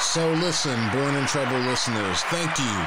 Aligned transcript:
So 0.00 0.32
listen, 0.34 0.78
Born 0.90 1.16
in 1.16 1.26
Trouble 1.26 1.58
listeners, 1.58 2.22
thank 2.22 2.56
you. 2.56 2.86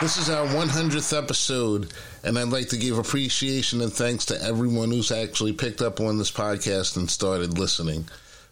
This 0.00 0.16
is 0.16 0.28
our 0.28 0.44
100th 0.48 1.16
episode, 1.16 1.92
and 2.24 2.36
I'd 2.36 2.48
like 2.48 2.68
to 2.70 2.76
give 2.76 2.98
appreciation 2.98 3.80
and 3.80 3.92
thanks 3.92 4.24
to 4.26 4.42
everyone 4.42 4.90
who's 4.90 5.12
actually 5.12 5.52
picked 5.52 5.82
up 5.82 6.00
on 6.00 6.18
this 6.18 6.32
podcast 6.32 6.96
and 6.96 7.08
started 7.08 7.58
listening. 7.58 8.08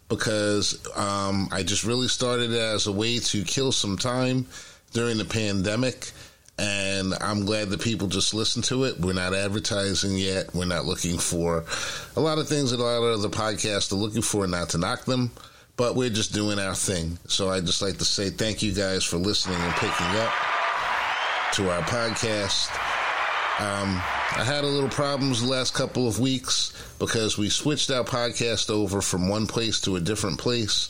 Because 0.07 0.87
um, 0.95 1.49
I 1.51 1.63
just 1.63 1.83
really 1.83 2.07
started 2.07 2.51
it 2.51 2.61
as 2.61 2.87
a 2.87 2.93
way 2.93 3.19
to 3.19 3.43
kill 3.43 3.73
some 3.73 3.97
time 3.97 4.47
during 4.93 5.17
the 5.17 5.25
pandemic, 5.25 6.11
and 6.57 7.13
I'm 7.19 7.43
glad 7.43 7.71
that 7.71 7.81
people 7.81 8.07
just 8.07 8.33
listen 8.33 8.61
to 8.63 8.85
it. 8.85 9.01
We're 9.01 9.11
not 9.11 9.33
advertising 9.33 10.17
yet. 10.17 10.55
We're 10.55 10.63
not 10.63 10.85
looking 10.85 11.17
for 11.17 11.65
a 12.15 12.21
lot 12.21 12.37
of 12.37 12.47
things 12.47 12.71
that 12.71 12.79
a 12.79 12.83
lot 12.83 13.03
of 13.03 13.21
the 13.21 13.29
podcasts 13.29 13.91
are 13.91 13.95
looking 13.95 14.21
for, 14.21 14.47
not 14.47 14.69
to 14.69 14.77
knock 14.77 15.03
them 15.03 15.31
but 15.75 15.95
we're 15.95 16.09
just 16.09 16.33
doing 16.33 16.59
our 16.59 16.75
thing. 16.75 17.17
So 17.27 17.49
I'd 17.49 17.65
just 17.65 17.81
like 17.81 17.97
to 17.97 18.05
say 18.05 18.29
thank 18.29 18.61
you 18.61 18.73
guys 18.73 19.03
for 19.03 19.17
listening 19.17 19.59
and 19.59 19.73
picking 19.73 20.05
up 20.17 20.33
to 21.53 21.69
our 21.69 21.81
podcast. 21.81 22.69
Um, 23.59 24.01
I 24.35 24.43
had 24.43 24.63
a 24.63 24.67
little 24.67 24.89
problems 24.89 25.41
the 25.41 25.47
last 25.47 25.73
couple 25.73 26.07
of 26.07 26.19
weeks 26.19 26.73
because 26.97 27.37
we 27.37 27.49
switched 27.49 27.91
our 27.91 28.03
podcast 28.03 28.69
over 28.71 29.01
from 29.01 29.27
one 29.29 29.45
place 29.45 29.79
to 29.81 29.95
a 29.95 29.99
different 29.99 30.39
place. 30.39 30.89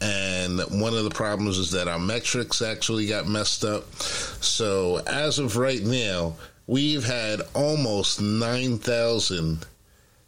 And 0.00 0.60
one 0.80 0.94
of 0.94 1.04
the 1.04 1.10
problems 1.10 1.58
is 1.58 1.70
that 1.72 1.86
our 1.86 1.98
metrics 1.98 2.62
actually 2.62 3.06
got 3.06 3.28
messed 3.28 3.64
up. 3.64 3.92
So 4.02 4.98
as 5.06 5.38
of 5.38 5.56
right 5.56 5.82
now, 5.82 6.34
we've 6.66 7.04
had 7.04 7.42
almost 7.54 8.20
9,000 8.20 9.66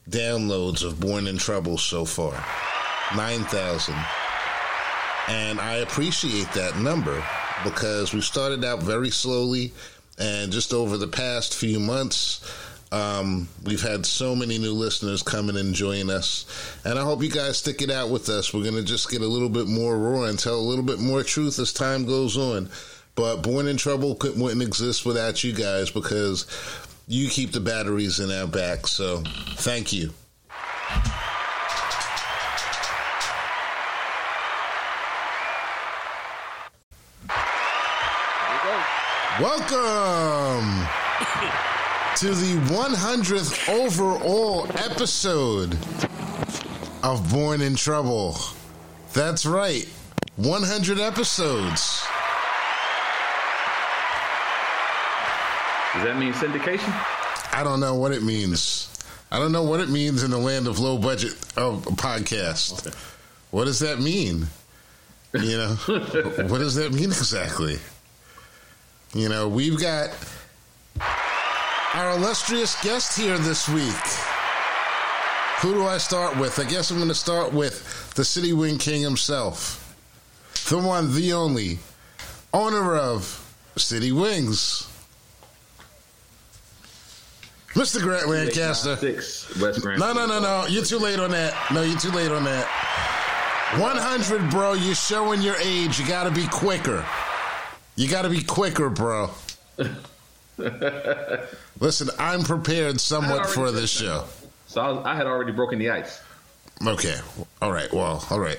downloads 0.09 0.84
of 0.84 1.01
Born 1.01 1.27
in 1.27 1.39
Trouble 1.39 1.79
so 1.79 2.05
far. 2.05 2.45
9,000. 3.16 3.95
And 5.29 5.61
I 5.61 5.77
appreciate 5.77 6.51
that 6.53 6.79
number 6.79 7.25
because 7.65 8.12
we 8.12 8.20
started 8.20 8.64
out 8.64 8.83
very 8.83 9.11
slowly, 9.11 9.73
and 10.19 10.53
just 10.53 10.73
over 10.73 10.97
the 10.97 11.06
past 11.06 11.55
few 11.55 11.78
months, 11.78 12.41
um, 12.92 13.48
we've 13.64 13.81
had 13.81 14.05
so 14.05 14.37
many 14.37 14.59
new 14.59 14.72
listeners 14.75 15.22
coming 15.22 15.56
and 15.56 15.75
join 15.75 16.11
us. 16.11 16.45
And 16.84 16.98
I 16.98 17.03
hope 17.03 17.22
you 17.22 17.31
guys 17.31 17.56
stick 17.56 17.81
it 17.81 17.91
out 17.91 18.11
with 18.11 18.28
us. 18.28 18.53
We're 18.53 18.62
going 18.64 18.75
to 18.75 18.83
just 18.83 19.11
get 19.11 19.22
a 19.22 19.27
little 19.27 19.48
bit 19.48 19.67
more 19.67 19.97
raw 19.97 20.25
and 20.25 20.39
tell 20.39 20.56
a 20.56 20.61
little 20.61 20.84
bit 20.84 21.00
more 21.00 21.22
truth 21.22 21.59
as 21.59 21.72
time 21.72 22.05
goes 22.05 22.37
on. 22.37 22.69
But 23.15 23.42
Born 23.42 23.67
in 23.67 23.78
Trouble 23.78 24.19
wouldn't 24.20 24.62
exist 24.62 25.06
without 25.06 25.42
you 25.42 25.53
guys 25.55 25.91
because 25.91 26.47
you 27.09 27.28
keep 27.28 27.53
the 27.53 27.61
batteries 27.61 28.20
in 28.20 28.31
our 28.31 28.47
back. 28.47 28.87
So 28.87 29.22
thank 29.56 29.92
you. 29.92 30.11
Welcome 39.41 40.86
to 42.16 42.34
the 42.34 42.61
100th 42.69 43.66
overall 43.72 44.66
episode 44.77 45.72
of 47.02 47.33
Born 47.33 47.62
in 47.62 47.75
Trouble. 47.75 48.36
That's 49.14 49.47
right, 49.47 49.88
100 50.36 50.98
episodes. 51.00 52.03
Does 55.94 56.05
that 56.05 56.19
mean 56.19 56.34
syndication? 56.34 56.92
I 57.55 57.62
don't 57.64 57.80
know 57.80 57.94
what 57.94 58.12
it 58.12 58.22
means. 58.22 58.91
I 59.30 59.38
don't 59.38 59.53
know 59.53 59.62
what 59.62 59.80
it 59.80 59.88
means 59.88 60.25
in 60.25 60.30
the 60.30 60.36
land 60.36 60.66
of 60.66 60.78
low 60.78 60.98
budget 60.98 61.33
of 61.56 61.86
podcast. 61.97 62.86
Okay. 62.86 62.94
What 63.50 63.64
does 63.64 63.78
that 63.78 63.98
mean? 63.98 64.47
You 65.33 65.56
know, 65.56 65.75
what 65.86 66.58
does 66.58 66.75
that 66.75 66.92
mean 66.92 67.06
exactly? 67.06 67.78
You 69.15 69.29
know, 69.29 69.47
we've 69.47 69.79
got 69.79 70.11
our 71.95 72.13
illustrious 72.13 72.83
guest 72.83 73.19
here 73.19 73.37
this 73.37 73.69
week. 73.69 73.95
Who 75.61 75.75
do 75.75 75.87
I 75.87 75.99
start 75.99 76.39
with? 76.39 76.59
I 76.59 76.65
guess 76.65 76.91
I'm 76.91 76.97
going 76.97 77.09
to 77.09 77.15
start 77.15 77.53
with 77.53 78.15
the 78.15 78.25
City 78.25 78.55
Wing 78.55 78.78
King 78.78 79.03
himself. 79.03 79.78
The 80.71 80.78
one, 80.78 81.15
the 81.15 81.34
only, 81.34 81.78
owner 82.55 82.97
of 82.97 83.39
City 83.77 84.12
Wings. 84.12 84.89
Mr. 87.75 88.01
Grant 88.01 88.28
Lancaster. 88.28 88.99
No, 89.99 90.12
no, 90.15 90.27
no, 90.27 90.41
no. 90.41 90.67
You're 90.69 90.84
too 90.84 90.99
late 90.99 91.19
on 91.19 91.31
that. 91.33 91.55
No, 91.71 91.83
you're 91.83 91.99
too 91.99 92.11
late 92.11 92.31
on 92.31 92.45
that. 92.45 92.67
100, 93.78 94.51
bro. 94.51 94.72
You're 94.72 94.95
showing 94.95 95.43
your 95.43 95.56
age. 95.56 95.99
You 95.99 96.06
got 96.06 96.25
to 96.25 96.31
be 96.31 96.47
quicker. 96.49 97.05
You 97.97 98.08
got 98.08 98.22
to 98.22 98.30
be 98.30 98.42
quicker, 98.42 98.88
bro. 98.88 99.30
Listen, 101.80 102.08
I'm 102.19 102.42
prepared 102.42 103.00
somewhat 103.00 103.47
for 103.47 103.70
this 103.70 103.91
show. 103.91 104.25
So 104.66 104.80
I, 104.80 104.91
was, 104.91 105.04
I, 105.04 105.14
had 105.14 105.26
already 105.26 105.53
broken 105.53 105.78
the 105.78 105.91
ice. 105.91 106.22
Okay. 106.86 107.16
All 107.60 107.72
right. 107.72 107.92
Well, 107.92 108.25
all 108.30 108.41
right. 108.41 108.58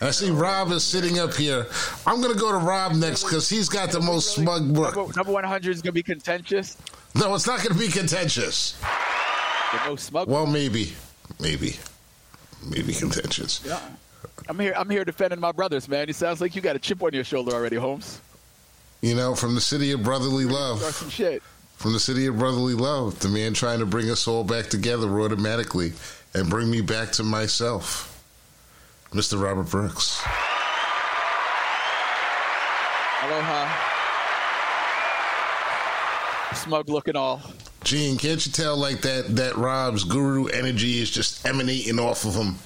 And 0.00 0.08
I 0.08 0.10
see 0.10 0.30
Rob 0.30 0.72
is 0.72 0.82
sitting 0.82 1.18
up 1.18 1.34
here. 1.34 1.66
I'm 2.06 2.20
going 2.20 2.32
to 2.32 2.38
go 2.38 2.50
to 2.50 2.58
Rob 2.58 2.94
next 2.94 3.24
because 3.24 3.48
he's 3.48 3.68
got 3.68 3.92
the 3.92 4.00
most 4.00 4.34
smug 4.34 4.76
work. 4.76 4.96
Number, 4.96 5.12
number 5.14 5.32
100 5.32 5.70
is 5.70 5.82
going 5.82 5.90
to 5.90 5.92
be 5.92 6.02
contentious? 6.02 6.76
No, 7.14 7.34
it's 7.34 7.46
not 7.46 7.58
going 7.58 7.72
to 7.72 7.78
be 7.78 7.88
contentious. 7.88 8.76
The 9.72 9.90
most 9.90 10.06
smug 10.06 10.28
Well, 10.28 10.46
maybe. 10.46 10.94
Maybe. 11.38 11.76
Maybe 12.68 12.92
contentious. 12.94 13.62
Yeah. 13.64 13.80
I'm 14.48 14.58
here. 14.58 14.72
I'm 14.76 14.90
here 14.90 15.04
defending 15.04 15.38
my 15.38 15.52
brothers, 15.52 15.88
man. 15.88 16.08
It 16.08 16.16
sounds 16.16 16.40
like 16.40 16.56
you 16.56 16.62
got 16.62 16.76
a 16.76 16.78
chip 16.78 17.02
on 17.02 17.12
your 17.12 17.24
shoulder 17.24 17.52
already, 17.52 17.76
Holmes. 17.76 18.20
You 19.00 19.14
know, 19.14 19.34
from 19.34 19.54
the 19.54 19.60
city 19.60 19.92
of 19.92 20.02
brotherly 20.02 20.44
love. 20.44 20.82
From 21.76 21.94
the 21.94 22.00
city 22.00 22.26
of 22.26 22.38
brotherly 22.38 22.74
love, 22.74 23.18
the 23.20 23.28
man 23.28 23.54
trying 23.54 23.78
to 23.78 23.86
bring 23.86 24.10
us 24.10 24.28
all 24.28 24.44
back 24.44 24.66
together 24.66 25.20
automatically 25.20 25.94
and 26.34 26.50
bring 26.50 26.70
me 26.70 26.82
back 26.82 27.12
to 27.12 27.22
myself. 27.22 28.22
Mr. 29.12 29.42
Robert 29.42 29.70
Brooks. 29.70 30.22
Aloha. 33.22 33.86
Smug 36.54 36.88
looking 36.90 37.16
all. 37.16 37.40
Gene, 37.82 38.18
can't 38.18 38.44
you 38.44 38.52
tell 38.52 38.76
like 38.76 39.00
that 39.00 39.36
that 39.36 39.56
Rob's 39.56 40.04
guru 40.04 40.46
energy 40.46 41.00
is 41.00 41.10
just 41.10 41.46
emanating 41.46 41.98
off 41.98 42.24
of 42.26 42.34
him? 42.34 42.56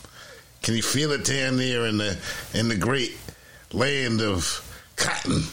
Can 0.62 0.74
you 0.74 0.82
feel 0.82 1.12
it 1.12 1.24
down 1.24 1.56
there 1.56 1.86
in 1.86 1.98
the 1.98 2.18
in 2.52 2.68
the 2.68 2.76
great 2.76 3.16
land 3.72 4.20
of 4.20 4.60
cotton? 4.96 5.44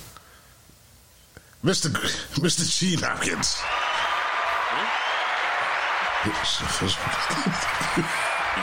Mr. 1.64 1.90
Mr. 2.40 2.80
Gene 2.80 3.00
Hopkins. 3.00 3.62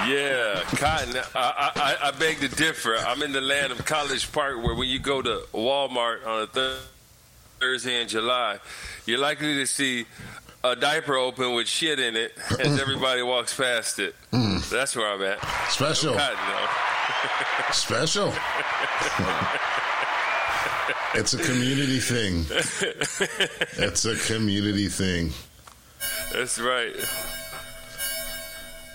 yeah, 0.08 0.62
Cotton. 0.76 1.14
I, 1.34 1.70
I, 1.76 1.96
I 2.08 2.10
beg 2.12 2.38
to 2.40 2.48
differ. 2.48 2.96
I'm 2.96 3.22
in 3.22 3.32
the 3.32 3.40
land 3.40 3.72
of 3.72 3.84
College 3.84 4.30
Park, 4.32 4.62
where 4.62 4.74
when 4.74 4.88
you 4.88 4.98
go 4.98 5.22
to 5.22 5.42
Walmart 5.52 6.26
on 6.26 6.42
a 6.42 6.46
th- 6.46 6.78
Thursday 7.60 8.02
in 8.02 8.08
July, 8.08 8.58
you're 9.06 9.18
likely 9.18 9.54
to 9.56 9.66
see 9.66 10.06
a 10.64 10.74
diaper 10.74 11.16
open 11.16 11.54
with 11.54 11.68
shit 11.68 12.00
in 12.00 12.16
it 12.16 12.32
as 12.58 12.80
everybody 12.80 13.22
walks 13.22 13.56
past 13.56 13.98
it. 14.00 14.14
Mm. 14.32 14.68
That's 14.70 14.96
where 14.96 15.12
I'm 15.12 15.22
at. 15.22 15.38
Special. 15.70 16.14
No 16.14 16.18
cotton, 16.18 16.38
Special. 17.72 18.32
it's 21.14 21.34
a 21.34 21.38
community 21.38 21.98
thing. 21.98 22.44
It's 23.76 24.04
a 24.04 24.16
community 24.32 24.88
thing. 24.88 25.32
That's 26.32 26.58
right. 26.58 26.94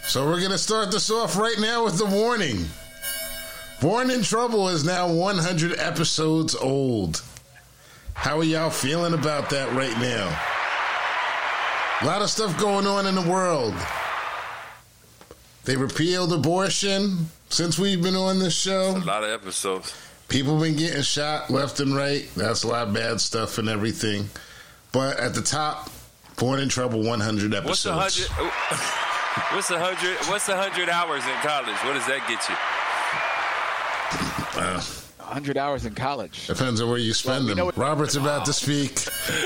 So 0.03 0.25
we're 0.25 0.39
going 0.39 0.51
to 0.51 0.57
start 0.57 0.91
this 0.91 1.09
off 1.09 1.37
right 1.37 1.59
now 1.59 1.85
with 1.85 1.97
the 1.97 2.05
warning. 2.05 2.65
Born 3.81 4.11
in 4.11 4.21
Trouble 4.21 4.69
is 4.69 4.83
now 4.83 5.11
100 5.11 5.79
episodes 5.79 6.55
old. 6.55 7.21
How 8.13 8.39
are 8.39 8.43
y'all 8.43 8.69
feeling 8.69 9.13
about 9.13 9.49
that 9.49 9.73
right 9.73 9.97
now? 9.99 10.39
A 12.01 12.05
lot 12.05 12.21
of 12.21 12.29
stuff 12.29 12.59
going 12.59 12.85
on 12.85 13.07
in 13.07 13.15
the 13.15 13.21
world. 13.21 13.73
They 15.65 15.77
repealed 15.77 16.33
abortion 16.33 17.27
since 17.49 17.79
we've 17.79 18.01
been 18.01 18.15
on 18.15 18.39
this 18.39 18.53
show. 18.55 18.97
A 18.97 18.99
lot 18.99 19.23
of 19.23 19.29
episodes. 19.29 19.95
People 20.33 20.59
been 20.59 20.75
getting 20.75 21.03
shot 21.03 21.51
left 21.51 21.79
and 21.79 21.95
right. 21.95 22.27
That's 22.35 22.63
a 22.63 22.67
lot 22.67 22.87
of 22.87 22.93
bad 22.95 23.21
stuff 23.21 23.59
and 23.59 23.69
everything. 23.69 24.27
But 24.91 25.19
at 25.19 25.35
the 25.35 25.43
top, 25.43 25.91
Born 26.37 26.59
in 26.59 26.69
Trouble 26.69 27.03
100 27.03 27.53
episodes. 27.53 27.85
What's 27.85 27.85
a 27.85 27.93
hundred? 27.93 28.31
What's 29.53 29.69
a 29.69 29.77
hundred? 29.85 30.17
What's 30.27 30.49
a 30.49 30.57
hundred 30.57 30.89
hours 30.89 31.23
in 31.23 31.35
college? 31.43 31.75
What 31.83 31.93
does 31.93 32.07
that 32.07 32.25
get 32.27 32.49
you? 32.49 32.55
Uh, 34.59 34.81
100 35.19 35.55
hours 35.55 35.85
in 35.85 35.93
college. 35.93 36.47
Depends 36.47 36.81
on 36.81 36.89
where 36.89 36.97
you 36.97 37.13
spend 37.13 37.45
well, 37.45 37.67
them. 37.67 37.71
Robert's 37.75 38.15
about 38.15 38.45
to 38.45 38.53
speak. 38.53 39.05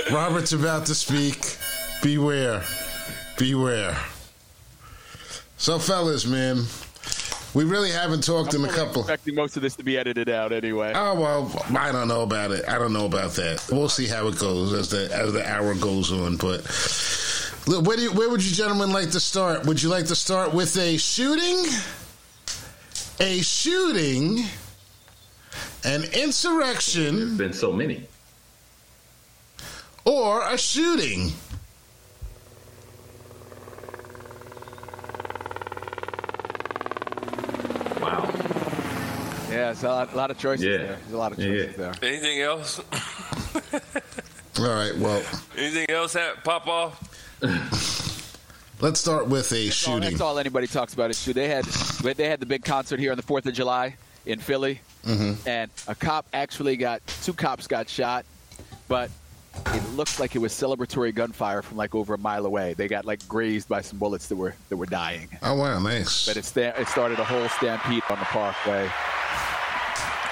Robert's 0.09 0.53
about 0.53 0.85
to 0.85 0.95
speak. 0.95 1.57
Beware. 2.01 2.63
Beware. 3.37 3.97
So, 5.57 5.79
fellas, 5.79 6.25
man, 6.25 6.63
We 7.57 7.63
really 7.63 7.89
haven't 7.89 8.23
talked 8.23 8.53
I'm 8.53 8.63
in 8.65 8.69
a 8.69 8.71
fully 8.71 8.85
couple. 8.85 9.01
expecting 9.01 9.33
most 9.33 9.55
of 9.55 9.63
this 9.63 9.75
to 9.77 9.83
be 9.83 9.97
edited 9.97 10.29
out 10.29 10.51
anyway. 10.51 10.91
Oh 10.93 11.19
well, 11.19 11.65
I 11.75 11.91
don't 11.91 12.07
know 12.07 12.21
about 12.21 12.51
it. 12.51 12.63
I 12.69 12.77
don't 12.77 12.93
know 12.93 13.07
about 13.07 13.31
that. 13.31 13.67
We'll 13.71 13.89
see 13.89 14.05
how 14.05 14.27
it 14.27 14.37
goes 14.37 14.73
as 14.73 14.89
the 14.91 15.11
as 15.11 15.33
the 15.33 15.43
hour 15.51 15.73
goes 15.73 16.11
on. 16.11 16.37
But 16.37 16.61
where 17.65 17.97
do 17.97 18.03
you, 18.03 18.11
where 18.13 18.29
would 18.29 18.45
you 18.45 18.53
gentlemen 18.53 18.91
like 18.91 19.09
to 19.09 19.19
start? 19.19 19.65
Would 19.65 19.81
you 19.81 19.89
like 19.89 20.05
to 20.05 20.15
start 20.15 20.53
with 20.53 20.77
a 20.77 20.97
shooting, 20.97 21.65
a 23.19 23.41
shooting, 23.41 24.45
an 25.83 26.03
insurrection, 26.13 27.15
There's 27.15 27.37
been 27.39 27.53
so 27.53 27.73
many. 27.73 28.07
or 30.05 30.43
a 30.47 30.59
shooting? 30.59 31.31
Yeah, 39.57 39.71
it's 39.71 39.83
a 39.83 39.87
lot, 39.87 40.13
a 40.13 40.15
lot 40.15 40.29
of 40.31 40.37
choices 40.37 40.65
Yeah. 40.65 40.77
there. 40.77 40.87
There's 41.01 41.13
a 41.13 41.17
lot 41.17 41.31
of 41.31 41.39
Yeah. 41.39 41.45
choices 41.65 41.75
there. 41.77 41.93
Anything 42.03 42.41
else? 42.41 42.79
All 44.59 44.65
right. 44.75 44.95
Well, 44.97 45.23
Anything 45.57 45.89
else 45.89 46.13
that 46.13 46.43
pop 46.43 46.67
off? 46.67 47.39
let's 48.81 48.99
start 48.99 49.27
with 49.27 49.51
a 49.51 49.65
That's 49.65 49.87
all, 49.87 49.95
shooting. 49.95 50.09
that's 50.11 50.21
all 50.21 50.37
anybody 50.39 50.67
talks 50.67 50.93
about 50.93 51.09
is 51.09 51.19
shoot. 51.21 51.33
They 51.33 51.47
had 51.47 51.65
they 51.65 52.27
had 52.29 52.39
the 52.39 52.45
big 52.45 52.63
concert 52.63 52.99
here 52.99 53.11
on 53.11 53.17
the 53.17 53.23
Fourth 53.23 53.45
of 53.45 53.53
July 53.53 53.95
in 54.25 54.39
Philly, 54.39 54.81
Mm-hmm. 55.05 55.47
and 55.47 55.71
a 55.87 55.95
cop 55.95 56.25
actually 56.33 56.75
got 56.77 57.01
two 57.23 57.33
cops 57.33 57.65
got 57.67 57.87
shot, 57.89 58.25
but 58.87 59.09
it 59.67 59.83
looked 59.95 60.19
like 60.19 60.35
it 60.35 60.39
was 60.39 60.53
celebratory 60.53 61.13
gunfire 61.13 61.61
from 61.61 61.77
like 61.77 61.93
over 61.95 62.13
a 62.13 62.17
mile 62.17 62.45
away. 62.45 62.73
They 62.73 62.87
got 62.87 63.05
like 63.05 63.27
grazed 63.27 63.67
by 63.69 63.81
some 63.81 63.99
bullets 63.99 64.27
that 64.27 64.35
were 64.35 64.53
that 64.69 64.77
were 64.77 64.85
dying. 64.85 65.27
Oh 65.43 65.55
wow, 65.55 65.79
nice. 65.79 66.25
But 66.25 66.37
it 66.37 66.45
sta- 66.45 66.73
it 66.77 66.87
started 66.87 67.19
a 67.19 67.23
whole 67.23 67.47
stampede 67.49 68.03
on 68.09 68.19
the 68.19 68.25
Parkway. 68.25 68.89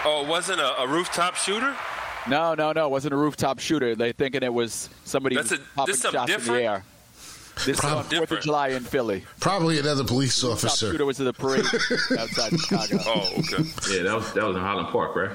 Oh, 0.08 0.22
it 0.24 0.28
wasn't 0.28 0.60
a, 0.60 0.82
a 0.82 0.88
rooftop 0.88 1.36
shooter? 1.36 1.76
No, 2.28 2.54
no, 2.54 2.72
no. 2.72 2.86
It 2.86 2.92
wasn't 2.92 3.14
a 3.14 3.18
rooftop 3.18 3.60
shooter. 3.60 3.96
They 3.96 4.12
thinking 4.12 4.44
it 4.44 4.54
was 4.54 4.90
somebody 5.04 5.36
That's 5.36 5.52
a- 5.52 5.58
popping 5.76 5.92
this 5.94 6.02
something 6.02 6.28
shots 6.28 6.48
in 6.48 6.54
the 6.54 6.62
air. 6.64 6.84
This 7.66 7.80
is 7.80 7.86
on 7.86 8.04
Fourth 8.04 8.32
of. 8.32 8.42
July 8.42 8.68
in 8.70 8.84
Philly. 8.84 9.24
Probably 9.40 9.80
another 9.80 10.04
police 10.04 10.40
Top 10.42 10.52
officer. 10.52 10.92
shooter 10.92 11.06
was 11.06 11.22
at 11.22 11.24
the 11.26 11.34
parade 11.34 11.64
outside 12.20 12.52
Chicago. 12.60 13.00
Oh, 13.06 13.30
okay. 13.40 13.64
Yeah, 13.96 14.04
that 14.04 14.14
was 14.16 14.34
that 14.34 14.44
was 14.44 14.56
in 14.58 14.62
Highland 14.62 14.90
Park, 14.90 15.16
right? 15.16 15.32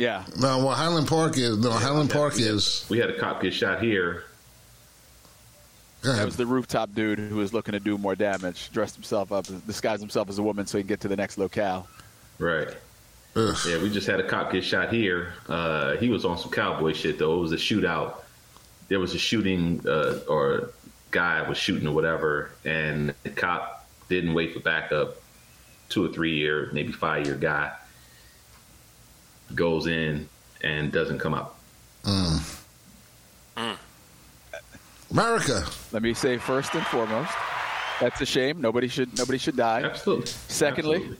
Yeah. 0.00 0.24
No, 0.38 0.64
well, 0.64 0.70
Highland 0.74 1.06
Park 1.08 1.36
is 1.36 1.58
no 1.58 1.70
Highland 1.72 2.08
Park 2.10 2.34
we 2.34 2.42
had- 2.44 2.54
is. 2.54 2.86
We 2.88 2.98
had 2.98 3.10
a 3.10 3.18
cop 3.18 3.42
get 3.42 3.52
shot 3.52 3.82
here. 3.82 4.24
Go 6.00 6.14
That 6.14 6.24
was 6.24 6.36
the 6.38 6.46
rooftop 6.46 6.94
dude 6.94 7.18
who 7.18 7.36
was 7.36 7.52
looking 7.52 7.72
to 7.72 7.80
do 7.80 7.98
more 7.98 8.14
damage. 8.14 8.70
Dressed 8.72 8.94
himself 8.94 9.30
up, 9.30 9.44
disguised 9.66 10.00
himself 10.00 10.30
as 10.30 10.38
a 10.38 10.42
woman 10.42 10.66
so 10.66 10.78
he 10.78 10.82
can 10.84 10.88
get 10.88 11.00
to 11.00 11.08
the 11.08 11.16
next 11.16 11.36
locale. 11.36 11.86
Right. 12.38 12.68
Ugh. 13.36 13.54
Yeah, 13.68 13.82
we 13.82 13.90
just 13.90 14.06
had 14.06 14.18
a 14.20 14.26
cop 14.26 14.50
get 14.50 14.64
shot 14.64 14.90
here. 14.90 15.34
Uh, 15.46 15.96
he 15.98 16.08
was 16.08 16.24
on 16.24 16.38
some 16.38 16.50
cowboy 16.50 16.94
shit 16.94 17.18
though. 17.18 17.36
It 17.36 17.40
was 17.42 17.52
a 17.52 17.56
shootout. 17.56 18.22
There 18.88 18.98
was 19.00 19.14
a 19.14 19.18
shooting, 19.18 19.82
uh, 19.86 20.20
or 20.26 20.70
guy 21.10 21.46
was 21.46 21.58
shooting 21.58 21.86
or 21.86 21.94
whatever, 21.94 22.52
and 22.64 23.12
the 23.22 23.28
cop 23.30 23.86
didn't 24.08 24.32
wait 24.32 24.54
for 24.54 24.60
backup. 24.60 25.18
Two 25.90 26.06
or 26.06 26.08
three 26.08 26.36
year, 26.38 26.70
maybe 26.72 26.90
five 26.92 27.26
year 27.26 27.34
guy 27.34 27.72
goes 29.54 29.86
in 29.86 30.28
and 30.62 30.92
doesn't 30.92 31.18
come 31.18 31.34
out. 31.34 31.56
Mm. 32.04 32.60
Mm. 33.56 33.76
America. 35.10 35.64
Let 35.92 36.02
me 36.02 36.14
say 36.14 36.38
first 36.38 36.74
and 36.74 36.84
foremost, 36.86 37.32
that's 38.00 38.20
a 38.20 38.26
shame. 38.26 38.60
Nobody 38.60 38.88
should 38.88 39.16
nobody 39.18 39.38
should 39.38 39.56
die. 39.56 39.82
Absolutely. 39.82 40.26
Secondly, 40.26 40.96
Absolutely. 40.96 41.18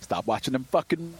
Stop 0.00 0.26
watching 0.26 0.52
them 0.52 0.64
fucking 0.64 1.14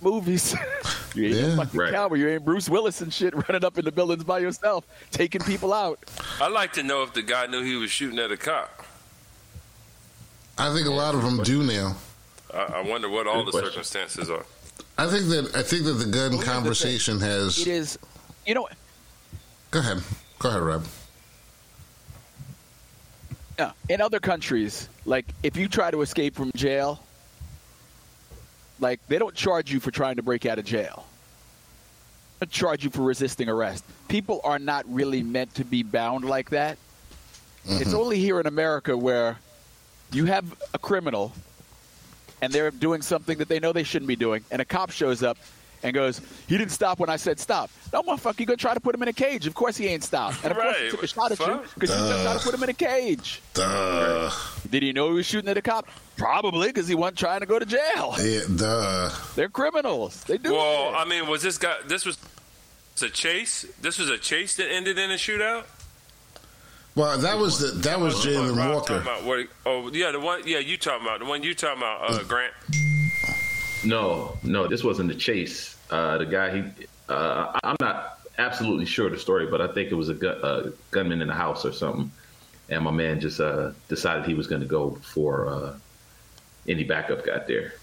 movies. 0.00 0.54
you 1.14 1.26
ain't 1.26 1.34
Yeah. 1.36 1.46
no 1.54 1.56
fucking 1.64 1.78
Right. 1.80 1.92
cowboy. 1.92 2.16
You 2.16 2.28
ain't 2.30 2.44
Bruce 2.44 2.68
Willis 2.68 3.00
and 3.00 3.12
shit 3.12 3.34
running 3.48 3.64
up 3.64 3.78
in 3.78 3.84
the 3.84 3.92
buildings 3.92 4.24
by 4.24 4.38
yourself, 4.40 4.84
taking 5.10 5.40
people 5.42 5.72
out. 5.72 5.98
I'd 6.40 6.50
like 6.52 6.72
to 6.74 6.82
know 6.82 7.02
if 7.04 7.12
the 7.12 7.22
guy 7.22 7.46
knew 7.46 7.62
he 7.62 7.76
was 7.76 7.90
shooting 7.90 8.18
at 8.18 8.32
a 8.32 8.36
cop. 8.36 8.84
I 10.58 10.72
think 10.74 10.86
a 10.86 10.90
lot 10.90 11.14
of 11.14 11.22
them 11.22 11.42
do 11.44 11.62
now. 11.62 11.96
I, 12.52 12.58
I 12.58 12.80
wonder 12.82 13.08
what 13.08 13.26
all 13.26 13.44
Good 13.44 13.46
the 13.46 13.50
question. 13.52 13.68
circumstances 13.70 14.30
are. 14.30 14.44
I 15.02 15.06
think 15.08 15.26
that 15.30 15.56
I 15.56 15.62
think 15.62 15.84
that 15.84 15.94
the 15.94 16.06
gun 16.06 16.30
here's 16.30 16.44
the 16.44 16.50
conversation 16.50 17.18
has. 17.18 17.58
It 17.58 17.66
is, 17.66 17.98
you 18.46 18.54
know, 18.54 18.68
Go 19.72 19.80
ahead. 19.80 20.02
Go 20.38 20.50
ahead, 20.50 20.62
Rob. 20.62 20.84
Yeah. 23.58 23.72
In 23.88 24.00
other 24.00 24.20
countries, 24.20 24.88
like 25.04 25.24
if 25.42 25.56
you 25.56 25.66
try 25.66 25.90
to 25.90 26.02
escape 26.02 26.36
from 26.36 26.52
jail, 26.54 27.02
like 28.78 29.00
they 29.08 29.18
don't 29.18 29.34
charge 29.34 29.72
you 29.72 29.80
for 29.80 29.90
trying 29.90 30.16
to 30.16 30.22
break 30.22 30.46
out 30.46 30.60
of 30.60 30.66
jail. 30.66 31.04
They 32.38 32.46
charge 32.46 32.84
you 32.84 32.90
for 32.90 33.00
resisting 33.00 33.48
arrest. 33.48 33.84
People 34.06 34.40
are 34.44 34.58
not 34.58 34.84
really 34.88 35.22
meant 35.22 35.52
to 35.56 35.64
be 35.64 35.82
bound 35.82 36.24
like 36.24 36.50
that. 36.50 36.78
It's 37.64 37.84
mm-hmm. 37.84 37.96
only 37.96 38.18
here 38.18 38.38
in 38.38 38.46
America 38.46 38.96
where 38.96 39.38
you 40.12 40.26
have 40.26 40.44
a 40.74 40.78
criminal 40.78 41.32
and 42.42 42.52
they're 42.52 42.70
doing 42.70 43.00
something 43.00 43.38
that 43.38 43.48
they 43.48 43.60
know 43.60 43.72
they 43.72 43.84
shouldn't 43.84 44.08
be 44.08 44.16
doing, 44.16 44.44
and 44.50 44.60
a 44.60 44.64
cop 44.64 44.90
shows 44.90 45.22
up 45.22 45.38
and 45.84 45.94
goes, 45.94 46.20
"He 46.48 46.58
didn't 46.58 46.72
stop 46.72 46.98
when 46.98 47.08
I 47.08 47.16
said 47.16 47.40
stop." 47.40 47.70
No, 47.92 48.02
motherfucker, 48.02 48.40
you 48.40 48.46
gonna 48.46 48.56
try 48.56 48.74
to 48.74 48.80
put 48.80 48.94
him 48.94 49.02
in 49.02 49.08
a 49.08 49.12
cage? 49.12 49.46
Of 49.46 49.54
course 49.54 49.76
he 49.76 49.86
ain't 49.86 50.04
stopped, 50.04 50.44
and 50.44 50.50
of 50.52 50.58
course 50.58 50.76
he 50.76 50.90
took 50.90 51.02
a 51.02 51.06
shot 51.06 51.32
at 51.32 51.38
you 51.38 51.62
because 51.74 51.90
you 51.90 52.22
tried 52.22 52.38
to 52.38 52.44
put 52.44 52.54
him 52.54 52.62
in 52.64 52.68
a 52.68 52.74
cage. 52.74 53.40
Duh. 53.54 54.30
Did 54.68 54.82
he 54.82 54.92
know 54.92 55.08
he 55.08 55.14
was 55.14 55.26
shooting 55.26 55.48
at 55.48 55.56
a 55.56 55.62
cop? 55.62 55.88
Probably 56.16 56.68
because 56.68 56.88
he 56.88 56.94
wasn't 56.94 57.18
trying 57.18 57.40
to 57.40 57.46
go 57.46 57.58
to 57.58 57.64
jail. 57.66 58.14
Yeah, 58.20 58.40
duh. 58.54 59.10
They're 59.34 59.48
criminals. 59.48 60.22
They 60.24 60.36
do. 60.38 60.52
Well, 60.52 60.90
shit. 60.90 61.00
I 61.00 61.04
mean, 61.04 61.28
was 61.28 61.42
this 61.42 61.58
guy? 61.58 61.76
This 61.86 62.04
was 62.04 62.18
It's 62.92 63.02
a 63.02 63.08
chase. 63.08 63.64
This 63.80 63.98
was 63.98 64.10
a 64.10 64.18
chase 64.18 64.56
that 64.56 64.70
ended 64.70 64.98
in 64.98 65.10
a 65.10 65.14
shootout. 65.14 65.64
Well, 66.94 67.16
that 67.18 67.38
was 67.38 67.58
the 67.58 67.78
that 67.80 67.98
was 68.00 68.14
Jayland 68.24 68.56
Rob 68.56 68.74
Walker. 68.74 68.96
About, 68.98 69.24
what, 69.24 69.46
oh, 69.64 69.90
yeah, 69.92 70.12
the 70.12 70.20
one. 70.20 70.42
Yeah, 70.46 70.58
you 70.58 70.76
talking 70.76 71.06
about 71.06 71.20
the 71.20 71.24
one 71.24 71.42
you 71.42 71.54
talking 71.54 71.78
about, 71.78 72.10
uh, 72.10 72.22
Grant? 72.24 72.52
No, 73.84 74.36
no, 74.42 74.68
this 74.68 74.84
wasn't 74.84 75.08
the 75.08 75.14
chase. 75.14 75.76
Uh, 75.90 76.18
the 76.18 76.26
guy, 76.26 76.56
he, 76.56 76.86
uh, 77.08 77.58
I'm 77.64 77.76
not 77.80 78.20
absolutely 78.38 78.84
sure 78.84 79.06
of 79.06 79.12
the 79.12 79.18
story, 79.18 79.46
but 79.46 79.60
I 79.60 79.72
think 79.72 79.90
it 79.90 79.94
was 79.94 80.08
a, 80.08 80.14
gu- 80.14 80.28
a 80.28 80.72
gunman 80.90 81.22
in 81.22 81.28
the 81.28 81.34
house 81.34 81.64
or 81.64 81.72
something. 81.72 82.10
And 82.68 82.84
my 82.84 82.90
man 82.90 83.20
just 83.20 83.40
uh, 83.40 83.72
decided 83.88 84.24
he 84.26 84.34
was 84.34 84.46
going 84.46 84.60
to 84.60 84.66
go 84.66 84.90
before 84.90 85.48
uh, 85.48 85.74
any 86.68 86.84
backup 86.84 87.24
got 87.26 87.46
there. 87.46 87.74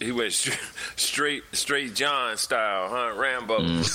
He 0.00 0.10
went 0.12 0.32
straight, 0.32 0.58
straight, 0.96 1.42
straight 1.52 1.94
John 1.94 2.36
style, 2.38 2.88
huh? 2.90 3.12
Rambo. 3.16 3.58
Mm. 3.58 3.86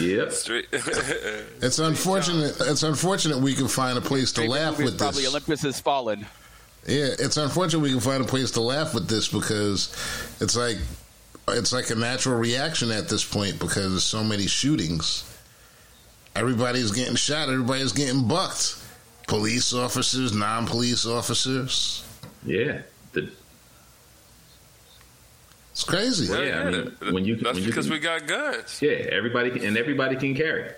Yep. 0.00 0.32
Straight. 0.32 0.66
It's 1.62 1.78
unfortunate. 1.78 2.56
It's 2.60 2.82
unfortunate 2.82 3.38
we 3.38 3.54
can 3.54 3.68
find 3.68 3.98
a 3.98 4.00
place 4.00 4.32
to 4.32 4.40
Favorite 4.42 4.58
laugh 4.58 4.72
movie 4.72 4.84
is 4.84 4.90
with 4.92 4.98
probably 4.98 5.22
this. 5.22 5.30
Olympus 5.30 5.62
Has 5.62 5.80
Fallen. 5.80 6.26
Yeah, 6.86 7.08
it's 7.18 7.36
unfortunate 7.36 7.80
we 7.80 7.90
can 7.90 8.00
find 8.00 8.22
a 8.24 8.26
place 8.26 8.52
to 8.52 8.60
laugh 8.62 8.94
with 8.94 9.08
this 9.08 9.28
because 9.28 9.94
it's 10.40 10.56
like 10.56 10.78
it's 11.48 11.72
like 11.72 11.90
a 11.90 11.94
natural 11.94 12.38
reaction 12.38 12.90
at 12.90 13.08
this 13.08 13.24
point 13.24 13.58
because 13.58 13.90
there's 13.90 14.04
so 14.04 14.24
many 14.24 14.46
shootings. 14.46 15.24
Everybody's 16.34 16.92
getting 16.92 17.16
shot. 17.16 17.48
Everybody's 17.50 17.92
getting 17.92 18.26
bucked. 18.26 18.76
Police 19.26 19.74
officers, 19.74 20.32
non-police 20.32 21.04
officers. 21.06 22.04
Yeah. 22.46 22.80
The, 25.70 25.72
It's 25.72 25.84
crazy. 25.84 26.26
Yeah, 26.26 26.62
I 26.66 26.70
mean, 26.70 26.96
when 27.12 27.24
you- 27.24 27.36
that's 27.36 27.54
when 27.54 27.62
you 27.62 27.66
because 27.66 27.86
can- 27.86 27.92
we 27.94 27.98
got 28.00 28.26
guns. 28.26 28.78
yeah, 28.82 28.90
everybody 28.90 29.50
can, 29.50 29.64
and 29.64 29.76
everybody 29.78 30.16
can 30.16 30.34
carry. 30.34 30.70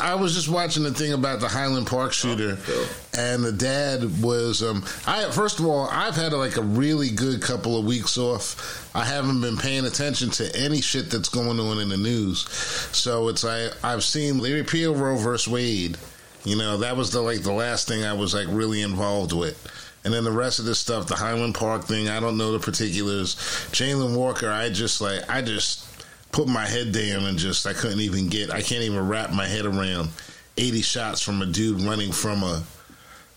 I 0.00 0.14
was 0.14 0.32
just 0.34 0.48
watching 0.48 0.84
the 0.84 0.92
thing 0.94 1.12
about 1.12 1.40
the 1.40 1.48
Highland 1.48 1.88
Park 1.88 2.12
shooter, 2.12 2.56
Oh, 2.68 2.88
and 3.18 3.42
the 3.42 3.50
dad 3.50 4.22
was. 4.22 4.62
Um, 4.62 4.84
I 5.06 5.28
first 5.32 5.58
of 5.58 5.66
all, 5.66 5.88
I've 5.90 6.14
had 6.14 6.32
like 6.32 6.56
a 6.56 6.62
really 6.62 7.10
good 7.10 7.42
couple 7.42 7.76
of 7.76 7.84
weeks 7.84 8.16
off. 8.16 8.88
I 8.94 9.04
haven't 9.04 9.40
been 9.40 9.56
paying 9.56 9.84
attention 9.86 10.30
to 10.32 10.54
any 10.56 10.80
shit 10.80 11.10
that's 11.10 11.28
going 11.28 11.58
on 11.58 11.80
in 11.80 11.88
the 11.88 11.96
news, 11.96 12.46
so 12.92 13.26
it's 13.28 13.42
like 13.42 13.72
I've 13.82 14.04
seen 14.04 14.40
they 14.40 14.52
repeal 14.52 14.94
Roe 14.94 15.16
versus 15.16 15.48
Wade. 15.48 15.96
You 16.44 16.56
know, 16.56 16.76
that 16.78 16.96
was 16.96 17.10
the 17.10 17.20
like 17.20 17.42
the 17.42 17.52
last 17.52 17.88
thing 17.88 18.04
I 18.04 18.12
was 18.12 18.34
like 18.34 18.46
really 18.48 18.82
involved 18.82 19.32
with. 19.32 19.56
And 20.04 20.14
then 20.14 20.24
the 20.24 20.32
rest 20.32 20.58
of 20.58 20.64
this 20.64 20.78
stuff, 20.78 21.06
the 21.06 21.16
Highland 21.16 21.54
Park 21.54 21.84
thing, 21.84 22.08
I 22.08 22.20
don't 22.20 22.38
know 22.38 22.52
the 22.52 22.58
particulars. 22.60 23.34
Jayland 23.72 24.16
Walker, 24.16 24.48
I 24.48 24.70
just 24.70 25.00
like 25.00 25.28
I 25.28 25.42
just 25.42 25.84
put 26.32 26.48
my 26.48 26.66
head 26.66 26.92
down 26.92 27.24
and 27.24 27.38
just 27.38 27.66
I 27.66 27.72
couldn't 27.72 28.00
even 28.00 28.28
get 28.28 28.50
I 28.50 28.62
can't 28.62 28.82
even 28.82 29.08
wrap 29.08 29.32
my 29.32 29.46
head 29.46 29.64
around 29.64 30.10
80 30.56 30.82
shots 30.82 31.22
from 31.22 31.42
a 31.42 31.46
dude 31.46 31.80
running 31.80 32.12
from 32.12 32.42
a 32.42 32.62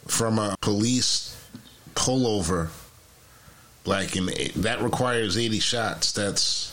from 0.08 0.40
a 0.40 0.56
police 0.62 1.38
pullover 1.96 2.70
like 3.86 4.16
and 4.16 4.30
that 4.58 4.82
requires 4.82 5.38
80 5.38 5.60
shots 5.60 6.12
that's 6.12 6.71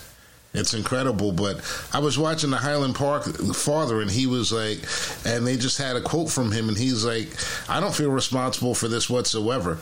it's 0.59 0.75
incredible 0.75 1.33
but 1.33 1.61
I 1.93 2.01
was 2.01 2.19
watching 2.19 2.51
the 2.51 2.57
Highland 2.57 2.95
Park 2.95 3.25
father 3.55 4.01
and 4.01 4.11
he 4.11 4.27
was 4.27 4.53
like 4.53 4.79
and 5.25 5.47
they 5.47 5.57
just 5.57 5.79
had 5.79 5.97
a 5.97 6.01
quote 6.01 6.31
from 6.31 6.53
him 6.53 6.69
and 6.69 6.77
he's 6.77 7.05
like 7.05 7.29
I 7.69 7.81
don't 7.81 7.95
feel 7.95 8.11
responsible 8.11 8.75
for 8.75 8.89
this 8.89 9.09
whatsoever 9.09 9.79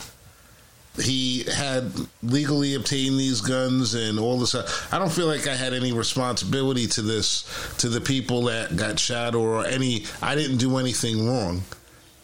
he 0.99 1.45
had 1.45 1.93
legally 2.23 2.75
obtained 2.75 3.19
these 3.19 3.41
guns 3.41 3.95
and 3.95 4.19
all 4.19 4.39
this. 4.39 4.55
I 4.93 4.99
don't 4.99 5.13
feel 5.13 5.27
like 5.27 5.47
I 5.47 5.55
had 5.55 5.75
any 5.75 5.93
responsibility 5.93 6.87
to 6.89 7.03
this, 7.03 7.45
to 7.79 7.89
the 7.89 8.01
people 8.01 8.45
that 8.45 8.77
got 8.77 8.99
shot 8.99 9.35
or 9.35 9.67
any. 9.67 10.07
I 10.23 10.35
didn't 10.35 10.57
do 10.57 10.79
anything 10.79 11.29
wrong 11.29 11.63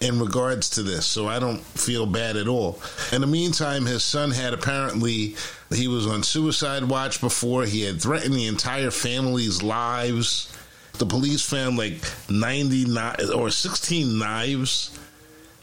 in 0.03 0.19
regards 0.19 0.69
to 0.71 0.83
this, 0.83 1.07
so 1.07 1.29
I 1.29 1.39
don't 1.39 1.61
feel 1.61 2.07
bad 2.07 2.37
at 2.37 2.49
all. 2.49 2.81
In 3.13 3.21
the 3.21 3.27
meantime, 3.27 3.87
his 3.87 4.03
son 4.03 4.33
had 4.33 4.53
apparently 4.53 5.37
he 5.73 5.87
was 5.87 6.07
on 6.07 6.25
suicide 6.25 6.85
watch 6.85 7.21
before. 7.21 7.65
He 7.65 7.83
had 7.83 8.03
threatened 8.03 8.35
the 8.35 8.49
entire 8.49 8.91
family's 8.91 9.63
lives. 9.63 10.53
The 10.99 11.07
police 11.07 11.43
found 11.43 11.79
like 11.79 12.03
99 12.29 13.17
or 13.35 13.51
16 13.51 14.19
knives 14.19 14.99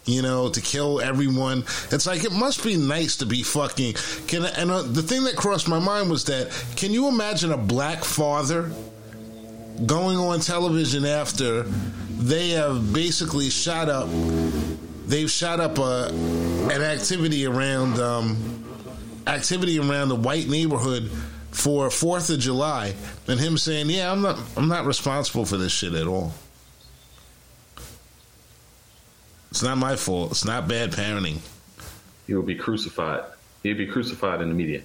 you 0.06 0.24
know, 0.24 0.50
to 0.50 0.60
kill 0.60 1.00
everyone. 1.02 1.60
It's 1.92 2.08
like 2.08 2.24
it 2.24 2.32
must 2.32 2.64
be 2.64 2.76
nice 2.78 3.18
to 3.18 3.28
be 3.28 3.44
fucking. 3.44 3.94
Can 4.28 4.46
and 4.46 4.72
uh, 4.72 4.82
the 4.82 5.04
thing 5.04 5.26
that 5.26 5.36
crossed 5.36 5.68
my 5.68 5.78
mind 5.78 6.10
was 6.10 6.24
that 6.26 6.50
can 6.76 6.92
you 6.92 7.08
imagine 7.08 7.52
a 7.52 7.58
black 7.58 8.04
father 8.04 8.72
going 9.86 10.18
on 10.18 10.40
television 10.40 11.06
after 11.06 11.66
they 12.20 12.50
have 12.50 12.94
basically 12.94 13.50
shot 13.50 13.90
up? 13.90 14.10
They've 15.06 15.32
shot 15.32 15.60
up 15.60 15.78
a 15.80 16.10
an 16.72 16.82
activity 16.82 17.46
around 17.46 18.00
um, 18.00 18.66
activity 19.26 19.80
around 19.80 20.10
the 20.10 20.16
white 20.16 20.48
neighborhood 20.48 21.10
for 21.52 21.90
Fourth 21.90 22.30
of 22.30 22.40
July, 22.40 22.94
and 23.28 23.40
him 23.40 23.58
saying, 23.58 23.90
"Yeah, 23.90 24.12
I'm 24.12 24.22
not 24.22 24.40
I'm 24.56 24.68
not 24.68 24.86
responsible 24.86 25.46
for 25.46 25.58
this 25.58 25.72
shit 25.72 25.94
at 25.94 26.08
all." 26.08 26.34
It's 29.52 29.64
not 29.64 29.78
my 29.78 29.96
fault. 29.96 30.32
It's 30.32 30.46
not 30.46 30.68
bad 30.68 30.92
parenting. 30.92 31.40
He 32.28 32.36
will 32.36 32.44
be 32.44 32.56
crucified. 32.56 33.24
He'll 33.64 33.78
be 33.78 33.88
crucified 33.88 34.42
in 34.42 34.50
the 34.50 34.54
media. 34.54 34.84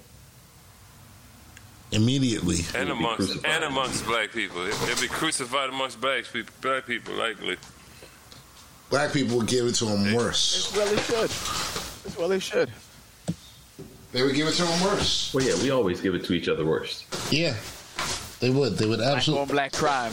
Immediately. 1.92 2.58
And 2.74 2.90
amongst 2.90 3.44
and 3.44 3.64
amongst 3.64 4.04
black 4.06 4.32
people. 4.32 4.64
He'll 4.64 5.00
be 5.00 5.08
crucified 5.08 5.68
amongst 5.70 6.00
black 6.00 6.24
people 6.32 6.52
black 6.60 6.86
people 6.86 7.14
likely. 7.14 7.56
Black 8.90 9.12
people 9.12 9.38
would 9.38 9.46
give 9.46 9.66
it 9.66 9.74
to 9.76 9.86
him 9.86 10.14
worse. 10.14 10.74
Well 10.76 10.86
they 10.86 11.02
should. 11.02 12.18
Well 12.18 12.28
they 12.28 12.38
should. 12.38 12.70
They 14.12 14.22
would 14.22 14.34
give 14.34 14.46
it 14.46 14.54
to 14.54 14.66
him 14.66 14.84
worse. 14.84 15.32
Well 15.34 15.44
yeah, 15.44 15.54
we 15.62 15.70
always 15.70 16.00
give 16.00 16.14
it 16.14 16.24
to 16.24 16.32
each 16.32 16.48
other 16.48 16.64
worse. 16.64 17.04
Yeah. 17.30 17.54
They 18.40 18.50
would. 18.50 18.76
They 18.76 18.86
would 18.86 19.00
absolutely. 19.00 19.46
Black 19.46 19.72
on 19.74 19.80
black 19.80 20.12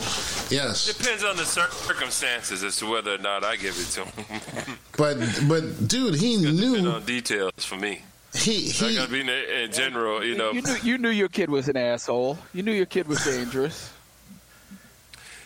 Yes. 0.50 0.96
Depends 0.96 1.24
on 1.24 1.36
the 1.36 1.44
circumstances 1.44 2.62
as 2.62 2.76
to 2.76 2.90
whether 2.90 3.14
or 3.14 3.18
not 3.18 3.44
I 3.44 3.56
give 3.56 3.76
it 3.78 3.90
to 3.92 4.04
him. 4.04 4.78
but 4.96 5.18
but 5.48 5.88
dude, 5.88 6.14
he 6.14 6.36
knew. 6.36 6.88
on 6.88 7.04
details 7.04 7.64
for 7.64 7.76
me. 7.76 8.02
He 8.34 8.70
he. 8.70 8.96
Not 8.96 9.08
gonna 9.08 9.12
be 9.12 9.20
in, 9.20 9.28
in 9.28 9.72
general, 9.72 10.24
you 10.24 10.36
know. 10.36 10.52
You 10.52 10.62
knew, 10.62 10.76
you 10.82 10.98
knew 10.98 11.10
your 11.10 11.28
kid 11.28 11.50
was 11.50 11.68
an 11.68 11.76
asshole. 11.76 12.38
You 12.54 12.62
knew 12.62 12.72
your 12.72 12.86
kid 12.86 13.06
was 13.06 13.22
dangerous. 13.24 13.92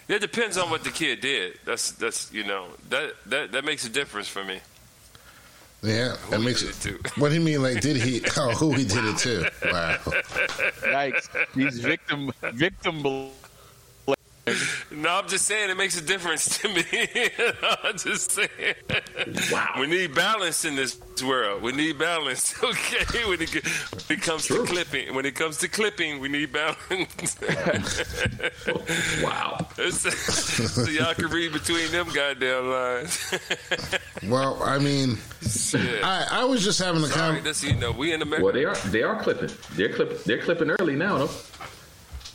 It 0.09 0.21
depends 0.21 0.57
on 0.57 0.71
what 0.71 0.85
the 0.85 0.90
kid 0.90 1.21
did. 1.21 1.59
That's 1.64 1.90
that's 1.93 2.33
you 2.33 2.45
know 2.45 2.69
that 2.90 3.14
that 3.26 3.52
that 3.52 3.64
makes 3.64 3.85
a 3.85 3.88
difference 3.88 4.28
for 4.28 4.45
me. 4.45 4.61
Yeah, 5.83 6.16
that 6.31 6.40
makes 6.40 6.62
it. 6.62 6.75
Too. 6.81 6.99
What 7.16 7.31
do 7.31 7.35
you 7.35 7.40
mean? 7.40 7.62
Like, 7.62 7.81
did 7.81 7.97
he? 7.97 8.23
Oh, 8.37 8.50
who 8.52 8.73
he 8.73 8.85
did 8.85 9.05
it 9.05 9.19
to? 9.19 9.50
Wow. 9.73 9.97
Yikes! 10.83 11.28
These 11.55 11.81
victim 11.81 12.31
victim 12.52 13.02
no, 14.93 15.09
I'm 15.09 15.29
just 15.29 15.45
saying 15.45 15.71
it 15.71 15.76
makes 15.76 15.99
a 15.99 16.05
difference 16.05 16.59
to 16.59 16.69
me. 16.69 16.85
I'm 17.83 17.97
just 17.97 18.31
saying. 18.31 18.75
Wow. 19.50 19.75
We 19.81 19.87
need 19.88 20.15
balance 20.15 20.65
in 20.65 20.76
this 20.76 20.99
world. 21.25 21.62
We 21.62 21.73
need 21.73 21.99
balance. 21.99 22.55
Okay. 22.67 23.25
When 23.29 23.41
it, 23.41 23.53
when 23.55 24.19
it 24.19 24.23
comes 24.23 24.47
True. 24.47 24.65
to 24.65 24.73
clipping, 24.73 25.15
when 25.15 25.25
it 25.25 25.35
comes 25.35 25.59
to 25.59 25.69
clipping, 25.69 26.21
we 26.21 26.29
need 26.29 26.53
balance. 26.53 27.37
wow. 29.23 29.67
so 29.88 30.91
y'all 30.91 31.15
can 31.15 31.29
read 31.29 31.53
between 31.53 31.91
them 31.93 32.09
goddamn 32.12 32.69
lines. 32.69 33.35
well, 34.25 34.62
I 34.62 34.79
mean, 34.79 35.19
I, 35.75 36.26
I 36.31 36.45
was 36.45 36.65
just 36.65 36.79
having 36.81 37.05
a 37.05 37.09
conversation. 37.09 37.76
You 37.76 37.81
know, 37.81 37.93
we 37.93 38.12
in 38.12 38.23
America. 38.23 38.45
Well, 38.45 38.53
they 38.53 38.65
are 38.65 38.76
they 38.88 39.03
are 39.03 39.21
clipping. 39.21 39.50
They're 39.73 39.93
clipping. 39.93 40.19
They're 40.26 40.43
clipping 40.43 40.71
early 40.71 40.97
now, 40.97 41.19
though. 41.19 41.31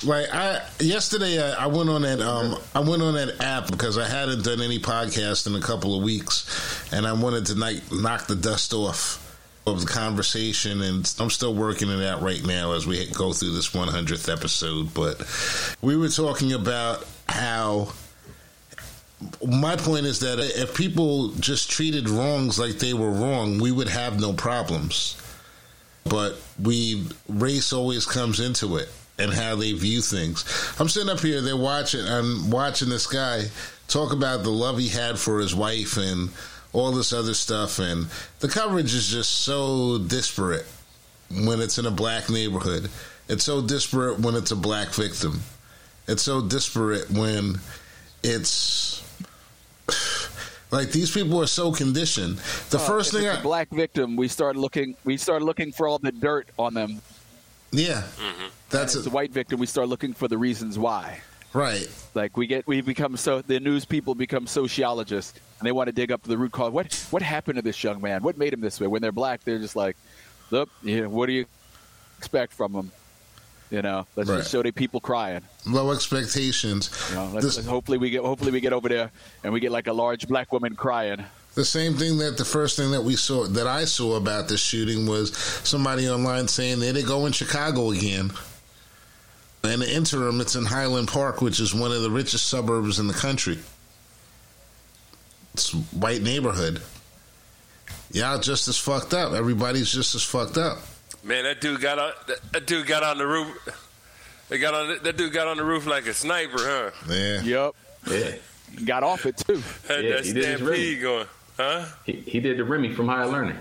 Like 0.04 0.34
I 0.34 0.62
yesterday, 0.80 1.42
I, 1.42 1.66
I, 1.66 1.68
went 1.68 1.90
on 1.90 2.02
that 2.02 2.22
um, 2.22 2.58
I 2.74 2.80
went 2.80 3.04
on 3.04 3.14
that 3.14 3.40
app 3.40 3.70
because 3.70 4.00
I 4.00 4.08
hadn't 4.08 4.44
done 4.44 4.62
any 4.62 4.80
podcast 4.80 5.46
in 5.46 5.56
a 5.56 5.62
couple 5.62 5.96
of 5.96 6.04
weeks, 6.04 6.92
and 6.92 7.06
I 7.06 7.14
wanted 7.14 7.46
to 7.48 7.56
knock, 7.56 7.76
knock 7.92 8.28
the 8.28 8.36
dust 8.36 8.74
off 8.74 9.20
of 9.68 9.82
the 9.82 9.86
conversation, 9.86 10.82
and 10.82 11.14
I'm 11.20 11.30
still 11.30 11.54
working 11.54 11.90
it 11.90 12.04
out 12.04 12.24
right 12.24 12.44
now 12.44 12.74
as 12.74 12.88
we 12.88 13.06
go 13.12 13.32
through 13.32 13.52
this 13.52 13.70
100th 13.70 14.32
episode. 14.32 14.92
But 14.94 15.22
we 15.84 15.96
were 15.96 16.10
talking 16.10 16.54
about 16.54 17.06
how 17.30 17.94
my 19.48 19.76
point 19.76 20.08
is 20.08 20.22
that 20.22 20.40
if 20.40 20.76
people 20.76 21.30
just 21.34 21.70
treated 21.70 22.10
wrongs 22.10 22.58
like 22.58 22.80
they 22.80 22.96
were 22.96 23.12
wrong, 23.12 23.60
we 23.60 23.72
would 23.72 23.90
have 23.90 24.20
no 24.20 24.34
problems. 24.34 25.16
But 26.06 26.42
we 26.60 27.06
race 27.30 27.72
always 27.72 28.08
comes 28.08 28.40
into 28.40 28.78
it 28.78 28.90
and 29.22 29.34
how 29.34 29.56
they 29.56 29.74
view 29.74 30.02
things. 30.02 30.44
I'm 30.80 30.90
sitting 30.90 31.10
up 31.10 31.20
here, 31.20 31.42
they're 31.42 31.56
watching, 31.56 32.06
I'm 32.06 32.50
watching 32.50 32.90
this 32.90 33.08
guy 33.08 33.44
talk 33.88 34.14
about 34.14 34.44
the 34.44 34.50
love 34.50 34.78
he 34.78 34.88
had 34.88 35.20
for 35.20 35.40
his 35.40 35.54
wife 35.54 35.98
and 35.98 36.30
all 36.74 36.92
this 36.92 37.12
other 37.14 37.34
stuff, 37.34 37.80
and 37.80 38.08
the 38.40 38.48
coverage 38.48 38.94
is 38.94 39.10
just 39.10 39.42
so 39.42 39.98
disparate 39.98 40.66
when 41.30 41.60
it's 41.60 41.78
in 41.78 41.86
a 41.86 41.92
black 41.92 42.30
neighborhood. 42.30 42.90
It's 43.28 43.44
so 43.44 43.62
disparate 43.62 44.20
when 44.20 44.36
it's 44.36 44.52
a 44.52 44.56
black 44.56 44.90
victim. 44.90 45.42
It's 46.08 46.24
so 46.24 46.42
disparate 46.42 47.10
when 47.12 47.60
it's 48.24 49.04
like 50.72 50.92
these 50.92 51.12
people 51.12 51.42
are 51.42 51.48
so 51.48 51.72
conditioned. 51.72 52.38
The 52.70 52.80
first 52.80 53.12
thing, 53.12 53.28
I, 53.28 53.42
black 53.42 53.70
victim, 53.70 54.16
we 54.16 54.28
start 54.28 54.56
looking, 54.56 54.96
we 55.04 55.18
start 55.18 55.42
looking 55.42 55.72
for 55.72 55.88
all 55.88 56.00
the 56.00 56.12
dirt 56.12 56.50
on 56.58 56.74
them. 56.74 57.02
Yeah, 57.72 58.04
mm-hmm. 58.18 58.48
That's 58.72 58.96
a, 58.96 59.00
the 59.00 59.10
white 59.10 59.32
victim. 59.32 59.60
We 59.60 59.68
start 59.68 59.90
looking 59.90 60.14
for 60.14 60.28
the 60.28 60.38
reasons 60.38 60.80
why. 60.80 61.22
Right. 61.54 61.90
Like 62.14 62.38
we 62.38 62.48
get, 62.48 62.66
we 62.66 62.82
become 62.82 63.18
so 63.18 63.42
the 63.42 63.60
news 63.60 63.84
people 63.86 64.16
become 64.16 64.48
sociologists, 64.48 65.40
and 65.60 65.68
they 65.68 65.72
want 65.72 65.88
to 65.88 65.92
dig 65.92 66.12
up 66.12 66.24
the 66.24 66.38
root 66.38 66.52
cause. 66.52 66.72
What 66.72 66.94
what 67.12 67.22
happened 67.22 67.58
to 67.58 67.62
this 67.62 67.84
young 67.84 68.02
man? 68.02 68.24
What 68.24 68.38
made 68.38 68.54
him 68.54 68.62
this 68.62 68.80
way? 68.80 68.88
When 68.88 69.02
they're 69.02 69.12
black, 69.12 69.44
they're 69.44 69.60
just 69.60 69.76
like, 69.76 69.98
look, 70.50 70.70
yeah, 70.82 71.08
what 71.08 71.26
do 71.26 71.34
you 71.34 71.46
expect 72.18 72.54
from 72.54 72.72
them? 72.72 72.92
You 73.70 73.82
know, 73.82 74.06
let's 74.18 74.30
right. 74.30 74.40
just 74.40 74.52
show 74.52 74.62
the 74.62 74.72
people 74.72 75.00
crying. 75.00 75.42
Low 75.66 75.92
expectations. 75.92 76.90
You 77.10 77.16
know, 77.16 77.30
let's, 77.34 77.46
this, 77.46 77.56
let's, 77.58 77.68
hopefully 77.68 77.98
we 77.98 78.10
get 78.10 78.22
hopefully 78.22 78.52
we 78.52 78.60
get 78.60 78.74
over 78.74 78.90
there 78.90 79.12
and 79.44 79.54
we 79.54 79.60
get 79.60 79.72
like 79.72 79.88
a 79.88 79.94
large 79.94 80.28
black 80.28 80.52
woman 80.52 80.76
crying. 80.76 81.24
The 81.56 81.66
same 81.66 81.96
thing 81.96 82.18
that 82.20 82.38
the 82.38 82.46
first 82.46 82.78
thing 82.78 82.92
that 82.92 83.02
we 83.02 83.16
saw 83.16 83.46
that 83.46 83.68
I 83.68 83.86
saw 83.86 84.16
about 84.16 84.48
this 84.48 84.62
shooting 84.62 85.06
was 85.06 85.36
somebody 85.36 86.10
online 86.10 86.48
saying 86.48 86.80
there 86.80 86.94
they 86.94 87.04
go 87.04 87.26
in 87.26 87.34
Chicago 87.34 87.92
again. 87.92 88.32
In 89.64 89.80
the 89.80 89.96
interim, 89.96 90.42
it's 90.42 90.56
in 90.56 90.66
Highland 90.66 91.08
Park, 91.08 91.42
which 91.42 91.60
is 91.60 91.74
one 91.74 91.92
of 91.92 92.02
the 92.02 92.10
richest 92.10 92.48
suburbs 92.48 93.00
in 93.00 93.08
the 93.08 93.14
country. 93.14 93.60
It's 95.54 95.72
white 95.72 96.24
neighborhood. 96.24 96.82
Y'all 98.12 98.40
just 98.40 98.68
as 98.68 98.78
fucked 98.78 99.14
up. 99.14 99.34
Everybody's 99.34 99.92
just 99.92 100.16
as 100.16 100.24
fucked 100.24 100.58
up. 100.58 100.80
Man, 101.24 101.44
that 101.44 101.62
dude 101.62 101.80
got 101.80 102.00
on. 102.00 102.12
That 102.52 102.66
dude 102.66 102.88
got 102.88 103.04
on 103.04 103.20
the 103.20 103.28
roof. 103.28 103.56
They 104.50 104.58
got 104.58 104.74
on. 104.74 104.98
That 105.04 105.18
dude 105.18 105.32
got 105.32 105.48
on 105.48 105.58
the 105.58 105.64
roof 105.64 105.86
like 105.86 106.08
a 106.08 106.14
sniper, 106.14 106.58
huh? 106.58 106.92
Yeah. 107.08 107.42
Yep. 107.42 107.76
Yeah. 108.10 108.36
Got 108.84 109.04
off 109.04 109.28
it 109.28 109.38
too. 109.38 109.62
Had 109.88 110.04
yeah, 110.04 110.16
that 110.16 110.26
stampede 110.26 111.02
going. 111.02 111.28
Huh? 111.58 111.86
He, 112.06 112.14
he 112.14 112.40
did 112.40 112.58
the 112.58 112.64
Remy 112.64 112.94
from 112.94 113.08
Higher 113.08 113.28
Learning. 113.28 113.58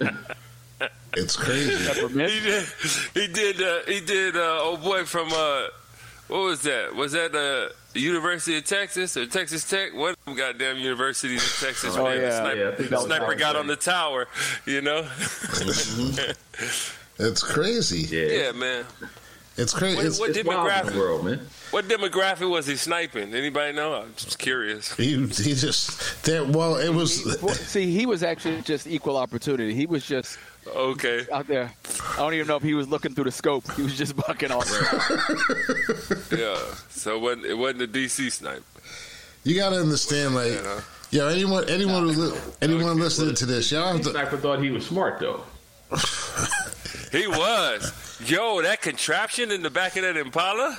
it's 1.16 1.36
crazy. 1.36 1.76
he 1.76 2.40
did. 2.40 2.64
He 3.14 3.26
did. 3.26 3.62
Uh, 3.62 3.78
he 3.86 4.00
did. 4.00 4.36
Uh, 4.36 4.58
oh 4.60 4.76
boy, 4.76 5.04
from 5.04 5.32
uh, 5.32 5.66
what 6.28 6.40
was 6.40 6.62
that? 6.62 6.94
Was 6.94 7.12
that 7.12 7.34
uh, 7.34 7.72
University 7.98 8.56
of 8.56 8.64
Texas 8.64 9.16
or 9.16 9.26
Texas 9.26 9.68
Tech? 9.68 9.94
What 9.94 10.16
goddamn 10.24 10.78
universities 10.78 11.42
in 11.42 11.66
Texas? 11.66 11.96
oh 11.96 12.08
yeah, 12.10 12.40
sniper, 12.40 12.86
yeah, 12.90 12.98
sniper 12.98 13.34
got 13.34 13.56
on 13.56 13.66
the 13.66 13.76
tower. 13.76 14.26
You 14.66 14.80
know. 14.80 15.02
Mm-hmm. 15.02 17.22
it's 17.22 17.42
crazy. 17.42 18.16
Yeah, 18.16 18.44
yeah 18.44 18.52
man. 18.52 18.84
It's 19.56 19.72
crazy. 19.72 19.96
What, 19.96 20.06
it's, 20.06 20.18
what 20.18 20.30
it's 20.30 20.38
demographic? 20.38 20.96
World, 20.96 21.24
man. 21.24 21.40
What 21.70 21.86
demographic 21.86 22.50
was 22.50 22.66
he 22.66 22.74
sniping? 22.74 23.32
Anybody 23.34 23.72
know? 23.72 23.94
I'm 23.94 24.12
just 24.16 24.38
curious. 24.38 24.94
He 24.96 25.14
he 25.14 25.54
just 25.54 26.24
there. 26.24 26.44
Well, 26.44 26.76
it 26.76 26.88
was. 26.90 27.38
Well, 27.40 27.54
see, 27.54 27.92
he 27.92 28.06
was 28.06 28.22
actually 28.22 28.62
just 28.62 28.86
equal 28.86 29.16
opportunity. 29.16 29.72
He 29.74 29.86
was 29.86 30.04
just 30.04 30.38
okay 30.66 31.24
out 31.32 31.46
there. 31.46 31.72
I 32.12 32.16
don't 32.16 32.34
even 32.34 32.48
know 32.48 32.56
if 32.56 32.62
he 32.64 32.74
was 32.74 32.88
looking 32.88 33.14
through 33.14 33.24
the 33.24 33.32
scope. 33.32 33.70
He 33.72 33.82
was 33.82 33.96
just 33.96 34.16
bucking 34.16 34.50
off. 34.50 34.68
yeah. 36.36 36.58
So 36.88 37.16
it 37.16 37.20
wasn't, 37.20 37.46
it 37.46 37.54
wasn't 37.54 37.82
a 37.82 37.88
DC 37.88 38.32
snipe. 38.32 38.64
You 39.44 39.56
got 39.56 39.70
to 39.70 39.76
understand, 39.76 40.34
like. 40.34 40.52
Yo, 41.10 41.28
anyone, 41.28 41.68
anyone, 41.68 42.08
who 42.08 42.10
li- 42.10 42.40
anyone 42.60 42.98
listening 42.98 43.36
to 43.36 43.46
this, 43.46 43.70
y'all 43.70 43.92
have 43.92 44.02
to. 44.02 44.10
Sniper 44.10 44.36
thought 44.36 44.60
he 44.60 44.70
was 44.70 44.84
smart 44.84 45.20
though. 45.20 45.44
He 47.14 47.26
was. 47.26 48.20
Yo, 48.26 48.62
that 48.62 48.80
contraption 48.82 49.50
in 49.50 49.62
the 49.62 49.70
back 49.70 49.96
of 49.96 50.02
that 50.02 50.16
Impala, 50.16 50.78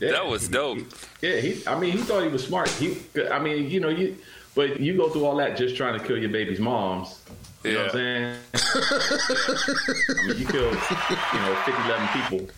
Yeah. 0.00 0.12
that 0.12 0.26
was 0.26 0.48
dope. 0.48 0.78
Yeah, 1.20 1.36
he. 1.36 1.62
I 1.66 1.78
mean, 1.78 1.92
he 1.92 1.98
thought 1.98 2.22
he 2.22 2.28
was 2.28 2.44
smart. 2.44 2.68
He. 2.70 2.96
I 3.30 3.38
mean, 3.38 3.70
you 3.70 3.80
know, 3.80 3.88
you. 3.88 4.16
But 4.54 4.80
you 4.80 4.96
go 4.96 5.10
through 5.10 5.26
all 5.26 5.36
that 5.36 5.56
just 5.56 5.76
trying 5.76 5.98
to 6.00 6.04
kill 6.06 6.16
your 6.16 6.30
baby's 6.30 6.58
moms. 6.60 7.20
You 7.62 7.72
know 7.74 7.78
what 7.84 7.86
I'm 7.86 7.92
saying? 7.92 8.36
I 8.54 10.26
mean, 10.26 10.38
you 10.38 10.46
killed, 10.46 10.72
you 10.72 11.40
know, 11.40 11.62
50, 11.66 11.82
11 11.82 12.08
people. 12.08 12.48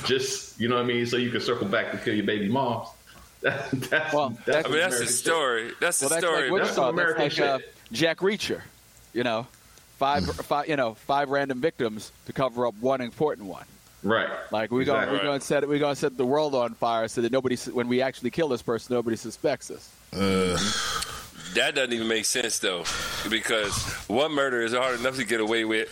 just, 0.04 0.60
you 0.60 0.68
know 0.68 0.76
what 0.76 0.84
I 0.84 0.86
mean? 0.86 1.04
So 1.06 1.16
you 1.16 1.30
can 1.30 1.40
circle 1.40 1.66
back 1.66 1.90
to 1.92 1.98
kill 1.98 2.14
your 2.14 2.26
baby 2.26 2.48
moms. 2.48 2.88
That, 3.42 3.70
that's, 3.70 4.14
Well, 4.14 4.36
that's 4.46 4.66
I 4.66 4.70
mean, 4.70 4.78
that's 4.80 4.94
the 4.96 5.02
American 5.02 5.06
story. 5.08 5.72
That's 5.80 5.98
the 6.00 6.06
Well, 6.06 6.10
that's 6.10 6.26
story. 6.26 6.50
like 6.50 6.62
That's 6.62 6.74
some 6.74 6.84
Wichita. 6.96 7.02
American 7.12 7.22
That's 7.24 7.38
like 7.38 7.48
uh. 7.48 7.92
Jack 7.92 8.18
Reacher. 8.18 8.62
You 9.12 9.24
know, 9.24 9.46
five, 9.96 10.24
five, 10.24 10.68
you 10.68 10.76
know, 10.76 10.94
five 10.94 11.28
random 11.28 11.60
victims 11.60 12.12
to 12.26 12.32
cover 12.32 12.66
up 12.66 12.74
one 12.80 13.00
important 13.00 13.48
one. 13.48 13.64
Right. 14.02 14.28
Like 14.52 14.70
we 14.70 14.82
Exactly. 14.82 15.06
going 15.06 15.18
we're 15.18 15.24
going 15.24 15.40
to 15.40 15.46
set 15.46 15.68
we're 15.68 15.78
going 15.78 15.94
to 15.94 16.00
set 16.00 16.16
the 16.16 16.26
world 16.26 16.54
on 16.54 16.74
fire 16.74 17.08
so 17.08 17.22
that 17.22 17.32
nobody 17.32 17.56
when 17.56 17.88
we 17.88 18.02
actually 18.02 18.30
kill 18.30 18.48
this 18.48 18.62
person 18.62 18.94
nobody 18.94 19.16
suspects 19.16 19.70
us. 19.70 19.90
Uh, 20.12 20.56
That 21.54 21.74
doesn't 21.74 21.92
even 21.94 22.06
make 22.06 22.26
sense 22.26 22.58
though, 22.58 22.84
because 23.30 23.72
one 24.08 24.30
murder 24.32 24.60
is 24.60 24.74
hard 24.74 25.00
enough 25.00 25.16
to 25.16 25.24
get 25.24 25.40
away 25.40 25.64
with. 25.64 25.88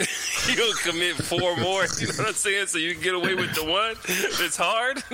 You'll 0.54 0.74
commit 0.74 1.16
four 1.16 1.56
more. 1.56 1.86
You 1.98 2.08
know 2.08 2.12
what 2.18 2.28
I'm 2.28 2.34
saying? 2.34 2.66
So 2.66 2.76
you 2.76 2.92
can 2.92 3.02
get 3.02 3.14
away 3.14 3.34
with 3.34 3.54
the 3.54 3.64
one. 3.64 3.94
It's 4.06 4.56
hard. 4.58 5.02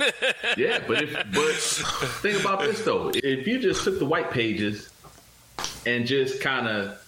Yeah, 0.57 0.79
but 0.85 1.01
if 1.03 1.13
but 1.33 1.53
think 2.21 2.41
about 2.41 2.59
this 2.59 2.83
though. 2.83 3.11
If 3.15 3.47
you 3.47 3.57
just 3.59 3.85
took 3.85 3.97
the 3.99 4.05
white 4.05 4.29
pages 4.31 4.89
and 5.85 6.05
just 6.05 6.41
kind 6.41 6.67
of 6.67 7.00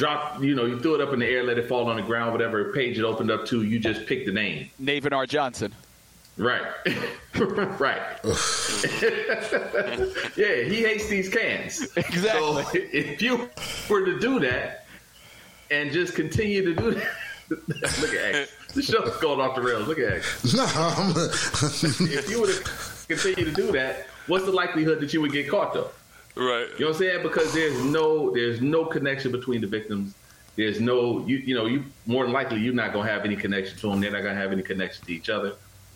dropped, 0.00 0.40
you 0.42 0.54
know, 0.54 0.64
you 0.64 0.80
threw 0.80 0.94
it 0.94 1.02
up 1.02 1.12
in 1.12 1.20
the 1.20 1.26
air, 1.26 1.44
let 1.44 1.58
it 1.58 1.68
fall 1.68 1.90
on 1.90 1.96
the 1.96 2.02
ground, 2.02 2.32
whatever 2.32 2.72
page 2.72 2.98
it 2.98 3.04
opened 3.04 3.30
up 3.30 3.44
to, 3.44 3.62
you 3.62 3.78
just 3.78 4.06
pick 4.06 4.24
the 4.24 4.32
name. 4.32 4.70
Navin 4.82 5.12
R. 5.12 5.26
Johnson. 5.26 5.74
Right. 6.38 6.62
right. 7.78 8.18
yeah, 10.36 10.62
he 10.64 10.82
hates 10.82 11.08
these 11.08 11.28
cans. 11.28 11.82
Exactly. 11.96 12.62
So 12.62 12.70
if 12.72 13.20
you 13.20 13.50
were 13.90 14.06
to 14.06 14.18
do 14.18 14.40
that 14.40 14.86
and 15.70 15.92
just 15.92 16.14
continue 16.14 16.64
to 16.64 16.74
do 16.74 16.92
that, 16.92 17.10
look 18.00 18.14
at 18.14 18.34
X. 18.34 18.52
The 18.72 18.82
show's 18.82 19.14
going 19.18 19.38
off 19.38 19.54
the 19.54 19.60
rails. 19.60 19.86
Look 19.86 19.98
at 19.98 20.14
X. 20.14 20.54
no, 20.54 20.64
I'm, 20.64 21.10
If 21.14 22.30
you 22.30 22.40
were 22.40 22.46
to 22.46 22.70
continue 23.06 23.44
to 23.44 23.52
do 23.52 23.70
that, 23.72 24.06
what's 24.28 24.46
the 24.46 24.52
likelihood 24.52 25.00
that 25.00 25.12
you 25.12 25.20
would 25.20 25.32
get 25.32 25.50
caught 25.50 25.74
though? 25.74 25.90
Right. 26.40 26.66
You 26.78 26.80
know 26.80 26.86
what 26.86 26.94
I'm 26.96 26.98
saying? 26.98 27.22
Because 27.22 27.52
there's 27.52 27.82
no 27.84 28.30
there's 28.32 28.60
no 28.60 28.84
connection 28.84 29.30
between 29.32 29.60
the 29.60 29.66
victims. 29.66 30.14
There's 30.56 30.80
no 30.80 31.24
you 31.26 31.36
you 31.38 31.54
know 31.54 31.66
you 31.66 31.84
more 32.06 32.24
than 32.24 32.32
likely 32.32 32.60
you're 32.60 32.74
not 32.74 32.92
gonna 32.92 33.08
have 33.08 33.24
any 33.24 33.36
connection 33.36 33.78
to 33.78 33.88
them. 33.90 34.00
They're 34.00 34.10
not 34.10 34.22
gonna 34.22 34.34
have 34.34 34.52
any 34.52 34.62
connection 34.62 35.04
to 35.06 35.12
each 35.12 35.28
other. 35.30 35.54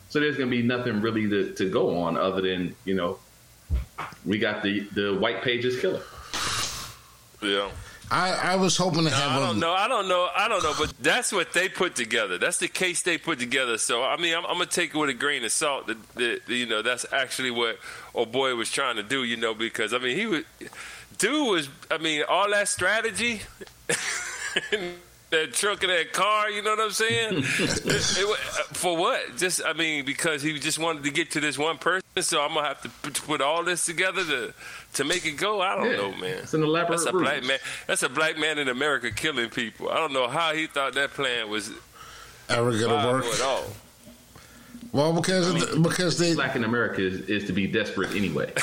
So 0.09 0.21
there's 0.21 0.37
gonna 0.37 0.51
be 0.51 0.63
nothing 0.63 1.01
really 1.01 1.29
to, 1.29 1.53
to 1.55 1.71
go 1.71 1.99
on 2.03 2.17
other 2.17 2.41
than 2.43 2.75
you 2.85 2.95
know 2.95 3.19
we 4.25 4.39
got 4.39 4.63
the 4.63 4.81
the 4.93 5.17
white 5.19 5.43
pages 5.43 5.81
killer. 5.81 6.03
Yeah. 7.43 7.71
I, 8.11 8.53
I 8.53 8.57
was 8.57 8.77
hoping 8.77 9.05
to 9.05 9.11
have 9.11 9.33
I 9.33 9.37
a- 9.39 9.47
don't 9.47 9.59
know. 9.59 9.73
I 9.73 9.89
don't 9.89 10.09
know. 10.09 10.29
I 10.37 10.47
don't 10.47 10.63
know. 10.63 10.75
But 10.79 10.93
that's 11.01 11.33
what 11.33 11.53
they 11.55 11.69
put 11.71 11.97
together. 11.97 12.37
That's 12.39 12.59
the 12.59 12.69
case 12.69 13.03
they 13.03 13.17
put 13.19 13.39
together. 13.39 13.79
So 13.79 14.05
I 14.05 14.17
mean, 14.19 14.35
I'm, 14.35 14.45
I'm 14.45 14.53
gonna 14.55 14.67
take 14.67 14.95
it 14.95 14.99
with 14.99 15.09
a 15.11 15.15
grain 15.15 15.43
of 15.43 15.51
salt. 15.53 15.87
That, 15.87 16.15
that 16.15 16.41
you 16.49 16.67
know, 16.67 16.83
that's 16.83 17.07
actually 17.13 17.51
what 17.51 17.79
old 18.15 18.33
boy 18.33 18.55
was 18.55 18.71
trying 18.71 18.97
to 18.97 19.03
do. 19.03 19.25
You 19.25 19.37
know, 19.37 19.55
because 19.55 19.93
I 19.93 19.99
mean, 19.99 20.17
he 20.17 20.27
was 20.27 20.45
dude 21.19 21.49
was. 21.51 21.69
I 21.91 21.99
mean, 21.99 22.23
all 22.29 22.51
that 22.51 22.69
strategy. 22.69 23.43
That 25.31 25.53
truck 25.53 25.83
and 25.83 25.91
that 25.91 26.13
car, 26.13 26.49
you 26.49 26.63
know 26.63 26.71
what 26.77 26.81
I'm 26.81 26.91
saying? 26.93 27.39
It- 27.45 27.87
it 27.87 28.37
for 28.77 28.97
what? 28.97 29.37
Just, 29.37 29.63
I 29.67 29.73
mean, 29.73 30.05
because 30.05 30.43
he 30.43 30.57
just 30.61 30.79
wanted 30.79 31.03
to 31.05 31.11
get 31.11 31.33
to 31.33 31.41
this 31.41 31.59
one 31.59 31.77
person, 31.79 32.05
so 32.21 32.41
I'm 32.41 32.55
gonna 32.55 32.69
have 32.69 32.81
to 32.83 32.89
put, 32.89 33.15
put 33.15 33.41
all 33.41 33.65
this 33.65 33.85
together 33.85 34.23
to 34.25 34.55
to 34.93 35.05
make 35.05 35.27
it 35.27 35.33
go. 35.33 35.61
I 35.61 35.75
don't 35.75 35.91
Yeah. 35.91 35.97
know, 35.97 36.13
man. 36.13 36.39
It's 36.39 36.55
an 36.55 36.63
elaborate 36.63 36.99
That's 36.99 37.07
a 37.07 37.13
ruse. 37.13 37.23
black 37.23 37.43
man. 37.43 37.59
That's 37.89 38.05
a 38.05 38.09
black 38.09 38.39
man 38.39 38.59
in 38.59 38.69
America 38.69 39.11
killing 39.11 39.51
people. 39.51 39.89
I 39.89 39.97
don't 39.97 40.13
know 40.13 40.29
how 40.29 40.55
he 40.55 40.69
thought 40.69 40.95
that 40.95 41.11
plan 41.15 41.49
was 41.51 41.71
ever 42.49 42.71
gonna 42.79 43.11
work. 43.13 43.25
at 43.25 43.41
all. 43.41 43.65
Well, 44.95 45.13
because 45.13 45.49
of 45.49 45.59
the, 45.59 45.81
because 45.81 46.17
they 46.19 46.35
Black 46.35 46.55
in 46.55 46.63
America 46.63 47.03
is, 47.03 47.23
is 47.29 47.45
to 47.47 47.53
be 47.53 47.67
desperate 47.67 48.15
anyway. 48.15 48.53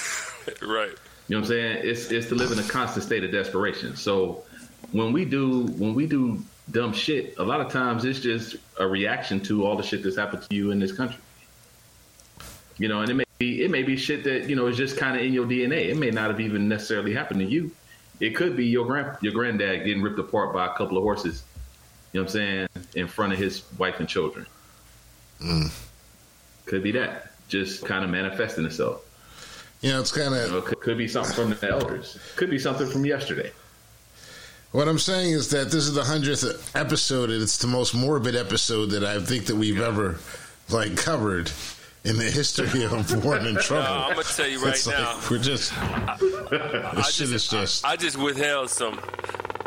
Right. 0.63 0.89
You 1.28 1.36
know 1.36 1.41
what 1.41 1.44
I'm 1.44 1.46
saying? 1.46 1.82
It's 1.84 2.10
it's 2.10 2.28
to 2.30 2.36
live 2.36 2.52
in 2.52 2.58
a 2.58 2.63
constant 2.63 3.06
state 3.06 3.24
of 3.24 3.32
desperation. 3.32 3.96
So 3.96 4.44
when 4.91 5.13
we 5.13 5.24
do 5.24 5.67
when 5.78 5.94
we 5.94 6.08
do 6.08 6.44
dumb 6.72 6.94
shit, 6.94 7.38
a 7.38 7.44
lot 7.44 7.62
of 7.62 7.72
times 7.72 8.06
it's 8.06 8.20
just 8.20 8.56
a 8.80 8.88
reaction 8.88 9.39
to 9.41 9.63
all 9.63 9.78
the 9.78 9.84
shit 9.84 10.02
that's 10.02 10.17
happened 10.17 10.41
to 10.50 10.56
you 10.56 10.72
in 10.72 10.80
this 10.80 10.91
country. 10.91 11.22
You 12.80 12.88
know, 12.88 13.02
and 13.02 13.12
it 13.12 13.13
may 13.13 13.24
be 13.38 13.63
it 13.63 13.70
may 13.70 13.84
be 13.84 13.96
shit 13.96 14.24
that 14.24 14.50
you 14.50 14.56
know 14.56 14.65
is 14.65 14.78
just 14.78 14.98
kind 14.98 15.15
of 15.15 15.24
in 15.24 15.32
your 15.32 15.46
DNA. 15.46 15.89
It 15.89 15.98
may 15.98 16.10
not 16.10 16.32
have 16.32 16.39
even 16.39 16.67
necessarily 16.67 17.13
happened 17.13 17.41
to 17.41 17.46
you. 17.46 17.70
It 18.20 18.32
could 18.32 18.58
be 18.58 18.65
your 18.65 18.88
grand 18.88 19.15
your 19.22 19.34
granddad 19.34 19.86
getting 19.86 20.02
ripped 20.02 20.17
apart 20.17 20.54
by 20.54 20.65
a 20.65 20.74
couple 20.74 20.98
of 20.98 21.04
horses. 21.04 21.44
You 22.13 22.20
know 22.20 22.24
what 22.24 22.32
I'm 22.32 22.34
saying? 22.34 22.67
In 22.96 23.08
front 23.08 23.32
of 23.32 23.38
his 23.38 23.62
wife 23.78 24.00
and 24.00 24.10
children. 24.10 24.48
Mm. 25.39 25.72
Could 26.65 26.84
be 26.84 26.91
that. 26.93 27.32
Just 27.47 27.86
kind 27.86 28.04
of 28.04 28.10
manifesting 28.10 28.65
itself. 28.65 29.04
you 29.82 29.91
know 29.91 30.00
it's 30.00 30.12
kind 30.12 30.34
You 30.36 30.41
of 30.41 30.52
know, 30.52 30.62
could, 30.62 30.80
could 30.80 30.97
be 30.97 31.08
something 31.08 31.34
from 31.34 31.50
the 31.50 31.69
elders. 31.69 32.17
Could 32.36 32.50
be 32.50 32.60
something 32.60 32.88
from 32.88 33.06
yesterday. 33.06 33.52
what 34.71 34.88
I'm 34.88 35.00
saying 35.00 35.34
is 35.34 35.50
that 35.50 35.65
this 35.65 35.86
is 35.88 35.93
the 35.93 36.04
hundredth 36.06 36.76
episode, 36.76 37.30
and 37.30 37.41
it's 37.43 37.58
the 37.58 37.67
most 37.67 37.93
morbid 37.93 38.36
episode 38.36 38.88
that 38.91 39.04
I 39.04 39.19
think 39.19 39.45
that 39.47 39.56
we've 39.56 39.82
ever 39.82 40.17
like 40.69 40.95
covered 40.95 41.52
in 42.06 42.17
the 42.17 42.24
history 42.32 42.84
of 42.86 43.21
Born 43.21 43.45
in 43.45 43.56
Trouble. 43.58 43.84
No, 43.84 44.04
I'm 44.08 44.12
gonna 44.13 44.24
tell 44.24 44.47
you 44.47 44.63
right 44.63 44.74
It's 44.74 44.88
like, 44.88 44.97
now. 44.97 45.19
we're 45.30 45.38
just 45.39 45.74
this 46.50 47.13
shit 47.13 47.32
is 47.32 47.47
just 47.47 47.84
I 47.86 47.95
just 47.97 48.17
withheld 48.17 48.69
some. 48.69 49.00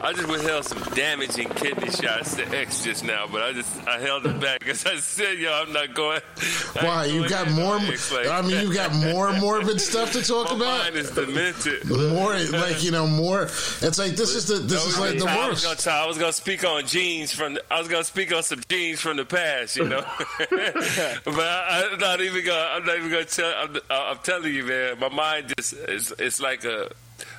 I 0.04 0.12
just 0.12 0.28
withheld 0.28 0.66
some 0.66 0.82
damaging 0.94 1.48
kidney 1.48 1.90
shots 1.90 2.34
to 2.36 2.46
X 2.54 2.84
just 2.84 3.04
now, 3.04 3.26
but 3.26 3.40
I 3.40 3.54
just 3.54 3.88
I 3.88 3.98
held 3.98 4.26
it 4.26 4.38
back 4.38 4.58
because 4.60 4.84
I 4.84 4.96
said, 4.96 5.38
"Yo, 5.38 5.50
I'm 5.50 5.72
not 5.72 5.94
going." 5.94 6.20
I 6.36 6.42
ain't 6.42 6.84
why 6.84 7.04
you 7.06 7.26
got 7.26 7.50
more. 7.52 7.76
like 7.78 8.26
I 8.28 8.42
mean, 8.42 8.68
you 8.68 8.74
got 8.74 8.94
more 8.94 9.32
morbid 9.32 9.80
stuff 9.80 10.12
to 10.12 10.22
talk 10.22 10.50
My 10.50 10.56
about. 10.56 10.82
mind 10.82 10.96
is 10.96 11.10
demented. 11.10 11.88
More 11.88 12.34
like 12.34 12.84
you 12.84 12.90
know 12.90 13.06
more. 13.06 13.44
It's 13.44 13.98
like 13.98 14.12
this 14.12 14.34
is 14.34 14.46
the 14.46 14.56
this 14.56 14.84
is 14.84 14.98
like 14.98 15.18
the 15.18 15.24
I 15.24 15.48
was 15.48 15.64
worst. 15.64 15.64
gonna 15.64 15.76
try, 15.76 16.04
I 16.04 16.06
was 16.06 16.18
gonna 16.18 16.34
speak 16.34 16.64
on 16.64 16.84
genes 16.84 17.32
from. 17.32 17.54
The, 17.54 17.62
I 17.70 17.78
was 17.78 17.88
gonna 17.88 18.04
speak 18.04 18.30
on 18.34 18.42
some 18.42 18.60
genes 18.68 19.00
from 19.00 19.16
the 19.16 19.24
past, 19.24 19.74
you 19.74 19.88
know. 19.88 20.04
but 20.38 21.38
I, 21.38 21.88
I'm 21.92 21.98
not 21.98 22.20
even 22.20 22.44
gonna. 22.44 22.68
I'm 22.72 22.84
not 22.84 22.98
even 22.98 23.10
gonna 23.10 23.24
tell. 23.24 23.54
I'm, 23.56 23.76
I'm 23.88 24.18
telling 24.18 24.52
you, 24.52 24.64
man. 24.64 24.98
My 24.98 25.08
mind 25.08 25.54
just 25.56 25.72
it's, 25.72 26.12
it's 26.18 26.40
like 26.40 26.64
a 26.64 26.90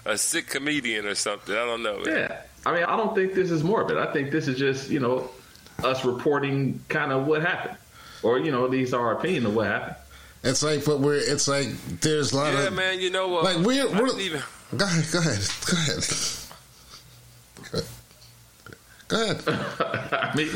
a 0.06 0.18
sick 0.18 0.48
comedian 0.48 1.06
or 1.06 1.14
something. 1.14 1.54
I 1.56 1.66
don't 1.66 1.84
know. 1.84 2.00
Man. 2.00 2.16
Yeah. 2.16 2.42
I 2.66 2.74
mean, 2.74 2.84
I 2.84 2.96
don't 2.98 3.14
think 3.16 3.34
this 3.34 3.52
is 3.52 3.64
morbid. 3.64 3.98
I 3.98 4.12
think 4.12 4.32
this 4.32 4.48
is 4.48 4.58
just, 4.58 4.90
you 4.90 5.00
know, 5.00 5.30
us 5.84 6.04
reporting 6.06 6.80
kind 6.90 7.12
of 7.12 7.28
what 7.28 7.42
happened. 7.42 7.78
Or, 8.24 8.40
you 8.40 8.52
know, 8.52 8.66
at 8.66 8.72
least 8.72 8.94
our 8.94 9.12
opinion 9.12 9.46
of 9.46 9.56
what 9.56 9.68
happened. 9.68 9.96
It's 10.44 10.62
like, 10.64 10.86
but 10.86 11.00
we're. 11.00 11.16
It's 11.16 11.48
like 11.48 11.68
there's 12.02 12.32
a 12.32 12.36
lot 12.38 12.54
Yeah, 12.54 12.68
of 12.68 12.74
man. 12.74 13.00
You 13.00 13.10
know 13.10 13.28
what? 13.28 13.44
like 13.44 13.58
we're. 13.66 13.88
We're 13.90 14.06
didn't 14.08 14.22
even. 14.22 14.42
go 14.78 14.86
ahead. 14.86 15.06
Go 15.12 15.20
ahead. 15.20 15.40
Go 15.66 15.78
ahead. 15.78 16.04
Go 17.72 17.78
ahead. 17.80 17.86
Go 19.08 19.22
ahead. 19.24 19.44
I 20.14 20.36
mean, 20.36 20.48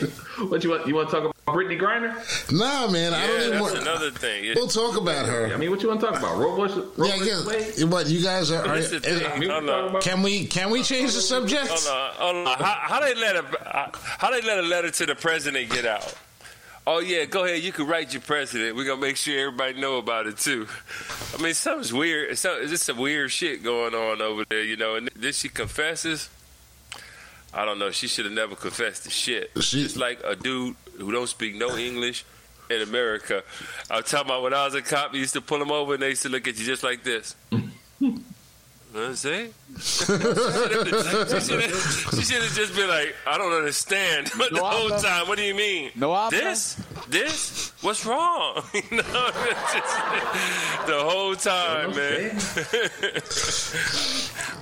what 0.50 0.64
you 0.64 0.70
want? 0.70 0.88
You 0.88 0.94
want 0.96 1.10
to 1.10 1.16
talk 1.16 1.24
about 1.26 1.36
Brittney 1.54 1.80
Griner? 1.80 2.14
Nah, 2.52 2.88
man. 2.88 3.14
I 3.14 3.28
don't 3.28 3.36
Yeah, 3.36 3.46
even 3.48 3.52
that's 3.60 3.62
want. 3.74 3.78
another 3.82 4.12
thing. 4.12 4.44
Yeah. 4.46 4.54
We'll 4.56 4.68
talk 4.68 4.98
about 4.98 5.26
her. 5.26 5.52
I 5.54 5.58
mean, 5.58 5.70
what 5.72 5.82
you 5.82 5.90
want 5.90 6.00
to 6.02 6.08
talk 6.08 6.18
about? 6.20 6.38
Roe 6.38 6.56
versus 6.56 6.86
Roe 6.98 7.08
Yeah, 7.08 7.18
versus 7.18 7.46
Wade? 7.46 7.74
yeah. 7.78 7.86
What 7.86 8.08
you 8.08 8.22
guys 8.24 8.52
are? 8.52 8.66
are 8.66 8.76
That's 8.80 8.90
the 8.90 8.98
is- 8.98 9.24
I 9.26 9.38
mean, 9.38 9.50
Hold 9.50 9.70
on. 9.70 10.02
can 10.02 10.22
we 10.22 10.46
can 10.46 10.70
we 10.72 10.84
change 10.84 11.14
the 11.14 11.22
subject? 11.22 11.68
Hold 11.68 11.88
on, 11.98 12.12
hold 12.36 12.48
on. 12.48 12.58
How, 12.60 12.74
how 12.82 13.00
they 13.02 13.16
let 13.16 13.36
a 13.36 13.44
how 14.20 14.32
they 14.32 14.42
let 14.42 14.60
a 14.60 14.64
letter 14.64 14.90
to 14.92 15.06
the 15.06 15.16
president 15.16 15.70
get 15.70 15.86
out? 15.86 16.14
Oh 16.88 17.00
yeah, 17.00 17.26
go 17.26 17.44
ahead. 17.46 17.62
You 17.62 17.72
can 17.72 17.86
write 17.86 18.14
your 18.14 18.22
president. 18.22 18.76
We're 18.76 18.86
gonna 18.86 19.02
make 19.02 19.18
sure 19.18 19.38
everybody 19.40 19.80
know 19.80 19.98
about 19.98 20.26
it 20.26 20.38
too. 20.38 20.68
I 21.38 21.42
mean, 21.42 21.54
something's 21.54 21.94
weird. 21.94 22.36
Some, 22.38 22.68
just 22.68 22.86
some 22.86 22.98
weird 22.98 23.32
shit 23.32 23.64
going 23.64 23.94
on 23.94 24.22
over 24.24 24.44
there, 24.50 24.64
you 24.64 24.76
know. 24.76 24.96
And 24.96 25.10
then 25.16 25.34
she 25.34 25.50
confesses. 25.50 26.30
I 27.54 27.66
don't 27.66 27.80
know. 27.80 27.92
She 27.92 28.08
should 28.08 28.26
have 28.26 28.34
never 28.34 28.56
confessed 28.56 29.04
to 29.04 29.10
shit. 29.10 29.52
She- 29.62 29.84
It's 29.84 29.98
like 29.98 30.20
a 30.24 30.36
dude 30.36 30.76
who 31.00 31.12
don't 31.12 31.28
speak 31.28 31.56
no 31.56 31.76
English 31.78 32.26
in 32.70 32.82
America. 32.82 33.44
I'm 33.90 34.04
talking 34.04 34.28
about 34.28 34.44
when 34.44 34.54
I 34.54 34.66
was 34.66 34.76
a 34.76 34.82
cop, 34.82 35.14
you 35.14 35.22
used 35.22 35.34
to 35.34 35.42
pull 35.42 35.60
them 35.60 35.72
over 35.72 35.94
and 35.94 36.04
they 36.04 36.10
used 36.10 36.22
to 36.24 36.30
look 36.30 36.48
at 36.48 36.60
you 36.60 36.66
just 36.66 36.84
like 36.84 37.04
this. 37.04 37.36
What 38.92 39.16
say? 39.18 39.52
she 39.78 39.84
should 40.08 40.22
have 42.42 42.56
just 42.56 42.76
been 42.76 42.90
like, 42.90 43.16
I 43.28 43.38
don't 43.38 43.54
understand. 43.54 44.32
But 44.36 44.52
the 44.54 44.64
whole 44.64 44.90
habla. 44.90 45.02
time, 45.02 45.28
what 45.28 45.38
do 45.38 45.44
you 45.44 45.54
mean? 45.54 45.92
No 45.96 46.16
habla. 46.16 46.40
This? 46.40 46.82
This? 47.08 47.72
What's 47.82 48.04
wrong? 48.04 48.64
you 48.74 48.82
know, 48.98 49.04
just- 49.04 50.88
the 50.88 51.00
whole 51.04 51.36
time, 51.36 51.92
man. 51.96 52.36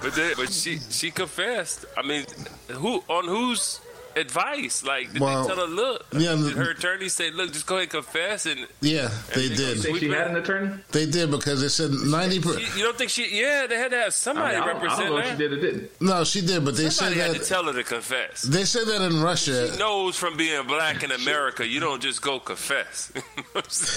But 0.02 0.13
they, 0.13 0.34
but 0.36 0.52
she 0.52 0.80
she 0.89 1.10
confessed. 1.10 1.86
I 1.97 2.02
mean, 2.06 2.26
who 2.69 3.02
on 3.08 3.26
whose 3.30 3.80
advice? 4.19 4.84
Like, 4.84 5.13
did 5.13 5.21
Well, 5.21 5.43
they 5.47 5.53
tell 5.56 5.67
her, 5.67 5.73
look? 5.73 6.06
yeah, 6.13 6.36
did 6.36 6.53
her 6.53 6.71
attorney 6.71 7.10
say, 7.10 7.32
look, 7.32 7.53
just 7.53 7.65
go 7.65 7.75
ahead 7.75 7.84
and 7.84 7.91
confess? 8.03 8.45
And 8.45 8.67
Yeah, 8.82 9.10
they 9.36 9.47
And 9.47 9.56
did. 9.58 9.84
gonna 9.86 9.99
she 9.99 10.10
had 10.10 10.27
an 10.27 10.36
attorney? 10.38 10.75
They 10.91 11.06
did 11.06 11.32
because 11.32 11.62
they 11.62 11.67
said 11.69 11.91
ninety. 11.91 12.39
Per- 12.39 12.58
you, 12.60 12.67
you 12.77 12.84
don't 12.84 12.97
think 12.97 13.10
she? 13.10 13.39
Yeah, 13.39 13.67
they 13.67 13.77
had 13.77 13.91
to 13.91 13.97
have 13.97 14.08
I, 14.08 14.10
somebody 14.10 14.56
mean, 14.56 14.63
I, 14.63 14.65
don't, 14.67 14.75
I 14.77 14.82
represent 14.82 15.08
don't 15.10 15.10
know 15.12 15.17
if 15.17 15.25
she 15.25 15.32
her. 15.32 15.38
did 15.38 15.53
or 15.53 15.62
didn't. 15.62 16.01
no, 16.01 16.23
she 16.23 16.41
did, 16.41 16.65
but 16.65 16.75
they 16.75 16.89
Somebody 16.89 17.15
said 17.19 17.27
had 17.27 17.34
to 17.34 17.39
that. 17.39 17.47
tell 17.47 17.63
her 17.65 17.73
to 17.73 17.84
confess. 17.84 18.41
They 18.43 18.65
said 18.65 18.86
that 18.88 19.01
in 19.01 19.21
Russia. 19.21 19.71
She 19.71 19.77
knows 19.80 20.15
from 20.15 20.38
being 20.38 20.65
black 20.67 21.03
in 21.03 21.12
America, 21.12 21.67
you 21.67 21.80
don't 21.80 22.01
just 22.01 22.21
go 22.21 22.39
confess. 22.39 23.12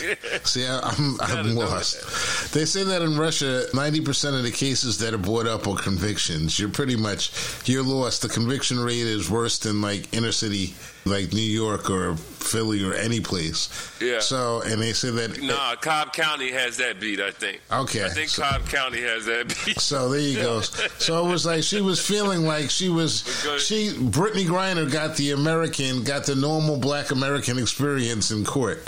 You 0.00 0.16
I'm? 0.32 0.44
See, 0.44 0.66
I- 0.66 0.80
I'm, 0.80 1.20
I'm 1.20 1.54
lost. 1.54 2.52
They 2.54 2.64
say 2.64 2.84
that 2.84 3.02
in 3.02 3.16
Russia, 3.18 3.64
90% 3.72 4.36
of 4.36 4.42
the 4.42 4.50
cases 4.50 4.98
that 4.98 5.14
are 5.14 5.18
brought 5.18 5.46
up 5.46 5.66
are 5.66 5.76
convictions. 5.76 6.58
You're 6.58 6.68
pretty 6.70 6.96
much, 6.96 7.30
you're 7.68 7.82
lost. 7.82 8.22
The 8.22 8.28
conviction 8.28 8.78
rate 8.80 8.98
is 8.98 9.30
worse 9.30 9.58
than 9.58 9.80
like 9.80 10.09
inner 10.12 10.32
city, 10.32 10.74
like 11.04 11.32
New 11.32 11.40
York 11.40 11.88
or 11.90 12.16
Philly 12.16 12.84
or 12.84 12.94
any 12.94 13.20
place. 13.20 13.68
Yeah. 14.00 14.18
So, 14.20 14.60
and 14.62 14.80
they 14.82 14.92
said 14.92 15.14
that, 15.14 15.40
Nah, 15.42 15.76
Cobb 15.76 16.12
County 16.12 16.50
has 16.50 16.76
that 16.78 17.00
beat. 17.00 17.20
I 17.20 17.30
think. 17.30 17.60
Okay, 17.72 18.04
I 18.04 18.08
think 18.08 18.28
so- 18.28 18.42
Cobb 18.42 18.66
County 18.66 19.00
has 19.02 19.24
that 19.26 19.48
beat. 19.64 19.78
so 19.80 20.08
there 20.08 20.20
you 20.20 20.36
go. 20.36 20.60
So 20.60 21.26
it 21.26 21.30
was 21.30 21.46
like 21.46 21.62
she 21.62 21.80
was 21.80 22.04
feeling 22.04 22.42
like 22.42 22.70
she 22.70 22.88
was, 22.88 23.22
Good. 23.44 23.60
she, 23.60 23.90
Brittney 23.90 24.46
Griner 24.46 24.90
got 24.90 25.16
the 25.16 25.30
American, 25.32 26.02
got 26.04 26.24
the 26.26 26.34
normal 26.34 26.76
black 26.78 27.10
American 27.10 27.58
experience 27.58 28.30
in 28.30 28.44
court 28.44 28.82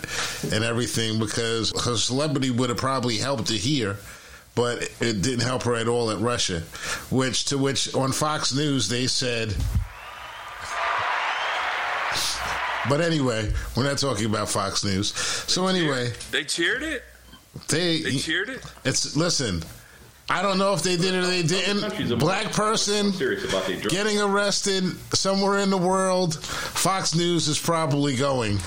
and 0.52 0.64
everything 0.64 1.18
because 1.18 1.72
her 1.84 1.96
celebrity 1.96 2.50
would 2.50 2.68
have 2.68 2.78
probably 2.78 3.16
helped 3.18 3.48
her 3.48 3.54
here. 3.54 3.96
but 4.54 4.82
it 5.00 5.22
didn't 5.22 5.40
help 5.40 5.62
her 5.62 5.74
at 5.76 5.88
all 5.88 6.10
at 6.10 6.18
Russia. 6.18 6.60
Which 7.10 7.46
to 7.46 7.56
which 7.58 7.94
on 7.94 8.12
Fox 8.12 8.52
News 8.54 8.88
they 8.88 9.06
said. 9.06 9.54
But 12.88 13.00
anyway, 13.00 13.52
we're 13.76 13.84
not 13.84 13.98
talking 13.98 14.26
about 14.26 14.48
Fox 14.48 14.82
News. 14.84 15.14
So 15.14 15.66
anyway, 15.68 16.12
They 16.30 16.44
cheered 16.44 16.82
it. 16.82 17.04
they 17.68 18.00
They 18.02 18.16
cheered 18.16 18.48
it. 18.48 18.60
it's 18.84 19.14
listen. 19.16 19.62
I 20.30 20.40
don't 20.40 20.56
know 20.58 20.72
if 20.72 20.82
they 20.82 20.96
did 20.96 21.14
it 21.14 21.18
or 21.18 21.26
they 21.26 21.42
didn't. 21.42 22.18
Black 22.18 22.52
person 22.52 23.12
serious 23.12 23.44
about 23.48 23.66
their 23.66 23.76
drugs. 23.76 23.94
getting 23.94 24.18
arrested 24.20 24.84
somewhere 25.14 25.58
in 25.58 25.68
the 25.70 25.76
world. 25.78 26.42
Fox 26.42 27.14
News 27.14 27.48
is 27.48 27.58
probably 27.58 28.16
going. 28.16 28.58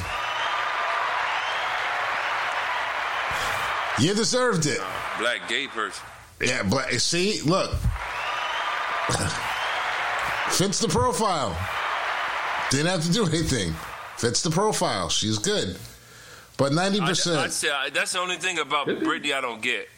You 3.98 4.14
deserved 4.14 4.66
it. 4.66 4.80
Black 5.20 5.48
gay 5.48 5.68
person. 5.68 6.06
Yeah, 6.42 6.64
black. 6.64 6.92
See, 7.00 7.42
look, 7.44 7.72
fits 10.50 10.80
the 10.80 10.88
profile. 10.90 11.58
Didn't 12.72 12.88
have 12.88 13.04
to 13.06 13.12
do 13.12 13.26
anything. 13.26 13.74
Fits 14.18 14.42
the 14.42 14.50
profile. 14.50 15.10
She's 15.10 15.38
good. 15.40 15.78
But 16.58 16.72
ninety 16.74 17.00
I, 17.00 17.06
I 17.06 17.08
percent. 17.10 17.52
say 17.52 17.70
I- 17.70 17.90
that's 17.90 18.14
the 18.14 18.20
only 18.20 18.38
thing 18.38 18.60
about 18.60 18.88
Really? 18.88 19.06
Brittney 19.06 19.34
I 19.34 19.42
don't 19.42 19.62
get. 19.62 19.90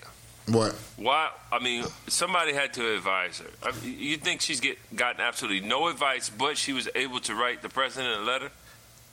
What? 0.47 0.73
Why? 0.95 1.29
I 1.51 1.59
mean, 1.59 1.83
somebody 2.07 2.53
had 2.53 2.73
to 2.75 2.95
advise 2.95 3.39
her. 3.39 3.49
I 3.63 3.71
mean, 3.81 3.97
you 3.99 4.15
think 4.17 4.39
she's 4.41 4.61
get 4.61 4.77
gotten 4.95 5.19
absolutely 5.19 5.67
no 5.67 5.89
advice, 5.89 6.29
but 6.29 6.57
she 6.57 6.71
was 6.71 6.87
able 6.95 7.19
to 7.21 7.35
write 7.35 7.61
the 7.61 7.67
president 7.69 8.21
a 8.21 8.23
letter? 8.23 8.49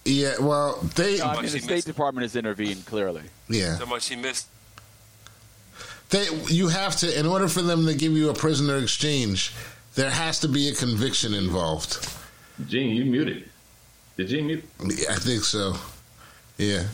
Yeah. 0.05 0.35
Well, 0.41 0.77
they. 0.95 1.21
I 1.21 1.35
mean, 1.35 1.43
the 1.43 1.49
State 1.59 1.69
missed. 1.71 1.87
Department 1.89 2.23
has 2.23 2.37
intervened 2.37 2.87
clearly. 2.87 3.23
Yeah. 3.49 3.77
So 3.79 3.87
much 3.87 4.03
she 4.05 4.17
missed. 4.17 4.47
They. 6.11 6.27
You 6.47 6.69
have 6.69 6.97
to. 6.99 7.19
In 7.19 7.27
order 7.27 7.49
for 7.49 7.63
them 7.63 7.85
to 7.87 7.95
give 7.95 8.13
you 8.13 8.31
a 8.31 8.35
prisoner 8.35 8.77
exchange, 8.79 9.53
there 9.97 10.11
has 10.11 10.39
to 10.41 10.49
be 10.49 10.69
a 10.69 10.75
conviction 10.75 11.35
involved. 11.35 12.09
Gene, 12.69 12.95
you 12.95 13.05
muted. 13.07 13.51
Did 14.17 14.29
Gene 14.29 14.47
mute? 14.47 14.65
Yeah, 14.81 15.13
I 15.13 15.17
think 15.17 15.43
so. 15.43 15.75
Yeah. 16.59 16.85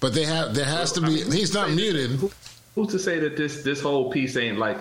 But 0.00 0.14
they 0.14 0.24
have. 0.24 0.54
There 0.54 0.64
has 0.64 0.92
to 0.92 1.02
I 1.02 1.06
be. 1.06 1.14
mean, 1.24 1.32
He's 1.32 1.54
not 1.54 1.68
that- 1.68 1.74
muted. 1.76 2.10
who- 2.12 2.32
Who's 2.74 2.88
to 2.92 2.98
say 2.98 3.18
that 3.20 3.36
this 3.38 3.62
this 3.62 3.80
whole 3.80 4.10
piece 4.12 4.36
ain't 4.36 4.58
like? 4.58 4.76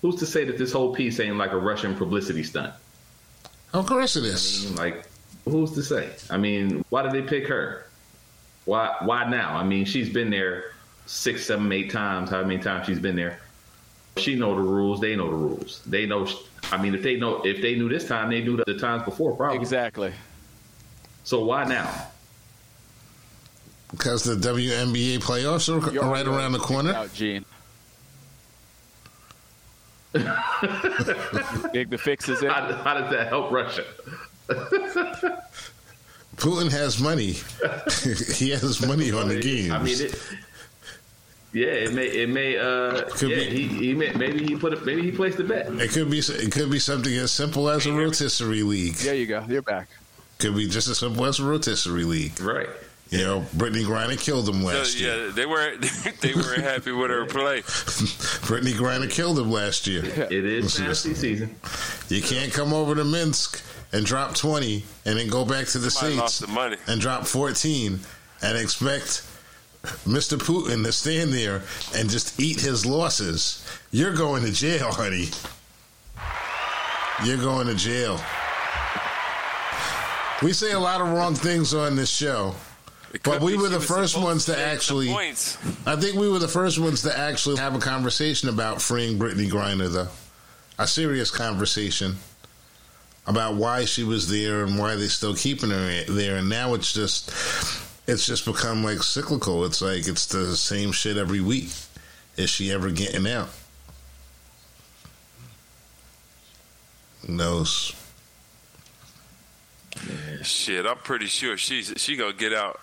Who's 0.00 0.16
to 0.16 0.26
say 0.26 0.44
that 0.44 0.58
this 0.58 0.72
whole 0.72 0.94
piece 0.94 1.20
ain't 1.20 1.36
like 1.36 1.52
a 1.52 1.56
Russian 1.58 1.94
publicity 1.94 2.42
stunt? 2.42 2.72
Of 3.72 3.86
course 3.86 4.16
it 4.16 4.24
is. 4.24 4.64
I 4.64 4.68
mean, 4.68 4.76
like, 4.76 5.04
who's 5.44 5.72
to 5.72 5.82
say? 5.82 6.10
I 6.30 6.38
mean, 6.38 6.84
why 6.88 7.02
did 7.02 7.12
they 7.12 7.22
pick 7.22 7.46
her? 7.48 7.86
Why? 8.64 8.96
Why 9.02 9.28
now? 9.28 9.54
I 9.56 9.64
mean, 9.64 9.84
she's 9.84 10.08
been 10.08 10.30
there 10.30 10.72
six, 11.06 11.44
seven, 11.46 11.70
eight 11.72 11.90
times. 11.90 12.30
How 12.30 12.42
many 12.42 12.58
times 12.62 12.86
she's 12.86 12.98
been 12.98 13.16
there? 13.16 13.38
She 14.16 14.34
know 14.34 14.54
the 14.56 14.62
rules. 14.62 15.00
They 15.00 15.14
know 15.16 15.28
the 15.30 15.36
rules. 15.36 15.82
They 15.86 16.06
know. 16.06 16.26
I 16.72 16.80
mean, 16.80 16.94
if 16.94 17.02
they 17.02 17.16
know, 17.16 17.42
if 17.42 17.60
they 17.60 17.74
knew 17.74 17.88
this 17.88 18.08
time, 18.08 18.30
they 18.30 18.40
knew 18.40 18.56
the 18.56 18.78
times 18.78 19.02
before, 19.04 19.36
probably. 19.36 19.58
Exactly. 19.58 20.12
So 21.22 21.44
why 21.44 21.64
now? 21.64 22.08
Because 23.90 24.24
the 24.24 24.34
WNBA 24.34 25.18
playoffs 25.18 25.68
are 25.68 25.92
You're 25.92 26.04
right 26.04 26.26
around 26.26 26.52
the 26.52 26.58
corner. 26.58 26.94
Out, 26.94 27.12
Gene. 27.12 27.44
Big 31.72 31.90
the 31.90 31.98
fix 31.98 32.28
is 32.28 32.42
in. 32.42 32.50
How, 32.50 32.72
how 32.72 32.94
does 33.00 33.10
that 33.12 33.28
help 33.28 33.50
Russia? 33.52 33.84
Putin 36.36 36.70
has 36.70 36.98
money. 36.98 37.32
he 38.34 38.50
has 38.50 38.84
money 38.86 39.12
on 39.12 39.28
the 39.28 39.40
games. 39.40 39.70
I 39.70 39.82
mean, 39.82 40.00
it, 40.00 40.18
yeah, 41.52 41.66
it 41.66 41.92
may, 41.92 42.06
it 42.06 42.28
may, 42.28 42.56
uh, 42.56 43.02
Could 43.10 43.30
yeah, 43.30 43.36
be- 43.36 43.44
he, 43.50 43.68
he 43.68 43.94
may, 43.94 44.12
maybe 44.12 44.44
he 44.44 44.56
put, 44.56 44.72
it, 44.72 44.84
maybe 44.84 45.02
he 45.02 45.10
placed 45.10 45.38
a 45.38 45.44
bet. 45.44 45.66
it 45.68 45.90
could 45.90 46.10
be. 46.10 46.18
It 46.20 46.52
could 46.52 46.70
be 46.70 46.78
something 46.78 47.12
as 47.14 47.30
simple 47.32 47.68
as 47.68 47.86
a 47.86 47.92
rotisserie 47.92 48.62
league. 48.62 48.94
There 48.94 49.14
you 49.14 49.26
go. 49.26 49.44
You're 49.48 49.62
back. 49.62 49.88
Could 50.38 50.56
be 50.56 50.68
just 50.68 50.88
as 50.88 50.98
simple 50.98 51.24
as 51.26 51.38
a 51.40 51.44
rotisserie 51.44 52.04
league. 52.04 52.40
Right. 52.40 52.68
You 53.10 53.18
know, 53.18 53.40
Brittney 53.54 53.84
Griner 53.84 54.18
killed 54.18 54.48
him 54.48 54.62
So, 54.62 54.68
last 54.68 54.98
year. 54.98 55.26
yeah, 55.26 55.32
they 55.32 55.44
weren't 55.44 55.82
they 56.22 56.32
weren't 56.34 56.62
happy 56.62 56.92
with 56.92 57.10
her 57.10 57.26
play. 57.26 57.60
Brittney 58.48 58.72
Griner 58.72 59.10
killed 59.10 59.38
him 59.38 59.50
last 59.50 59.86
year. 59.86 60.02
It 60.04 60.32
is 60.32 60.76
fantasy 60.78 61.12
season. 61.14 61.54
You 62.08 62.22
can't 62.22 62.52
come 62.52 62.72
over 62.72 62.94
to 62.94 63.04
Minsk 63.04 63.62
and 63.92 64.06
drop 64.06 64.34
20 64.34 64.82
and 65.04 65.18
then 65.18 65.28
go 65.28 65.44
back 65.44 65.66
to 65.68 65.78
the 65.78 65.90
Somebody 65.90 66.16
lost 66.20 66.36
States 66.36 66.48
the 66.50 66.54
money. 66.54 66.76
and 66.86 67.00
drop 67.02 67.26
14 67.26 68.00
and 68.40 68.56
expect 68.58 69.26
Mr. 70.06 70.38
Putin 70.38 70.84
to 70.84 70.92
stand 70.92 71.32
there 71.32 71.62
and 71.96 72.08
just 72.08 72.38
eat 72.40 72.60
his 72.60 72.86
losses. 72.86 73.64
You're 73.90 74.14
going 74.14 74.44
to 74.44 74.52
jail, 74.52 74.90
honey. 74.92 75.28
You're 77.24 77.38
going 77.38 77.66
to 77.66 77.74
jail. 77.74 78.20
We 80.42 80.52
say 80.52 80.72
a 80.72 80.78
lot 80.80 81.00
of 81.00 81.08
wrong 81.08 81.34
things 81.34 81.72
on 81.72 81.94
this 81.96 82.10
show. 82.10 82.54
But 83.24 83.42
we 83.42 83.56
were 83.56 83.68
the 83.68 83.78
first 83.80 84.16
ones 84.16 84.46
to 84.46 84.58
actually- 84.58 85.10
I 85.86 85.96
think 85.96 86.16
we 86.16 86.28
were 86.28 86.38
the 86.38 86.48
first 86.48 86.78
ones 86.78 87.02
to 87.02 87.16
actually 87.16 87.56
have 87.56 87.74
a 87.74 87.78
conversation 87.78 88.48
about 88.48 88.80
freeing 88.80 89.18
Brittney 89.18 89.50
Griner, 89.50 89.92
though. 89.92 90.08
A 90.78 90.86
serious 90.88 91.30
conversation 91.30 92.16
about 93.26 93.54
why 93.54 93.84
she 93.84 94.02
was 94.02 94.28
there 94.28 94.64
and 94.64 94.78
why 94.78 94.96
they're 94.96 95.08
still 95.08 95.34
keeping 95.36 95.70
her 95.70 96.04
there. 96.08 96.36
And 96.36 96.48
now 96.48 96.74
it's 96.74 96.92
just, 96.92 97.30
it's 98.06 98.26
just 98.26 98.44
become 98.44 98.82
like 98.84 99.02
cyclical. 99.02 99.64
It's 99.64 99.80
like 99.80 100.06
it's 100.06 100.26
the 100.26 100.56
same 100.56 100.92
shit 100.92 101.16
every 101.16 101.40
week. 101.40 101.70
Is 102.36 102.50
she 102.50 102.72
ever 102.72 102.90
getting 102.90 103.26
out? 103.26 103.48
Who 107.26 107.34
knows? 107.34 107.94
Shit, 110.42 110.86
I'm 110.86 110.96
pretty 110.96 111.26
sure 111.26 111.56
she's 111.56 111.92
she 111.96 112.16
gonna 112.16 112.32
get 112.32 112.52
out. 112.52 112.80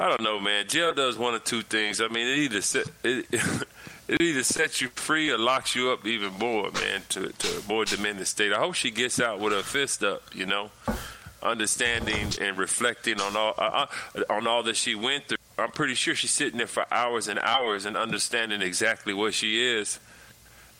I 0.00 0.08
don't 0.08 0.22
know, 0.22 0.40
man. 0.40 0.66
Jail 0.68 0.94
does 0.94 1.18
one 1.18 1.34
of 1.34 1.44
two 1.44 1.62
things. 1.62 2.00
I 2.00 2.08
mean, 2.08 2.26
it 2.26 2.38
either 2.38 2.62
set 2.62 2.86
it, 3.04 3.26
it 4.08 4.20
either 4.20 4.42
sets 4.42 4.80
you 4.80 4.88
free 4.88 5.30
or 5.30 5.38
locks 5.38 5.74
you 5.74 5.90
up 5.90 6.06
even 6.06 6.32
more, 6.34 6.70
man, 6.72 7.02
to 7.10 7.28
to 7.30 7.58
a 7.58 7.62
more 7.68 7.84
diminished 7.84 8.30
state. 8.30 8.52
I 8.52 8.58
hope 8.58 8.74
she 8.74 8.90
gets 8.90 9.20
out 9.20 9.40
with 9.40 9.52
her 9.52 9.62
fist 9.62 10.02
up, 10.02 10.22
you 10.34 10.46
know, 10.46 10.70
understanding 11.42 12.32
and 12.40 12.56
reflecting 12.58 13.20
on 13.20 13.36
all 13.36 13.54
uh, 13.58 13.86
uh, 14.14 14.22
on 14.30 14.46
all 14.46 14.62
that 14.64 14.76
she 14.76 14.94
went 14.94 15.28
through. 15.28 15.38
I'm 15.58 15.70
pretty 15.70 15.94
sure 15.94 16.14
she's 16.14 16.30
sitting 16.30 16.58
there 16.58 16.66
for 16.66 16.86
hours 16.92 17.28
and 17.28 17.38
hours 17.38 17.84
and 17.84 17.96
understanding 17.96 18.62
exactly 18.62 19.12
what 19.14 19.34
she 19.34 19.62
is 19.62 19.98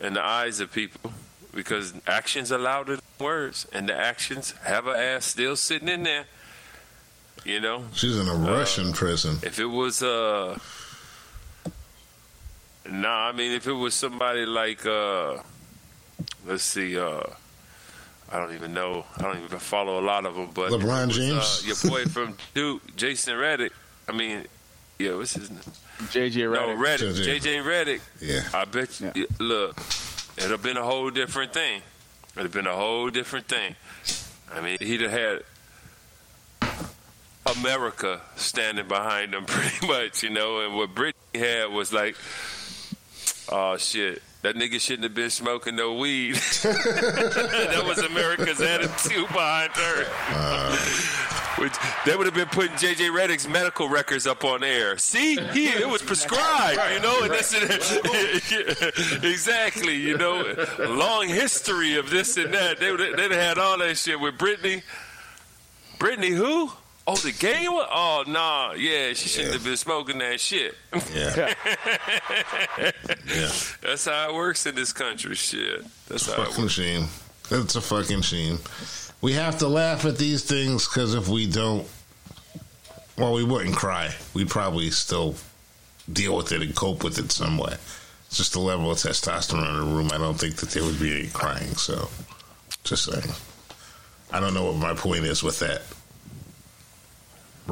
in 0.00 0.14
the 0.14 0.24
eyes 0.24 0.60
of 0.60 0.72
people 0.72 1.12
because 1.54 1.92
actions 2.06 2.50
are 2.50 2.58
louder 2.58 2.96
than 2.96 3.04
words, 3.20 3.68
and 3.72 3.88
the 3.88 3.94
actions 3.94 4.52
have 4.64 4.84
her 4.84 4.96
ass 4.96 5.26
still 5.26 5.54
sitting 5.56 5.88
in 5.88 6.02
there. 6.02 6.24
You 7.44 7.60
know, 7.60 7.84
She's 7.92 8.16
in 8.18 8.28
a 8.28 8.34
Russian 8.34 8.92
prison. 8.92 9.38
if 9.42 9.58
it 9.58 9.66
was 9.66 10.02
uh, 10.02 10.58
nah, 12.88 13.28
I 13.28 13.32
mean, 13.32 13.52
if 13.52 13.66
it 13.66 13.72
was 13.72 13.94
somebody 13.94 14.46
like 14.46 14.86
uh, 14.86 15.38
let's 16.46 16.62
see, 16.64 16.98
uh. 16.98 17.22
I 18.32 18.38
don't 18.38 18.54
even 18.54 18.72
know. 18.72 19.04
I 19.18 19.22
don't 19.22 19.42
even 19.44 19.58
follow 19.58 20.00
a 20.00 20.04
lot 20.04 20.24
of 20.24 20.34
them, 20.34 20.48
but 20.54 20.70
LeBron 20.72 21.08
was, 21.08 21.16
James? 21.16 21.62
uh, 21.64 21.66
your 21.66 21.90
boy 21.90 22.04
from 22.10 22.36
Duke, 22.54 22.96
Jason 22.96 23.34
Redick. 23.34 23.70
I 24.08 24.12
mean, 24.12 24.46
yeah, 24.98 25.14
what's 25.14 25.34
his 25.34 25.50
name? 25.50 25.60
JJ 25.98 26.32
Redick. 26.32 26.52
No, 26.54 26.82
Redick. 26.82 27.14
JJ. 27.14 27.40
JJ 27.40 27.64
Redick. 27.64 28.00
Yeah. 28.20 28.42
I 28.54 28.64
bet 28.64 29.00
you. 29.00 29.12
Yeah. 29.14 29.24
Look, 29.38 29.78
it'd 30.38 30.50
have 30.50 30.62
been 30.62 30.76
a 30.78 30.82
whole 30.82 31.10
different 31.10 31.52
thing. 31.52 31.82
It'd 32.32 32.44
have 32.44 32.52
been 32.52 32.66
a 32.66 32.74
whole 32.74 33.10
different 33.10 33.46
thing. 33.48 33.76
I 34.50 34.60
mean, 34.62 34.78
he'd 34.80 35.02
have 35.02 35.10
had 35.10 35.42
America 37.56 38.20
standing 38.36 38.88
behind 38.88 39.34
him 39.34 39.44
pretty 39.46 39.86
much, 39.86 40.22
you 40.22 40.30
know. 40.30 40.60
And 40.60 40.74
what 40.74 40.94
Brittney 40.94 41.12
had 41.34 41.70
was 41.70 41.92
like, 41.92 42.16
oh 43.50 43.76
shit. 43.76 44.22
That 44.42 44.56
nigga 44.56 44.80
shouldn't 44.80 45.04
have 45.04 45.14
been 45.14 45.30
smoking 45.30 45.76
no 45.76 45.94
weed. 45.94 46.34
that 46.62 47.82
was 47.86 47.98
America's 47.98 48.60
attitude 48.60 49.28
behind 49.28 49.70
her. 49.72 50.04
Uh. 50.30 50.76
Which 51.58 51.72
they 52.04 52.16
would 52.16 52.26
have 52.26 52.34
been 52.34 52.48
putting 52.48 52.72
JJ 52.72 53.16
Redick's 53.16 53.46
medical 53.46 53.88
records 53.88 54.26
up 54.26 54.42
on 54.42 54.64
air. 54.64 54.98
See, 54.98 55.36
he 55.52 55.68
it 55.68 55.88
was 55.88 56.02
prescribed, 56.02 56.80
you 56.92 57.00
know, 57.00 57.22
and 57.22 57.30
that's 57.30 57.54
exactly, 59.22 59.94
you 59.94 60.18
know, 60.18 60.56
long 60.80 61.28
history 61.28 61.96
of 61.96 62.10
this 62.10 62.36
and 62.36 62.52
that. 62.52 62.80
They 62.80 62.90
would 62.90 63.00
they'd 63.00 63.30
have 63.30 63.40
had 63.40 63.58
all 63.58 63.78
that 63.78 63.96
shit 63.96 64.18
with 64.18 64.38
Brittney. 64.38 64.82
Brittney 66.00 66.34
who? 66.34 66.72
Oh, 67.04 67.16
the 67.16 67.32
gay 67.32 67.66
one? 67.66 67.86
Oh, 67.90 68.22
nah, 68.28 68.74
yeah, 68.74 69.12
she 69.12 69.28
shouldn't 69.28 69.54
have 69.54 69.64
been 69.64 69.76
smoking 69.76 70.18
that 70.18 70.38
shit. 70.38 70.76
Yeah. 71.12 71.52
yeah. 73.26 73.50
That's 73.82 74.04
how 74.04 74.30
it 74.30 74.34
works 74.34 74.66
in 74.66 74.74
this 74.76 74.92
country. 74.92 75.34
Shit, 75.34 75.84
that's 76.08 76.26
how 76.26 76.42
it 76.42 76.46
Fucking 76.48 76.62
works. 76.64 76.74
shame. 76.74 77.06
It's 77.50 77.74
a 77.74 77.80
fucking 77.80 78.22
shame. 78.22 78.58
We 79.20 79.32
have 79.32 79.58
to 79.58 79.68
laugh 79.68 80.04
at 80.04 80.16
these 80.16 80.44
things 80.44 80.86
because 80.88 81.14
if 81.14 81.28
we 81.28 81.46
don't, 81.46 81.86
well, 83.18 83.32
we 83.32 83.44
wouldn't 83.44 83.74
cry. 83.76 84.14
We'd 84.32 84.48
probably 84.48 84.90
still 84.90 85.34
deal 86.12 86.36
with 86.36 86.52
it 86.52 86.62
and 86.62 86.74
cope 86.74 87.02
with 87.04 87.18
it 87.18 87.32
some 87.32 87.58
way. 87.58 87.74
It's 88.26 88.36
just 88.38 88.52
the 88.52 88.60
level 88.60 88.90
of 88.90 88.98
testosterone 88.98 89.68
in 89.68 89.76
the 89.90 89.94
room. 89.96 90.10
I 90.12 90.18
don't 90.18 90.38
think 90.38 90.56
that 90.56 90.70
there 90.70 90.82
would 90.84 90.98
be 91.00 91.12
any 91.18 91.28
crying. 91.28 91.74
So, 91.74 92.08
just 92.84 93.04
saying. 93.04 93.34
I 94.32 94.40
don't 94.40 94.54
know 94.54 94.64
what 94.66 94.76
my 94.76 94.94
point 94.94 95.24
is 95.24 95.42
with 95.42 95.58
that. 95.58 95.82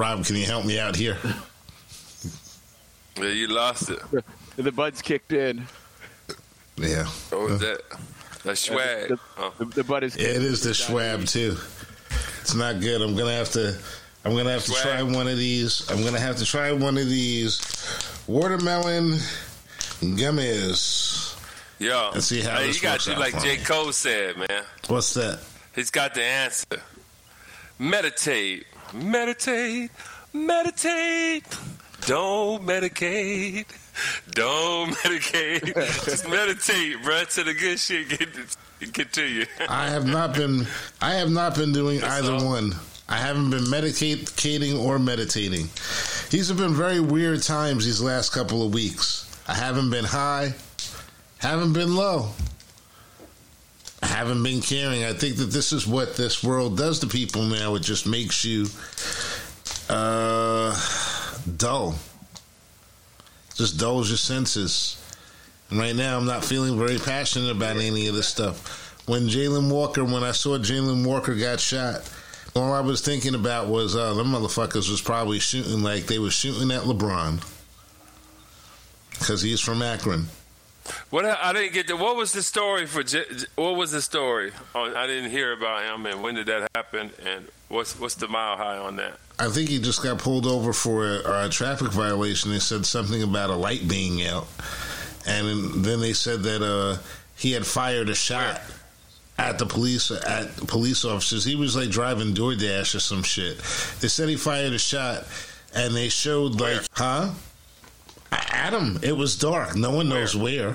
Rob, 0.01 0.25
can 0.25 0.35
you 0.35 0.47
help 0.47 0.65
me 0.65 0.81
out 0.81 0.97
here? 0.97 1.19
Yeah, 3.19 3.29
you 3.29 3.49
lost 3.49 3.91
it. 3.91 4.01
The 4.57 4.73
buds 4.73 5.03
kicked 5.03 5.31
in. 5.35 5.67
Yeah. 6.79 7.05
Oh, 7.31 7.41
what 7.41 7.51
was 7.51 7.61
that? 7.61 7.83
That 8.45 8.57
swag. 8.57 9.09
The, 9.09 9.19
huh? 9.37 9.51
the, 9.59 9.65
the 9.67 9.85
bud 9.85 10.05
is. 10.05 10.17
Yeah, 10.17 10.29
it 10.29 10.43
is 10.43 10.63
the 10.63 10.73
Schwab 10.73 11.27
too. 11.27 11.55
It's 12.41 12.55
not 12.55 12.81
good. 12.81 13.03
I'm 13.03 13.15
gonna 13.15 13.35
have 13.35 13.51
to. 13.51 13.79
I'm 14.25 14.35
gonna 14.35 14.53
have 14.53 14.65
to 14.65 14.71
Swag. 14.71 14.83
try 14.83 15.03
one 15.03 15.29
of 15.29 15.37
these. 15.37 15.91
I'm 15.91 16.03
gonna 16.03 16.19
have 16.19 16.37
to 16.37 16.47
try 16.47 16.73
one 16.73 16.97
of 16.97 17.07
these 17.07 17.61
watermelon 18.27 19.19
gummies. 20.01 21.39
Yo, 21.79 22.13
Let's 22.15 22.25
see 22.25 22.41
how 22.41 22.57
hey, 22.57 22.69
this 22.69 22.77
you 22.77 22.83
got 22.83 22.93
works 22.93 23.05
to 23.05 23.13
out 23.13 23.19
like 23.19 23.35
for 23.35 23.41
J. 23.41 23.59
Cole 23.59 23.93
said, 23.93 24.39
man. 24.39 24.65
What's 24.89 25.13
that? 25.13 25.41
He's 25.75 25.91
got 25.91 26.15
the 26.15 26.25
answer. 26.25 26.81
Meditate, 27.79 28.67
meditate, 28.95 29.91
meditate. 30.33 31.45
Don't 32.07 32.67
medicate. 32.67 33.67
Don't 34.31 34.91
medicate. 35.05 35.75
Just 36.05 36.29
meditate, 36.29 36.97
bruh, 37.03 37.33
till 37.33 37.45
the 37.45 37.55
good 37.55 37.79
shit 37.79 38.09
get 38.93 39.13
to 39.13 39.25
you. 39.27 39.47
I 39.69 39.89
have 39.89 40.07
not 40.07 40.35
been. 40.35 40.67
I 41.01 41.15
have 41.15 41.31
not 41.31 41.55
been 41.55 41.73
doing 41.73 42.01
That's 42.01 42.23
either 42.23 42.33
all. 42.33 42.47
one. 42.47 42.73
I 43.09 43.17
haven't 43.17 43.51
been 43.51 43.65
medicating 43.65 44.79
or 44.81 44.99
meditating. 44.99 45.69
These 46.31 46.49
have 46.49 46.57
been 46.57 46.75
very 46.75 47.01
weird 47.01 47.43
times 47.43 47.85
these 47.85 48.01
last 48.01 48.33
couple 48.33 48.65
of 48.65 48.73
weeks. 48.73 49.27
I 49.49 49.55
haven't 49.55 49.91
been 49.91 50.05
high, 50.05 50.55
haven't 51.39 51.73
been 51.73 51.97
low, 51.97 52.31
haven't 54.03 54.43
been 54.43 54.61
caring. 54.61 55.05
I 55.05 55.13
think 55.13 55.37
that 55.37 55.47
this 55.51 55.73
is 55.73 55.87
what 55.87 56.17
this 56.17 56.43
world 56.43 56.77
does 56.77 57.01
to 57.01 57.07
people 57.07 57.43
now. 57.43 57.75
It 57.75 57.83
just 57.83 58.07
makes 58.07 58.45
you 58.45 58.67
uh, 59.89 60.79
dull. 61.57 61.97
Just 63.55 63.79
dulls 63.79 64.09
your 64.09 64.17
senses. 64.17 64.97
And 65.69 65.79
right 65.79 65.95
now, 65.95 66.17
I'm 66.17 66.27
not 66.27 66.45
feeling 66.45 66.79
very 66.79 66.99
passionate 66.99 67.51
about 67.51 67.77
any 67.77 68.07
of 68.09 68.15
this 68.15 68.29
stuff. 68.29 68.97
When 69.07 69.29
Jayland 69.29 69.71
Walker, 69.71 70.05
when 70.05 70.23
I 70.23 70.33
saw 70.33 70.59
Jayland 70.59 71.07
Walker 71.07 71.35
got 71.35 71.61
shot, 71.61 72.11
all 72.55 72.73
I 72.73 72.81
was 72.81 73.01
thinking 73.01 73.35
about 73.35 73.69
was, 73.69 73.95
uh, 73.95 74.15
them 74.15 74.29
motherfuckers 74.29 74.91
was 74.91 75.01
probably 75.01 75.39
shooting 75.39 75.83
like 75.83 76.07
they 76.07 76.19
were 76.19 76.31
shooting 76.31 76.71
at 76.71 76.83
LeBron. 76.83 77.45
Because 79.19 79.43
he's 79.43 79.61
from 79.61 79.83
Akron. 79.83 80.27
What 81.11 81.25
I 81.25 81.53
didn't 81.53 81.73
get 81.73 81.89
the 81.89 81.97
what 81.97 82.15
was 82.15 82.33
the 82.33 82.43
story 82.43 82.87
for 82.87 83.03
what 83.57 83.77
was 83.77 83.91
the 83.91 84.01
story? 84.01 84.53
Oh, 84.77 84.95
I 84.95 85.09
didn't 85.09 85.31
hear 85.31 85.53
about 85.53 85.83
him 85.83 86.07
and 86.07 86.23
when 86.23 86.37
did 86.37 86.47
that 86.47 86.69
happen 86.75 87.11
and 87.27 87.49
what's 87.69 87.99
what's 87.99 88.15
the 88.15 88.29
mile 88.29 88.57
high 88.57 88.79
on 88.79 88.97
that? 88.97 89.19
I 89.41 89.49
think 89.49 89.71
he 89.71 89.81
just 89.81 90.03
got 90.03 90.19
pulled 90.19 90.47
over 90.47 90.73
for 90.73 91.07
a, 91.07 91.47
a 91.47 91.49
traffic 91.49 91.89
violation. 91.89 92.51
They 92.53 92.59
said 92.59 92.87
something 92.87 93.23
about 93.23 93.51
a 93.51 93.57
light 93.57 93.89
being 93.89 94.25
out, 94.25 94.47
and 95.27 95.83
then 95.85 96.01
they 96.01 96.13
said 96.13 96.43
that 96.43 96.63
uh, 96.63 97.01
he 97.37 97.53
had 97.53 97.67
fired 97.67 98.11
a 98.11 98.15
shot 98.15 98.61
at 99.39 99.59
the 99.59 99.65
police 99.67 100.11
at 100.11 100.55
police 100.69 101.05
officers. 101.05 101.45
He 101.45 101.57
was 101.57 101.75
like 101.75 101.89
driving 101.89 102.35
DoorDash 102.35 102.95
or 102.95 103.01
some 103.01 103.23
shit. 103.23 103.59
They 104.01 104.09
said 104.09 104.29
he 104.29 104.37
fired 104.37 104.75
a 104.75 104.79
shot, 104.79 105.25
and 105.75 105.97
they 105.97 106.11
showed 106.11 106.61
like, 106.61 106.77
Where? 106.77 106.83
huh? 106.93 107.31
At 108.31 108.75
him. 108.75 109.01
It 109.03 109.17
was 109.17 109.37
dark. 109.39 109.75
No 109.75 109.91
one 109.91 110.09
knows 110.09 110.37
where. 110.37 110.75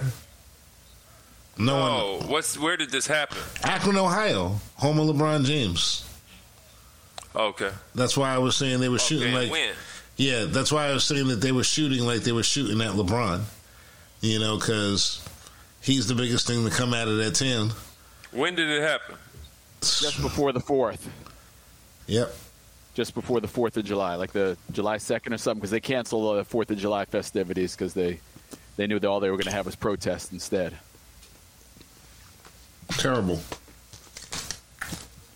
No 1.58 1.80
one. 1.80 1.92
Oh, 1.92 2.26
what's 2.28 2.58
where 2.58 2.76
did 2.78 2.92
this 2.92 3.08
happen? 3.08 3.38
Akron, 3.64 3.98
Ohio, 3.98 4.60
home 4.76 5.00
of 5.00 5.16
LeBron 5.16 5.46
James. 5.46 6.08
Okay. 7.36 7.72
That's 7.94 8.18
why 8.18 8.34
I 8.34 8.38
was 8.38 8.56
saying 8.56 8.80
they 8.80 8.90
were 8.90 9.00
shooting 9.00 9.34
like. 9.34 9.52
when? 9.52 9.74
Yeah, 10.18 10.46
that's 10.46 10.72
why 10.72 10.88
I 10.88 10.94
was 10.94 11.04
saying 11.04 11.28
that 11.28 11.42
they 11.42 11.52
were 11.52 11.64
shooting 11.64 12.06
like 12.06 12.22
they 12.22 12.32
were 12.32 12.44
shooting 12.44 12.82
at 12.82 12.92
LeBron. 12.92 13.42
You 14.22 14.40
know, 14.40 14.58
because 14.58 15.24
he's 15.82 16.08
the 16.08 16.16
biggest 16.16 16.48
thing 16.48 16.64
to 16.64 16.72
come 16.72 16.94
out 16.94 17.08
of 17.08 17.18
that 17.18 17.36
town. 17.36 17.72
When 18.32 18.56
did 18.56 18.70
it 18.70 18.82
happen? 18.82 19.16
just 19.82 20.22
before 20.22 20.52
the 20.52 20.60
fourth. 20.60 21.10
Yep. 22.08 22.34
Just 22.96 23.14
before 23.14 23.42
the 23.42 23.48
Fourth 23.48 23.76
of 23.76 23.84
July, 23.84 24.16
like 24.16 24.32
the 24.32 24.58
July 24.72 24.98
second 24.98 25.34
or 25.34 25.38
something, 25.38 25.60
because 25.60 25.72
they 25.72 25.82
canceled 25.82 26.38
the 26.38 26.46
Fourth 26.46 26.72
of 26.72 26.78
July 26.78 27.04
festivities 27.06 27.76
because 27.76 27.94
they 27.94 28.20
they 28.78 28.88
knew 28.88 29.00
that 29.00 29.08
all 29.08 29.20
they 29.20 29.30
were 29.30 29.36
going 29.36 29.46
to 29.46 29.52
have 29.52 29.66
was 29.66 29.76
protests 29.76 30.32
instead. 30.32 30.78
Terrible. 32.92 33.42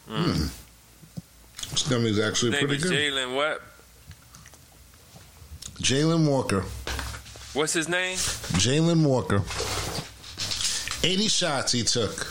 Hmm. 0.07 0.47
This 1.71 1.87
gummy's 1.87 2.19
actually 2.19 2.51
Name 2.51 2.67
pretty 2.67 2.75
is 2.75 2.83
good. 2.83 2.93
Jayland 2.93 3.35
what? 3.35 3.61
Jayland 5.81 6.27
Walker. 6.27 6.61
What's 7.53 7.73
his 7.73 7.87
name? 7.87 8.15
Jayland 8.57 9.05
Walker. 9.05 9.41
80 11.03 11.27
shots 11.29 11.71
he 11.71 11.83
took 11.83 12.27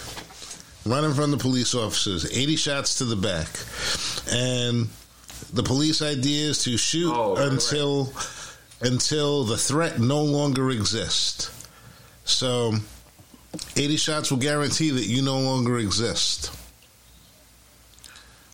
running 0.84 1.14
from 1.14 1.30
the 1.30 1.36
police 1.36 1.74
officers. 1.74 2.30
80 2.30 2.56
shots 2.56 2.98
to 2.98 3.04
the 3.04 3.16
back. 3.16 3.48
And 4.30 4.88
the 5.52 5.62
police 5.62 6.02
idea 6.02 6.50
is 6.50 6.62
to 6.64 6.76
shoot 6.76 7.12
Oh, 7.14 7.36
right, 7.36 7.48
until 7.50 8.12
until 8.80 9.44
the 9.44 9.56
threat 9.56 9.98
no 9.98 10.22
longer 10.22 10.70
exists. 10.70 11.50
So 12.24 12.72
80 13.76 13.96
shots 13.96 14.30
will 14.30 14.38
guarantee 14.38 14.90
that 14.90 15.06
you 15.06 15.22
no 15.22 15.38
longer 15.40 15.78
exist. 15.78 16.54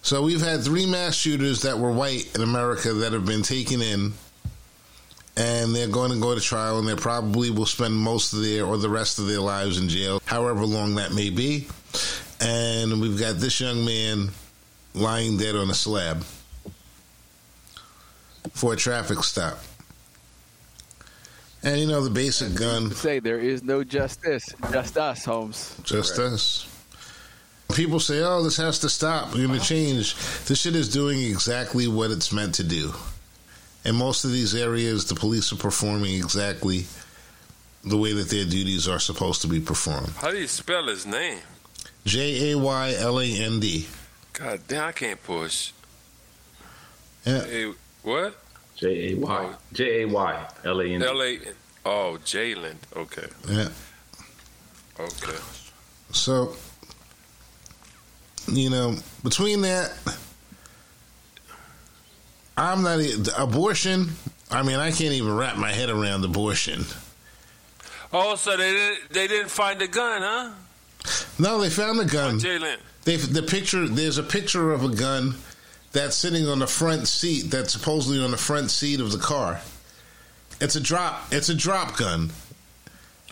So 0.02 0.22
we've 0.22 0.40
had 0.40 0.62
three 0.62 0.86
mass 0.86 1.14
shooters 1.14 1.62
that 1.62 1.78
were 1.78 1.90
white 1.90 2.34
in 2.34 2.42
America 2.42 2.92
that 2.92 3.12
have 3.12 3.24
been 3.24 3.42
taken 3.42 3.80
in 3.80 4.12
and 5.36 5.74
they're 5.74 5.88
going 5.88 6.12
to 6.12 6.20
go 6.20 6.34
to 6.34 6.40
trial 6.40 6.78
and 6.78 6.86
they 6.86 6.94
probably 6.94 7.50
will 7.50 7.66
spend 7.66 7.94
most 7.94 8.32
of 8.32 8.42
their 8.42 8.64
or 8.64 8.76
the 8.76 8.88
rest 8.88 9.18
of 9.18 9.26
their 9.26 9.40
lives 9.40 9.78
in 9.78 9.88
jail, 9.88 10.22
however 10.26 10.64
long 10.64 10.94
that 10.96 11.12
may 11.12 11.30
be. 11.30 11.66
And 12.40 13.00
we've 13.00 13.18
got 13.18 13.36
this 13.36 13.60
young 13.60 13.84
man 13.84 14.28
lying 14.94 15.38
dead 15.38 15.56
on 15.56 15.70
a 15.70 15.74
slab 15.74 16.22
for 18.52 18.74
a 18.74 18.76
traffic 18.76 19.24
stop. 19.24 19.58
And 21.64 21.80
you 21.80 21.86
know 21.86 22.02
the 22.02 22.10
basic 22.10 22.54
gun, 22.54 22.90
Say 22.92 23.20
there 23.20 23.40
is 23.40 23.62
no 23.62 23.82
justice, 23.84 24.44
just 24.70 24.98
us, 24.98 25.24
Holmes. 25.24 25.74
just 25.82 26.18
us. 26.18 26.66
People 27.74 27.98
say, 27.98 28.20
"Oh, 28.22 28.42
this 28.42 28.58
has 28.58 28.78
to 28.80 28.90
stop. 28.90 29.32
We're 29.34 29.46
going 29.46 29.58
to 29.58 29.64
change." 29.64 30.14
This 30.44 30.60
shit 30.60 30.76
is 30.76 30.88
doing 30.92 31.22
exactly 31.22 31.88
what 31.88 32.10
it's 32.10 32.30
meant 32.32 32.54
to 32.56 32.64
do. 32.64 32.92
In 33.84 33.94
most 33.96 34.24
of 34.24 34.30
these 34.32 34.54
areas, 34.54 35.06
the 35.06 35.14
police 35.14 35.52
are 35.52 35.56
performing 35.56 36.14
exactly 36.16 36.84
the 37.82 37.96
way 37.96 38.12
that 38.12 38.28
their 38.28 38.44
duties 38.44 38.86
are 38.86 38.98
supposed 39.00 39.40
to 39.42 39.48
be 39.48 39.60
performed. 39.60 40.10
How 40.18 40.30
do 40.30 40.38
you 40.38 40.46
spell 40.46 40.86
his 40.86 41.06
name? 41.06 41.40
J 42.04 42.52
A 42.52 42.58
Y 42.58 42.94
L 42.98 43.18
A 43.18 43.24
N 43.26 43.58
D. 43.60 43.88
God 44.34 44.60
damn, 44.68 44.84
I 44.88 44.92
can't 44.92 45.22
push. 45.22 45.72
Yeah. 47.24 47.44
Hey, 47.44 47.72
what? 48.02 48.36
J 48.76 49.12
A 49.12 49.14
Y 49.16 49.54
J 49.72 50.02
A 50.02 50.04
Y 50.06 50.46
L 50.64 50.80
A 50.80 50.84
N. 50.86 51.02
L 51.02 51.22
A. 51.22 51.38
Oh, 51.86 52.18
Jayland. 52.24 52.76
Okay. 52.96 53.26
Yeah. 53.48 53.68
Okay. 54.98 55.38
So, 56.12 56.54
you 58.50 58.70
know, 58.70 58.96
between 59.22 59.60
that, 59.62 59.92
I'm 62.56 62.82
not 62.82 63.00
e- 63.00 63.14
abortion. 63.36 64.10
I 64.50 64.62
mean, 64.62 64.76
I 64.76 64.90
can't 64.90 65.12
even 65.14 65.34
wrap 65.34 65.56
my 65.56 65.72
head 65.72 65.90
around 65.90 66.24
abortion. 66.24 66.84
Oh, 68.12 68.36
so 68.36 68.56
they 68.56 68.70
didn't 68.72 69.10
they 69.10 69.26
didn't 69.26 69.50
find 69.50 69.80
the 69.80 69.88
gun, 69.88 70.22
huh? 70.22 70.50
No, 71.38 71.60
they 71.60 71.68
found 71.70 71.98
the 71.98 72.04
gun. 72.04 72.36
Oh, 72.36 72.38
Jayland. 72.38 72.78
They 73.04 73.16
the 73.16 73.42
picture. 73.42 73.86
There's 73.88 74.18
a 74.18 74.22
picture 74.22 74.72
of 74.72 74.84
a 74.84 74.88
gun 74.88 75.34
that's 75.94 76.16
sitting 76.16 76.46
on 76.48 76.58
the 76.58 76.66
front 76.66 77.08
seat. 77.08 77.50
That's 77.50 77.72
supposedly 77.72 78.22
on 78.22 78.30
the 78.32 78.36
front 78.36 78.70
seat 78.70 79.00
of 79.00 79.10
the 79.12 79.18
car. 79.18 79.60
It's 80.60 80.76
a 80.76 80.80
drop. 80.80 81.32
It's 81.32 81.48
a 81.48 81.54
drop 81.54 81.96
gun. 81.96 82.30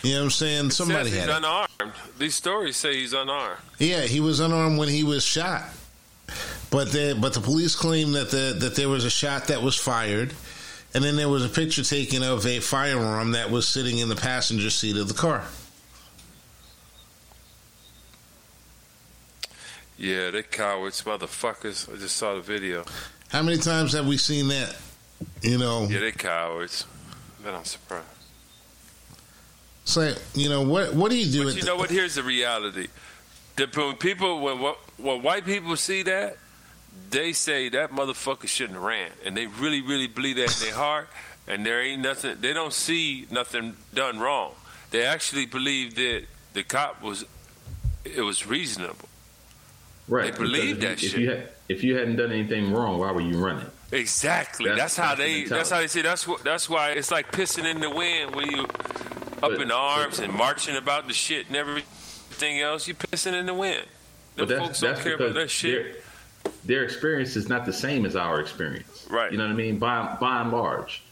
You 0.01 0.13
know 0.13 0.19
what 0.19 0.23
I'm 0.25 0.31
saying? 0.31 0.71
Somebody 0.71 1.11
Says 1.11 1.19
had 1.19 1.29
he's 1.29 1.35
it. 1.35 1.37
unarmed. 1.37 1.93
These 2.17 2.35
stories 2.35 2.75
say 2.75 2.95
he's 2.95 3.13
unarmed. 3.13 3.59
Yeah, 3.79 4.01
he 4.01 4.19
was 4.19 4.39
unarmed 4.39 4.77
when 4.77 4.89
he 4.89 5.03
was 5.03 5.23
shot. 5.23 5.63
But 6.71 6.91
the 6.91 7.17
but 7.19 7.33
the 7.33 7.39
police 7.39 7.75
claim 7.75 8.13
that 8.13 8.31
the 8.31 8.55
that 8.59 8.75
there 8.75 8.89
was 8.89 9.05
a 9.05 9.09
shot 9.09 9.47
that 9.47 9.61
was 9.61 9.77
fired, 9.77 10.33
and 10.93 11.03
then 11.03 11.15
there 11.15 11.29
was 11.29 11.45
a 11.45 11.49
picture 11.49 11.83
taken 11.83 12.23
of 12.23 12.45
a 12.47 12.59
firearm 12.59 13.31
that 13.31 13.51
was 13.51 13.67
sitting 13.67 13.99
in 13.99 14.09
the 14.09 14.15
passenger 14.15 14.69
seat 14.69 14.97
of 14.97 15.07
the 15.07 15.13
car. 15.13 15.43
Yeah, 19.97 20.31
they 20.31 20.43
cowards, 20.43 21.01
motherfuckers. 21.03 21.93
I 21.93 21.97
just 21.97 22.17
saw 22.17 22.35
the 22.35 22.41
video. 22.41 22.83
How 23.29 23.41
many 23.43 23.57
times 23.57 23.93
have 23.93 24.07
we 24.07 24.17
seen 24.17 24.47
that? 24.49 24.75
You 25.41 25.57
know, 25.57 25.87
Yeah, 25.89 25.99
they 25.99 26.11
cowards. 26.11 26.85
But 27.43 27.53
I'm 27.53 27.65
surprised. 27.65 28.05
like 29.95 30.17
you 30.33 30.49
know 30.49 30.61
what 30.61 30.93
what 30.93 31.11
do 31.11 31.17
you 31.17 31.31
do? 31.31 31.43
But 31.45 31.55
you 31.55 31.61
the- 31.61 31.67
know 31.67 31.75
what? 31.75 31.89
Here's 31.89 32.15
the 32.15 32.23
reality: 32.23 32.87
the 33.55 33.67
when 33.75 33.95
people, 33.97 34.39
when 34.41 34.57
when 34.97 35.21
white 35.21 35.45
people 35.45 35.75
see 35.75 36.03
that, 36.03 36.37
they 37.09 37.33
say 37.33 37.69
that 37.69 37.91
motherfucker 37.91 38.47
shouldn't 38.47 38.75
have 38.75 38.83
ran, 38.83 39.11
and 39.25 39.35
they 39.35 39.47
really, 39.47 39.81
really 39.81 40.07
believe 40.07 40.37
that 40.37 40.55
in 40.59 40.65
their 40.67 40.75
heart. 40.75 41.09
And 41.45 41.65
there 41.65 41.81
ain't 41.81 42.01
nothing. 42.01 42.37
They 42.39 42.53
don't 42.53 42.71
see 42.71 43.27
nothing 43.29 43.75
done 43.93 44.17
wrong. 44.17 44.53
They 44.91 45.03
actually 45.03 45.45
believe 45.45 45.95
that 45.95 46.23
the 46.53 46.63
cop 46.63 47.01
was 47.01 47.25
it 48.05 48.21
was 48.21 48.47
reasonable. 48.47 49.09
Right. 50.07 50.31
They 50.31 50.37
believe 50.37 50.81
that 50.81 50.93
if 50.93 50.99
shit. 50.99 51.17
You, 51.17 51.17
if 51.17 51.19
you 51.23 51.29
had 51.31 51.49
if 51.69 51.83
you 51.83 51.97
hadn't 51.97 52.15
done 52.17 52.31
anything 52.31 52.73
wrong, 52.73 52.99
why 52.99 53.11
were 53.11 53.21
you 53.21 53.37
running? 53.43 53.67
Exactly. 53.91 54.69
That's- 54.69 54.95
That's, 54.95 54.97
how 54.97 55.15
they. 55.15 55.43
That's 55.45 55.69
how 55.69 55.79
they 55.79 55.87
say. 55.87 56.01
That's 56.01 56.27
what. 56.27 56.43
That's 56.43 56.69
why 56.69 56.91
it's 56.91 57.11
like 57.11 57.31
pissing 57.31 57.65
in 57.65 57.79
the 57.79 57.89
wind 57.89 58.35
when 58.35 58.49
you 58.51 58.63
up 58.63 59.41
But- 59.41 59.61
in 59.61 59.71
arms 59.71 60.19
and 60.19 60.33
marching 60.33 60.75
about 60.75 61.07
the 61.07 61.13
shit 61.13 61.47
and 61.47 61.55
everything 61.55 62.59
else. 62.59 62.87
You 62.87 62.95
pissing 62.95 63.33
in 63.33 63.45
the 63.45 63.53
wind. 63.53 63.85
The 64.35 64.47
folks 64.47 64.79
that's 64.79 64.81
don't 64.81 64.99
care 65.03 65.15
about 65.15 65.35
that 65.35 65.49
shit. 65.51 66.01
Their, 66.43 66.51
their 66.65 66.83
experience 66.83 67.35
is 67.35 67.47
not 67.47 67.65
the 67.65 67.73
same 67.73 68.05
as 68.05 68.15
our 68.15 68.39
experience. 68.41 69.05
Right. 69.09 69.31
You 69.31 69.37
know 69.37 69.45
what 69.45 69.53
I 69.53 69.55
mean? 69.55 69.77
By 69.77 70.17
by 70.19 70.41
and 70.41 70.51
large, 70.51 71.03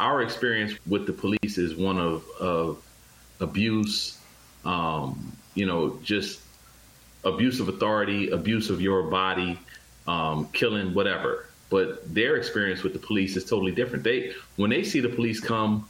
our 0.00 0.20
experience 0.22 0.74
with 0.86 1.06
the 1.06 1.12
police 1.12 1.58
is 1.58 1.74
one 1.76 1.98
of 1.98 2.24
of 2.40 2.82
abuse. 3.40 4.18
Um, 4.64 5.32
you 5.54 5.64
know, 5.64 5.98
just 6.02 6.40
abuse 7.26 7.60
of 7.60 7.68
authority, 7.68 8.30
abuse 8.30 8.70
of 8.70 8.80
your 8.80 9.02
body, 9.04 9.58
um, 10.06 10.48
killing, 10.52 10.94
whatever. 10.94 11.46
But 11.68 12.14
their 12.14 12.36
experience 12.36 12.82
with 12.82 12.92
the 12.92 12.98
police 12.98 13.36
is 13.36 13.44
totally 13.44 13.72
different. 13.72 14.04
They 14.04 14.32
when 14.54 14.70
they 14.70 14.84
see 14.84 15.00
the 15.00 15.08
police 15.08 15.40
come, 15.40 15.88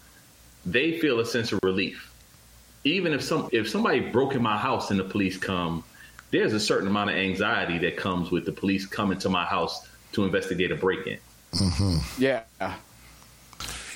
they 0.65 0.99
feel 0.99 1.21
a 1.21 1.27
sense 1.27 1.53
of 1.53 1.61
relief. 1.63 2.11
Even 2.85 3.13
if 3.13 3.23
some 3.23 3.49
if 3.53 3.69
somebody 3.69 4.01
broke 4.01 4.35
in 4.35 4.43
my 4.43 4.57
house 4.57 4.91
and 4.91 4.99
the 4.99 5.05
police 5.05 5.37
come, 5.37 5.85
there's 6.31 6.55
a 6.55 6.61
certain 6.61 6.89
amount 6.89 7.11
of 7.11 7.17
anxiety 7.17 7.79
that 7.79 7.97
comes 7.97 8.31
with 8.31 8.47
the 8.47 8.53
police 8.53 8.87
coming 8.87 9.19
to 9.19 9.29
my 9.29 9.45
house 9.45 9.87
to 10.13 10.25
investigate 10.25 10.73
a 10.73 10.77
break 10.77 11.07
in. 11.07 11.19
Yeah. 12.19 12.43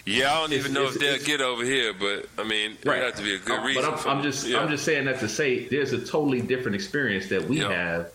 Yeah, 0.06 0.32
I 0.32 0.40
don't 0.40 0.52
even 0.52 0.72
know 0.72 0.86
if 0.86 0.94
they'll 0.94 1.18
get 1.18 1.40
over 1.40 1.64
here, 1.64 1.92
but 1.92 2.26
I 2.38 2.44
mean, 2.44 2.76
it 2.82 2.86
have 2.86 3.14
to 3.16 3.22
be 3.22 3.34
a 3.34 3.38
good 3.38 3.62
reason. 3.64 3.82
But 3.82 3.92
I'm, 3.92 3.98
for 3.98 4.08
I'm 4.08 4.22
just 4.22 4.46
Yeah. 4.46 4.60
I'm 4.60 4.68
just 4.68 4.84
saying 4.84 5.04
that 5.06 5.20
to 5.20 5.28
say 5.28 5.66
there's 5.68 5.92
a 5.92 5.98
totally 5.98 6.40
different 6.40 6.74
experience 6.74 7.28
that 7.28 7.46
we 7.46 7.60
Yeah. 7.60 7.72
have. 7.72 8.12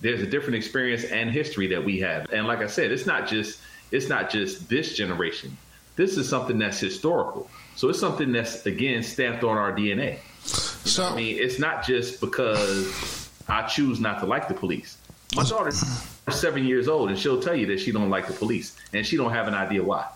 There's 0.00 0.22
a 0.22 0.26
different 0.26 0.56
experience 0.56 1.04
and 1.04 1.30
history 1.30 1.66
that 1.68 1.84
we 1.84 2.00
have. 2.00 2.26
And 2.32 2.46
like 2.46 2.60
I 2.60 2.66
said, 2.66 2.90
it's 2.90 3.06
not 3.06 3.28
just 3.28 3.60
it's 3.90 4.08
not 4.08 4.30
just 4.30 4.68
this 4.68 4.94
generation. 4.96 5.56
This 5.96 6.16
is 6.16 6.28
something 6.28 6.58
that's 6.58 6.78
historical. 6.78 7.50
So 7.76 7.88
it's 7.88 8.00
something 8.00 8.32
that's 8.32 8.64
again 8.66 9.02
stamped 9.02 9.44
on 9.44 9.56
our 9.56 9.72
DNA. 9.72 10.18
so 10.44 11.04
I 11.04 11.14
mean, 11.16 11.36
it's 11.38 11.58
not 11.58 11.86
just 11.86 12.20
because 12.20 13.28
I 13.48 13.62
choose 13.66 14.00
not 14.00 14.20
to 14.20 14.26
like 14.26 14.48
the 14.48 14.54
police. 14.54 14.96
My 15.36 15.44
daughter's 15.44 15.82
seven 16.30 16.64
years 16.64 16.88
old, 16.88 17.08
and 17.10 17.18
she'll 17.18 17.40
tell 17.40 17.54
you 17.54 17.66
that 17.66 17.78
she 17.80 17.92
don't 17.92 18.10
like 18.10 18.26
the 18.26 18.32
police, 18.32 18.76
and 18.92 19.06
she 19.06 19.16
don't 19.16 19.32
have 19.32 19.46
an 19.48 19.54
idea 19.54 19.82
why. 19.82 20.06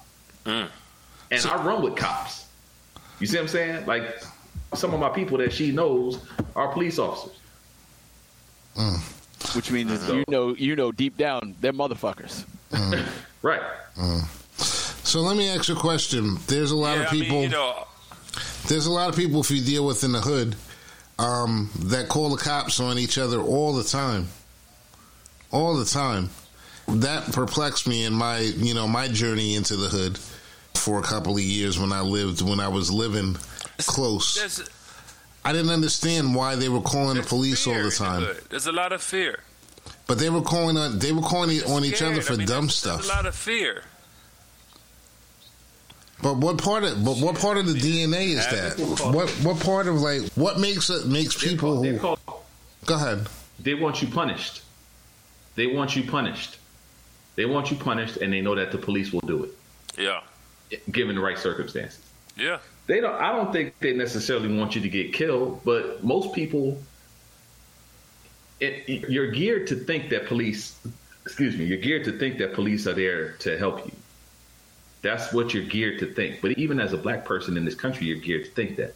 Mm. 0.45 0.69
And 1.35 1.47
I 1.47 1.65
run 1.65 1.83
with 1.83 1.97
cops. 1.97 2.47
You 3.21 3.27
see 3.27 3.37
what 3.37 3.43
I'm 3.43 3.49
saying? 3.49 3.87
Like 3.87 4.23
some 4.75 4.93
of 4.93 5.01
my 5.01 5.09
people 5.09 5.39
that 5.39 5.53
she 5.53 5.73
knows 5.73 6.19
are 6.57 6.69
police 6.69 6.99
officers. 6.99 7.39
Mm. 8.77 9.55
Which 9.55 9.71
means 9.71 10.09
you 10.09 10.25
know 10.29 10.55
you 10.55 10.75
know 10.75 10.91
deep 10.91 11.17
down 11.17 11.55
they're 11.61 11.73
motherfuckers. 11.73 12.45
Mm. 12.71 13.05
Right. 13.43 13.61
Mm. 13.99 14.25
so 15.05 15.21
let 15.21 15.37
me 15.37 15.51
ask 15.51 15.69
you 15.69 15.77
a 15.77 15.79
question. 15.79 16.39
There's 16.47 16.71
a 16.71 16.77
lot 16.77 16.97
yeah, 16.97 17.03
of 17.03 17.09
I 17.09 17.11
people. 17.11 17.37
mean, 17.37 17.43
you 17.43 17.49
know, 17.51 17.87
There's 18.69 18.87
a 18.87 18.91
lot 18.91 19.11
of 19.11 19.17
people 19.17 19.41
if 19.41 19.51
you 19.51 19.61
deal 19.61 19.85
with 19.85 20.03
in 20.03 20.13
the 20.13 20.23
hood 20.23 20.57
um, 21.19 21.69
that 21.81 22.09
call 22.09 22.31
the 22.31 22.43
cops 22.43 22.81
on 22.81 22.99
each 22.99 23.19
other 23.19 23.39
all 23.39 23.75
the 23.75 23.85
time, 23.85 24.29
all 25.51 25.77
the 25.77 25.85
time. 25.85 26.31
That 26.89 27.33
perplexed 27.33 27.87
me 27.87 28.05
in 28.07 28.15
my 28.15 28.39
you 28.39 28.73
know 28.73 28.89
my 28.89 29.09
journey 29.09 29.57
into 29.57 29.77
the 29.77 29.91
hood 29.91 30.19
for 30.75 30.99
a 30.99 31.03
couple 31.03 31.37
of 31.37 31.43
years 31.43 31.79
when 31.79 31.93
I 31.93 32.01
lived 32.01 32.43
when 32.43 32.61
I 32.61 32.69
was 32.69 32.91
living 32.91 33.37
close. 33.79 34.37
there's, 34.37 34.69
I 35.45 35.53
didn't 35.53 35.71
understand 35.71 36.35
why 36.35 36.57
they 36.57 36.69
were 36.69 36.81
calling 36.81 37.17
the 37.17 37.23
police 37.23 37.67
all 37.67 37.75
the 37.75 37.91
time, 37.91 38.23
hood. 38.23 38.43
There's 38.51 38.67
a 38.67 38.73
lot 38.73 38.93
of 38.93 39.03
fear. 39.03 39.41
but 40.07 40.19
they 40.19 40.31
were 40.31 40.43
calling 40.43 40.77
on 40.77 40.99
they 40.99 41.13
were 41.13 41.23
calling 41.23 41.63
on 41.65 41.85
each 41.85 42.03
other 42.03 42.21
for 42.21 42.35
I 42.35 42.37
mean, 42.37 42.47
dumb 42.47 42.65
there's, 42.67 42.75
stuff. 42.77 42.97
There's 42.99 43.11
a 43.11 43.15
lot 43.15 43.27
of 43.27 43.35
fear. 43.35 43.83
But 46.23 46.39
what 46.39 46.59
part 46.59 46.85
of 46.85 47.05
but 47.05 47.19
what 47.19 47.37
part 47.39 47.59
of 47.59 47.67
the 47.67 47.75
DNA 47.75 48.29
is 48.29 48.47
that? 48.47 49.13
What 49.15 49.29
what 49.45 49.61
part 49.61 49.87
of 49.89 50.01
like 50.01 50.23
what 50.35 50.59
makes 50.59 50.89
it 50.89 51.07
makes 51.07 51.43
people 51.43 51.83
who 51.83 51.99
go 51.99 52.95
ahead. 52.95 53.27
they 53.59 53.75
want 53.75 54.01
you 54.03 54.09
punished. 54.09 54.63
They 55.55 55.67
want 55.67 55.97
you 55.97 56.03
punished. 56.05 56.59
They 57.37 57.45
want 57.47 57.71
you 57.71 57.77
punished, 57.77 58.17
and 58.19 58.33
they 58.33 58.41
know 58.41 58.55
that 58.55 58.71
the 58.73 58.79
police 58.79 59.13
will 59.13 59.21
do 59.21 59.45
it. 59.45 59.51
Yeah, 59.99 60.19
it, 60.19 60.25
given 60.91 61.17
the 61.17 61.21
right 61.21 61.39
circumstances. 61.39 62.01
yeah. 62.37 62.59
They 62.87 63.01
don't. 63.01 63.15
I 63.15 63.33
don't 63.33 63.51
think 63.51 63.79
they 63.79 63.95
necessarily 63.95 64.55
want 64.55 64.75
you 64.75 64.83
to 64.83 64.89
get 64.91 65.15
killed, 65.15 65.63
but 65.65 66.05
most 66.05 66.35
people, 66.35 66.79
it, 68.61 69.09
you're 69.09 69.31
geared 69.31 69.67
to 69.69 69.77
think 69.77 70.11
that 70.11 70.27
police. 70.27 70.79
Excuse 71.25 71.57
me. 71.57 71.65
You're 71.65 71.79
geared 71.79 72.05
to 72.05 72.19
think 72.19 72.37
that 72.39 72.53
police 72.53 72.87
are 72.87 72.93
there 72.93 73.33
to 73.39 73.57
help 73.57 73.87
you. 73.87 73.93
That's 75.01 75.33
what 75.33 75.55
you're 75.55 75.65
geared 75.65 75.99
to 76.01 76.13
think. 76.13 76.43
But 76.43 76.53
even 76.59 76.79
as 76.79 76.93
a 76.93 76.99
black 76.99 77.25
person 77.25 77.57
in 77.57 77.65
this 77.65 77.75
country, 77.75 78.07
you're 78.07 78.19
geared 78.19 78.45
to 78.45 78.51
think 78.51 78.77
that. 78.77 78.95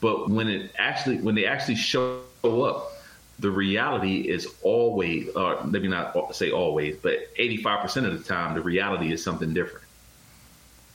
But 0.00 0.30
when 0.30 0.48
it 0.48 0.70
actually, 0.78 1.18
when 1.18 1.34
they 1.34 1.44
actually 1.44 1.76
show 1.76 2.22
up, 2.42 2.92
the 3.38 3.50
reality 3.50 4.20
is 4.20 4.54
always, 4.62 5.28
or 5.30 5.62
maybe 5.64 5.88
not 5.88 6.34
say 6.34 6.50
always, 6.50 6.96
but 6.96 7.34
85% 7.36 8.06
of 8.06 8.18
the 8.18 8.24
time, 8.24 8.54
the 8.54 8.60
reality 8.62 9.12
is 9.12 9.22
something 9.24 9.52
different. 9.52 9.83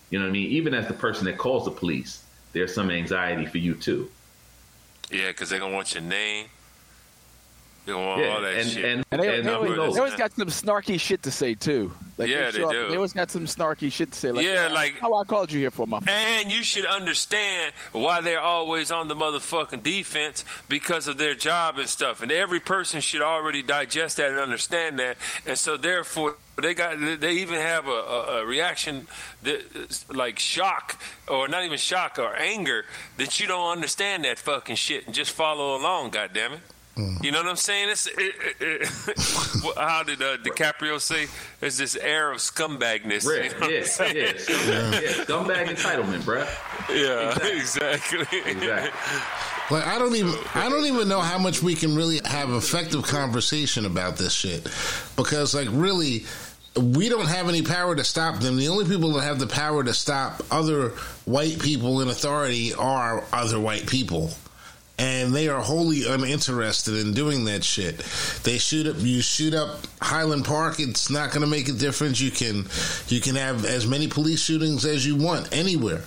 You 0.10 0.20
know 0.20 0.26
what 0.26 0.30
I 0.30 0.34
mean? 0.34 0.50
Even 0.52 0.74
as 0.74 0.88
the 0.88 0.94
person 0.94 1.26
that 1.26 1.38
calls 1.38 1.66
the 1.66 1.72
police, 1.72 2.24
there's 2.54 2.74
some 2.74 2.90
anxiety 2.90 3.46
for 3.46 3.60
you 3.60 3.76
too. 3.76 4.10
Yeah, 5.12 5.28
because 5.28 5.50
they're 5.50 5.60
gonna 5.60 5.74
want 5.74 5.94
your 5.94 6.04
name. 6.04 6.48
They 7.86 7.92
gonna 7.94 8.06
want 8.06 8.22
Yeah, 8.22 8.28
all 8.30 8.42
that 8.42 8.56
and, 8.56 8.70
shit. 8.70 8.86
and 8.86 9.06
And 9.12 9.22
they, 9.22 9.38
and 9.40 9.48
they, 9.48 9.52
who 9.52 9.58
always, 9.58 9.94
they 9.94 10.00
always 10.00 10.16
got 10.16 10.32
some 10.34 10.48
snarky 10.48 11.00
shit 11.00 11.24
to 11.24 11.32
say 11.32 11.54
too. 11.56 11.92
Like 12.20 12.28
Yeah, 12.28 12.52
they 12.52 12.62
up- 12.64 12.72
do. 12.72 12.90
They 12.90 12.96
always 12.98 13.14
got 13.14 13.32
some 13.32 13.46
snarky 13.46 13.90
shit 13.90 14.12
to 14.12 14.20
say. 14.20 14.32
Like, 14.32 14.46
Yeah, 14.46 14.68
"Oh, 14.70 14.74
like- 14.74 15.00
how 15.00 15.14
I 15.16 15.24
called 15.24 15.54
you 15.54 15.60
here 15.62 15.72
for 15.72 15.88
my. 15.88 16.00
And 16.06 16.52
you 16.52 16.64
should 16.64 16.86
understand 16.86 17.72
why 17.94 18.20
they're 18.20 18.42
always 18.42 18.92
on 18.92 19.08
the 19.08 19.16
motherfucking 19.16 19.84
defense 19.84 20.44
because 20.68 21.08
of 21.08 21.18
their 21.18 21.34
job 21.34 21.80
and 21.80 21.88
stuff. 21.88 22.22
And 22.22 22.30
every 22.30 22.60
person 22.60 23.00
should 23.00 23.22
already 23.22 23.62
digest 23.64 24.18
that 24.18 24.32
and 24.32 24.40
understand 24.40 25.00
that. 25.00 25.16
And 25.46 25.58
so 25.58 25.78
therefore, 25.78 26.36
they 26.62 26.74
got 26.74 27.00
they 27.00 27.36
even 27.36 27.56
have 27.56 27.88
a, 27.88 27.92
a, 27.92 28.42
a 28.42 28.46
reaction 28.46 29.08
that 29.44 30.04
like 30.14 30.40
shock 30.40 31.02
or 31.30 31.48
not 31.48 31.64
even 31.64 31.78
shock 31.78 32.20
or 32.20 32.36
anger 32.36 32.84
that 33.16 33.40
you 33.40 33.48
don't 33.48 33.72
understand 33.72 34.26
that 34.26 34.38
fucking 34.40 34.76
shit 34.76 35.06
and 35.06 35.16
just 35.16 35.32
follow 35.32 35.78
along. 35.78 36.10
God 36.10 36.32
damn 36.34 36.52
it. 36.52 36.60
You 37.22 37.32
know 37.32 37.40
what 37.40 37.48
I'm 37.48 37.56
saying? 37.56 37.90
It's 37.90 38.08
it, 38.08 38.18
it, 38.18 38.56
it, 38.60 38.88
how 39.78 40.04
did 40.04 40.22
uh, 40.22 40.38
DiCaprio 40.38 41.00
say? 41.00 41.28
there's 41.60 41.78
this 41.78 41.96
air 41.96 42.32
of 42.32 42.38
scumbagness. 42.38 43.26
Red, 43.26 43.46
you 43.46 43.50
know 43.52 43.60
what 43.60 43.72
yeah, 43.72 43.78
I'm 44.00 44.16
yeah, 44.16 44.34
scumbag, 44.34 45.02
yeah, 45.02 45.24
scumbag 45.26 45.68
entitlement, 45.68 46.22
bruh. 46.22 46.48
Yeah, 46.90 47.58
exactly. 47.58 48.26
Exactly. 48.46 48.92
Like 49.72 49.86
I 49.86 50.00
don't 50.00 50.16
even 50.16 50.34
I 50.56 50.70
don't 50.70 50.86
even 50.86 51.08
know 51.08 51.22
how 51.22 51.38
much 51.38 51.62
we 51.62 51.76
can 51.76 51.96
really 51.96 52.20
have 52.26 52.50
effective 52.50 53.04
conversation 53.04 53.86
about 53.86 54.18
this 54.18 54.34
shit 54.34 54.64
because 55.16 55.54
like 55.54 55.68
really 55.72 56.26
we 56.76 57.10
don't 57.10 57.28
have 57.28 57.50
any 57.50 57.62
power 57.62 57.96
to 57.96 58.04
stop 58.04 58.40
them. 58.40 58.58
The 58.58 58.68
only 58.68 58.86
people 58.86 59.14
that 59.14 59.24
have 59.24 59.40
the 59.40 59.48
power 59.48 59.84
to 59.84 59.94
stop 59.94 60.42
other 60.50 60.90
white 61.26 61.60
people 61.60 62.02
in 62.02 62.08
authority 62.08 62.74
are 62.74 63.24
other 63.34 63.60
white 63.60 63.88
people. 63.88 64.32
And 65.00 65.34
they 65.34 65.48
are 65.48 65.62
wholly 65.62 66.06
uninterested 66.06 66.96
in 66.96 67.14
doing 67.14 67.46
that 67.46 67.64
shit. 67.64 67.98
They 68.44 68.58
shoot 68.58 68.86
up 68.86 68.98
you 69.00 69.22
shoot 69.22 69.54
up 69.54 69.80
Highland 70.02 70.46
Park, 70.46 70.80
it's 70.80 71.10
not 71.10 71.32
gonna 71.32 71.48
make 71.48 71.70
a 71.70 71.74
difference. 71.74 72.20
You 72.20 72.32
can 72.32 72.68
you 73.08 73.22
can 73.22 73.36
have 73.36 73.66
as 73.66 73.88
many 73.88 74.08
police 74.08 74.44
shootings 74.44 74.86
as 74.86 75.06
you 75.08 75.16
want 75.16 75.56
anywhere 75.56 76.04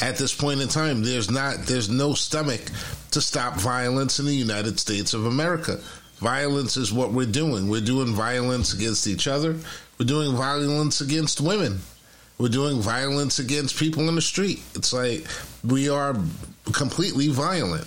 at 0.00 0.16
this 0.16 0.34
point 0.34 0.60
in 0.60 0.68
time 0.68 1.02
there's 1.02 1.30
not 1.30 1.56
there's 1.66 1.88
no 1.88 2.14
stomach 2.14 2.60
to 3.10 3.20
stop 3.20 3.54
violence 3.54 4.18
in 4.18 4.26
the 4.26 4.34
United 4.34 4.78
States 4.78 5.14
of 5.14 5.26
America. 5.26 5.80
Violence 6.18 6.76
is 6.76 6.92
what 6.92 7.12
we're 7.12 7.26
doing. 7.26 7.68
We're 7.68 7.80
doing 7.80 8.14
violence 8.14 8.74
against 8.74 9.06
each 9.06 9.28
other. 9.28 9.56
We're 9.98 10.06
doing 10.06 10.36
violence 10.36 11.00
against 11.00 11.40
women. 11.40 11.78
We're 12.38 12.48
doing 12.48 12.80
violence 12.80 13.38
against 13.38 13.78
people 13.78 14.08
in 14.08 14.14
the 14.14 14.22
street. 14.22 14.62
It's 14.74 14.92
like 14.92 15.26
we 15.64 15.88
are 15.88 16.16
completely 16.72 17.28
violent. 17.28 17.86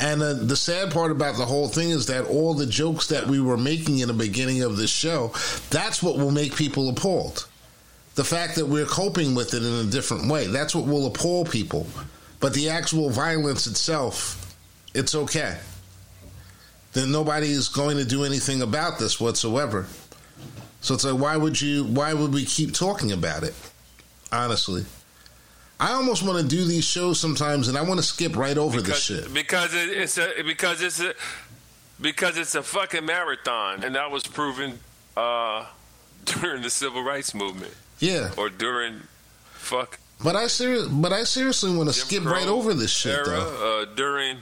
And 0.00 0.22
uh, 0.22 0.34
the 0.34 0.56
sad 0.56 0.92
part 0.92 1.10
about 1.10 1.36
the 1.36 1.46
whole 1.46 1.68
thing 1.68 1.90
is 1.90 2.06
that 2.06 2.26
all 2.26 2.54
the 2.54 2.66
jokes 2.66 3.08
that 3.08 3.26
we 3.26 3.40
were 3.40 3.56
making 3.56 3.98
in 3.98 4.08
the 4.08 4.14
beginning 4.14 4.62
of 4.62 4.76
this 4.76 4.90
show, 4.90 5.32
that's 5.70 6.02
what 6.02 6.16
will 6.16 6.30
make 6.30 6.54
people 6.54 6.88
appalled 6.88 7.48
the 8.18 8.24
fact 8.24 8.56
that 8.56 8.66
we're 8.66 8.84
coping 8.84 9.36
with 9.36 9.54
it 9.54 9.62
in 9.62 9.72
a 9.72 9.84
different 9.84 10.28
way. 10.28 10.48
That's 10.48 10.74
what 10.74 10.86
will 10.86 11.06
appall 11.06 11.44
people. 11.44 11.86
But 12.40 12.52
the 12.52 12.68
actual 12.68 13.10
violence 13.10 13.68
itself, 13.68 14.56
it's 14.92 15.14
okay. 15.14 15.56
Then 16.94 17.12
nobody 17.12 17.52
is 17.52 17.68
going 17.68 17.96
to 17.96 18.04
do 18.04 18.24
anything 18.24 18.60
about 18.60 18.98
this 18.98 19.20
whatsoever. 19.20 19.86
So 20.80 20.94
it's 20.94 21.04
like, 21.04 21.20
why 21.20 21.36
would 21.36 21.60
you? 21.60 21.84
Why 21.84 22.12
would 22.12 22.34
we 22.34 22.44
keep 22.44 22.74
talking 22.74 23.12
about 23.12 23.44
it? 23.44 23.54
Honestly, 24.32 24.84
I 25.80 25.92
almost 25.92 26.22
want 26.24 26.40
to 26.40 26.46
do 26.56 26.64
these 26.64 26.84
shows 26.84 27.20
sometimes, 27.20 27.68
and 27.68 27.78
I 27.78 27.82
want 27.82 28.00
to 28.00 28.06
skip 28.06 28.36
right 28.36 28.58
over 28.58 28.80
this 28.82 29.00
shit. 29.02 29.32
because 29.32 29.74
it, 29.74 29.88
it's 29.90 30.18
a 30.18 30.42
because 30.44 30.82
it's 30.82 31.00
a 31.00 31.14
because 32.00 32.36
it's 32.36 32.54
a 32.54 32.62
fucking 32.62 33.04
marathon, 33.06 33.84
and 33.84 33.94
that 33.94 34.10
was 34.10 34.26
proven 34.26 34.78
uh, 35.16 35.66
during 36.24 36.62
the 36.62 36.70
civil 36.70 37.02
rights 37.02 37.32
movement 37.34 37.74
Yeah, 38.00 38.30
or 38.36 38.48
during 38.48 39.00
fuck 39.52 39.98
but 40.22 40.34
I 40.34 40.48
ser- 40.48 40.88
but 40.90 41.12
I 41.12 41.22
seriously 41.22 41.76
want 41.76 41.88
to 41.88 41.94
skip 41.94 42.24
Crow 42.24 42.32
right 42.32 42.48
over 42.48 42.74
this 42.74 42.90
shit, 42.90 43.14
era, 43.14 43.26
though. 43.26 43.82
Uh, 43.82 43.94
during 43.94 44.38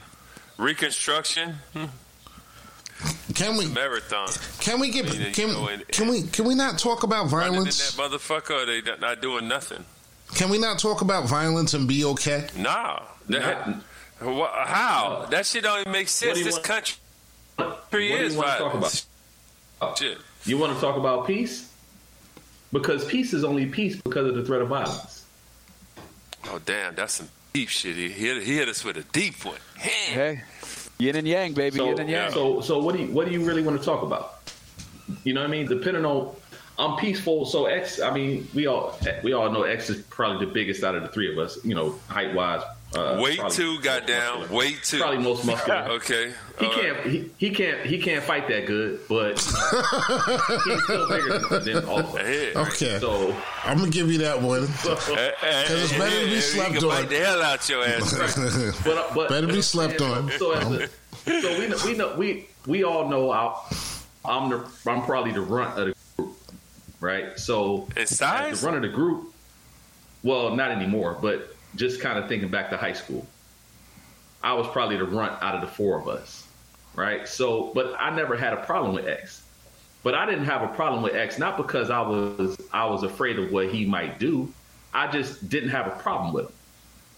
Reconstruction 0.57 1.57
Can 3.34 3.59
we? 3.59 3.66
marathon. 3.66 4.28
Can 4.59 4.80
we 4.80 4.91
get? 4.91 5.12
You 5.12 5.20
know, 5.20 5.30
Can, 5.32 5.49
you 5.49 5.55
know, 5.55 5.68
and- 5.68 5.89
can 5.89 6.09
we? 6.09 6.22
Can 6.22 6.47
we 6.47 6.55
not 6.55 6.78
talk 6.78 7.03
about 7.03 7.28
violence? 7.28 7.95
that 7.95 8.03
motherfucker, 8.03 8.64
they 8.64 8.80
not 8.99 9.20
doing 9.20 9.49
nothing. 9.49 9.84
Can 10.37 10.51
we 10.51 10.59
not 10.59 10.78
talk 10.78 11.01
about 11.01 11.26
violence 11.28 11.72
and 11.74 11.89
be 11.89 12.05
okay? 12.05 12.47
Nah, 12.57 13.01
that, 13.30 13.80
how 14.20 15.26
that 15.30 15.47
shit 15.47 15.64
don't 15.64 15.80
even 15.80 15.93
make 15.93 16.09
sense. 16.09 16.39
do 16.39 16.45
This 16.45 16.55
want- 16.55 16.64
country 16.64 16.97
What 17.57 17.91
do 17.93 17.99
is 17.99 18.34
you 18.34 18.39
want 18.39 18.51
to 18.53 18.59
talk 18.59 18.72
violence. 18.74 19.07
about? 19.80 19.99
Shit. 19.99 20.18
You 20.45 20.59
want 20.59 20.74
to 20.74 20.80
talk 20.80 20.97
about 20.97 21.26
peace? 21.26 21.72
Because 22.72 23.05
peace 23.07 23.32
is 23.32 23.45
only 23.45 23.66
peace 23.66 23.97
because 23.97 24.26
of 24.28 24.34
the 24.34 24.45
threat 24.45 24.61
of 24.61 24.68
violence. 24.68 25.24
Oh 26.49 26.61
damn, 26.64 26.95
that's 26.95 27.14
some 27.14 27.28
deep 27.53 27.68
shit. 27.70 27.97
He 27.97 28.09
hit, 28.11 28.43
he 28.43 28.57
hit 28.57 28.68
us 28.68 28.84
with 28.84 28.97
a 28.99 29.03
deep 29.12 29.43
one. 29.45 29.57
Hey, 29.78 30.43
yin 30.99 31.16
and 31.16 31.26
yang, 31.26 31.55
baby, 31.55 31.78
So, 31.78 31.87
yin 31.87 32.01
and 32.01 32.11
yang. 32.11 32.30
so, 32.30 32.61
so 32.61 32.78
what 32.80 32.95
do 32.95 33.03
you 33.03 33.09
what 33.11 33.26
do 33.26 33.32
you 33.32 33.43
really 33.43 33.62
want 33.62 33.78
to 33.78 33.84
talk 33.84 34.03
about? 34.03 34.34
You 35.24 35.32
know 35.34 35.41
what 35.41 35.49
I 35.49 35.51
mean? 35.51 35.66
Depending 35.66 36.05
on, 36.05 36.34
I'm 36.79 36.97
peaceful. 36.99 37.47
So 37.47 37.66
X, 37.66 38.01
I 38.01 38.12
mean, 38.12 38.49
we 38.55 38.66
all 38.66 38.99
we 39.22 39.33
all 39.33 39.51
know 39.51 39.62
X 39.62 39.89
is 39.91 40.03
probably 40.03 40.45
the 40.47 40.53
biggest 40.53 40.85
out 40.85 40.95
of 40.95 41.03
the 41.03 41.09
three 41.09 41.31
of 41.33 41.39
us. 41.39 41.59
You 41.64 41.74
know, 41.74 41.95
height 42.09 42.35
wise. 42.35 42.62
Uh, 42.95 43.18
Weight 43.20 43.39
probably 43.39 43.57
two, 43.57 43.72
most 43.74 43.83
goddamn. 43.85 44.39
muscular. 44.39 44.59
Weight 44.59 44.79
two. 44.85 44.99
Probably 44.99 45.18
most 45.18 45.45
muscular. 45.45 45.87
Okay. 45.91 46.33
He 46.61 46.66
all 46.66 46.72
can't. 46.72 46.97
right. 46.99 47.07
He, 47.07 47.31
he 47.39 47.51
can't. 47.51 47.81
He 47.85 47.99
can't 48.01 48.22
fight 48.24 48.49
that 48.49 48.64
good, 48.66 49.01
but 49.09 49.33
he's 50.64 50.85
still 50.85 51.09
bigger 51.09 51.39
than, 51.39 51.64
than 51.64 51.85
all 51.85 51.99
of 51.99 52.14
us. 52.14 52.57
Okay, 52.57 52.99
So, 53.01 53.35
I'm 53.64 53.79
gonna 53.79 53.91
give 53.91 54.11
you 54.11 54.18
that 54.18 54.41
one. 54.41 54.62
Eh, 55.18 55.33
it's 55.68 55.93
better 55.99 56.20
to 56.24 56.27
be 56.27 56.41
slept 56.41 56.83
on. 56.83 56.89
bite 56.89 57.09
the 57.09 57.18
hell 57.18 57.43
out 57.43 57.68
your 57.68 57.85
ass. 57.85 58.83
but 58.85 59.14
but 59.14 59.29
Better 59.29 59.47
be 59.49 59.61
slept 59.62 60.01
on. 60.01 60.31
So, 60.39 60.53
as 60.53 60.66
a, 60.70 60.89
so 61.43 61.59
we 61.59 61.66
know, 61.68 61.77
we 61.85 61.95
know 61.97 62.16
we 62.16 62.49
we 62.66 62.85
all 62.85 63.09
know 63.09 63.31
I, 63.33 63.55
I'm 64.24 64.49
the 64.49 64.64
I'm 64.87 65.03
probably 65.03 65.33
the 65.33 65.41
runt 65.43 65.70
of 65.70 65.77
the 65.77 65.85
group, 65.85 65.95
right? 67.07 67.39
So 67.39 67.89
as 67.97 68.19
the 68.19 68.67
run 68.67 68.75
of 68.75 68.83
the 68.83 68.89
group, 68.89 69.33
well, 70.23 70.55
not 70.55 70.73
anymore, 70.73 71.17
but 71.23 71.55
just 71.77 72.01
kind 72.01 72.19
of 72.19 72.29
thinking 72.29 72.49
back 72.49 72.71
to 72.71 72.77
high 72.77 72.93
school, 72.93 73.27
I 74.43 74.53
was 74.55 74.67
probably 74.69 74.97
the 74.97 75.05
runt 75.05 75.41
out 75.43 75.55
of 75.55 75.61
the 75.61 75.69
four 75.69 75.99
of 75.99 76.09
us, 76.09 76.47
right? 76.95 77.27
So, 77.27 77.71
but 77.75 77.95
I 77.99 78.15
never 78.15 78.37
had 78.37 78.53
a 78.53 78.65
problem 78.65 78.95
with 78.95 79.07
X. 79.07 79.43
But 80.03 80.15
I 80.15 80.27
didn't 80.27 80.45
have 80.45 80.63
a 80.63 80.69
problem 80.69 81.03
with 81.03 81.15
X 81.15 81.39
not 81.39 81.57
because 81.57 81.91
I 81.91 82.01
was 82.01 82.57
I 82.73 82.85
was 82.87 83.03
afraid 83.03 83.39
of 83.39 83.51
what 83.51 83.71
he 83.71 83.85
might 83.87 84.21
do. 84.21 84.53
I 84.95 85.09
just 85.11 85.49
didn't 85.49 85.71
have 85.71 85.87
a 85.89 85.97
problem 86.03 86.33
with 86.33 86.47
him. 86.47 86.53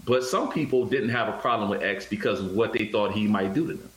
But 0.04 0.24
some 0.24 0.50
people 0.50 0.86
didn't 0.86 1.10
have 1.10 1.28
a 1.28 1.38
problem 1.38 1.68
with 1.68 1.82
X 1.82 2.06
because 2.06 2.40
of 2.40 2.52
what 2.52 2.72
they 2.72 2.86
thought 2.86 3.12
he 3.12 3.26
might 3.26 3.52
do 3.52 3.66
to 3.66 3.74
them. 3.74 3.90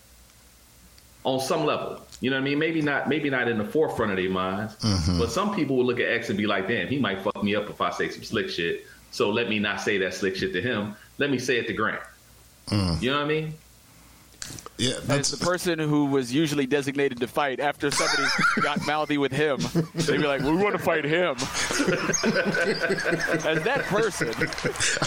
On 1.23 1.39
some 1.39 1.65
level. 1.65 2.01
You 2.19 2.29
know 2.29 2.37
what 2.37 2.41
I 2.41 2.45
mean? 2.45 2.59
Maybe 2.59 2.81
not 2.81 3.07
maybe 3.07 3.29
not 3.29 3.47
in 3.47 3.57
the 3.57 3.65
forefront 3.65 4.11
of 4.11 4.17
their 4.17 4.29
minds. 4.29 4.75
Mm-hmm. 4.77 5.19
But 5.19 5.31
some 5.31 5.53
people 5.55 5.75
would 5.77 5.85
look 5.85 5.99
at 5.99 6.07
X 6.11 6.29
and 6.29 6.37
be 6.37 6.47
like, 6.47 6.67
damn, 6.67 6.87
he 6.87 6.97
might 6.97 7.21
fuck 7.21 7.43
me 7.43 7.55
up 7.55 7.69
if 7.69 7.79
I 7.79 7.91
say 7.91 8.09
some 8.09 8.23
slick 8.23 8.49
shit. 8.49 8.85
So 9.11 9.29
let 9.29 9.49
me 9.49 9.59
not 9.59 9.81
say 9.81 9.97
that 9.99 10.13
slick 10.13 10.35
shit 10.35 10.53
to 10.53 10.61
him. 10.61 10.95
Let 11.17 11.29
me 11.29 11.37
say 11.37 11.57
it 11.57 11.67
to 11.67 11.73
Grant. 11.73 12.01
Mm. 12.67 13.01
You 13.01 13.11
know 13.11 13.17
what 13.17 13.25
I 13.25 13.27
mean? 13.27 13.53
Yeah, 14.77 14.95
As 15.09 15.29
the 15.29 15.37
person 15.45 15.77
who 15.77 16.05
was 16.05 16.33
usually 16.33 16.65
designated 16.65 17.19
to 17.19 17.27
fight 17.27 17.59
after 17.59 17.91
somebody 17.91 18.23
got 18.61 18.83
mouthy 18.87 19.19
with 19.19 19.31
him, 19.31 19.59
they'd 19.93 20.17
be 20.17 20.25
like, 20.25 20.41
"We 20.41 20.55
want 20.55 20.71
to 20.75 20.79
fight 20.79 21.05
him." 21.05 21.35
As 23.45 23.61
that 23.63 23.83
person, 23.85 24.33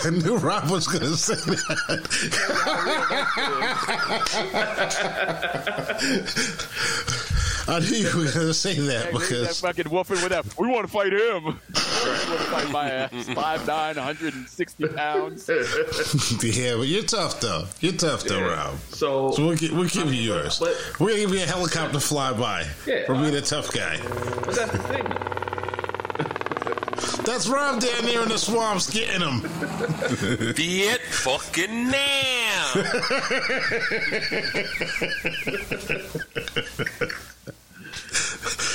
I 0.04 0.10
knew 0.10 0.36
Rob 0.36 0.70
was 0.70 0.86
gonna 0.86 1.16
say 1.16 1.34
that. 1.34 1.60
I 7.66 7.78
knew 7.80 7.86
you 7.96 8.16
were 8.18 8.30
gonna 8.30 8.52
say 8.54 8.74
that 8.74 9.10
because 9.12 9.28
that 9.28 9.38
because 9.40 9.60
fucking 9.60 9.90
wolfing 9.90 10.16
with 10.22 10.28
that, 10.30 10.44
we 10.58 10.68
want 10.68 10.86
to 10.86 10.92
fight 10.92 11.12
him. 11.12 11.44
We 11.44 11.50
want 11.50 11.60
to 11.70 12.36
fight 12.50 12.70
my 12.70 12.90
ass, 12.90 13.28
five 13.30 13.66
nine, 13.66 13.96
160 13.96 14.88
pounds. 14.88 15.48
yeah, 16.42 16.74
but 16.76 16.82
you're 16.88 17.02
tough 17.04 17.40
though. 17.40 17.64
You're 17.80 17.92
tough 17.94 18.24
though, 18.24 18.42
Rob. 18.42 18.78
So, 18.90 19.30
So 19.32 19.46
we'll, 19.46 19.56
gi- 19.56 19.70
we'll 19.72 19.88
give 19.88 20.12
you 20.12 20.20
yours. 20.34 20.58
but- 20.58 20.76
We're 21.00 21.08
gonna 21.10 21.20
give 21.20 21.30
you 21.34 21.42
a 21.42 21.46
helicopter 21.46 21.98
flyby 21.98 22.66
Yeah. 22.86 23.06
for 23.06 23.14
being 23.14 23.34
a 23.34 23.40
tough 23.40 23.72
guy. 23.72 23.98
but 24.44 24.54
that's 24.54 24.72
the 24.72 24.78
thing. 24.78 25.06
That's 27.24 27.48
Rob 27.48 27.80
down 27.80 28.04
there 28.04 28.22
in 28.22 28.28
the 28.28 28.36
swamps 28.36 28.90
getting 28.90 29.20
them. 29.20 29.40
Viet 30.54 31.00
fucking 31.10 31.88
now. 31.90 32.72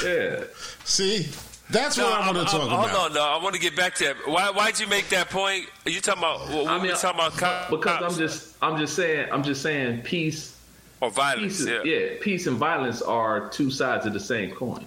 Yeah. 0.04 0.44
See, 0.84 1.28
that's 1.70 1.98
what 1.98 2.08
I 2.08 2.26
want 2.26 2.38
to 2.38 2.44
talk 2.46 2.62
hold 2.70 2.90
about. 2.90 2.96
on, 3.10 3.14
no, 3.14 3.22
I 3.24 3.42
want 3.44 3.54
to 3.56 3.62
get 3.62 3.76
back 3.76 3.96
to 3.96 4.06
that. 4.06 4.16
Why? 4.26 4.50
Why'd 4.50 4.80
you 4.80 4.88
make 4.88 5.10
that 5.10 5.30
point? 5.30 5.66
Are 5.86 5.90
you 5.92 6.02
talking 6.02 6.24
about? 6.24 6.50
What, 6.50 6.68
I 6.68 6.78
we 6.78 6.88
mean, 6.88 6.98
talking 6.98 7.20
about 7.20 7.34
cops 7.38 7.70
because 7.70 8.14
I'm 8.14 8.20
just 8.20 8.56
I'm 8.62 8.78
just 8.78 8.96
saying 8.96 9.30
I'm 9.32 9.44
just 9.44 9.62
saying 9.62 10.02
peace 10.02 10.58
or 11.02 11.12
violence? 11.12 11.60
peace, 11.60 11.68
Yeah. 11.68 11.84
yeah. 11.84 12.08
peace 12.22 12.48
and 12.48 12.58
violence 12.58 13.02
are 13.02 13.50
two 13.50 13.70
sides 13.72 14.06
of 14.06 14.14
the 14.14 14.20
same 14.20 14.52
coin 14.56 14.86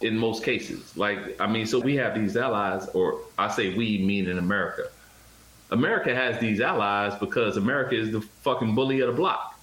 in 0.00 0.16
most 0.18 0.42
cases. 0.44 0.94
Like, 0.96 1.40
I 1.40 1.46
mean, 1.46 1.66
so 1.66 1.78
we 1.80 1.96
have 1.96 2.14
these 2.14 2.36
allies, 2.36 2.86
or 2.88 3.20
I 3.38 3.48
say 3.48 3.74
we, 3.74 3.98
meaning 3.98 4.38
America. 4.38 4.88
America 5.70 6.14
has 6.14 6.38
these 6.40 6.60
allies 6.60 7.18
because 7.18 7.56
America 7.56 7.94
is 7.96 8.12
the 8.12 8.20
fucking 8.20 8.74
bully 8.74 9.00
of 9.00 9.08
the 9.08 9.12
block, 9.16 9.58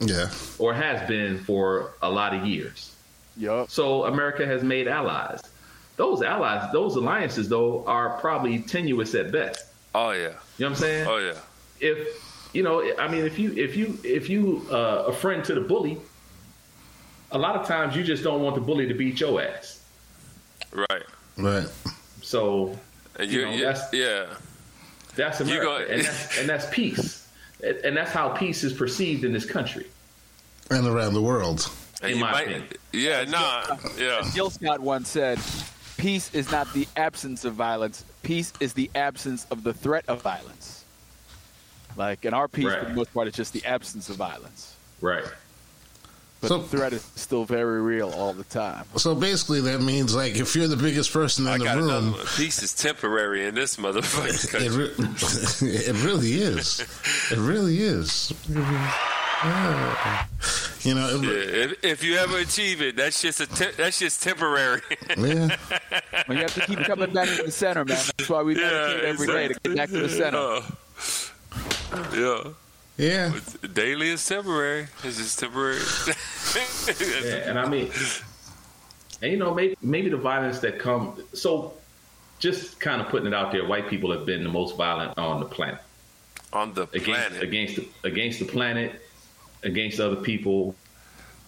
Yeah, 0.00 0.30
or 0.58 0.74
has 0.74 1.06
been 1.08 1.38
for 1.38 1.92
a 2.02 2.10
lot 2.10 2.34
of 2.34 2.44
years. 2.46 2.92
Yup. 3.38 3.70
So 3.70 4.04
America 4.04 4.44
has 4.44 4.62
made 4.62 4.88
allies. 4.88 5.40
Those 5.96 6.22
allies, 6.22 6.70
those 6.72 6.96
alliances, 6.96 7.48
though, 7.48 7.84
are 7.86 8.18
probably 8.20 8.58
tenuous 8.60 9.14
at 9.14 9.32
best. 9.32 9.64
Oh 9.94 10.10
yeah. 10.10 10.18
You 10.18 10.24
know 10.26 10.32
what 10.32 10.66
I'm 10.70 10.74
saying? 10.76 11.06
Oh 11.08 11.18
yeah. 11.18 11.34
if 11.80 12.50
you 12.54 12.62
know, 12.62 12.82
I 12.98 13.08
mean, 13.08 13.24
if 13.24 13.38
you 13.38 13.52
if 13.56 13.76
you 13.76 13.98
if 14.04 14.28
you 14.28 14.66
uh, 14.70 15.04
a 15.06 15.12
friend 15.12 15.44
to 15.44 15.54
the 15.54 15.60
bully, 15.60 15.98
a 17.32 17.38
lot 17.38 17.56
of 17.56 17.66
times 17.66 17.94
you 17.96 18.02
just 18.04 18.22
don't 18.22 18.42
want 18.42 18.54
the 18.54 18.60
bully 18.60 18.86
to 18.88 18.94
beat 18.94 19.20
your 19.20 19.40
ass. 19.42 19.82
Right. 20.72 21.02
Right. 21.36 21.68
So 22.22 22.76
And 23.18 23.30
you 23.30 23.40
you, 23.40 23.44
know, 23.46 23.52
you- 23.52 23.64
that's 23.64 23.92
yeah. 23.92 24.26
that's 25.14 25.40
You 25.40 25.46
America, 25.46 25.64
go- 25.86 25.92
and, 25.94 26.02
that's, 26.04 26.38
and 26.40 26.48
that's 26.48 26.66
peace, 26.70 27.28
and 27.62 27.76
and 27.78 27.96
that's 27.96 28.12
how 28.12 28.28
peace 28.30 28.62
is 28.64 28.72
perceived 28.72 29.24
in 29.24 29.32
this 29.32 29.44
country. 29.46 29.86
And 30.70 30.86
around 30.86 31.14
the 31.14 31.22
world. 31.22 31.68
And 32.00 32.12
In 32.12 32.18
you 32.18 32.24
my 32.24 32.32
might, 32.32 32.42
opinion. 32.48 32.68
yeah, 32.92 33.24
nah, 33.24 33.76
yeah. 33.98 34.22
Gil 34.34 34.50
Scott 34.50 34.80
once 34.80 35.08
said, 35.08 35.38
"Peace 35.96 36.32
is 36.32 36.50
not 36.52 36.72
the 36.72 36.86
absence 36.96 37.44
of 37.44 37.54
violence. 37.54 38.04
Peace 38.22 38.52
is 38.60 38.72
the 38.74 38.88
absence 38.94 39.46
of 39.50 39.64
the 39.64 39.72
threat 39.74 40.04
of 40.06 40.22
violence." 40.22 40.84
Like 41.96 42.24
in 42.24 42.34
our 42.34 42.46
peace, 42.46 42.72
for 42.72 42.84
the 42.84 42.94
most 42.94 43.12
part, 43.12 43.26
it's 43.26 43.36
just 43.36 43.52
the 43.52 43.64
absence 43.64 44.08
of 44.08 44.14
violence, 44.16 44.76
Right. 45.00 45.24
but 46.40 46.46
So- 46.48 46.58
the 46.58 46.68
threat 46.68 46.92
is 46.92 47.04
still 47.16 47.44
very 47.44 47.82
real 47.82 48.10
all 48.10 48.32
the 48.32 48.44
time. 48.44 48.84
So 48.96 49.16
basically, 49.16 49.60
that 49.62 49.80
means 49.80 50.14
like 50.14 50.36
if 50.36 50.54
you're 50.54 50.68
the 50.68 50.76
biggest 50.76 51.12
person 51.12 51.48
I 51.48 51.54
in 51.54 51.58
the 51.58 51.64
got 51.64 51.76
room, 51.78 52.12
one. 52.12 52.26
Peace 52.36 52.62
is 52.62 52.72
temporary 52.74 53.44
in 53.48 53.56
this 53.56 53.74
motherfucker. 53.74 54.54
it, 54.60 54.70
re- 54.70 55.68
it 55.88 56.04
really 56.04 56.34
is. 56.34 56.78
It 57.32 57.38
really 57.38 57.78
is. 57.80 58.32
Oh, 59.40 59.98
yeah. 60.04 60.26
You 60.82 60.94
know, 60.94 61.20
Yeah, 61.20 61.30
it, 61.30 61.70
if, 61.72 61.84
if 61.84 62.04
you 62.04 62.16
ever 62.16 62.38
achieve 62.38 62.80
it, 62.82 62.96
that's 62.96 63.20
just 63.22 63.40
a 63.40 63.46
te- 63.46 63.72
that's 63.76 63.98
just 63.98 64.22
temporary. 64.22 64.80
yeah. 65.16 65.56
Well, 66.28 66.36
you 66.36 66.42
have 66.42 66.54
to 66.54 66.60
keep 66.66 66.78
coming 66.80 67.12
back 67.12 67.28
to 67.36 67.44
the 67.44 67.50
center, 67.50 67.84
man. 67.84 67.96
That's 68.18 68.28
why 68.28 68.42
we 68.42 68.54
meditate 68.54 69.04
every 69.04 69.26
day 69.26 69.48
to 69.48 69.54
get 69.60 69.76
back 69.76 69.88
to 69.90 70.00
the 70.00 70.08
center. 70.08 70.60
Yeah. 72.14 72.52
Yeah. 72.98 73.32
yeah. 73.32 73.68
Daily 73.72 74.08
is 74.10 74.26
temporary. 74.26 74.88
It's 75.04 75.16
just 75.16 75.38
temporary. 75.38 75.78
Yeah, 77.24 77.50
and 77.50 77.58
I 77.58 77.68
mean, 77.68 77.90
and 79.20 79.30
you 79.30 79.36
know, 79.36 79.52
maybe 79.54 79.76
maybe 79.82 80.08
the 80.08 80.16
violence 80.16 80.58
that 80.60 80.78
come. 80.78 81.22
So, 81.34 81.74
just 82.38 82.80
kind 82.80 83.00
of 83.02 83.08
putting 83.08 83.26
it 83.26 83.34
out 83.34 83.52
there, 83.52 83.66
white 83.66 83.88
people 83.88 84.10
have 84.12 84.24
been 84.24 84.42
the 84.42 84.48
most 84.48 84.76
violent 84.76 85.16
on 85.18 85.38
the 85.40 85.46
planet 85.46 85.80
On 86.54 86.72
the 86.72 86.82
against 86.94 87.04
planet. 87.04 87.42
against 87.42 87.76
the, 87.76 87.88
against 88.04 88.38
the 88.38 88.46
planet, 88.46 89.02
against 89.62 90.00
other 90.00 90.16
people. 90.16 90.74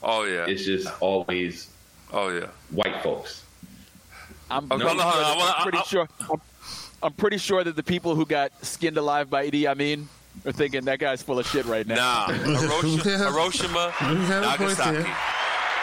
Oh 0.02 0.24
yeah. 0.24 0.46
It's 0.48 0.64
just 0.64 0.88
always 1.00 1.68
Oh 2.12 2.28
yeah. 2.28 2.46
white 2.70 3.02
folks. 3.02 3.44
I'm 4.50 4.64
Okay, 4.64 4.82
pretty, 4.84 4.98
hold 5.00 5.00
on, 5.00 5.12
sure, 5.12 5.22
that, 5.46 5.54
I'm 5.56 5.62
pretty 5.62 5.78
I- 5.78 5.82
sure. 5.82 6.08
I'm, 6.30 6.40
I'm 7.02 7.12
pretty 7.12 7.38
sure 7.38 7.62
that 7.64 7.76
the 7.76 7.82
people 7.82 8.14
who 8.14 8.26
got 8.26 8.50
skinned 8.64 8.96
alive 8.98 9.30
by 9.30 9.48
Idi 9.48 9.66
Amin 9.66 10.08
are 10.44 10.52
thinking 10.52 10.84
that 10.86 10.98
guy's 10.98 11.22
full 11.22 11.38
of 11.38 11.46
shit 11.46 11.64
right 11.66 11.86
now. 11.86 12.26
Nah, 12.26 12.32
Hiroshima, 12.32 13.02
Hiroshima 13.30 13.94
You 14.00 14.16
have 14.16 14.42
a 14.44 14.46
point 14.48 14.60
Nagasaki. 14.78 15.10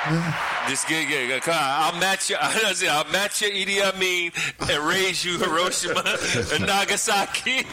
There. 0.09 0.37
Just 0.69 0.87
get, 0.87 1.07
get, 1.07 1.27
get, 1.27 1.41
come 1.43 1.53
on, 1.53 1.59
I'll 1.93 1.99
match 1.99 2.29
you. 2.29 2.35
I'll 2.41 3.11
match 3.11 3.41
you, 3.41 3.49
Idi 3.49 3.81
Amin, 3.81 4.31
and 4.69 4.83
raise 4.87 5.23
you 5.23 5.37
Hiroshima 5.39 6.03
and 6.53 6.65
Nagasaki. 6.65 7.59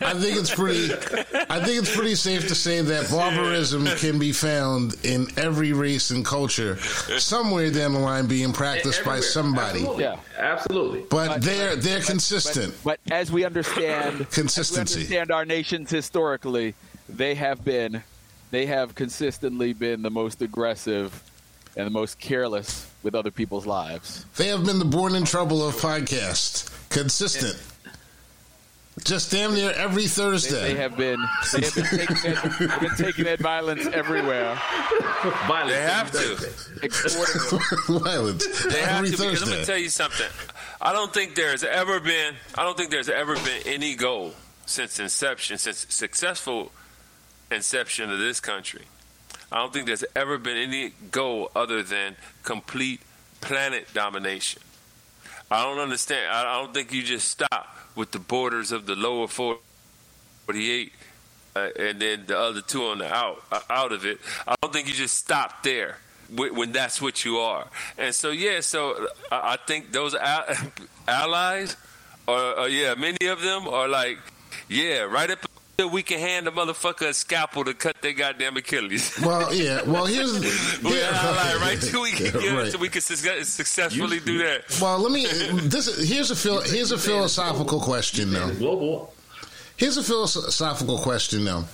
I 0.00 0.14
think 0.14 0.38
it's 0.38 0.54
pretty. 0.54 0.92
I 1.50 1.60
think 1.62 1.82
it's 1.82 1.94
pretty 1.94 2.14
safe 2.14 2.48
to 2.48 2.54
say 2.54 2.80
that 2.80 3.10
barbarism 3.10 3.86
can 3.96 4.18
be 4.18 4.32
found 4.32 4.94
in 5.04 5.26
every 5.36 5.72
race 5.72 6.10
and 6.10 6.24
culture, 6.24 6.76
somewhere 7.18 7.70
down 7.70 7.92
the 7.92 7.98
line, 7.98 8.26
being 8.26 8.52
practiced 8.52 9.04
by 9.04 9.20
somebody. 9.20 9.80
Absolutely. 9.80 10.04
Yeah. 10.04 10.16
Absolutely. 10.38 11.00
But 11.10 11.28
But- 11.28 11.42
they're 11.42 11.76
they're 11.76 12.00
consistent. 12.00 12.74
But 12.84 12.98
as 13.10 13.30
we 13.30 13.44
understand, 13.44 14.14
as 14.14 14.18
we 14.20 14.24
Consistency. 14.26 15.00
understand 15.00 15.30
our 15.30 15.44
nations 15.44 15.90
historically, 15.90 16.74
they 17.08 17.34
have 17.34 17.64
been, 17.64 18.02
they 18.56 18.64
have 18.64 18.94
consistently 18.94 19.74
been 19.74 20.00
the 20.00 20.08
most 20.08 20.40
aggressive 20.40 21.22
and 21.76 21.86
the 21.86 21.90
most 21.90 22.18
careless 22.18 22.90
with 23.02 23.14
other 23.14 23.30
people's 23.30 23.66
lives. 23.66 24.24
They 24.38 24.48
have 24.48 24.64
been 24.64 24.78
the 24.78 24.86
born 24.86 25.14
in 25.14 25.26
trouble 25.26 25.68
of 25.68 25.74
podcast. 25.74 26.72
Consistent. 26.88 27.62
Just 29.04 29.30
damn 29.30 29.52
near 29.52 29.72
every 29.72 30.06
Thursday. 30.06 30.72
they 30.72 30.74
have 30.80 30.96
been, 30.96 31.22
they 31.52 31.66
have 31.66 31.74
been 31.74 31.84
taking 31.84 32.16
that, 32.16 32.56
they've 32.58 32.80
been 32.80 32.96
taking 32.96 33.24
that 33.26 33.40
violence 33.40 33.84
everywhere, 33.88 34.58
Violence. 35.46 35.72
They 35.72 35.82
have 35.82 36.10
to. 36.12 37.98
Violence. 38.00 38.64
They 38.64 38.80
have 38.80 39.04
every 39.04 39.10
to 39.10 39.16
because 39.18 39.42
I'm 39.42 39.50
gonna 39.50 39.66
tell 39.66 39.76
you 39.76 39.90
something. 39.90 40.30
I 40.80 40.94
don't 40.94 41.12
think 41.12 41.34
there's 41.34 41.62
ever 41.62 42.00
been. 42.00 42.36
I 42.54 42.62
don't 42.62 42.78
think 42.78 42.90
there's 42.90 43.10
ever 43.10 43.34
been 43.34 43.62
any 43.66 43.96
goal 43.96 44.32
since 44.64 44.98
inception, 44.98 45.58
since 45.58 45.84
successful 45.90 46.72
inception 47.50 48.10
of 48.10 48.18
this 48.18 48.40
country. 48.40 48.84
I 49.50 49.58
don't 49.58 49.72
think 49.72 49.86
there's 49.86 50.04
ever 50.14 50.38
been 50.38 50.56
any 50.56 50.92
goal 51.10 51.50
other 51.54 51.82
than 51.82 52.16
complete 52.42 53.00
planet 53.40 53.86
domination. 53.94 54.62
I 55.50 55.62
don't 55.62 55.78
understand. 55.78 56.30
I 56.30 56.60
don't 56.60 56.74
think 56.74 56.92
you 56.92 57.02
just 57.02 57.28
stop 57.28 57.76
with 57.94 58.10
the 58.10 58.18
borders 58.18 58.72
of 58.72 58.86
the 58.86 58.96
lower 58.96 59.28
48 59.28 60.92
uh, 61.54 61.68
and 61.78 62.00
then 62.00 62.24
the 62.26 62.38
other 62.38 62.60
two 62.60 62.84
on 62.84 62.98
the 62.98 63.12
out 63.12 63.42
uh, 63.50 63.60
out 63.70 63.92
of 63.92 64.04
it. 64.04 64.18
I 64.46 64.54
don't 64.60 64.72
think 64.72 64.88
you 64.88 64.94
just 64.94 65.16
stop 65.16 65.62
there 65.62 65.98
when, 66.28 66.72
that's 66.72 67.00
what 67.00 67.24
you 67.24 67.38
are. 67.38 67.68
And 67.96 68.14
so 68.14 68.30
yeah, 68.30 68.60
so 68.60 69.06
I, 69.30 69.52
I 69.52 69.56
think 69.66 69.92
those 69.92 70.14
allies, 71.08 71.76
or, 72.26 72.58
or 72.60 72.68
yeah, 72.68 72.94
many 72.94 73.26
of 73.28 73.40
them 73.40 73.68
are 73.68 73.88
like, 73.88 74.18
yeah, 74.68 75.02
right 75.02 75.30
up 75.30 75.45
until 75.78 75.92
we 75.92 76.02
can 76.02 76.18
hand 76.18 76.48
a 76.48 76.50
motherfucker 76.50 77.08
a 77.08 77.14
scalpel 77.14 77.62
to 77.64 77.74
cut 77.74 78.00
their 78.00 78.12
goddamn 78.14 78.56
Achilles. 78.56 79.14
Well, 79.26 79.52
yeah. 79.52 79.82
Well, 79.82 80.06
here's 80.06 80.32
we 80.82 80.96
yeah, 80.98 81.10
ally 81.12 81.54
right 81.60 81.80
till 81.80 82.02
we 82.08 82.12
can 82.12 82.40
Yeah, 82.40 82.56
right. 82.56 82.72
so 82.72 82.78
we 82.78 82.88
can 82.88 83.00
success- 83.02 83.48
successfully 83.48 84.20
do 84.20 84.38
that. 84.38 84.78
Well, 84.80 84.98
let 84.98 85.12
me. 85.12 85.26
This 85.68 86.08
here's 86.08 86.30
a 86.30 86.36
phil, 86.36 86.60
here's 86.62 86.92
a 86.92 86.98
philosophical 86.98 87.80
question 87.80 88.32
though. 88.32 88.50
Global. 88.54 89.12
Here's 89.76 89.98
a 89.98 90.02
philosophical 90.02 90.96
question, 90.96 91.44
though. 91.44 91.64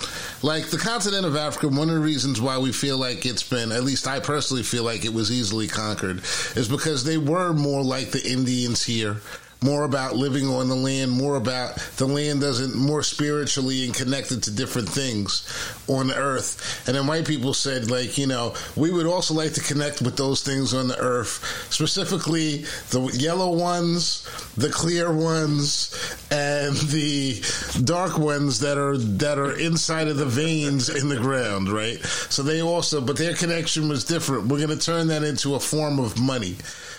Like 0.42 0.66
the 0.70 0.76
continent 0.76 1.24
of 1.24 1.36
Africa, 1.36 1.68
one 1.68 1.88
of 1.88 1.94
the 1.94 2.00
reasons 2.00 2.40
why 2.40 2.58
we 2.58 2.72
feel 2.72 2.98
like 2.98 3.24
it's 3.24 3.44
been, 3.44 3.70
at 3.70 3.84
least 3.84 4.08
I 4.08 4.18
personally 4.18 4.64
feel 4.64 4.82
like 4.82 5.04
it 5.04 5.14
was 5.14 5.30
easily 5.30 5.68
conquered, 5.68 6.16
is 6.56 6.66
because 6.68 7.04
they 7.04 7.16
were 7.16 7.52
more 7.52 7.80
like 7.84 8.10
the 8.10 8.20
Indians 8.28 8.82
here. 8.82 9.18
More 9.62 9.84
about 9.84 10.16
living 10.16 10.48
on 10.48 10.68
the 10.68 10.74
land, 10.74 11.12
more 11.12 11.36
about 11.36 11.76
the 11.96 12.06
land 12.06 12.40
doesn't, 12.40 12.74
more 12.74 13.02
spiritually 13.02 13.84
and 13.84 13.94
connected 13.94 14.42
to 14.44 14.50
different 14.50 14.88
things 14.88 15.46
on 15.88 16.08
the 16.08 16.16
earth. 16.16 16.82
And 16.86 16.96
then 16.96 17.06
white 17.06 17.26
people 17.26 17.54
said, 17.54 17.90
like, 17.90 18.18
you 18.18 18.26
know, 18.26 18.54
we 18.76 18.90
would 18.90 19.06
also 19.06 19.34
like 19.34 19.52
to 19.54 19.60
connect 19.60 20.02
with 20.02 20.16
those 20.16 20.42
things 20.42 20.74
on 20.74 20.88
the 20.88 20.98
earth, 20.98 21.68
specifically 21.70 22.64
the 22.90 23.02
yellow 23.14 23.52
ones, 23.52 24.28
the 24.56 24.68
clear 24.70 25.12
ones, 25.12 25.94
and 26.30 26.76
the 26.76 27.42
dark 27.84 28.18
ones 28.18 28.60
that 28.60 28.78
are 28.78 28.96
that 28.96 29.38
are 29.38 29.56
inside 29.58 30.08
of 30.08 30.16
the 30.16 30.26
veins 30.26 30.88
in 30.88 31.08
the 31.08 31.16
ground, 31.16 31.68
right? 31.68 32.00
So 32.02 32.42
they 32.42 32.62
also, 32.62 33.00
but 33.00 33.16
their 33.16 33.34
connection 33.34 33.88
was 33.88 34.04
different. 34.04 34.46
We're 34.46 34.64
going 34.64 34.76
to 34.76 34.84
turn 34.84 35.08
that 35.08 35.22
into 35.22 35.54
a 35.54 35.60
form 35.60 35.98
of 35.98 36.20
money, 36.20 36.56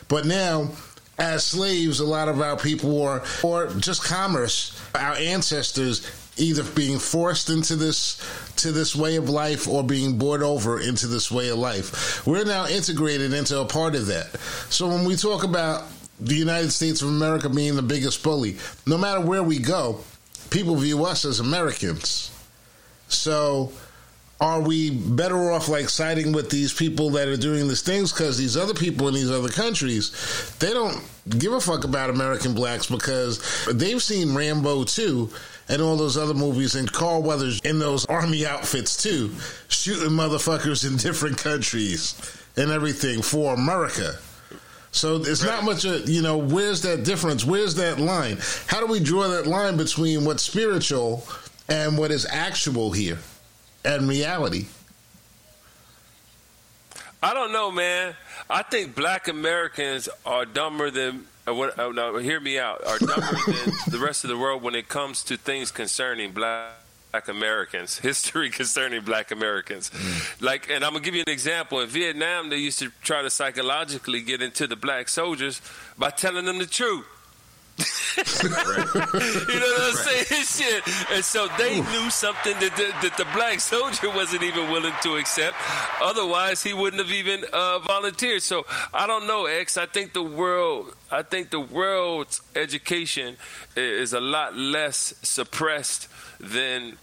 but 0.08 0.26
now. 0.26 0.70
As 1.18 1.46
slaves, 1.46 2.00
a 2.00 2.06
lot 2.06 2.28
of 2.28 2.42
our 2.42 2.58
people 2.58 3.00
were, 3.00 3.24
or 3.44 3.68
just 3.76 4.04
commerce, 4.04 4.80
our 4.96 5.14
ancestors 5.14 6.10
either 6.38 6.64
being 6.64 6.98
forced 6.98 7.50
into 7.50 7.76
this 7.76 8.20
to 8.56 8.72
this 8.72 8.96
way 8.96 9.18
of 9.18 9.30
life 9.30 9.68
or 9.68 9.84
being 9.84 10.18
bought 10.18 10.42
over 10.42 10.80
into 10.80 11.06
this 11.06 11.30
way 11.30 11.50
of 11.50 11.60
life. 11.60 12.26
We're 12.26 12.46
now 12.46 12.66
integrated 12.68 13.34
into 13.34 13.60
a 13.60 13.66
part 13.66 13.94
of 13.94 14.08
that. 14.08 14.40
So 14.70 14.88
when 14.88 15.06
we 15.06 15.16
talk 15.16 15.44
about 15.44 15.84
the 16.20 16.36
United 16.36 16.72
States 16.72 17.02
of 17.02 17.10
America 17.10 17.50
being 17.50 17.76
the 17.76 17.82
biggest 17.82 18.24
bully, 18.24 18.58
no 18.88 18.98
matter 18.98 19.22
where 19.22 19.44
we 19.44 19.60
go, 19.60 20.00
people 20.50 20.76
view 20.76 21.06
us 21.06 21.26
as 21.26 21.40
Americans. 21.40 22.32
So 23.08 23.72
are 24.42 24.60
we 24.60 24.90
better 24.90 25.52
off 25.52 25.70
like 25.70 25.88
siding 25.88 26.32
with 26.32 26.50
these 26.50 26.74
people 26.74 27.10
that 27.12 27.28
are 27.28 27.38
doing 27.38 27.68
these 27.68 27.82
things 27.82 28.12
because 28.12 28.38
these 28.38 28.58
other 28.58 28.74
people 28.74 29.08
in 29.08 29.14
these 29.14 29.32
other 29.32 29.50
countries 29.50 30.12
they 30.60 30.74
don't 30.74 31.02
give 31.38 31.54
a 31.54 31.62
fuck 31.62 31.84
about 31.84 32.10
american 32.10 32.54
blacks 32.54 32.88
because 32.88 33.66
they've 33.74 34.02
seen 34.02 34.36
rambo 34.36 34.84
too 34.84 35.30
and 35.70 35.82
all 35.82 35.96
those 35.96 36.18
other 36.18 36.34
movies 36.34 36.76
and 36.76 36.92
carl 36.92 37.22
weathers 37.22 37.60
in 37.62 37.80
those 37.80 38.06
army 38.06 38.46
outfits 38.46 39.02
too 39.02 39.32
shooting 39.70 40.10
motherfuckers 40.10 40.90
in 40.90 40.98
different 40.98 41.38
countries 41.38 42.16
and 42.58 42.72
everything 42.72 43.22
for 43.22 43.54
america 43.54 44.16
so 44.92 45.16
it's 45.16 45.44
not 45.44 45.64
much 45.64 45.86
of, 45.86 46.08
you 46.08 46.22
know, 46.22 46.38
where's 46.38 46.84
that 46.84 47.04
difference? 47.04 47.44
Where's 47.44 47.74
that 47.76 48.00
line? 48.00 48.38
How 48.68 48.80
do 48.80 48.86
we 48.86 49.00
draw 49.00 49.28
that 49.28 49.48
line 49.48 49.76
between 49.76 50.24
what's 50.24 50.44
spiritual 50.44 51.26
and 51.68 51.98
what 51.98 52.12
is 52.12 52.28
actual 52.30 52.92
here 52.92 53.18
and 53.84 54.08
reality? 54.08 54.66
I 57.22 57.34
don't 57.34 57.54
know, 57.54 57.72
man. 57.72 58.16
I 58.50 58.64
think 58.64 58.96
black 58.96 59.28
Americans 59.28 60.10
are 60.26 60.46
dumber 60.46 60.92
than. 60.92 61.26
Uh, 61.48 61.54
what, 61.54 61.78
uh, 61.78 61.90
no, 61.92 62.18
hear 62.18 62.40
me 62.40 62.60
out. 62.60 62.86
Are 62.86 63.00
dumber 63.00 63.38
than 63.48 63.74
the 63.88 64.00
rest 64.00 64.24
of 64.24 64.30
the 64.30 64.38
world 64.38 64.62
when 64.62 64.76
it 64.76 64.88
comes 64.88 65.24
to 65.24 65.38
things 65.38 65.72
concerning 65.72 66.32
black 66.32 66.74
black 67.14 67.28
Americans, 67.28 67.98
history 68.10 68.50
concerning 68.50 69.04
black 69.04 69.30
Americans. 69.30 69.92
Mm. 69.92 70.42
Like, 70.42 70.70
and 70.72 70.84
I'm 70.84 70.94
gonna 70.94 71.06
give 71.06 71.14
you 71.14 71.24
an 71.26 71.32
example. 71.32 71.80
In 71.80 71.88
Vietnam, 71.88 72.50
they 72.50 72.58
used 72.58 72.80
to 72.80 72.92
try 73.04 73.22
to 73.22 73.30
psychologically 73.30 74.22
get 74.22 74.42
into 74.42 74.66
the 74.66 74.76
black 74.76 75.08
soldiers 75.08 75.62
by 75.96 76.10
telling 76.10 76.46
them 76.46 76.58
the 76.58 76.66
truth. 76.66 77.06
you 78.44 78.50
know 78.50 79.72
what 79.72 79.82
I'm 79.82 79.96
saying? 79.96 80.44
Shit. 80.44 80.84
And 81.12 81.26
so 81.26 81.48
they 81.58 81.82
knew 81.82 82.10
something 82.10 82.54
that 82.60 82.76
the, 82.76 82.94
that 83.02 83.18
the 83.18 83.26
black 83.34 83.60
soldier 83.60 84.10
wasn't 84.10 84.44
even 84.44 84.70
willing 84.70 84.94
to 85.02 85.16
accept. 85.16 85.56
Otherwise, 86.02 86.62
he 86.64 86.74
wouldn't 86.74 87.02
have 87.02 87.12
even 87.12 87.44
uh, 87.52 87.80
volunteered. 87.80 88.44
So 88.44 88.66
I 88.94 89.08
don't 89.08 89.26
know, 89.28 89.46
X. 89.46 89.78
I 89.78 89.88
think 89.88 90.14
the 90.14 90.24
world, 90.24 90.94
I 91.12 91.24
think 91.24 91.50
the 91.50 91.60
world's 91.60 92.42
education 92.56 93.38
is 93.76 94.14
a 94.14 94.22
lot 94.22 94.56
less 94.56 95.16
suppressed 95.24 96.08
than 96.40 96.98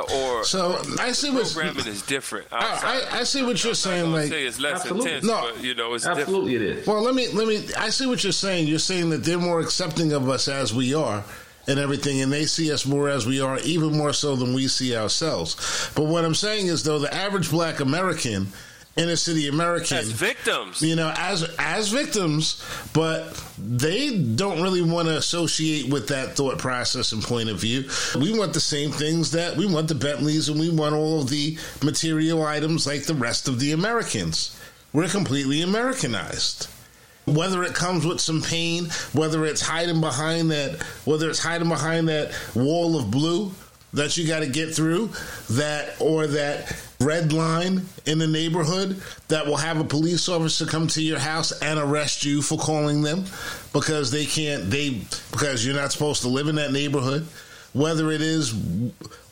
or 0.00 0.44
so 0.44 0.80
I 0.98 1.12
see 1.12 1.30
what 1.30 1.50
programming 1.52 1.86
is 1.86 2.02
different. 2.02 2.46
I, 2.52 3.02
I, 3.12 3.20
I, 3.20 3.22
see 3.24 3.42
what 3.42 3.62
you're 3.62 3.74
saying. 3.74 4.12
Like 4.12 4.30
it's 4.30 4.60
less 4.60 4.80
absolutely. 4.80 5.10
intense, 5.10 5.26
no, 5.26 5.50
but, 5.54 5.64
you 5.64 5.74
know, 5.74 5.94
it's 5.94 6.06
absolutely 6.06 6.52
different. 6.52 6.78
it 6.78 6.80
is. 6.80 6.86
Well, 6.86 7.02
let 7.02 7.14
me 7.14 7.28
let 7.28 7.46
me. 7.46 7.68
I 7.76 7.90
see 7.90 8.06
what 8.06 8.22
you're 8.22 8.32
saying. 8.32 8.66
You're 8.66 8.78
saying 8.78 9.10
that 9.10 9.24
they're 9.24 9.38
more 9.38 9.60
accepting 9.60 10.12
of 10.12 10.28
us 10.28 10.48
as 10.48 10.74
we 10.74 10.94
are 10.94 11.24
and 11.66 11.78
everything, 11.78 12.22
and 12.22 12.32
they 12.32 12.46
see 12.46 12.72
us 12.72 12.86
more 12.86 13.08
as 13.08 13.26
we 13.26 13.40
are, 13.40 13.58
even 13.60 13.96
more 13.96 14.12
so 14.12 14.34
than 14.34 14.54
we 14.54 14.66
see 14.66 14.96
ourselves. 14.96 15.90
But 15.94 16.06
what 16.06 16.24
I'm 16.24 16.34
saying 16.34 16.66
is, 16.66 16.82
though, 16.82 16.98
the 16.98 17.12
average 17.14 17.50
Black 17.50 17.80
American 17.80 18.48
inner 18.98 19.16
city 19.16 19.48
American 19.48 19.96
as 19.96 20.10
victims. 20.10 20.82
You 20.82 20.96
know, 20.96 21.12
as 21.16 21.44
as 21.58 21.88
victims, 21.88 22.62
but 22.92 23.32
they 23.58 24.18
don't 24.18 24.60
really 24.60 24.82
want 24.82 25.08
to 25.08 25.16
associate 25.16 25.90
with 25.90 26.08
that 26.08 26.36
thought 26.36 26.58
process 26.58 27.12
and 27.12 27.22
point 27.22 27.48
of 27.48 27.58
view. 27.58 27.88
We 28.18 28.36
want 28.36 28.52
the 28.52 28.60
same 28.60 28.90
things 28.90 29.30
that 29.30 29.56
we 29.56 29.66
want 29.66 29.88
the 29.88 29.94
Bentleys 29.94 30.48
and 30.48 30.60
we 30.60 30.70
want 30.70 30.94
all 30.94 31.22
of 31.22 31.30
the 31.30 31.56
material 31.82 32.44
items 32.44 32.86
like 32.86 33.04
the 33.04 33.14
rest 33.14 33.48
of 33.48 33.60
the 33.60 33.72
Americans. 33.72 34.58
We're 34.92 35.08
completely 35.08 35.62
Americanized 35.62 36.68
whether 37.34 37.62
it 37.62 37.74
comes 37.74 38.06
with 38.06 38.18
some 38.20 38.40
pain, 38.40 38.86
whether 39.12 39.44
it's 39.44 39.60
hiding 39.60 40.00
behind 40.00 40.50
that, 40.50 40.82
whether 41.04 41.28
it's 41.28 41.38
hiding 41.38 41.68
behind 41.68 42.08
that 42.08 42.32
wall 42.54 42.98
of 42.98 43.10
blue 43.10 43.52
that 43.92 44.16
you 44.16 44.26
got 44.26 44.40
to 44.40 44.46
get 44.48 44.74
through, 44.74 45.10
that 45.50 46.00
or 46.00 46.26
that 46.26 46.76
red 47.00 47.32
line 47.32 47.82
in 48.06 48.18
the 48.18 48.26
neighborhood 48.26 49.00
that 49.28 49.46
will 49.46 49.56
have 49.56 49.80
a 49.80 49.84
police 49.84 50.28
officer 50.28 50.66
come 50.66 50.86
to 50.88 51.02
your 51.02 51.18
house 51.18 51.52
and 51.62 51.78
arrest 51.78 52.24
you 52.24 52.42
for 52.42 52.58
calling 52.58 53.02
them 53.02 53.24
because 53.72 54.10
they 54.10 54.26
can't 54.26 54.70
they 54.70 55.00
because 55.30 55.64
you're 55.64 55.76
not 55.76 55.92
supposed 55.92 56.22
to 56.22 56.28
live 56.28 56.48
in 56.48 56.56
that 56.56 56.72
neighborhood. 56.72 57.26
Whether 57.74 58.10
it 58.10 58.22
is 58.22 58.54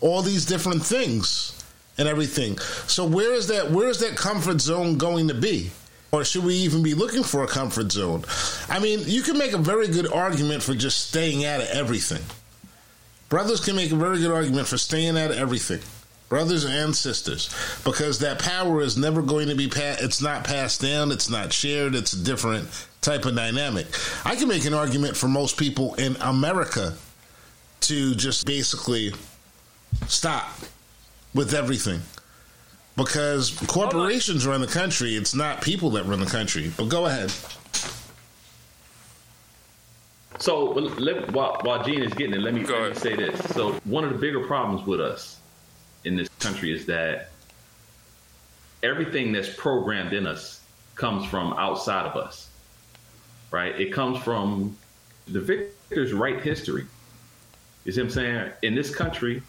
all 0.01 0.23
these 0.23 0.47
different 0.47 0.85
things 0.85 1.53
and 1.99 2.07
everything. 2.07 2.59
So 2.87 3.05
where 3.07 3.33
is 3.33 3.49
that 3.49 3.71
where 3.71 3.89
is 3.89 3.99
that 4.01 4.17
comfort 4.17 4.61
zone 4.61 4.97
going 4.99 5.29
to 5.29 5.35
be? 5.35 5.71
Or 6.13 6.25
should 6.25 6.45
we 6.45 6.55
even 6.55 6.83
be 6.83 6.95
looking 6.95 7.25
for 7.25 7.43
a 7.43 7.49
comfort 7.49 7.91
zone? 7.91 8.25
I 8.69 8.79
mean 8.79 9.01
you 9.07 9.23
can 9.23 9.37
make 9.37 9.53
a 9.53 9.59
very 9.59 9.89
good 9.89 10.11
argument 10.11 10.63
for 10.63 10.75
just 10.75 11.09
staying 11.09 11.45
out 11.45 11.61
of 11.61 11.69
everything 11.69 12.23
brothers 13.29 13.61
can 13.61 13.77
make 13.77 13.93
a 13.93 13.97
very 13.97 14.19
good 14.19 14.33
argument 14.33 14.67
for 14.67 14.79
staying 14.79 15.19
out 15.19 15.31
of 15.31 15.37
everything 15.39 15.81
brothers 16.29 16.65
and 16.65 16.95
sisters, 16.95 17.55
because 17.85 18.19
that 18.19 18.39
power 18.39 18.81
is 18.81 18.97
never 18.97 19.23
going 19.23 19.49
to 19.49 19.55
be 19.55 19.69
passed. 19.69 20.03
It's 20.03 20.21
not 20.21 20.45
passed 20.45 20.81
down. 20.81 21.13
It's 21.13 21.31
not 21.31 21.53
shared. 21.53 21.95
It's 21.95 22.13
a 22.13 22.25
different 22.25 22.69
type 23.01 23.25
of 23.25 23.37
dynamic. 23.37 23.87
I 24.25 24.35
can 24.37 24.49
make 24.49 24.65
an 24.65 24.75
argument 24.75 25.17
for 25.17 25.29
most 25.29 25.57
people 25.57 25.95
in 25.95 26.17
America 26.17 26.95
to 27.83 28.15
just 28.15 28.47
basically 28.47 29.13
stop 30.09 30.51
with 31.35 31.55
everything. 31.55 32.01
Because 32.97 33.51
corporations 33.67 34.47
run 34.47 34.63
the 34.63 34.67
country, 34.67 35.15
it's 35.15 35.35
not 35.35 35.61
people 35.61 35.91
that 35.91 36.07
run 36.07 36.19
the 36.19 36.27
country. 36.27 36.73
But 36.77 36.89
go 36.89 37.07
ahead. 37.07 37.31
So, 40.39 40.65
let, 40.65 41.31
while, 41.33 41.59
while 41.63 41.83
Gene 41.83 42.03
is 42.03 42.13
getting 42.13 42.35
it, 42.35 42.41
let 42.41 42.53
me, 42.53 42.65
let 42.65 42.91
me 42.93 42.99
say 42.99 43.17
this. 43.17 43.43
So, 43.55 43.73
one 43.85 44.05
of 44.05 44.13
the 44.13 44.19
bigger 44.19 44.47
problems 44.47 44.87
with 44.87 45.01
us 45.01 45.41
in 46.05 46.17
this 46.17 46.29
country 46.41 46.73
is 46.73 46.87
that 46.87 47.31
everything 48.83 49.33
that's 49.33 49.53
programmed 49.55 50.13
in 50.13 50.27
us 50.27 50.61
comes 50.95 51.27
from 51.27 51.53
outside 51.55 52.07
of 52.07 52.17
us, 52.17 52.51
right? 53.51 53.79
It 53.81 53.93
comes 53.93 54.19
from 54.23 54.77
the 55.27 55.41
victors 55.41 56.13
write 56.13 56.43
history. 56.43 56.87
You 57.85 57.93
see 57.93 58.01
what 58.01 58.07
I'm 58.07 58.11
saying? 58.11 58.51
In 58.63 58.75
this 58.75 58.95
country, 58.95 59.43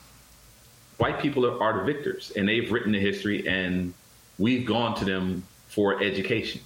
white 0.97 1.19
people 1.19 1.45
are, 1.45 1.61
are 1.61 1.79
the 1.79 1.93
victors, 1.93 2.31
and 2.35 2.47
they've 2.47 2.71
written 2.71 2.91
the 2.91 2.99
history, 2.99 3.47
and 3.47 3.93
we've 4.37 4.65
gone 4.65 4.95
to 4.95 5.05
them 5.05 5.43
for 5.67 6.01
education. 6.01 6.61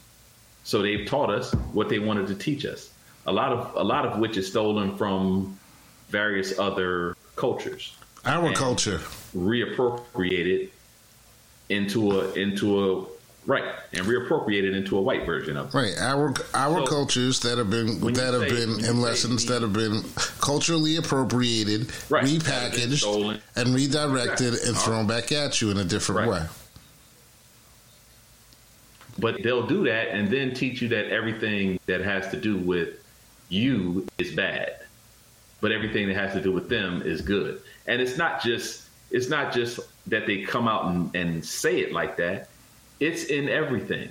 So 0.63 0.82
they've 0.82 1.07
taught 1.07 1.30
us 1.30 1.53
what 1.74 1.89
they 1.89 1.99
wanted 1.99 2.28
to 2.28 2.36
teach 2.36 2.65
us. 2.65 2.91
A 3.26 3.32
lot 3.32 3.51
of 3.51 3.76
a 3.76 3.84
lot 3.84 4.05
of 4.05 4.19
which 4.19 4.38
is 4.38 4.47
stolen 4.47 4.97
from 4.97 5.57
various 6.09 6.57
other 6.57 7.15
cultures. 7.36 7.95
Our 8.26 8.53
culture 8.53 8.99
reappropriated 9.36 10.69
into 11.69 12.19
a 12.19 12.32
into 12.34 12.84
a 12.84 13.05
right 13.45 13.63
and 13.93 14.05
reappropriated 14.05 14.76
into 14.76 14.97
a 14.97 15.01
white 15.01 15.26
version 15.26 15.57
of 15.57 15.67
it. 15.67 15.74
Right. 15.74 15.93
Our 15.99 16.34
our 16.53 16.80
so, 16.80 16.86
cultures 16.86 17.39
that 17.41 17.57
have 17.57 17.69
been 17.69 17.99
that 18.13 18.34
have 18.34 18.49
say, 18.49 18.49
been 18.49 18.86
in 18.86 19.01
lessons 19.01 19.45
that 19.47 19.61
have 19.61 19.74
been 19.74 20.03
culturally 20.39 20.97
appropriated, 20.97 21.91
right. 22.09 22.26
repackaged, 22.26 23.39
and 23.55 23.76
redirected 23.76 24.53
and 24.53 24.78
thrown 24.78 25.07
back 25.07 25.32
at 25.32 25.61
you 25.61 25.72
in 25.72 25.78
a 25.78 25.86
different 25.86 26.28
right. 26.28 26.41
way. 26.41 26.47
But 29.19 29.43
they'll 29.43 29.67
do 29.67 29.84
that 29.86 30.09
and 30.09 30.30
then 30.30 30.53
teach 30.53 30.82
you 30.82 30.88
that 30.89 31.07
everything 31.07 31.80
that 31.86 32.01
has 32.01 32.30
to 32.30 32.38
do 32.38 32.57
with 32.57 33.01
you 33.52 34.08
is 34.18 34.34
bad. 34.34 34.78
But 35.60 35.72
everything 35.72 36.08
that 36.08 36.16
has 36.16 36.34
to 36.34 36.41
do 36.41 36.52
with 36.52 36.70
them 36.70 37.02
is 37.04 37.22
good. 37.22 37.62
And 37.86 38.02
it's 38.02 38.18
not 38.18 38.41
just 38.41 38.88
it's 39.12 39.30
not 39.30 39.54
just 39.54 39.80
that 40.08 40.26
they 40.26 40.41
come 40.41 40.68
out 40.68 40.86
and, 40.86 41.16
and 41.16 41.45
say 41.45 41.80
it 41.80 41.91
like 41.91 42.18
that. 42.18 42.49
It's 42.99 43.26
in 43.26 43.49
everything. 43.49 44.10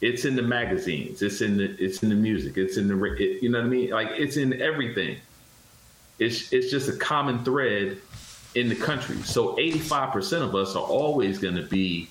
It's 0.00 0.24
in 0.24 0.36
the 0.36 0.42
magazines. 0.42 1.22
It's 1.22 1.40
in 1.40 1.56
the 1.56 1.76
it's 1.78 2.02
in 2.02 2.08
the 2.08 2.14
music. 2.14 2.56
It's 2.56 2.76
in 2.76 2.88
the 2.88 3.04
it, 3.14 3.42
you 3.42 3.50
know 3.50 3.58
what 3.58 3.66
I 3.66 3.70
mean. 3.70 3.90
Like 3.90 4.08
it's 4.12 4.36
in 4.36 4.60
everything. 4.62 5.16
It's 6.18 6.52
it's 6.52 6.70
just 6.70 6.88
a 6.88 6.96
common 6.96 7.44
thread 7.44 7.98
in 8.54 8.68
the 8.68 8.76
country. 8.76 9.16
So 9.22 9.56
85% 9.56 10.42
of 10.42 10.54
us 10.54 10.74
are 10.74 10.82
always 10.82 11.38
going 11.38 11.56
to 11.56 11.62
be 11.62 12.08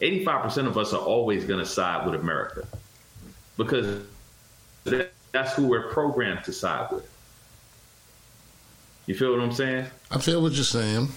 85% 0.00 0.66
of 0.66 0.76
us 0.76 0.92
are 0.92 1.00
always 1.00 1.44
going 1.44 1.60
to 1.60 1.66
side 1.66 2.04
with 2.06 2.20
America 2.20 2.66
because 3.56 4.04
that's 5.32 5.54
who 5.54 5.66
we're 5.66 5.88
programmed 5.88 6.44
to 6.44 6.52
side 6.52 6.90
with. 6.92 7.08
You 9.06 9.14
feel 9.14 9.32
what 9.32 9.40
I'm 9.40 9.52
saying? 9.52 9.86
I 10.10 10.18
feel 10.18 10.40
what 10.40 10.52
you're 10.52 10.64
saying. 10.64 11.08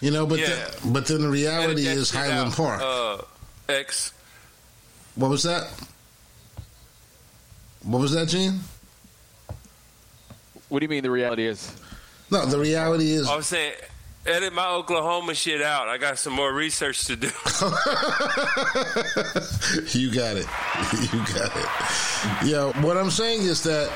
You 0.00 0.10
know, 0.10 0.26
but 0.26 0.38
yeah. 0.38 0.46
the, 0.46 0.90
but 0.92 1.06
then 1.06 1.22
the 1.22 1.28
reality 1.28 1.86
is 1.86 2.10
Highland 2.10 2.52
Park. 2.54 2.80
Uh, 2.82 3.18
X. 3.68 4.12
What 5.16 5.28
was 5.30 5.42
that? 5.42 5.70
What 7.82 8.00
was 8.00 8.12
that, 8.12 8.28
Gene? 8.28 8.60
What 10.68 10.78
do 10.78 10.84
you 10.84 10.88
mean 10.88 11.02
the 11.02 11.10
reality 11.10 11.46
is? 11.46 11.74
No, 12.30 12.46
the 12.46 12.58
reality 12.58 13.10
is. 13.10 13.28
I 13.28 13.36
was 13.36 13.46
saying, 13.46 13.72
edit 14.26 14.52
my 14.52 14.68
Oklahoma 14.68 15.34
shit 15.34 15.62
out. 15.62 15.88
I 15.88 15.98
got 15.98 16.18
some 16.18 16.32
more 16.32 16.52
research 16.52 17.04
to 17.06 17.16
do. 17.16 17.26
you 19.98 20.12
got 20.12 20.36
it. 20.36 20.46
You 21.12 21.18
got 21.34 21.52
it. 21.56 21.66
Yeah, 22.46 22.72
what 22.82 22.96
I'm 22.96 23.10
saying 23.10 23.42
is 23.42 23.62
that 23.64 23.90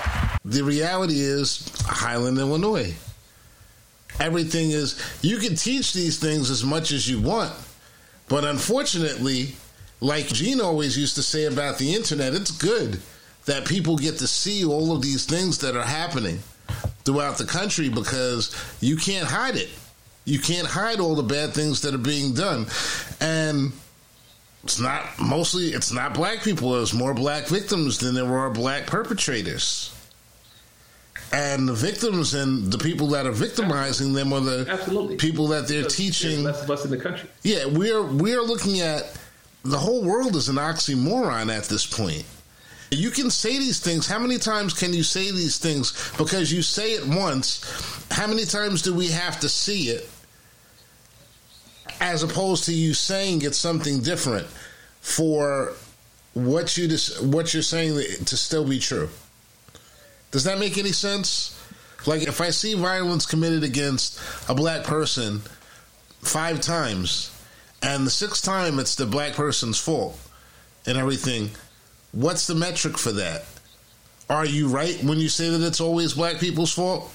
the 0.45 0.62
reality 0.62 1.20
is 1.20 1.72
Highland, 1.87 2.39
Illinois 2.39 2.95
everything 4.20 4.70
is 4.70 5.01
you 5.22 5.39
can 5.39 5.57
teach 5.57 5.93
these 5.93 6.18
things 6.18 6.51
as 6.51 6.64
much 6.64 6.93
as 6.93 7.09
you 7.09 7.20
want 7.20 7.53
but 8.29 8.45
unfortunately 8.45 9.55
like 10.01 10.27
gene 10.29 10.61
always 10.61 10.97
used 10.97 11.16
to 11.16 11.22
say 11.22 11.47
about 11.47 11.79
the 11.79 11.95
internet 11.95 12.35
it's 12.35 12.51
good 12.51 13.01
that 13.47 13.66
people 13.66 13.97
get 13.97 14.18
to 14.18 14.27
see 14.27 14.64
all 14.64 14.95
of 14.95 15.03
these 15.03 15.27
things 15.27 15.59
that 15.59 15.77
are 15.77 15.85
happening 15.85 16.39
throughout 17.05 17.37
the 17.37 17.45
country 17.45 17.89
because 17.89 18.55
you 18.81 18.97
can't 18.97 19.27
hide 19.27 19.57
it 19.57 19.68
you 20.25 20.39
can't 20.39 20.66
hide 20.66 21.01
all 21.01 21.14
the 21.14 21.22
bad 21.22 21.53
things 21.53 21.83
that 21.83 21.95
are 21.95 21.99
being 21.99 22.33
done 22.35 22.66
and 23.20 23.72
it's 24.62 24.81
not 24.81 25.05
mostly 25.20 25.66
it's 25.66 25.93
not 25.93 26.14
black 26.14 26.43
people 26.43 26.72
there's 26.72 26.95
more 26.95 27.12
black 27.14 27.47
victims 27.47 27.99
than 27.99 28.14
there 28.14 28.37
are 28.39 28.51
black 28.51 28.87
perpetrators 28.87 29.91
and 31.33 31.68
the 31.68 31.72
victims 31.72 32.35
and 32.35 32.72
the 32.72 32.79
people 32.79 33.09
that 33.09 33.27
are 33.27 33.33
victimizing 33.33 34.12
them 34.12 34.33
are 34.33 34.41
the 34.41 34.66
Absolutely. 34.68 35.16
people 35.16 35.49
that 35.49 35.66
they're 35.66 35.81
There's 35.83 35.97
teaching. 35.97 36.45
less 36.45 36.62
of 36.62 36.70
us 36.70 36.85
in 36.85 36.91
the 36.93 36.97
country. 36.97 37.29
Yeah, 37.43 37.66
we're 37.66 38.03
we're 38.03 38.43
looking 38.43 38.81
at 38.81 39.18
the 39.64 39.79
whole 39.79 40.05
world 40.05 40.37
is 40.37 40.49
an 40.49 40.57
oxymoron 40.57 41.57
at 41.57 41.64
this 41.64 41.87
point. 41.87 42.25
You 42.91 43.11
can 43.11 43.31
say 43.31 43.59
these 43.59 43.81
things. 43.81 44.07
How 44.07 44.18
many 44.20 44.39
times 44.39 44.75
can 44.75 44.93
you 44.93 45.03
say 45.03 45.31
these 45.33 45.59
things? 45.59 46.12
Because 46.16 46.53
you 46.53 46.62
say 46.62 46.93
it 46.93 47.05
once. 47.07 47.64
How 48.11 48.27
many 48.29 48.45
times 48.45 48.83
do 48.83 48.95
we 48.95 49.09
have 49.09 49.41
to 49.41 49.49
see 49.49 49.89
it 49.89 50.09
as 52.01 52.22
opposed 52.22 52.64
to 52.64 52.74
you 52.74 52.95
saying 52.95 53.42
it's 53.42 53.59
something 53.59 54.01
different 54.01 54.47
for 55.01 55.72
what 56.34 56.76
you 56.76 56.88
what 57.22 57.55
you're 57.55 57.62
saying 57.62 57.97
to 58.24 58.36
still 58.36 58.64
be 58.64 58.78
true. 58.78 59.09
Does 60.30 60.45
that 60.45 60.59
make 60.59 60.78
any 60.78 60.92
sense? 60.92 61.61
Like 62.07 62.22
if 62.22 62.40
I 62.40 62.51
see 62.51 62.74
violence 62.74 63.24
committed 63.24 63.62
against 63.62 64.20
a 64.49 64.55
black 64.55 64.84
person 64.84 65.40
five 66.20 66.61
times, 66.61 67.30
and 67.82 68.07
the 68.07 68.11
sixth 68.11 68.45
time 68.45 68.78
it's 68.78 68.95
the 68.95 69.07
black 69.07 69.34
person's 69.34 69.78
fault 69.78 70.18
and 70.86 70.99
everything, 70.99 71.51
what's 72.12 72.47
the 72.47 72.55
metric 72.55 72.99
for 72.99 73.12
that? 73.12 73.45
Are 74.28 74.47
you 74.47 74.68
right 74.68 75.03
when 75.05 75.18
you 75.18 75.28
say 75.28 75.51
that 75.51 75.64
it's 75.64 75.80
always 75.80 76.14
black 76.14 76.38
people's 76.40 76.72
fault 76.72 77.12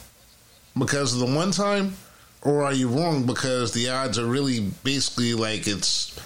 because 0.78 1.18
the 1.18 1.26
one 1.26 1.52
time? 1.52 1.96
Or 2.42 2.64
are 2.64 2.74
you 2.74 2.88
wrong 2.88 3.26
because 3.26 3.74
the 3.74 3.90
odds 3.90 4.18
are 4.18 4.26
really 4.26 4.62
basically 4.84 5.34
like 5.34 5.68
it's 5.68 6.18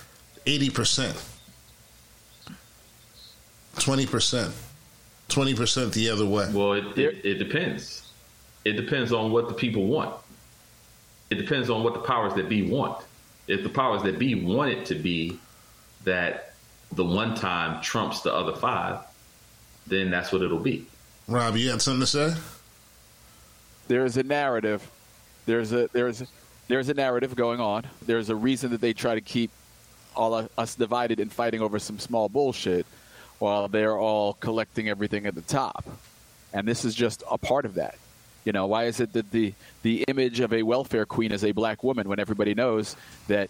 80%, 0.46 1.20
20%, 3.76 4.52
20% 5.30 5.94
the 5.94 6.10
other 6.10 6.26
way? 6.26 6.50
Well, 6.54 6.74
it, 6.74 6.98
it, 6.98 7.26
it 7.26 7.34
depends. 7.36 8.12
It 8.64 8.74
depends 8.74 9.12
on 9.12 9.32
what 9.32 9.48
the 9.48 9.54
people 9.54 9.88
want. 9.88 10.16
It 11.30 11.36
depends 11.36 11.70
on 11.70 11.84
what 11.84 11.94
the 11.94 12.00
powers 12.02 12.34
that 12.36 12.48
be 12.48 12.70
want. 12.70 13.04
If 13.48 13.64
the 13.64 13.70
powers 13.70 14.04
that 14.04 14.20
be 14.20 14.36
want 14.36 14.72
it 14.72 14.86
to 14.88 14.96
be 14.96 15.40
that 16.04 16.54
the 16.92 17.04
one 17.04 17.34
time 17.36 17.82
trumps 17.82 18.22
the 18.22 18.34
other 18.34 18.56
five, 18.56 19.00
then 19.88 20.12
that's 20.12 20.32
what 20.32 20.42
it'll 20.44 20.60
be. 20.60 20.86
Rob, 21.28 21.56
you 21.58 21.72
had 21.72 21.82
something 21.82 22.02
to 22.02 22.08
say? 22.08 22.34
There 23.88 24.06
is 24.06 24.16
a 24.18 24.24
narrative. 24.24 24.88
There's 25.46 25.72
a 25.74 25.90
there's 25.92 26.24
there's 26.68 26.90
a 26.90 26.94
narrative 26.94 27.36
going 27.36 27.60
on. 27.60 27.86
There's 28.06 28.30
a 28.30 28.36
reason 28.36 28.72
that 28.72 28.82
they 28.82 28.94
try 28.94 29.16
to 29.16 29.22
keep 29.22 29.52
all 30.16 30.36
of 30.36 30.50
us 30.58 30.76
divided 30.76 31.20
and 31.20 31.32
fighting 31.32 31.62
over 31.62 31.80
some 31.80 32.00
small 32.00 32.30
bullshit, 32.30 32.86
while 33.40 33.68
they're 33.68 33.98
all 33.98 34.34
collecting 34.34 34.88
everything 34.88 35.26
at 35.26 35.36
the 35.36 35.42
top. 35.42 35.86
And 36.54 36.68
this 36.68 36.86
is 36.86 36.96
just 36.96 37.24
a 37.30 37.38
part 37.38 37.66
of 37.66 37.76
that. 37.76 37.96
You 38.46 38.52
know, 38.52 38.68
why 38.68 38.86
is 38.86 39.00
it 39.00 39.14
that 39.14 39.32
the 39.32 39.54
the 39.82 40.04
image 40.08 40.40
of 40.40 40.54
a 40.54 40.64
welfare 40.64 41.06
queen 41.06 41.32
is 41.32 41.44
a 41.44 41.52
black 41.52 41.84
woman 41.84 42.08
when 42.08 42.20
everybody 42.20 42.54
knows 42.54 42.96
that 43.28 43.50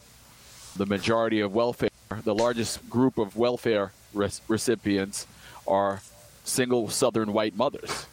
the 0.75 0.85
majority 0.85 1.41
of 1.41 1.53
welfare, 1.53 1.89
the 2.23 2.33
largest 2.33 2.89
group 2.89 3.17
of 3.17 3.35
welfare 3.35 3.91
recipients, 4.13 5.27
are 5.67 6.01
single 6.43 6.89
Southern 6.89 7.33
white 7.33 7.55
mothers. 7.55 8.07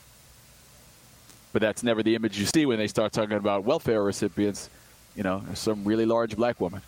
But 1.52 1.62
that's 1.62 1.82
never 1.82 2.02
the 2.02 2.14
image 2.14 2.38
you 2.38 2.46
see 2.46 2.66
when 2.66 2.78
they 2.78 2.86
start 2.86 3.12
talking 3.12 3.36
about 3.36 3.64
welfare 3.64 4.02
recipients. 4.02 4.70
You 5.16 5.24
know, 5.24 5.42
some 5.54 5.84
really 5.84 6.06
large 6.06 6.36
black 6.36 6.60
woman 6.60 6.82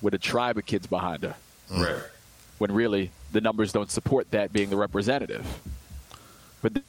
with 0.00 0.14
a 0.14 0.18
tribe 0.18 0.56
of 0.56 0.64
kids 0.64 0.86
behind 0.86 1.22
her. 1.22 1.36
Right. 1.70 2.02
When 2.58 2.72
really 2.72 3.10
the 3.32 3.40
numbers 3.40 3.72
don't 3.72 3.90
support 3.90 4.30
that 4.30 4.52
being 4.52 4.70
the 4.70 4.76
representative. 4.76 5.46
But 6.62 6.74
th- 6.74 6.86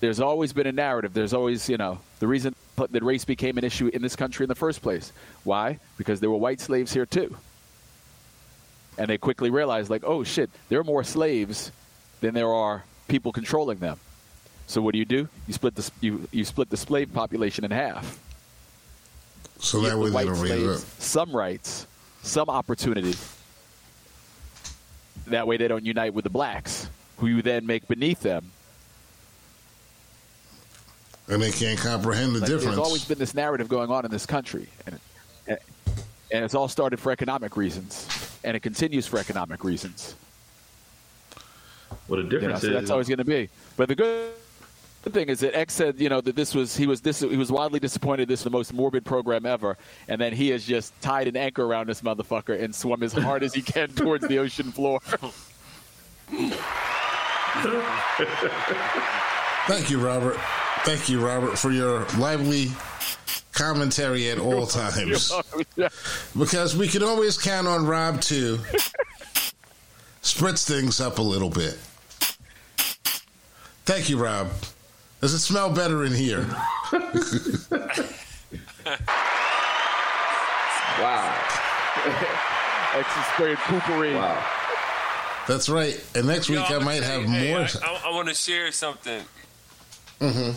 there's 0.00 0.20
always 0.20 0.52
been 0.52 0.66
a 0.66 0.72
narrative. 0.72 1.14
There's 1.14 1.32
always, 1.32 1.68
you 1.68 1.78
know, 1.78 2.00
the 2.20 2.26
reason 2.26 2.54
that 2.76 3.02
race 3.02 3.24
became 3.24 3.58
an 3.58 3.64
issue 3.64 3.88
in 3.88 4.02
this 4.02 4.14
country 4.14 4.44
in 4.44 4.48
the 4.48 4.54
first 4.54 4.82
place. 4.82 5.12
Why? 5.44 5.80
Because 5.96 6.20
there 6.20 6.30
were 6.30 6.36
white 6.36 6.60
slaves 6.60 6.92
here 6.92 7.06
too. 7.06 7.36
And 8.98 9.08
they 9.08 9.18
quickly 9.18 9.50
realized, 9.50 9.90
like, 9.90 10.04
oh 10.04 10.24
shit, 10.24 10.50
there 10.68 10.78
are 10.78 10.84
more 10.84 11.04
slaves 11.04 11.72
than 12.20 12.34
there 12.34 12.52
are 12.52 12.84
people 13.08 13.32
controlling 13.32 13.78
them. 13.78 13.98
So 14.68 14.82
what 14.82 14.92
do 14.92 14.98
you 14.98 15.06
do? 15.06 15.26
You 15.46 15.54
split 15.54 15.74
the 15.74 15.90
you, 16.02 16.28
you 16.30 16.44
split 16.44 16.68
the 16.68 16.76
slave 16.76 17.10
population 17.12 17.64
in 17.64 17.70
half. 17.70 18.20
So 19.58 19.80
that 19.80 19.98
way 19.98 20.10
the 20.10 20.14
white 20.14 20.36
slaves 20.36 20.84
some 20.98 21.34
rights, 21.34 21.86
some 22.22 22.50
opportunity. 22.50 23.14
That 25.26 25.46
way 25.46 25.56
they 25.56 25.68
don't 25.68 25.86
unite 25.86 26.12
with 26.12 26.24
the 26.24 26.30
blacks, 26.30 26.90
who 27.16 27.28
you 27.28 27.40
then 27.40 27.64
make 27.66 27.88
beneath 27.88 28.20
them. 28.20 28.52
And 31.28 31.42
they 31.42 31.50
can't 31.50 31.78
comprehend 31.78 32.34
the 32.34 32.40
like, 32.40 32.48
difference. 32.48 32.64
There's 32.64 32.78
always 32.78 33.04
been 33.06 33.18
this 33.18 33.34
narrative 33.34 33.68
going 33.68 33.90
on 33.90 34.04
in 34.04 34.10
this 34.10 34.26
country, 34.26 34.68
and, 34.86 34.98
and 35.46 36.44
it's 36.44 36.54
all 36.54 36.68
started 36.68 37.00
for 37.00 37.10
economic 37.10 37.56
reasons, 37.56 38.06
and 38.44 38.54
it 38.54 38.60
continues 38.60 39.06
for 39.06 39.18
economic 39.18 39.64
reasons. 39.64 40.14
What 42.06 42.18
a 42.18 42.22
difference 42.22 42.42
you 42.42 42.48
know, 42.48 42.58
so 42.58 42.66
is. 42.66 42.72
That's 42.74 42.90
always 42.90 43.08
going 43.08 43.18
to 43.18 43.24
be. 43.24 43.48
But 43.76 43.88
the 43.88 43.94
good 43.94 44.32
the 45.02 45.10
thing 45.10 45.28
is 45.28 45.40
that 45.40 45.56
X 45.56 45.74
said, 45.74 46.00
you 46.00 46.08
know, 46.08 46.20
that 46.20 46.36
this 46.36 46.54
was 46.54 46.76
he 46.76 46.86
was 46.86 47.00
this 47.00 47.20
he 47.20 47.36
was 47.36 47.50
wildly 47.52 47.80
disappointed. 47.80 48.28
This 48.28 48.40
is 48.40 48.44
the 48.44 48.50
most 48.50 48.72
morbid 48.74 49.04
program 49.04 49.46
ever, 49.46 49.78
and 50.08 50.20
then 50.20 50.32
he 50.32 50.48
has 50.50 50.64
just 50.64 50.98
tied 51.00 51.28
an 51.28 51.36
anchor 51.36 51.64
around 51.64 51.88
this 51.88 52.02
motherfucker 52.02 52.60
and 52.60 52.74
swum 52.74 53.02
as 53.02 53.12
hard 53.12 53.42
as 53.42 53.54
he 53.54 53.62
can 53.62 53.88
towards 53.94 54.26
the 54.28 54.38
ocean 54.38 54.72
floor. 54.72 55.00
Thank 59.66 59.90
you, 59.90 60.00
Robert. 60.00 60.36
Thank 60.84 61.08
you, 61.08 61.24
Robert, 61.24 61.58
for 61.58 61.70
your 61.70 62.06
lively 62.18 62.70
commentary 63.52 64.30
at 64.30 64.38
all 64.38 64.66
times. 64.66 65.32
Because 66.38 66.76
we 66.76 66.88
can 66.88 67.02
always 67.02 67.36
count 67.36 67.66
on 67.66 67.86
Rob 67.86 68.20
to 68.22 68.58
spritz 70.22 70.66
things 70.66 71.00
up 71.00 71.18
a 71.18 71.22
little 71.22 71.50
bit. 71.50 71.74
Thank 73.84 74.08
you, 74.08 74.18
Rob. 74.22 74.50
Does 75.20 75.34
it 75.34 75.40
smell 75.40 75.70
better 75.70 76.04
in 76.04 76.12
here? 76.12 76.46
wow. 81.00 81.34
Extra 82.94 83.22
sprayed 83.34 83.58
poopery. 83.58 84.14
Wow. 84.14 84.40
That's 85.48 85.68
right. 85.68 86.00
And 86.14 86.28
next 86.28 86.48
week 86.48 86.70
I 86.70 86.78
might 86.78 87.02
have 87.02 87.24
hey, 87.24 87.50
more. 87.50 87.62
I, 87.62 87.68
I, 87.82 88.02
I 88.06 88.14
want 88.14 88.28
to 88.28 88.34
share 88.34 88.70
something. 88.70 89.24
Mm-hmm. 90.20 90.52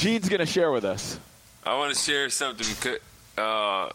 Gene's 0.00 0.28
going 0.28 0.40
to 0.40 0.46
share 0.46 0.70
with 0.70 0.84
us. 0.84 1.18
I 1.64 1.78
want 1.78 1.94
to 1.94 1.98
share 1.98 2.28
something 2.28 2.66
because, 2.68 2.98
uh, 3.38 3.88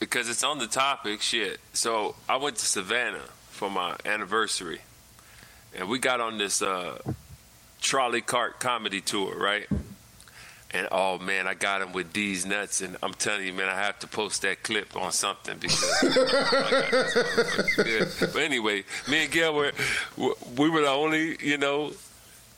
because 0.00 0.30
it's 0.30 0.44
on 0.44 0.58
the 0.58 0.66
topic. 0.66 1.20
Shit. 1.20 1.60
So 1.74 2.14
I 2.26 2.36
went 2.36 2.56
to 2.56 2.64
Savannah 2.64 3.28
for 3.50 3.70
my 3.70 3.96
anniversary 4.06 4.80
and 5.76 5.88
we 5.88 5.98
got 5.98 6.20
on 6.20 6.38
this 6.38 6.62
uh, 6.62 6.98
trolley 7.80 8.20
cart 8.20 8.60
comedy 8.60 9.00
tour, 9.00 9.36
right? 9.36 9.66
And 10.70 10.86
oh 10.92 11.18
man, 11.18 11.46
I 11.46 11.54
got 11.54 11.80
him 11.80 11.92
with 11.92 12.12
these 12.12 12.44
nuts, 12.44 12.82
and 12.82 12.96
I'm 13.02 13.14
telling 13.14 13.46
you, 13.46 13.54
man, 13.54 13.68
I 13.68 13.74
have 13.74 13.98
to 14.00 14.06
post 14.06 14.42
that 14.42 14.62
clip 14.62 14.96
on 14.96 15.12
something 15.12 15.56
because. 15.58 16.04
but 18.20 18.36
anyway, 18.36 18.84
me 19.08 19.24
and 19.24 19.32
Gail 19.32 19.54
were 19.54 19.72
we 20.16 20.68
were 20.68 20.82
the 20.82 20.88
only, 20.88 21.36
you 21.40 21.56
know, 21.56 21.92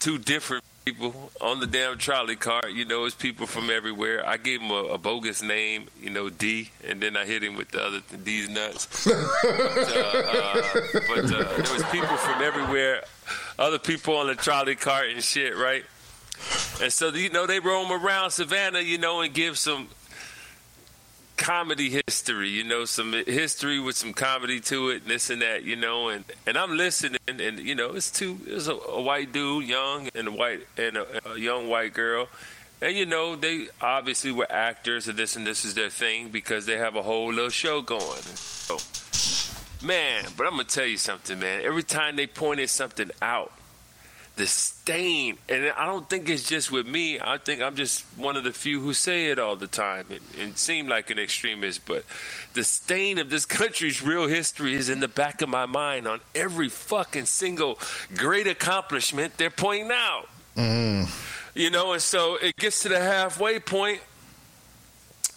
two 0.01 0.19
different 0.19 0.65
people 0.93 1.31
on 1.41 1.61
the 1.61 1.67
damn 1.67 1.99
trolley 1.99 2.37
cart. 2.37 2.71
You 2.71 2.85
know, 2.85 3.05
it's 3.05 3.15
people 3.15 3.47
from 3.47 3.71
everywhere. 3.71 4.27
I 4.27 4.37
gave 4.37 4.61
him 4.61 4.71
a, 4.71 4.85
a, 4.95 4.99
bogus 4.99 5.43
name, 5.43 5.87
you 6.01 6.11
know, 6.11 6.31
D, 6.31 6.71
and 6.87 7.01
then 7.01 7.17
I 7.17 7.25
hit 7.25 7.43
him 7.43 7.57
with 7.57 7.71
the 7.71 7.83
other 7.83 8.01
D's 8.25 8.49
nuts. 8.49 9.05
but, 9.05 9.15
uh, 9.17 10.63
but 11.09 11.25
uh, 11.25 11.63
there 11.63 11.73
was 11.73 11.85
people 11.91 12.17
from 12.17 12.43
everywhere, 12.43 13.03
other 13.59 13.79
people 13.79 14.17
on 14.17 14.27
the 14.27 14.35
trolley 14.35 14.75
cart 14.75 15.11
and 15.11 15.23
shit, 15.23 15.57
right? 15.57 15.85
And 16.83 16.93
so 16.93 17.09
you 17.09 17.31
know 17.31 17.47
they 17.47 17.61
roam 17.61 17.93
around 17.93 18.31
Savannah, 18.31 18.81
you 18.81 18.99
know, 18.99 19.21
and 19.21 19.33
give 19.33 19.59
some 19.59 19.89
comedy 21.41 21.89
history, 22.07 22.51
you 22.51 22.63
know, 22.63 22.85
some 22.85 23.13
history 23.13 23.81
with 23.81 23.97
some 23.97 24.13
comedy 24.13 24.61
to 24.61 24.91
it, 24.91 25.03
and 25.03 25.11
this 25.11 25.31
and 25.31 25.41
that, 25.41 25.65
you 25.65 25.75
know, 25.75 26.11
and, 26.11 26.25
and 26.47 26.57
I'm 26.57 26.77
listening, 26.77 27.19
and 27.27 27.59
you 27.59 27.75
know, 27.75 27.95
it's 27.95 28.11
two, 28.11 28.39
it's 28.47 28.69
a, 28.69 28.75
a 28.75 29.01
white 29.01 29.33
dude, 29.33 29.67
young, 29.67 30.11
and 30.15 30.29
a 30.29 30.31
white 30.31 30.61
and 30.77 30.99
a, 30.99 31.33
a, 31.33 31.39
young 31.39 31.69
white 31.69 31.95
girl, 31.95 32.29
and 32.83 32.95
you 32.95 33.07
know, 33.07 33.37
they 33.37 33.69
obviously 33.81 34.31
were 34.31 34.47
actors, 34.53 35.09
and 35.09 35.19
this 35.19 35.35
and 35.35 35.47
this 35.47 35.65
is 35.65 35.75
their 35.75 35.89
thing 35.89 36.29
because 36.29 36.67
they 36.67 36.77
have 36.77 36.95
a 36.95 37.03
whole 37.03 37.33
little 37.33 37.49
show 37.49 37.81
going. 37.81 38.23
So, 38.23 38.77
man, 39.85 40.27
but 40.37 40.45
I'm 40.45 40.53
gonna 40.53 40.65
tell 40.65 40.87
you 40.87 40.99
something, 40.99 41.39
man. 41.39 41.63
Every 41.65 41.83
time 41.83 42.17
they 42.17 42.27
pointed 42.27 42.69
something 42.69 43.11
out, 43.23 43.51
the 44.37 44.47
stain, 44.47 45.37
and 45.49 45.73
I 45.77 45.87
don't 45.87 46.09
think 46.09 46.29
it's 46.29 46.49
just 46.49 46.73
with 46.73 46.87
me. 46.87 47.21
I 47.21 47.39
think 47.39 47.61
I'm 47.61 47.77
just 47.77 48.05
one 48.17 48.37
of 48.37 48.45
the 48.45 48.53
few 48.53 48.81
who 48.81 48.95
say 48.95 49.27
it 49.27 49.39
all 49.39 49.57
the 49.57 49.67
time 49.67 50.07
and, 50.11 50.21
and 50.41 50.57
seem 50.57 50.89
like 50.89 51.11
an 51.11 51.19
extremist. 51.19 51.85
But 51.85 52.05
the 52.55 52.65
stain 52.65 53.19
of 53.19 53.29
this 53.29 53.45
country's 53.61 54.03
real 54.03 54.27
history 54.27 54.75
is 54.75 54.89
in 54.89 55.01
the 55.01 55.09
back 55.09 55.43
of 55.43 55.49
my 55.49 55.67
mind 55.67 56.09
on 56.09 56.21
every 56.35 56.69
fucking 56.69 57.27
single 57.27 57.79
great 58.17 58.47
accomplishment 58.47 59.37
they're 59.37 59.51
pointing 59.51 59.91
out. 59.93 60.29
Mm. 60.57 61.09
You 61.55 61.71
know, 61.71 61.93
and 61.93 62.03
so 62.03 62.37
it 62.37 62.57
gets 62.57 62.83
to 62.83 62.89
the 62.89 63.01
halfway 63.01 63.59
point, 63.59 64.01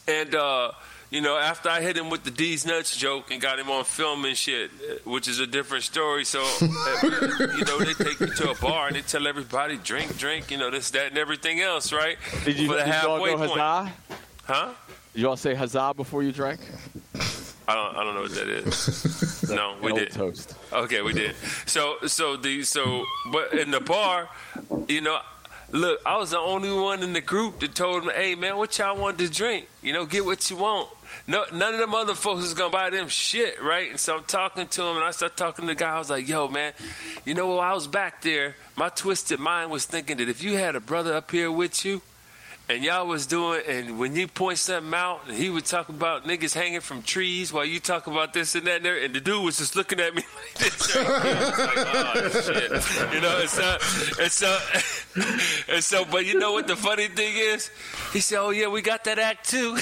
and 0.07 0.33
uh, 0.35 0.71
you 1.13 1.21
know, 1.21 1.37
after 1.37 1.69
I 1.69 1.79
hit 1.79 1.95
him 1.95 2.09
with 2.09 2.23
the 2.23 2.31
D's 2.31 2.65
nuts 2.65 2.97
joke 2.97 3.29
and 3.29 3.39
got 3.39 3.59
him 3.59 3.69
on 3.69 3.83
film 3.83 4.25
and 4.25 4.35
shit, 4.35 4.71
uh, 4.71 4.95
which 5.07 5.27
is 5.27 5.39
a 5.39 5.45
different 5.45 5.83
story. 5.83 6.25
So, 6.25 6.41
uh, 6.41 6.65
you 7.03 7.65
know, 7.65 7.77
they 7.77 7.93
take 7.93 8.19
you 8.19 8.33
to 8.33 8.49
a 8.49 8.55
bar 8.55 8.87
and 8.87 8.95
they 8.95 9.01
tell 9.01 9.27
everybody 9.27 9.77
drink, 9.77 10.17
drink, 10.17 10.49
you 10.49 10.57
know, 10.57 10.71
this, 10.71 10.89
that, 10.89 11.09
and 11.09 11.17
everything 11.19 11.61
else, 11.61 11.93
right? 11.93 12.17
Did 12.45 12.57
you, 12.57 12.67
For 12.67 12.77
the 12.77 12.79
did 12.79 12.87
halfway 12.87 13.35
point. 13.35 13.51
Huzzah? 13.51 13.93
Huh? 14.45 14.73
Did 15.13 15.21
you 15.21 15.29
all 15.29 15.37
say 15.37 15.53
huzzah 15.53 15.93
before 15.95 16.23
you 16.23 16.31
drank? 16.31 16.59
I 17.67 17.75
don't, 17.75 17.95
I 17.95 18.03
don't 18.03 18.15
know 18.15 18.21
what 18.23 18.33
that 18.33 18.49
is. 18.49 19.49
no, 19.51 19.75
we 19.83 19.93
did. 19.93 20.11
toast. 20.11 20.55
Okay, 20.73 21.03
we 21.03 21.13
did. 21.13 21.35
So, 21.67 21.97
so 22.07 22.37
the 22.37 22.63
so, 22.63 23.05
but 23.31 23.53
in 23.53 23.69
the 23.69 23.79
bar, 23.79 24.29
you 24.87 25.01
know, 25.01 25.19
look, 25.71 26.01
I 26.07 26.17
was 26.17 26.31
the 26.31 26.39
only 26.39 26.73
one 26.73 27.03
in 27.03 27.13
the 27.13 27.21
group 27.21 27.59
that 27.59 27.75
told 27.75 28.03
him, 28.03 28.11
"Hey, 28.13 28.35
man, 28.35 28.57
what 28.57 28.77
y'all 28.79 28.97
want 28.97 29.19
to 29.19 29.29
drink? 29.29 29.67
You 29.81 29.93
know, 29.93 30.05
get 30.05 30.25
what 30.25 30.49
you 30.49 30.57
want." 30.57 30.89
No, 31.27 31.45
none 31.53 31.73
of 31.73 31.79
them 31.79 31.95
other 31.95 32.15
folks 32.15 32.43
is 32.43 32.53
gonna 32.53 32.71
buy 32.71 32.89
them 32.89 33.07
shit, 33.07 33.61
right? 33.61 33.89
And 33.89 33.99
so 33.99 34.17
I'm 34.17 34.23
talking 34.23 34.67
to 34.67 34.83
him, 34.83 34.97
and 34.97 35.05
I 35.05 35.11
start 35.11 35.37
talking 35.37 35.63
to 35.63 35.67
the 35.67 35.75
guy. 35.75 35.95
I 35.95 35.99
was 35.99 36.09
like, 36.09 36.27
"Yo, 36.27 36.47
man, 36.47 36.73
you 37.25 37.33
know, 37.33 37.47
while 37.47 37.59
I 37.59 37.73
was 37.73 37.87
back 37.87 38.21
there, 38.21 38.55
my 38.75 38.89
twisted 38.89 39.39
mind 39.39 39.71
was 39.71 39.85
thinking 39.85 40.17
that 40.17 40.29
if 40.29 40.43
you 40.43 40.57
had 40.57 40.75
a 40.75 40.79
brother 40.79 41.13
up 41.13 41.31
here 41.31 41.51
with 41.51 41.85
you." 41.85 42.01
And 42.69 42.83
y'all 42.83 43.05
was 43.05 43.25
doing 43.27 43.61
and 43.67 43.99
when 43.99 44.15
you 44.15 44.27
point 44.27 44.57
something 44.57 44.93
out 44.93 45.21
and 45.27 45.35
he 45.35 45.49
would 45.49 45.65
talk 45.65 45.89
about 45.89 46.25
niggas 46.25 46.53
hanging 46.53 46.79
from 46.79 47.01
trees 47.01 47.51
while 47.51 47.65
you 47.65 47.79
talk 47.79 48.07
about 48.07 48.33
this 48.33 48.55
and 48.55 48.65
that 48.65 48.77
and, 48.77 48.85
there, 48.85 48.97
and 49.03 49.13
the 49.13 49.19
dude 49.19 49.43
was 49.43 49.57
just 49.57 49.75
looking 49.75 49.99
at 49.99 50.15
me 50.15 50.23
like 50.43 50.53
this 50.55 50.95
right 50.95 51.05
there. 51.05 51.35
I 51.35 51.49
was 51.49 51.59
like, 51.59 51.77
oh 51.85 52.41
shit 52.41 53.13
you 53.13 53.21
know 53.21 53.39
and 53.39 53.49
so 53.49 53.77
and 54.21 54.31
so 54.31 54.59
and 55.73 55.83
so 55.83 56.05
but 56.05 56.25
you 56.25 56.39
know 56.39 56.53
what 56.53 56.67
the 56.67 56.75
funny 56.75 57.07
thing 57.07 57.35
is 57.35 57.69
he 58.13 58.19
said 58.19 58.39
oh 58.39 58.51
yeah 58.51 58.67
we 58.67 58.81
got 58.81 59.03
that 59.03 59.19
act 59.19 59.49
too 59.49 59.77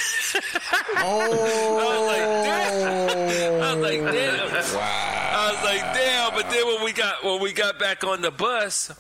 Oh, 0.98 1.22
I 1.82 1.98
was 1.98 2.08
like 2.08 2.46
damn 2.48 3.62
I 3.62 3.74
was 3.76 3.84
like 3.84 4.14
damn 4.14 4.52
wow. 4.76 5.22
I 5.34 5.52
was 5.52 5.64
like, 5.64 5.94
damn. 5.94 6.34
But 6.34 6.50
then 6.50 6.68
when 6.68 6.84
we 6.84 6.92
got 6.94 7.24
when 7.24 7.42
we 7.42 7.54
got 7.54 7.80
back 7.80 8.04
on 8.04 8.22
the 8.22 8.32
bus, 8.32 8.92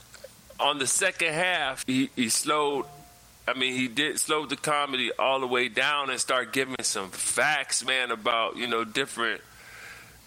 on 0.59 0.79
the 0.79 0.87
second 0.87 1.33
half, 1.33 1.85
he, 1.85 2.09
he 2.15 2.29
slowed. 2.29 2.85
I 3.53 3.57
mean, 3.57 3.73
he 3.73 3.87
did 3.87 4.17
slow 4.19 4.45
the 4.45 4.55
comedy 4.55 5.11
all 5.19 5.39
the 5.41 5.47
way 5.47 5.67
down 5.67 6.09
and 6.09 6.19
start 6.19 6.53
giving 6.53 6.75
some 6.81 7.09
facts, 7.09 7.85
man, 7.85 8.11
about 8.11 8.55
you 8.55 8.67
know 8.67 8.83
different 8.83 9.41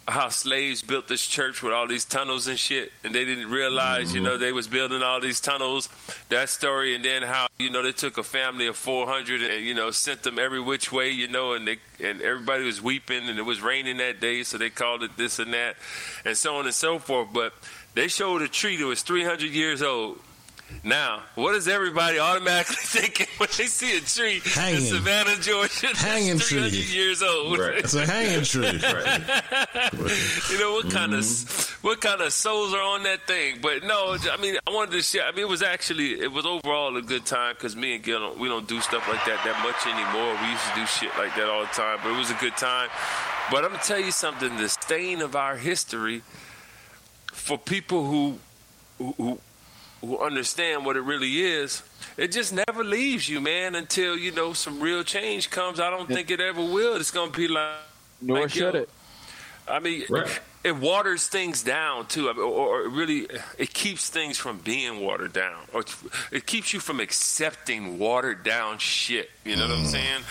how 0.07 0.29
slaves 0.29 0.83
built 0.83 1.09
this 1.09 1.27
church 1.27 1.63
with 1.63 1.73
all 1.73 1.87
these 1.87 2.05
tunnels 2.05 2.47
and 2.47 2.59
shit, 2.59 2.93
and 3.03 3.15
they 3.15 3.25
didn't 3.25 3.51
realize, 3.51 4.15
you 4.15 4.21
know, 4.21 4.33
mm-hmm. 4.33 4.41
they 4.41 4.53
was 4.53 4.69
building 4.69 5.03
all 5.03 5.19
these 5.21 5.41
tunnels. 5.41 5.89
That 6.29 6.51
story, 6.51 6.95
and 6.95 7.05
then 7.05 7.23
how 7.23 7.47
you 7.59 7.71
know 7.71 7.83
they 7.83 7.93
took 7.93 8.19
a 8.19 8.23
family 8.23 8.67
of 8.67 8.77
400 8.77 9.43
and 9.43 9.65
you 9.65 9.75
know 9.75 9.91
sent 9.91 10.23
them 10.23 10.39
every 10.39 10.61
which 10.61 10.93
way, 10.93 11.11
you 11.11 11.29
know, 11.29 11.55
and 11.55 11.67
they 11.67 11.79
and 12.03 12.21
everybody 12.21 12.65
was 12.65 12.83
weeping, 12.83 13.29
and 13.29 13.39
it 13.39 13.43
was 13.43 13.63
raining 13.63 13.97
that 13.99 14.21
day, 14.21 14.43
so 14.43 14.59
they 14.59 14.71
called 14.71 15.03
it 15.03 15.17
this 15.17 15.39
and 15.39 15.55
that, 15.55 15.77
and 16.25 16.37
so 16.37 16.57
on 16.57 16.67
and 16.67 16.75
so 16.75 16.99
forth. 16.99 17.29
But 17.33 17.55
they 17.95 18.09
showed 18.09 18.43
a 18.43 18.49
tree 18.49 18.77
that 18.77 18.87
was 18.87 19.03
300 19.03 19.51
years 19.51 19.81
old. 19.81 20.19
Now, 20.83 21.23
what 21.35 21.55
is 21.55 21.69
everybody 21.69 22.19
automatically 22.19 22.77
thinking 22.79 23.27
when 23.39 23.49
they 23.57 23.67
see 23.67 23.97
a 23.97 24.01
tree 24.01 24.41
Hanging. 24.45 24.81
in 24.81 24.83
Savannah, 24.83 25.37
Georgia, 25.37 25.73
that's 25.83 26.03
Hanging 26.03 26.39
300 26.39 26.71
tree. 26.71 26.81
years 26.81 27.23
old? 27.23 27.59
Right. 27.59 27.79
It's 27.79 27.95
a 27.95 28.07
hanging 28.07 28.45
tree. 28.45 28.65
You 30.51 30.59
know 30.59 30.73
what 30.73 30.91
kind 30.91 31.15
of 31.15 31.21
mm-hmm. 31.21 31.87
what 31.87 32.01
kind 32.01 32.21
of 32.21 32.33
souls 32.33 32.75
are 32.75 32.83
on 32.83 33.03
that 33.05 33.27
thing? 33.27 33.59
But 33.61 33.83
no, 33.85 34.17
I 34.31 34.37
mean, 34.41 34.57
I 34.67 34.71
wanted 34.71 34.93
to 34.93 35.03
share. 35.03 35.25
I 35.25 35.33
mean, 35.33 35.41
it 35.41 35.49
was 35.49 35.63
actually 35.63 36.21
it 36.21 36.31
was 36.31 36.47
overall 36.47 36.97
a 36.97 37.03
good 37.03 37.25
time 37.25 37.55
because 37.55 37.75
me 37.75 37.95
and 37.95 38.05
Gil 38.05 38.21
don't, 38.21 38.39
we 38.39 38.49
don't 38.49 38.69
do 38.69 38.81
stuff 38.81 39.09
like 39.09 39.25
that 39.27 39.43
that 39.45 39.63
much 39.63 39.87
anymore. 39.87 40.37
We 40.43 40.51
used 40.51 40.65
to 40.69 40.75
do 40.75 40.87
shit 40.87 41.11
like 41.19 41.35
that 41.37 41.49
all 41.49 41.63
the 41.63 41.67
time, 41.69 41.99
but 42.03 42.13
it 42.15 42.19
was 42.19 42.31
a 42.31 42.35
good 42.35 42.57
time. 42.57 42.89
But 43.51 43.65
I'm 43.65 43.71
gonna 43.73 43.83
tell 43.83 44.01
you 44.01 44.13
something: 44.13 44.57
the 44.57 44.69
stain 44.69 45.23
of 45.23 45.35
our 45.35 45.57
history 45.57 46.23
for 47.33 47.59
people 47.59 48.07
who 48.07 48.39
who. 49.17 49.39
Who 50.07 50.17
who 50.17 50.25
understand 50.25 50.85
what 50.85 50.97
it 50.97 51.03
really 51.03 51.41
is, 51.43 51.83
it 52.17 52.33
just 52.33 52.53
never 52.53 52.85
leaves 52.85 53.29
you, 53.29 53.41
man, 53.41 53.75
until 53.75 54.17
you 54.17 54.31
know 54.33 54.53
some 54.53 54.81
real 54.81 55.03
change 55.03 55.51
comes. 55.51 55.81
I 55.81 55.91
don't 55.91 56.09
think 56.09 56.31
it 56.31 56.41
ever 56.41 56.63
will. 56.63 56.97
It's 56.97 57.11
gonna 57.11 57.31
be 57.31 57.49
like 57.49 57.79
Nor 58.21 58.43
Like, 58.43 58.51
should 58.51 58.75
yo, 58.75 58.81
it. 58.81 58.89
I 59.67 59.79
mean, 59.81 60.05
Right. 60.09 60.41
it 60.63 60.77
waters 60.77 61.27
things 61.27 61.63
down 61.63 62.07
too, 62.07 62.29
I 62.29 62.33
mean, 62.33 62.43
or, 62.43 62.81
or 62.81 62.83
it 62.83 62.91
really 62.91 63.27
it 63.59 63.73
keeps 63.73 64.09
things 64.09 64.39
from 64.39 64.59
being 64.59 65.01
watered 65.01 65.33
down, 65.33 65.65
or 65.73 65.85
it 66.31 66.47
keeps 66.47 66.73
you 66.73 66.81
from 66.81 67.01
accepting 67.01 67.99
watered 67.99 68.43
down 68.43 68.79
shit. 68.79 69.31
You 69.45 69.57
know 69.57 69.69
what 69.69 69.79
I'm 69.79 69.85
mm. 69.85 69.89
saying? 69.89 70.23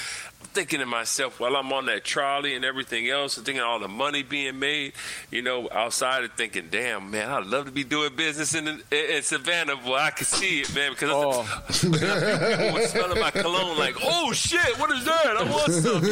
I'm 0.53 0.55
thinking 0.55 0.81
to 0.81 0.85
myself 0.85 1.39
while 1.39 1.55
I'm 1.55 1.73
on 1.73 1.87
that 1.87 2.03
trolley 2.03 2.53
and 2.53 2.63
everything 2.63 3.09
else, 3.09 3.37
and 3.37 3.45
thinking 3.45 3.63
all 3.63 3.79
the 3.79 3.87
money 3.87 4.21
being 4.21 4.59
made. 4.59 4.93
You 5.31 5.41
know, 5.41 5.67
outside 5.71 6.23
of 6.25 6.33
thinking, 6.33 6.67
damn 6.69 7.09
man, 7.09 7.27
I'd 7.31 7.47
love 7.47 7.65
to 7.65 7.71
be 7.71 7.83
doing 7.83 8.15
business 8.15 8.53
in, 8.53 8.67
in, 8.67 8.79
in 8.91 9.23
Savannah. 9.23 9.77
Boy, 9.77 9.95
I 9.95 10.11
can 10.11 10.27
see 10.27 10.59
it, 10.61 10.75
man, 10.75 10.91
because 10.91 11.09
Oh. 11.11 11.41
people 11.71 12.73
were 12.73 12.85
smelling 12.85 13.19
my 13.19 13.31
cologne 13.31 13.79
like, 13.79 13.95
oh 14.03 14.31
shit, 14.31 14.77
what 14.79 14.91
is 14.91 15.03
that? 15.05 15.37
I 15.37 15.43
want 15.49 15.71
some. 15.73 16.03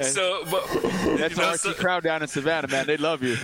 so, 0.02 0.44
but 0.50 0.66
That's 1.18 1.36
you 1.36 1.42
know, 1.42 1.48
Archie 1.48 1.58
so- 1.58 1.74
Crown 1.74 2.00
down 2.02 2.22
in 2.22 2.28
Savannah, 2.28 2.68
man. 2.68 2.86
They 2.86 2.96
love 2.96 3.22
you. 3.22 3.36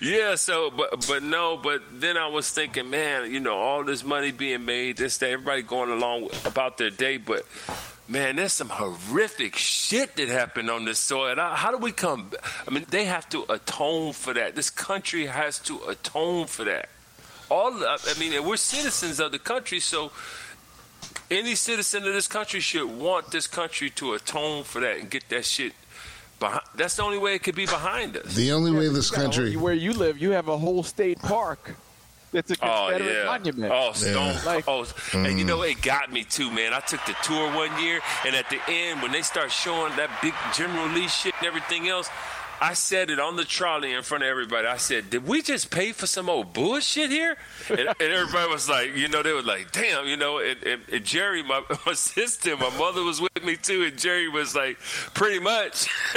Yeah, 0.00 0.34
so 0.34 0.70
but 0.70 1.06
but 1.06 1.22
no, 1.22 1.56
but 1.56 1.82
then 1.92 2.16
I 2.16 2.28
was 2.28 2.50
thinking, 2.50 2.90
man, 2.90 3.30
you 3.30 3.40
know, 3.40 3.56
all 3.56 3.84
this 3.84 4.04
money 4.04 4.32
being 4.32 4.64
made, 4.64 4.96
this 4.96 5.18
that 5.18 5.30
everybody 5.30 5.62
going 5.62 5.90
along 5.90 6.30
about 6.44 6.78
their 6.78 6.90
day, 6.90 7.16
but 7.16 7.44
man, 8.08 8.36
there's 8.36 8.52
some 8.52 8.68
horrific 8.68 9.56
shit 9.56 10.16
that 10.16 10.28
happened 10.28 10.70
on 10.70 10.84
this 10.84 10.98
soil. 10.98 11.36
How 11.36 11.70
do 11.70 11.78
we 11.78 11.92
come? 11.92 12.30
I 12.66 12.70
mean, 12.70 12.86
they 12.88 13.04
have 13.04 13.28
to 13.30 13.44
atone 13.52 14.12
for 14.12 14.34
that. 14.34 14.54
This 14.54 14.70
country 14.70 15.26
has 15.26 15.58
to 15.60 15.80
atone 15.88 16.46
for 16.46 16.64
that. 16.64 16.88
All 17.50 17.72
I 17.72 17.98
mean, 18.18 18.32
and 18.32 18.46
we're 18.46 18.56
citizens 18.56 19.20
of 19.20 19.32
the 19.32 19.38
country, 19.38 19.80
so 19.80 20.10
any 21.30 21.54
citizen 21.54 22.06
of 22.06 22.12
this 22.14 22.26
country 22.28 22.60
should 22.60 22.88
want 22.88 23.30
this 23.30 23.46
country 23.46 23.90
to 23.90 24.14
atone 24.14 24.64
for 24.64 24.80
that 24.80 24.98
and 24.98 25.10
get 25.10 25.28
that 25.28 25.44
shit. 25.44 25.72
Behind. 26.40 26.62
That's 26.74 26.96
the 26.96 27.02
only 27.02 27.18
way 27.18 27.34
it 27.34 27.42
could 27.42 27.54
be 27.54 27.66
behind 27.66 28.16
us. 28.16 28.34
The 28.34 28.52
only 28.52 28.72
way 28.72 28.88
this 28.88 29.10
You 29.10 29.16
whole- 29.16 29.24
country. 29.26 29.56
where 29.56 29.72
you 29.74 29.92
live, 29.92 30.18
you 30.18 30.30
have 30.32 30.48
a 30.48 30.58
whole 30.58 30.82
state 30.82 31.20
park. 31.20 31.74
It's 32.32 32.50
a 32.50 32.54
Oh 32.62 32.88
Confederate 32.90 33.14
yeah. 33.14 33.24
monument. 33.26 33.72
Oh 33.72 33.92
Stone. 33.92 34.34
Yeah. 34.34 34.40
Like- 34.44 34.64
oh, 34.66 34.84
and 35.12 35.38
you 35.38 35.44
mm. 35.44 35.48
know 35.48 35.62
it 35.62 35.80
got 35.80 36.12
me 36.12 36.24
too, 36.24 36.50
man. 36.50 36.72
I 36.74 36.80
took 36.80 37.04
the 37.06 37.14
tour 37.22 37.54
one 37.54 37.80
year, 37.80 38.00
and 38.26 38.34
at 38.34 38.50
the 38.50 38.58
end, 38.68 39.02
when 39.02 39.12
they 39.12 39.22
start 39.22 39.52
showing 39.52 39.94
that 39.94 40.10
big 40.20 40.34
General 40.52 40.88
Lee 40.88 41.06
shit 41.06 41.32
and 41.38 41.46
everything 41.46 41.88
else, 41.88 42.08
I 42.60 42.74
said 42.74 43.10
it 43.10 43.18
on 43.18 43.36
the 43.36 43.44
trolley 43.44 43.92
in 43.92 44.02
front 44.02 44.24
of 44.24 44.28
everybody. 44.28 44.66
I 44.66 44.76
said, 44.76 45.10
"Did 45.10 45.26
we 45.26 45.42
just 45.42 45.70
pay 45.70 45.92
for 45.92 46.06
some 46.06 46.28
old 46.28 46.52
bullshit 46.52 47.10
here?" 47.10 47.36
And, 47.68 47.80
and 47.80 47.88
everybody 48.00 48.50
was 48.50 48.68
like, 48.68 48.96
you 48.96 49.08
know, 49.08 49.22
they 49.22 49.32
were 49.32 49.42
like, 49.42 49.72
"Damn," 49.72 50.06
you 50.06 50.16
know. 50.16 50.38
And, 50.38 50.62
and, 50.62 50.82
and 50.92 51.04
Jerry, 51.04 51.42
my, 51.42 51.62
my 51.86 51.94
sister, 51.94 52.56
my 52.56 52.70
mother 52.78 53.02
was 53.02 53.20
with 53.20 53.44
me 53.44 53.56
too, 53.56 53.84
and 53.84 53.98
Jerry 53.98 54.28
was 54.28 54.54
like, 54.54 54.78
"Pretty 55.14 55.40
much." 55.40 55.88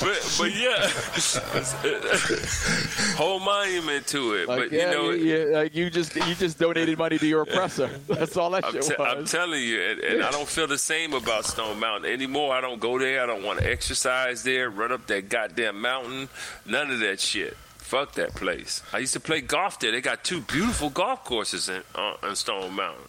but, 0.00 0.34
but 0.38 0.54
yeah, 0.54 0.86
whole 3.16 3.40
monument 3.40 4.06
to 4.08 4.34
it. 4.34 4.48
Like, 4.48 4.58
but 4.58 4.72
yeah, 4.72 4.90
you 4.90 4.96
know, 4.96 5.10
you, 5.10 5.52
like 5.52 5.74
you 5.74 5.90
just 5.90 6.14
you 6.16 6.34
just 6.34 6.58
donated 6.58 6.98
money 6.98 7.18
to 7.18 7.26
your 7.26 7.42
oppressor. 7.42 7.90
That's 8.08 8.36
all 8.36 8.50
that 8.50 8.64
I'm, 8.64 8.72
shit 8.72 8.82
te- 8.82 9.02
I'm 9.02 9.24
telling 9.24 9.62
you, 9.62 9.80
and 9.80 10.22
I 10.22 10.30
don't 10.30 10.48
feel 10.48 10.66
the 10.66 10.78
same 10.78 11.12
about 11.12 11.44
Stone 11.44 11.80
Mountain 11.80 12.10
anymore. 12.10 12.45
I 12.50 12.60
don't 12.60 12.80
go 12.80 12.98
there. 12.98 13.22
I 13.22 13.26
don't 13.26 13.42
want 13.44 13.60
to 13.60 13.70
exercise 13.70 14.42
there, 14.42 14.70
run 14.70 14.92
up 14.92 15.06
that 15.08 15.28
goddamn 15.28 15.80
mountain. 15.80 16.28
None 16.64 16.90
of 16.90 17.00
that 17.00 17.20
shit. 17.20 17.56
Fuck 17.78 18.14
that 18.14 18.34
place. 18.34 18.82
I 18.92 18.98
used 18.98 19.12
to 19.12 19.20
play 19.20 19.40
golf 19.40 19.78
there. 19.78 19.92
They 19.92 20.00
got 20.00 20.24
two 20.24 20.40
beautiful 20.40 20.90
golf 20.90 21.24
courses 21.24 21.68
in, 21.68 21.82
uh, 21.94 22.14
in 22.28 22.34
Stone 22.34 22.74
Mountain. 22.74 23.04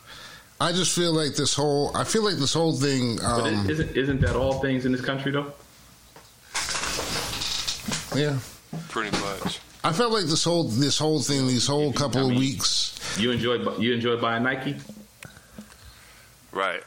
I 0.62 0.72
just 0.72 0.96
feel 0.96 1.14
like 1.14 1.36
this 1.36 1.54
whole. 1.56 1.96
I 1.96 2.04
feel 2.04 2.24
like 2.24 2.36
this 2.38 2.54
whole 2.54 2.76
thing. 2.76 3.18
But 3.18 3.24
Um, 3.26 3.66
it, 3.66 3.72
isn't 3.72 3.96
isn't 3.98 4.22
that 4.22 4.36
all 4.36 4.60
things 4.60 4.86
in 4.86 4.92
this 4.92 5.02
country 5.02 5.32
though? 5.32 5.54
yeah. 8.16 8.38
Pretty 8.90 9.16
much. 9.20 9.60
I 9.84 9.94
felt 9.94 10.12
like 10.12 10.26
this 10.26 10.44
whole 10.44 10.64
this 10.66 10.98
whole 10.98 11.22
thing, 11.22 11.48
these 11.48 11.68
whole 11.68 11.94
couple 11.94 12.28
I 12.28 12.32
of 12.32 12.38
weeks. 12.38 13.00
You 13.18 13.32
enjoy 13.32 13.56
you 13.78 13.94
enjoy 13.94 14.18
buying 14.18 14.44
Nike? 14.44 14.76
Right. 16.52 16.82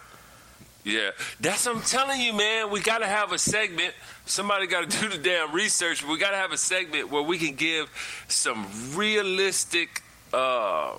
Yeah, 0.84 1.10
that's 1.40 1.66
what 1.66 1.76
I'm 1.76 1.82
telling 1.82 2.20
you, 2.20 2.32
man. 2.32 2.70
We 2.70 2.80
got 2.80 2.98
to 2.98 3.06
have 3.06 3.32
a 3.32 3.38
segment. 3.38 3.92
Somebody 4.24 4.66
got 4.66 4.88
to 4.90 4.98
do 5.00 5.08
the 5.10 5.18
damn 5.18 5.52
research. 5.52 6.02
We 6.06 6.16
got 6.18 6.30
to 6.30 6.36
have 6.38 6.52
a 6.52 6.56
segment 6.58 7.10
where 7.10 7.22
we 7.22 7.36
can 7.38 7.54
give 7.54 7.90
some 8.28 8.66
realistic. 8.94 10.02
uh 10.32 10.96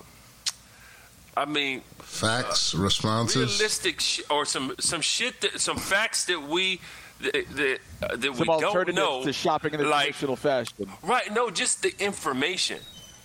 I 1.36 1.45
mean, 1.45 1.82
Facts, 1.99 2.75
responses. 2.75 3.36
realistic 3.57 4.01
sh- 4.01 4.21
or 4.29 4.45
some 4.45 4.75
some 4.79 4.99
shit 5.01 5.39
that 5.41 5.59
some 5.61 5.77
facts 5.77 6.25
that 6.25 6.41
we 6.41 6.82
that 7.21 7.34
that, 7.55 7.79
uh, 8.03 8.15
that 8.17 8.34
we 8.34 8.45
don't 8.45 8.93
know 8.93 9.23
to 9.23 9.32
shopping 9.32 9.73
in 9.73 9.79
the 9.79 9.86
like 9.88 10.07
traditional 10.07 10.36
fashion. 10.36 10.91
right 11.03 11.32
no 11.34 11.49
just 11.49 11.82
the 11.84 11.93
information 12.03 12.79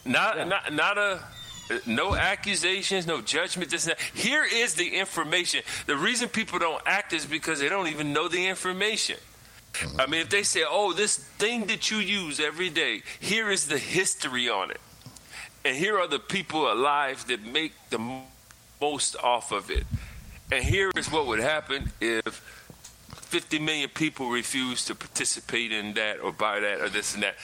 not 0.04 0.36
Yeah. 0.36 0.44
not 0.44 0.72
not 0.72 0.98
a 0.98 1.20
no 1.86 2.14
accusations, 2.14 3.06
no 3.06 3.20
judgment. 3.20 3.70
This. 3.70 3.88
Here 4.14 4.44
is 4.44 4.74
the 4.74 4.96
information. 4.96 5.62
The 5.86 5.96
reason 5.96 6.28
people 6.28 6.58
don't 6.58 6.82
act 6.86 7.12
is 7.12 7.26
because 7.26 7.60
they 7.60 7.68
don't 7.68 7.88
even 7.88 8.12
know 8.12 8.28
the 8.28 8.46
information. 8.46 9.18
I 9.98 10.06
mean, 10.06 10.22
if 10.22 10.30
they 10.30 10.42
say, 10.42 10.64
"Oh, 10.66 10.92
this 10.92 11.16
thing 11.16 11.66
that 11.66 11.90
you 11.90 11.98
use 11.98 12.40
every 12.40 12.70
day," 12.70 13.02
here 13.20 13.50
is 13.50 13.66
the 13.66 13.78
history 13.78 14.48
on 14.48 14.70
it, 14.70 14.80
and 15.64 15.76
here 15.76 15.98
are 15.98 16.06
the 16.06 16.18
people 16.18 16.70
alive 16.72 17.26
that 17.26 17.42
make 17.42 17.72
the 17.90 18.22
most 18.80 19.16
off 19.16 19.52
of 19.52 19.70
it. 19.70 19.86
And 20.50 20.64
here 20.64 20.90
is 20.96 21.10
what 21.10 21.26
would 21.26 21.40
happen 21.40 21.92
if 22.00 22.40
50 23.36 23.58
million 23.58 23.90
people 23.90 24.30
refuse 24.30 24.86
to 24.86 24.94
participate 24.94 25.70
in 25.70 25.92
that 25.92 26.20
or 26.20 26.32
buy 26.32 26.58
that 26.58 26.80
or 26.80 26.88
this 26.88 27.12
and 27.12 27.22
that. 27.22 27.34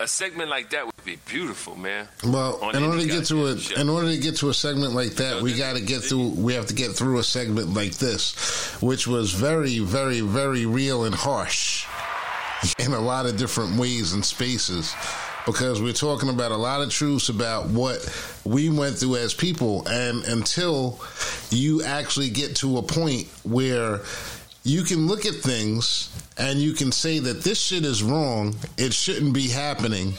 A 0.00 0.08
segment 0.08 0.50
like 0.50 0.70
that 0.70 0.84
would 0.84 1.04
be 1.04 1.14
beautiful, 1.26 1.76
man. 1.76 2.08
Well, 2.24 2.70
in 2.70 2.82
order 2.82 3.02
to 3.02 3.06
get 3.06 3.26
to 3.26 3.46
a 3.46 3.56
show. 3.56 3.80
in 3.80 3.88
order 3.88 4.08
to 4.08 4.18
get 4.18 4.34
to 4.38 4.48
a 4.48 4.54
segment 4.54 4.94
like 4.94 5.10
that, 5.10 5.36
no, 5.36 5.44
we 5.44 5.56
got 5.56 5.76
to 5.76 5.80
get 5.80 6.02
through. 6.02 6.30
We 6.30 6.54
have 6.54 6.66
to 6.66 6.74
get 6.74 6.90
through 6.90 7.20
a 7.20 7.22
segment 7.22 7.72
like 7.72 7.92
this, 7.98 8.76
which 8.82 9.06
was 9.06 9.32
very, 9.32 9.78
very, 9.78 10.22
very 10.22 10.66
real 10.66 11.04
and 11.04 11.14
harsh 11.14 11.86
in 12.80 12.92
a 12.92 13.00
lot 13.00 13.26
of 13.26 13.36
different 13.36 13.78
ways 13.78 14.14
and 14.14 14.24
spaces 14.24 14.92
because 15.46 15.80
we're 15.80 15.92
talking 15.92 16.30
about 16.30 16.50
a 16.50 16.56
lot 16.56 16.82
of 16.82 16.90
truths 16.90 17.28
about 17.28 17.68
what 17.68 17.98
we 18.44 18.70
went 18.70 18.98
through 18.98 19.16
as 19.16 19.34
people. 19.34 19.86
And 19.86 20.24
until 20.24 20.98
you 21.50 21.84
actually 21.84 22.30
get 22.30 22.56
to 22.56 22.78
a 22.78 22.82
point 22.82 23.28
where 23.44 24.00
you 24.68 24.82
can 24.82 25.06
look 25.06 25.24
at 25.24 25.34
things 25.34 26.10
and 26.36 26.58
you 26.58 26.74
can 26.74 26.92
say 26.92 27.18
that 27.20 27.42
this 27.42 27.58
shit 27.58 27.86
is 27.86 28.02
wrong, 28.02 28.54
it 28.76 28.92
shouldn't 28.92 29.32
be 29.32 29.48
happening, 29.48 30.12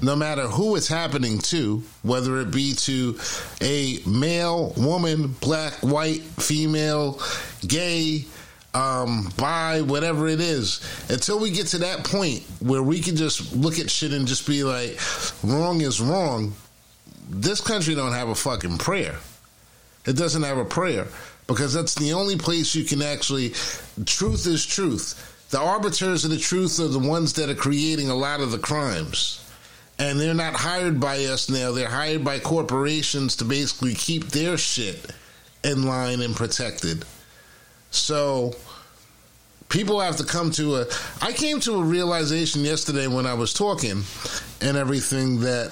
no 0.00 0.14
matter 0.14 0.42
who 0.42 0.76
it's 0.76 0.86
happening 0.86 1.38
to, 1.38 1.82
whether 2.02 2.40
it 2.40 2.52
be 2.52 2.72
to 2.74 3.18
a 3.60 3.98
male, 4.06 4.72
woman, 4.76 5.34
black, 5.40 5.74
white, 5.82 6.22
female, 6.38 7.20
gay, 7.66 8.24
um, 8.74 9.28
bi, 9.36 9.80
whatever 9.80 10.28
it 10.28 10.40
is, 10.40 10.80
until 11.08 11.40
we 11.40 11.50
get 11.50 11.66
to 11.68 11.78
that 11.78 12.04
point 12.04 12.44
where 12.60 12.82
we 12.82 13.00
can 13.00 13.16
just 13.16 13.56
look 13.56 13.80
at 13.80 13.90
shit 13.90 14.12
and 14.12 14.28
just 14.28 14.46
be 14.46 14.62
like, 14.62 15.00
wrong 15.42 15.80
is 15.80 16.00
wrong, 16.00 16.54
this 17.28 17.60
country 17.60 17.96
don't 17.96 18.12
have 18.12 18.28
a 18.28 18.34
fucking 18.36 18.78
prayer. 18.78 19.16
It 20.04 20.12
doesn't 20.12 20.44
have 20.44 20.58
a 20.58 20.64
prayer 20.64 21.08
because 21.46 21.72
that's 21.72 21.94
the 21.94 22.12
only 22.12 22.36
place 22.36 22.74
you 22.74 22.84
can 22.84 23.02
actually. 23.02 23.50
Truth 24.04 24.46
is 24.46 24.64
truth. 24.64 25.32
The 25.50 25.60
arbiters 25.60 26.24
of 26.24 26.30
the 26.30 26.38
truth 26.38 26.80
are 26.80 26.88
the 26.88 26.98
ones 26.98 27.34
that 27.34 27.48
are 27.48 27.54
creating 27.54 28.10
a 28.10 28.14
lot 28.14 28.40
of 28.40 28.50
the 28.50 28.58
crimes. 28.58 29.42
And 29.98 30.20
they're 30.20 30.34
not 30.34 30.54
hired 30.54 31.00
by 31.00 31.24
us 31.24 31.48
now. 31.48 31.72
They're 31.72 31.88
hired 31.88 32.24
by 32.24 32.38
corporations 32.40 33.36
to 33.36 33.44
basically 33.44 33.94
keep 33.94 34.26
their 34.26 34.58
shit 34.58 35.12
in 35.64 35.84
line 35.84 36.20
and 36.20 36.34
protected. 36.36 37.04
So 37.90 38.54
people 39.68 40.00
have 40.00 40.16
to 40.16 40.24
come 40.24 40.50
to 40.52 40.76
a. 40.76 40.86
I 41.22 41.32
came 41.32 41.60
to 41.60 41.76
a 41.76 41.82
realization 41.82 42.62
yesterday 42.62 43.06
when 43.06 43.26
I 43.26 43.34
was 43.34 43.54
talking 43.54 44.02
and 44.60 44.76
everything 44.76 45.40
that 45.40 45.70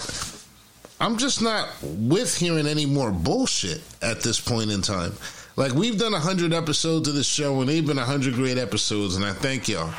I'm 1.00 1.18
just 1.18 1.42
not 1.42 1.68
with 1.82 2.36
hearing 2.36 2.66
any 2.66 2.86
more 2.86 3.10
bullshit 3.10 3.82
at 4.00 4.22
this 4.22 4.40
point 4.40 4.70
in 4.70 4.80
time. 4.80 5.12
Like 5.56 5.72
we've 5.72 5.98
done 5.98 6.12
hundred 6.12 6.52
episodes 6.52 7.08
of 7.08 7.14
this 7.14 7.28
show, 7.28 7.60
and 7.60 7.68
they've 7.68 7.86
been 7.86 7.96
hundred 7.96 8.34
great 8.34 8.58
episodes, 8.58 9.16
and 9.16 9.24
I 9.24 9.32
thank 9.32 9.68
y'all 9.68 9.92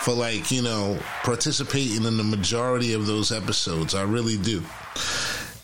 for 0.00 0.12
like 0.12 0.50
you 0.50 0.62
know 0.62 0.98
participating 1.22 2.04
in 2.04 2.16
the 2.16 2.24
majority 2.24 2.92
of 2.92 3.06
those 3.06 3.30
episodes. 3.30 3.94
I 3.94 4.02
really 4.02 4.36
do. 4.36 4.62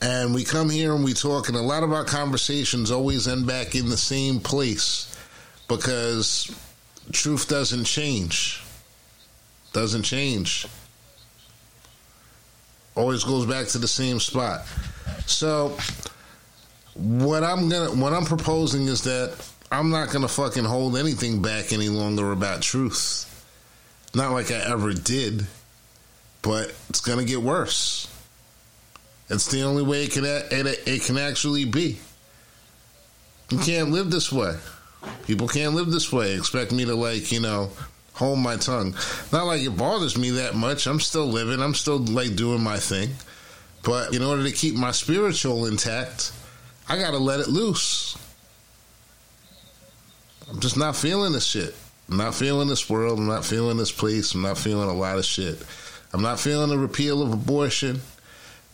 And 0.01 0.35
we 0.35 0.45
come 0.45 0.69
here 0.69 0.95
and 0.95 1.05
we 1.05 1.13
talk, 1.13 1.49
and 1.49 1.57
a 1.57 1.63
lot 1.63 1.83
of 1.83 1.93
our 1.93 2.05
conversations 2.05 2.91
always 2.91 3.27
end 3.27 3.47
back 3.47 3.75
in 3.75 3.89
the 3.89 3.97
same 3.97 4.41
place 4.41 5.17
because 5.69 6.55
truth 7.11 7.49
doesn't 7.49 7.85
change. 7.85 8.63
Doesn't 9.73 10.03
change. 10.03 10.67
Always 12.95 13.25
goes 13.25 13.47
back 13.47 13.69
to 13.69 13.79
the 13.79 13.89
same 13.89 14.21
spot. 14.21 14.67
So 15.27 15.77
what 16.95 17.43
I'm 17.43 17.69
gonna 17.69 17.91
what 17.91 18.13
I'm 18.13 18.25
proposing 18.25 18.87
is 18.87 19.03
that 19.03 19.35
I'm 19.71 19.91
not 19.91 20.11
gonna 20.11 20.29
fucking 20.29 20.65
hold 20.65 20.97
anything 20.97 21.41
back 21.41 21.73
any 21.73 21.89
longer 21.89 22.33
about 22.33 22.63
truth. 22.63 23.29
Not 24.15 24.33
like 24.33 24.51
I 24.51 24.71
ever 24.71 24.93
did, 24.93 25.47
but 26.43 26.75
it's 26.91 27.01
gonna 27.01 27.25
get 27.25 27.41
worse. 27.41 28.09
It's 29.31 29.51
the 29.51 29.63
only 29.63 29.83
way 29.83 30.05
it 30.05 30.13
can 30.13 30.25
it, 30.27 30.53
it 30.87 31.03
can 31.03 31.17
actually 31.17 31.65
be. 31.65 31.99
You 33.51 33.59
can't 33.59 33.91
live 33.91 34.11
this 34.11 34.31
way. 34.31 34.57
People 35.27 35.49
can't 35.49 35.75
live 35.75 35.91
this 35.91 36.13
way. 36.13 36.35
Expect 36.35 36.73
me 36.73 36.85
to 36.85 36.95
like 36.95 37.33
you 37.33 37.41
know 37.41 37.71
hold 38.13 38.39
my 38.39 38.57
tongue. 38.57 38.95
Not 39.33 39.47
like 39.47 39.63
it 39.63 39.77
bothers 39.77 40.19
me 40.19 40.31
that 40.31 40.55
much. 40.55 40.87
I'm 40.87 41.01
still 41.01 41.27
living. 41.27 41.63
I'm 41.63 41.75
still 41.75 41.99
like 41.99 42.37
doing 42.37 42.63
my 42.63 42.77
thing. 42.77 43.11
But 43.83 44.15
in 44.15 44.23
order 44.23 44.45
to 44.45 44.53
keep 44.53 44.75
my 44.75 44.93
spiritual 44.93 45.67
intact, 45.67 46.33
I 46.93 46.99
gotta 46.99 47.17
let 47.17 47.41
it 47.41 47.49
loose. 47.49 48.19
I'm 50.51 50.61
just 50.61 50.77
not 50.77 50.95
feeling 50.95 51.33
this 51.33 51.47
shit. 51.47 51.75
I'm 52.11 52.19
not 52.19 52.35
feeling 52.35 52.69
this 52.69 52.91
world. 52.91 53.19
I'm 53.19 53.27
not 53.27 53.47
feeling 53.47 53.79
this 53.79 53.91
place. 53.91 54.35
I'm 54.35 54.43
not 54.43 54.59
feeling 54.59 54.91
a 54.91 54.93
lot 54.93 55.17
of 55.17 55.25
shit. 55.25 55.63
I'm 56.13 56.21
not 56.21 56.39
feeling 56.39 56.69
the 56.69 56.77
repeal 56.77 57.23
of 57.23 57.33
abortion. 57.33 58.03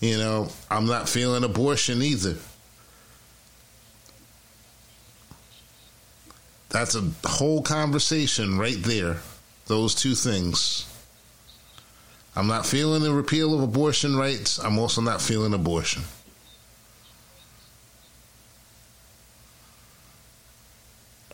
You 0.01 0.19
know, 0.19 0.49
I'm 0.69 0.87
not 0.87 1.09
feeling 1.09 1.45
abortion 1.45 2.03
either. 2.03 2.35
That's 6.71 6.97
a 6.97 7.09
whole 7.25 7.63
conversation 7.63 8.59
right 8.59 8.83
there. 8.83 9.19
Those 9.67 9.95
two 9.95 10.17
things. 10.17 10.93
I'm 12.35 12.49
not 12.49 12.67
feeling 12.67 13.05
the 13.05 13.15
repeal 13.15 13.55
of 13.55 13.63
abortion 13.63 14.17
rights. 14.17 14.59
I'm 14.59 14.77
also 14.77 15.03
not 15.03 15.23
feeling 15.23 15.55
abortion. 15.55 16.03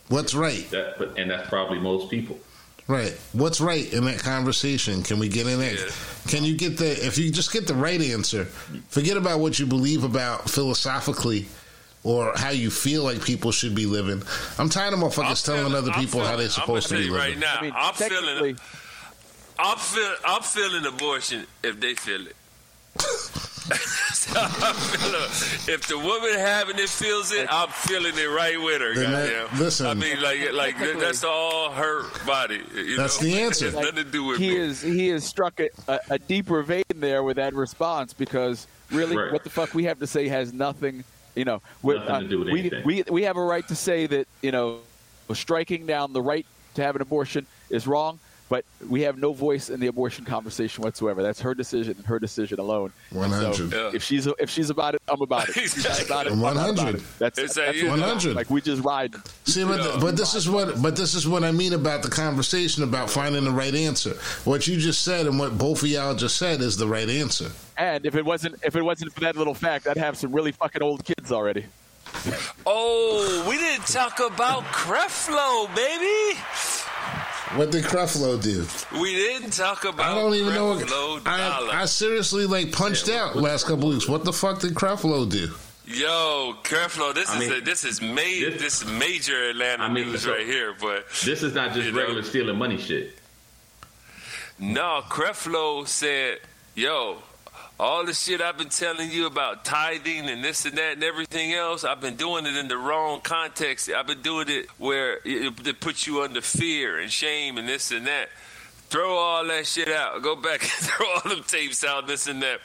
What's 0.09 0.35
right? 0.35 0.69
That, 0.71 0.99
but, 0.99 1.19
and 1.19 1.31
that's 1.31 1.49
probably 1.49 1.79
most 1.79 2.11
people. 2.11 2.39
Right. 2.87 3.19
What's 3.33 3.61
right 3.61 3.91
in 3.93 4.05
that 4.05 4.19
conversation? 4.19 5.03
Can 5.03 5.19
we 5.19 5.29
get 5.29 5.47
in 5.47 5.61
it? 5.63 5.79
Yeah. 5.79 5.91
Can 6.27 6.45
you 6.45 6.55
get 6.57 6.77
the 6.77 6.91
if 7.07 7.17
you 7.17 7.31
just 7.31 7.53
get 7.53 7.67
the 7.67 7.75
right 7.75 8.01
answer, 8.01 8.45
forget 8.89 9.17
about 9.17 9.41
what 9.41 9.59
you 9.59 9.65
believe 9.65 10.05
about 10.05 10.51
philosophically 10.51 11.47
or 12.03 12.33
how 12.37 12.51
you 12.51 12.71
feel 12.71 13.03
like 13.03 13.25
people 13.25 13.51
should 13.51 13.75
be 13.75 13.87
living. 13.87 14.23
I'm 14.59 14.69
tired 14.69 14.93
of 14.93 15.01
motherfuckers 15.01 15.49
I'm 15.49 15.57
telling 15.57 15.73
feeling, 15.73 15.75
other 15.75 15.93
people 15.93 16.21
feeling, 16.21 16.27
how 16.29 16.37
they're 16.37 16.49
supposed 16.51 16.89
to 16.89 16.97
be 16.97 17.09
living. 17.09 17.17
Right 17.17 17.39
now, 17.39 17.57
I 17.59 17.63
mean, 17.63 17.73
I'm 17.75 17.95
feeling 17.95 18.59
I'm 19.59 19.79
feel 19.79 20.15
I'm 20.27 20.43
feeling 20.43 20.87
abortion 20.87 21.47
if 21.63 21.81
they 21.81 21.95
feel 21.95 22.27
it. 22.27 22.37
if 25.67 25.87
the 25.89 25.99
woman 25.99 26.39
having 26.39 26.79
it 26.79 26.91
feels 26.91 27.33
it, 27.33 27.49
I'm 27.51 27.71
feeling 27.71 28.13
it 28.15 28.27
right 28.27 28.61
with 28.61 28.83
her. 28.83 28.95
That, 28.95 29.55
listen, 29.59 29.87
I 29.87 29.95
mean, 29.95 30.21
like, 30.21 30.53
like 30.53 30.79
that's 30.79 31.25
all 31.25 31.71
her 31.71 32.03
body. 32.27 32.61
that's 32.97 33.23
know? 33.23 33.27
the 33.27 33.41
answer. 33.41 33.71
Like, 33.71 33.87
nothing 33.87 34.05
to 34.05 34.11
do 34.11 34.25
with 34.25 34.39
he 34.39 34.51
me. 34.51 34.57
is 34.57 34.83
he 34.83 35.09
has 35.09 35.25
struck 35.25 35.61
a, 35.61 35.71
a, 35.89 36.01
a, 36.11 36.19
deeper 36.19 36.63
vein 36.63 36.85
there 36.97 37.23
with 37.23 37.37
that 37.37 37.55
response 37.55 38.13
because 38.13 38.67
really, 38.91 39.17
right. 39.17 39.33
what 39.33 39.45
the 39.45 39.51
fuck 39.51 39.73
we 39.73 39.85
have 39.85 39.99
to 40.01 40.07
say 40.07 40.29
has 40.29 40.53
nothing. 40.53 41.03
You 41.35 41.47
know, 41.47 41.63
uh, 41.85 42.23
we, 42.29 42.71
we 42.85 43.03
we 43.11 43.23
have 43.23 43.39
a 43.39 43.43
right 43.43 43.67
to 43.69 43.75
say 43.75 44.07
that 44.09 44.29
you 44.43 44.53
know, 44.53 44.81
striking 45.33 45.87
down 45.87 46.13
the 46.13 46.23
right 46.23 46.45
to 46.75 46.83
have 46.83 46.97
an 46.97 47.03
abortion 47.03 47.47
is 47.71 47.87
wrong 47.87 48.21
but 48.55 48.65
we 48.89 49.01
have 49.01 49.19
no 49.19 49.33
voice 49.33 49.69
in 49.69 49.81
the 49.81 49.89
abortion 49.89 50.25
conversation 50.25 50.85
whatsoever. 50.85 51.25
That's 51.25 51.41
her 51.41 51.57
decision 51.57 51.97
and 51.97 52.07
her 52.07 52.21
decision 52.21 52.61
alone. 52.61 52.93
One 53.11 53.31
hundred. 53.31 53.73
So 53.73 53.89
if 53.93 54.01
she's 54.05 54.29
if 54.39 54.49
she's 54.49 54.71
about 54.71 54.95
it, 54.95 55.03
I'm 55.09 55.21
about 55.21 55.49
it. 55.49 55.55
She's 55.57 56.07
about 56.07 56.29
it. 56.29 56.35
One 56.35 56.55
hundred. 56.55 57.01
That's 57.19 57.57
one 57.57 57.99
hundred. 57.99 58.37
Like 58.37 58.51
we 58.51 58.61
just 58.61 58.85
ride. 58.85 59.17
See, 59.45 59.65
but, 59.65 59.83
the, 59.83 59.99
but 59.99 60.17
this 60.17 60.37
is 60.37 60.49
what 60.49 60.81
but 60.81 60.95
this 60.95 61.17
is 61.17 61.27
what 61.27 61.43
I 61.43 61.51
mean 61.51 61.73
about 61.73 62.05
the 62.05 62.09
conversation 62.09 62.85
about 62.85 63.11
finding 63.11 63.43
the 63.43 63.51
right 63.51 63.75
answer. 63.75 64.15
What 64.45 64.69
you 64.69 64.77
just 64.77 65.03
said 65.03 65.27
and 65.27 65.37
what 65.37 65.59
both 65.59 65.83
of 65.83 65.89
y'all 65.89 66.15
just 66.15 66.37
said 66.37 66.61
is 66.61 66.77
the 66.77 66.87
right 66.87 67.09
answer. 67.09 67.51
And 67.77 68.07
if 68.07 68.15
it 68.15 68.25
wasn't 68.25 68.55
if 68.63 68.77
it 68.77 68.83
wasn't 68.83 69.13
for 69.15 69.21
that 69.23 69.35
little 69.35 69.55
fact, 69.55 69.89
I'd 69.89 69.97
have 69.97 70.17
some 70.17 70.31
really 70.31 70.53
fucking 70.53 70.81
old 70.81 71.05
kids 71.05 71.33
already. 71.33 71.65
Oh, 72.65 73.47
we 73.49 73.57
didn't 73.59 73.89
talk 73.89 74.21
about 74.21 74.63
Creflo, 74.67 75.75
baby. 75.75 76.39
What 77.55 77.71
did 77.71 77.85
Creflo 77.85 78.43
do? 78.43 78.67
We 79.01 79.15
didn't 79.15 79.53
talk 79.53 79.85
about. 79.85 80.05
I 80.05 80.15
don't 80.15 80.35
even 80.35 80.53
Creflo 80.53 80.89
know. 80.89 81.21
I, 81.25 81.83
I, 81.83 81.85
seriously 81.85 82.47
like 82.47 82.73
punched 82.73 83.07
yeah, 83.07 83.27
out 83.27 83.37
last 83.37 83.67
couple 83.67 83.91
weeks. 83.91 84.09
What 84.09 84.25
the 84.25 84.33
fuck 84.33 84.61
did 84.61 84.75
Creflo 84.75 85.29
do? 85.31 85.49
Yo, 85.87 86.55
Creflo, 86.65 87.15
this 87.15 87.29
I 87.29 87.35
is 87.35 87.49
mean, 87.49 87.59
a, 87.59 87.65
this 87.65 87.85
is 87.85 88.01
major 88.01 88.51
this, 88.51 88.81
this 88.81 88.91
major 88.91 89.51
Atlanta 89.51 89.85
I 89.85 89.93
mean, 89.93 90.07
news 90.11 90.23
so 90.23 90.33
right 90.33 90.47
here. 90.47 90.75
But 90.81 91.07
this 91.25 91.43
is 91.43 91.55
not 91.55 91.75
just 91.75 91.93
regular 91.93 92.23
know, 92.23 92.27
stealing 92.27 92.57
money 92.57 92.79
shit. 92.79 93.19
No, 94.59 95.03
Creflo 95.09 95.87
said, 95.87 96.39
"Yo, 96.75 97.19
all 97.79 98.05
the 98.05 98.15
shit 98.15 98.41
I've 98.41 98.57
been 98.57 98.69
telling 98.69 99.11
you 99.11 99.27
about 99.27 99.65
tithing 99.65 100.29
and 100.29 100.45
this 100.45 100.65
and 100.65 100.79
that 100.79 100.93
and 100.95 101.05
everything 101.05 101.53
else, 101.53 101.83
I've 101.85 102.01
been 102.01 102.17
doing 102.17 102.47
it 102.47 102.57
in 102.57 102.69
the 102.69 102.79
wrong 102.79 103.21
context. 103.21 103.91
I've 103.91 104.07
been 104.07 104.23
doing 104.23 104.49
it 104.49 104.67
where 104.79 105.19
it, 105.25 105.67
it 105.67 105.81
puts 105.81 106.07
you 106.07 106.23
under 106.23 106.41
fear 106.41 106.99
and 106.99 107.11
shame 107.11 107.59
and 107.59 107.69
this 107.69 107.91
and 107.91 108.07
that. 108.07 108.29
Throw 108.91 109.17
all 109.17 109.45
that 109.47 109.67
shit 109.67 109.89
out. 109.89 110.23
Go 110.23 110.37
back 110.37 110.61
and 110.63 110.71
throw 110.71 111.07
all 111.15 111.29
them 111.29 111.43
tapes 111.43 111.83
out, 111.83 112.07
this 112.07 112.29
and 112.29 112.43
that. 112.43 112.61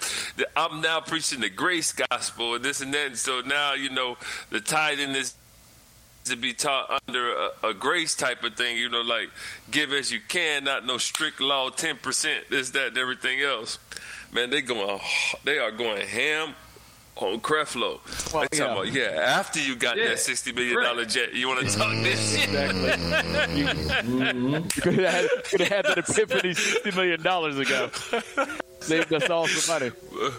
I'm 0.56 0.82
now 0.82 1.02
preaching 1.02 1.40
the 1.40 1.50
grace 1.50 1.92
gospel 1.92 2.56
and 2.56 2.64
this 2.64 2.82
and 2.82 2.94
that. 2.94 3.08
And 3.08 3.18
so 3.18 3.42
now, 3.42 3.74
you 3.74 3.90
know, 3.90 4.18
the 4.52 4.62
tithing 4.62 5.16
is 5.16 5.34
to 6.26 6.36
be 6.36 6.54
taught 6.54 7.02
under 7.08 7.34
a, 7.34 7.70
a, 7.70 7.74
grace 7.74 8.14
type 8.16 8.44
of 8.44 8.54
thing, 8.54 8.78
you 8.78 8.90
know, 8.90 9.02
like 9.02 9.30
give 9.72 9.92
as 9.92 10.12
you 10.12 10.20
can, 10.28 10.66
not 10.66 10.86
no 10.86 11.00
strict 11.00 11.42
law, 11.42 11.70
ten 11.70 11.98
percent, 11.98 12.44
this, 12.50 12.70
that, 12.72 12.90
and 12.90 12.98
everything 12.98 13.42
else. 13.42 13.80
Man, 14.32 14.50
they 14.50 14.62
going, 14.62 15.00
they 15.44 15.58
are 15.58 15.72
going 15.72 16.06
ham 16.08 16.54
on 17.16 17.40
Creflo. 17.40 18.00
Well, 18.34 18.46
they 18.50 18.58
talking 18.58 18.74
about 18.74 18.94
yeah. 18.94 19.22
After 19.22 19.60
you 19.60 19.76
got 19.76 19.98
yeah. 19.98 20.10
that 20.10 20.20
sixty 20.20 20.52
million 20.52 20.82
dollar 20.82 21.06
jet, 21.06 21.34
you 21.34 21.48
want 21.48 21.68
to 21.68 21.78
talk 21.78 21.92
this 22.04 22.36
shit? 22.36 22.50
Exactly. 22.50 23.58
you, 23.60 23.66
mm-hmm. 23.66 24.82
could 24.82 24.94
have 25.00 25.14
had, 25.14 25.30
could 25.46 25.60
have 25.62 25.70
had 25.70 25.86
that 25.86 25.98
epiphany 25.98 26.54
sixty 26.54 26.92
million 26.92 27.22
dollars 27.22 27.58
ago. 27.58 27.90
Saved 28.82 29.14
us 29.14 29.30
all 29.30 29.48
some 29.48 29.80
money. 29.80 29.92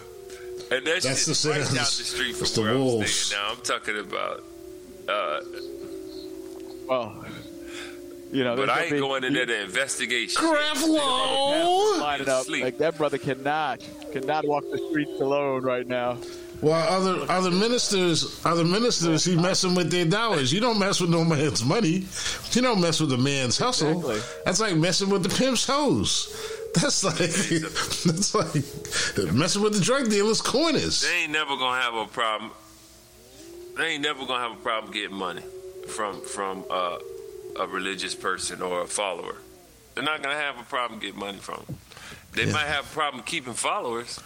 And 0.71 0.87
that's, 0.87 1.03
that's 1.03 1.25
the 1.25 1.49
right 1.49 1.57
down 1.65 1.73
the 1.73 1.83
street 1.83 2.33
from 2.33 2.63
where 2.63 2.73
I'm 2.73 3.05
staying 3.05 3.41
now. 3.41 3.51
I'm 3.51 3.61
talking 3.61 3.99
about. 3.99 4.41
Uh, 5.09 5.41
well, 6.87 7.25
you 8.31 8.43
know, 8.43 8.55
but 8.55 8.69
I 8.69 8.83
ain't 8.83 8.99
going 8.99 9.23
in 9.23 9.33
there 9.33 9.45
to 9.45 9.61
investigate. 9.61 10.29
Creflo, 10.29 11.99
line 11.99 12.21
it 12.21 12.29
up. 12.29 12.47
Like 12.49 12.77
that 12.77 12.97
brother 12.97 13.17
cannot 13.17 13.85
cannot 14.11 14.45
walk 14.45 14.63
the 14.71 14.77
streets 14.89 15.19
alone 15.19 15.63
right 15.63 15.87
now. 15.87 16.17
Well, 16.61 16.73
other 16.73 17.31
other 17.31 17.49
ministers, 17.49 18.39
other 18.45 18.63
ministers, 18.63 19.25
he 19.25 19.35
messing 19.35 19.73
with 19.73 19.91
their 19.91 20.05
dollars. 20.05 20.53
You 20.53 20.59
don't 20.59 20.77
mess 20.77 21.01
with 21.01 21.09
no 21.09 21.25
man's 21.25 21.65
money. 21.65 22.05
You 22.51 22.61
don't 22.61 22.79
mess 22.79 22.99
with 22.99 23.11
a 23.13 23.17
man's 23.17 23.57
hustle. 23.57 23.99
Exactly. 24.11 24.41
That's 24.45 24.59
like 24.59 24.75
messing 24.75 25.09
with 25.09 25.23
the 25.23 25.29
pimp's 25.29 25.65
hose. 25.65 26.31
That's 26.75 27.03
like 27.03 27.17
that's 28.05 28.35
like 28.35 29.33
messing 29.33 29.61
with 29.63 29.73
the 29.73 29.81
drug 29.81 30.09
dealer's 30.09 30.41
corners. 30.41 31.01
They 31.01 31.23
ain't 31.23 31.31
never 31.31 31.57
gonna 31.57 31.81
have 31.81 31.95
a 31.95 32.05
problem. 32.05 32.51
They 33.77 33.87
ain't 33.87 34.03
never 34.03 34.25
gonna 34.25 34.47
have 34.47 34.57
a 34.57 34.61
problem 34.61 34.93
getting 34.93 35.15
money 35.17 35.41
from 35.87 36.21
from 36.21 36.63
uh, 36.69 36.99
a 37.61 37.67
religious 37.67 38.15
person 38.15 38.61
or 38.61 38.81
a 38.81 38.87
follower. 38.87 39.35
They're 39.93 40.03
not 40.03 40.23
gonna 40.23 40.35
have 40.35 40.59
a 40.59 40.63
problem 40.63 40.99
getting 40.99 41.19
money 41.19 41.37
from. 41.37 41.63
Them. 41.65 41.77
They 42.33 42.45
yeah. 42.45 42.53
might 42.53 42.67
have 42.67 42.85
a 42.85 42.93
problem 42.93 43.23
keeping 43.23 43.53
followers. 43.53 44.19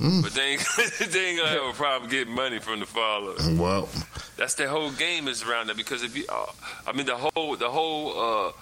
Mm. 0.00 0.22
But 0.22 0.32
they 0.32 0.52
ain't, 0.52 0.64
they 1.10 1.26
ain't 1.26 1.38
gonna 1.38 1.50
have 1.50 1.74
a 1.74 1.76
problem 1.76 2.08
getting 2.08 2.32
money 2.32 2.60
from 2.60 2.78
the 2.78 2.86
followers. 2.86 3.48
Well, 3.48 3.88
that's 4.36 4.54
the 4.54 4.68
whole 4.68 4.92
game 4.92 5.26
is 5.26 5.42
around 5.42 5.66
that 5.66 5.76
because 5.76 6.04
if 6.04 6.16
you, 6.16 6.24
uh, 6.28 6.46
I 6.86 6.92
mean, 6.92 7.06
the 7.06 7.16
whole 7.16 7.56
the 7.56 7.68
whole 7.68 8.12
uh, 8.16 8.52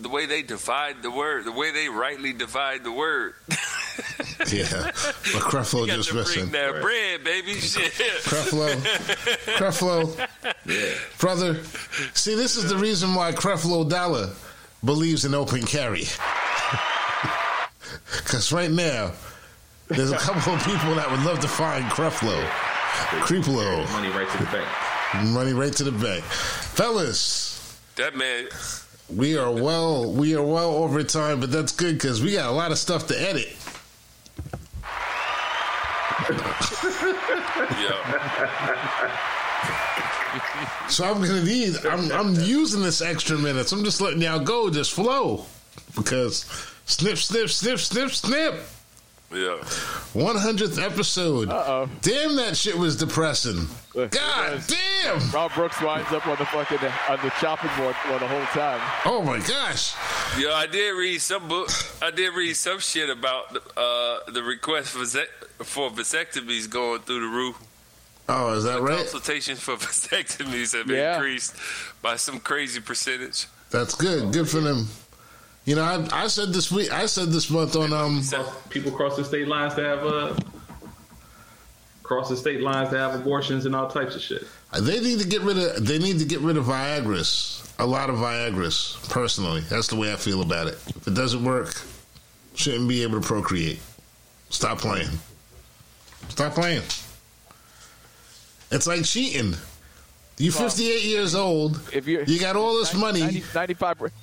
the 0.00 0.08
way 0.08 0.26
they 0.26 0.42
divide 0.42 1.02
the 1.02 1.10
word, 1.10 1.44
the 1.44 1.52
way 1.52 1.70
they 1.70 1.88
rightly 1.88 2.32
divide 2.32 2.84
the 2.84 2.92
word. 2.92 3.34
yeah, 3.48 4.68
but 4.70 4.92
Creflo 5.42 5.86
just 5.86 6.14
missing. 6.14 6.50
that 6.50 6.74
right. 6.74 6.82
bread, 6.82 7.24
baby. 7.24 7.54
Shit. 7.54 7.92
Creflo, 8.22 8.68
Creflo, 9.56 10.28
yeah, 10.66 10.94
brother. 11.18 11.62
See, 12.14 12.34
this 12.34 12.56
is 12.56 12.68
the 12.68 12.76
reason 12.76 13.14
why 13.14 13.32
Creflo 13.32 13.88
Dollar 13.88 14.30
believes 14.84 15.24
in 15.24 15.34
open 15.34 15.62
carry. 15.62 16.04
Because 18.16 18.52
right 18.52 18.70
now, 18.70 19.12
there's 19.88 20.12
a 20.12 20.18
couple 20.18 20.54
of 20.54 20.64
people 20.64 20.94
that 20.94 21.10
would 21.10 21.22
love 21.22 21.40
to 21.40 21.48
find 21.48 21.84
Creflo, 21.86 22.40
Creeplo. 23.22 23.90
Money 23.92 24.08
right 24.10 24.28
to 24.30 24.38
the 24.38 24.44
bank. 24.44 24.68
Money 25.32 25.52
right 25.52 25.72
to 25.72 25.84
the 25.84 25.92
bank, 25.92 26.22
fellas. 26.24 27.78
That 27.96 28.14
man 28.14 28.48
we 29.14 29.36
are 29.38 29.52
well. 29.52 30.12
We 30.12 30.34
are 30.36 30.42
well 30.42 30.70
over 30.70 31.02
time, 31.02 31.40
but 31.40 31.50
that's 31.50 31.72
good 31.72 31.94
because 31.94 32.22
we 32.22 32.32
got 32.32 32.50
a 32.50 32.52
lot 32.52 32.72
of 32.72 32.78
stuff 32.78 33.06
to 33.08 33.20
edit. 33.20 33.54
yeah. 37.78 38.08
so 40.88 41.04
I'm 41.04 41.22
gonna 41.22 41.42
need. 41.42 41.76
I'm, 41.86 42.12
I'm 42.12 42.34
using 42.34 42.82
this 42.82 43.00
extra 43.00 43.38
minutes. 43.38 43.72
I'm 43.72 43.84
just 43.84 44.00
letting 44.00 44.20
y'all 44.20 44.40
go. 44.40 44.68
Just 44.70 44.92
flow 44.92 45.44
because 45.94 46.44
snip, 46.84 47.18
snip, 47.18 47.48
snip, 47.48 47.78
snip, 47.78 48.10
snip. 48.10 48.60
Yeah. 49.30 49.58
100th 50.14 50.82
episode. 50.82 51.50
Uh-oh. 51.50 51.90
Damn, 52.00 52.36
that 52.36 52.56
shit 52.56 52.76
was 52.78 52.96
depressing. 52.96 53.66
God 53.92 54.62
damn. 54.66 55.30
Rob 55.30 55.52
Brooks 55.52 55.82
winds 55.82 56.10
up 56.12 56.26
on 56.26 56.36
the 56.38 56.46
fucking 56.46 56.78
on 57.08 57.18
the 57.22 57.30
chopping 57.38 57.70
board 57.76 57.94
for 57.96 58.18
the 58.18 58.26
whole 58.26 58.46
time. 58.46 58.80
Oh 59.04 59.20
my 59.20 59.38
gosh. 59.40 59.94
Yo, 60.38 60.52
I 60.52 60.66
did 60.66 60.90
read 60.92 61.20
some 61.20 61.46
book. 61.46 61.68
I 62.00 62.10
did 62.10 62.34
read 62.34 62.54
some 62.54 62.78
shit 62.78 63.10
about 63.10 63.54
uh, 63.76 64.30
the 64.32 64.42
request 64.42 64.90
for 64.90 65.04
for 65.64 65.90
vasectomies 65.90 66.70
going 66.70 67.00
through 67.00 67.20
the 67.20 67.36
roof. 67.36 67.58
Oh, 68.30 68.54
is 68.54 68.64
that 68.64 68.76
the 68.76 68.82
right? 68.82 68.98
Consultations 68.98 69.60
for 69.60 69.74
vasectomies 69.76 70.76
have 70.76 70.88
yeah. 70.88 71.14
increased 71.14 71.54
by 72.00 72.16
some 72.16 72.40
crazy 72.40 72.80
percentage. 72.80 73.46
That's 73.70 73.94
good. 73.94 74.32
Good 74.32 74.48
for 74.48 74.60
them. 74.60 74.86
You 75.68 75.74
know, 75.74 75.82
I, 75.82 76.22
I, 76.24 76.26
said 76.28 76.54
this 76.54 76.72
week, 76.72 76.90
I 76.90 77.04
said 77.04 77.28
this 77.28 77.50
month 77.50 77.76
on 77.76 77.92
um. 77.92 78.22
People 78.70 78.90
cross 78.90 79.16
the 79.16 79.24
state 79.24 79.46
lines 79.46 79.74
to 79.74 79.84
have 79.84 80.02
uh, 80.02 80.34
cross 82.02 82.30
the 82.30 82.38
state 82.38 82.62
lines 82.62 82.88
to 82.88 82.96
have 82.96 83.14
abortions 83.14 83.66
and 83.66 83.76
all 83.76 83.86
types 83.86 84.16
of 84.16 84.22
shit. 84.22 84.44
They 84.80 84.98
need 84.98 85.20
to 85.20 85.28
get 85.28 85.42
rid 85.42 85.58
of. 85.58 85.86
They 85.86 85.98
need 85.98 86.20
to 86.20 86.24
get 86.24 86.40
rid 86.40 86.56
of 86.56 86.64
Viagra's. 86.64 87.70
A 87.78 87.84
lot 87.84 88.08
of 88.08 88.16
Viagra's. 88.16 88.96
Personally, 89.10 89.60
that's 89.60 89.88
the 89.88 89.96
way 89.96 90.10
I 90.10 90.16
feel 90.16 90.40
about 90.40 90.68
it. 90.68 90.78
If 90.96 91.06
it 91.06 91.12
doesn't 91.12 91.44
work, 91.44 91.78
shouldn't 92.54 92.88
be 92.88 93.02
able 93.02 93.20
to 93.20 93.26
procreate. 93.26 93.80
Stop 94.48 94.78
playing. 94.78 95.10
Stop 96.30 96.54
playing. 96.54 96.82
It's 98.70 98.86
like 98.86 99.04
cheating. 99.04 99.54
You're 100.38 100.52
58 100.52 101.02
years 101.02 101.34
old. 101.34 101.80
If 101.92 102.06
you 102.06 102.22
you 102.26 102.38
got 102.38 102.54
all 102.54 102.78
this 102.78 102.94
90, 102.94 103.22
money, 103.22 103.42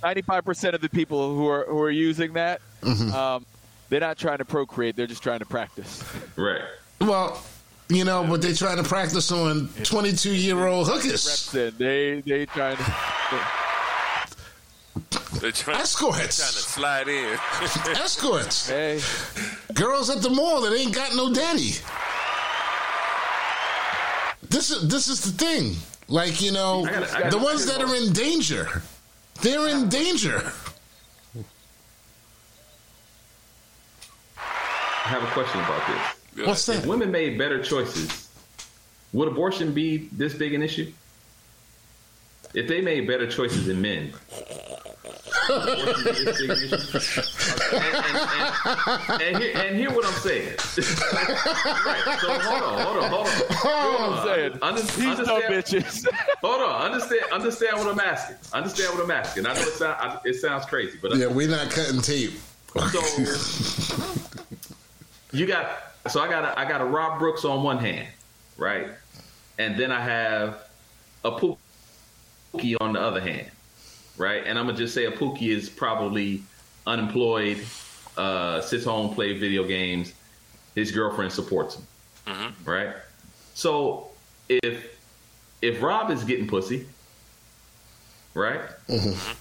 95 0.01 0.45
percent 0.45 0.73
of 0.73 0.81
the 0.81 0.89
people 0.89 1.35
who 1.35 1.47
are 1.47 1.65
who 1.65 1.81
are 1.81 1.91
using 1.91 2.33
that, 2.33 2.61
mm-hmm. 2.81 3.13
um, 3.13 3.45
they're 3.89 3.99
not 3.99 4.17
trying 4.17 4.37
to 4.37 4.45
procreate. 4.45 4.95
They're 4.95 5.07
just 5.07 5.23
trying 5.23 5.39
to 5.39 5.45
practice. 5.45 6.03
Right. 6.37 6.61
Well, 7.01 7.43
you 7.89 8.05
know, 8.05 8.25
but 8.27 8.41
they're 8.41 8.53
trying 8.53 8.77
to 8.77 8.83
practice 8.83 9.31
on 9.31 9.69
22 9.83 10.31
year 10.31 10.65
old 10.65 10.87
hookers. 10.87 11.51
They 11.51 12.21
they 12.21 12.45
trying 12.45 12.77
to. 12.77 12.95
They're 15.39 15.51
trying, 15.51 15.81
Escorts. 15.81 16.37
Trying 16.37 16.51
to 16.53 16.57
slide 16.57 17.07
in. 17.09 17.37
Escorts. 17.97 18.69
Hey. 18.69 19.01
Girls 19.73 20.09
at 20.09 20.21
the 20.21 20.29
mall 20.29 20.61
that 20.61 20.73
ain't 20.73 20.95
got 20.95 21.13
no 21.13 21.33
daddy. 21.33 21.73
This 24.49 24.71
is 24.71 24.87
this 24.87 25.09
is 25.09 25.21
the 25.21 25.31
thing. 25.31 25.75
Like, 26.07 26.41
you 26.41 26.51
know, 26.51 26.85
gotta, 26.85 27.07
gotta, 27.07 27.29
the 27.29 27.43
ones 27.43 27.65
that 27.65 27.81
are 27.81 27.95
in 27.95 28.13
danger, 28.13 28.81
they're 29.41 29.67
in 29.67 29.89
danger. 29.89 30.51
I 34.37 35.09
have 35.09 35.23
a 35.23 35.27
question 35.27 35.59
about 35.61 35.87
this. 35.87 36.45
What's 36.47 36.65
that? 36.67 36.77
If 36.77 36.85
women 36.85 37.11
made 37.11 37.37
better 37.37 37.61
choices, 37.61 38.29
would 39.13 39.27
abortion 39.27 39.73
be 39.73 40.09
this 40.11 40.33
big 40.33 40.53
an 40.53 40.61
issue? 40.61 40.91
If 42.53 42.67
they 42.67 42.81
made 42.81 43.07
better 43.07 43.27
choices 43.29 43.65
than 43.65 43.81
men, 43.81 44.13
and, 45.49 45.61
and, 49.11 49.21
and, 49.21 49.37
here, 49.37 49.51
and 49.55 49.75
hear 49.75 49.91
what 49.91 50.05
I'm 50.05 50.13
saying. 50.13 50.47
right. 51.85 52.19
So 52.19 52.39
hold 52.39 52.63
on, 52.63 52.81
hold 52.81 52.97
on, 52.97 53.09
hold 53.09 53.27
on. 53.27 53.33
Hold 53.51 54.01
on. 54.01 54.13
I'm 54.13 54.25
saying. 54.25 54.51
Understand, 54.61 55.19
These 55.19 55.27
understand, 55.27 55.53
bitches. 55.53 56.07
hold 56.41 56.61
on. 56.61 56.81
Understand. 56.91 57.31
Understand 57.31 57.77
what 57.77 57.87
I'm 57.87 57.99
asking. 57.99 58.37
Understand 58.53 58.95
what 58.95 59.03
I'm 59.03 59.11
asking. 59.11 59.45
I 59.45 59.53
know 59.53 59.61
it, 59.61 59.67
sound, 59.67 60.19
it 60.25 60.33
sounds 60.35 60.65
crazy, 60.65 60.97
but 61.01 61.15
yeah, 61.15 61.27
we're 61.27 61.49
not 61.49 61.69
cutting 61.69 62.01
tape. 62.01 62.33
So 62.91 64.05
you 65.31 65.45
got. 65.45 65.93
So 66.09 66.21
I 66.21 66.27
got. 66.27 66.43
A, 66.45 66.59
I 66.59 66.67
got 66.67 66.81
a 66.81 66.85
Rob 66.85 67.19
Brooks 67.19 67.45
on 67.45 67.63
one 67.63 67.77
hand, 67.77 68.07
right, 68.57 68.89
and 69.57 69.77
then 69.79 69.91
I 69.91 70.01
have 70.01 70.63
a 71.23 71.31
Pookie 71.31 72.75
on 72.79 72.93
the 72.93 73.01
other 73.01 73.21
hand 73.21 73.49
right? 74.17 74.43
And 74.45 74.57
I'm 74.57 74.65
gonna 74.65 74.77
just 74.77 74.93
say 74.93 75.05
a 75.05 75.11
Pookie 75.11 75.49
is 75.49 75.69
probably 75.69 76.43
unemployed, 76.87 77.59
uh, 78.17 78.61
sits 78.61 78.85
home, 78.85 79.13
plays 79.13 79.39
video 79.39 79.63
games. 79.65 80.13
His 80.75 80.91
girlfriend 80.91 81.31
supports 81.31 81.75
him, 81.75 81.87
mm-hmm. 82.27 82.69
right? 82.69 82.95
So 83.53 84.09
if 84.49 84.99
if 85.61 85.81
Rob 85.81 86.11
is 86.11 86.23
getting 86.23 86.47
pussy, 86.47 86.87
right, 88.33 88.61
mm-hmm. 88.87 89.31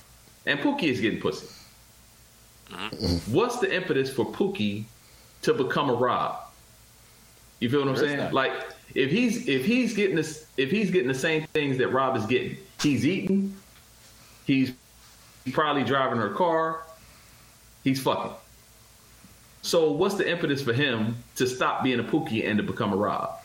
and 0.46 0.60
Pookie 0.60 0.84
is 0.84 1.00
getting 1.00 1.20
pussy, 1.20 1.46
mm-hmm. 2.70 3.32
what's 3.32 3.58
the 3.58 3.74
impetus 3.74 4.12
for 4.12 4.24
Pookie 4.24 4.84
to 5.42 5.54
become 5.54 5.90
a 5.90 5.94
Rob? 5.94 6.40
You 7.60 7.70
feel 7.70 7.80
what 7.80 7.88
I'm 7.88 7.96
saying? 7.96 8.32
Like 8.32 8.52
if 8.94 9.10
he's 9.10 9.48
if 9.48 9.64
he's 9.64 9.94
getting 9.94 10.16
this 10.16 10.46
if 10.56 10.70
he's 10.70 10.90
getting 10.90 11.08
the 11.08 11.14
same 11.14 11.46
things 11.48 11.78
that 11.78 11.88
Rob 11.88 12.16
is 12.16 12.26
getting, 12.26 12.56
he's 12.80 13.06
eating, 13.06 13.56
He's 14.46 14.72
probably 15.52 15.84
driving 15.84 16.18
her 16.18 16.30
car. 16.30 16.82
He's 17.82 18.00
fucking. 18.02 18.32
So 19.64 19.92
what's 19.92 20.16
the 20.16 20.30
impetus 20.30 20.60
for 20.62 20.74
him 20.74 21.16
to 21.36 21.46
stop 21.46 21.82
being 21.82 21.98
a 21.98 22.04
Pookie 22.04 22.46
and 22.46 22.58
to 22.58 22.62
become 22.62 22.92
a 22.92 22.96
Rob? 22.96 23.40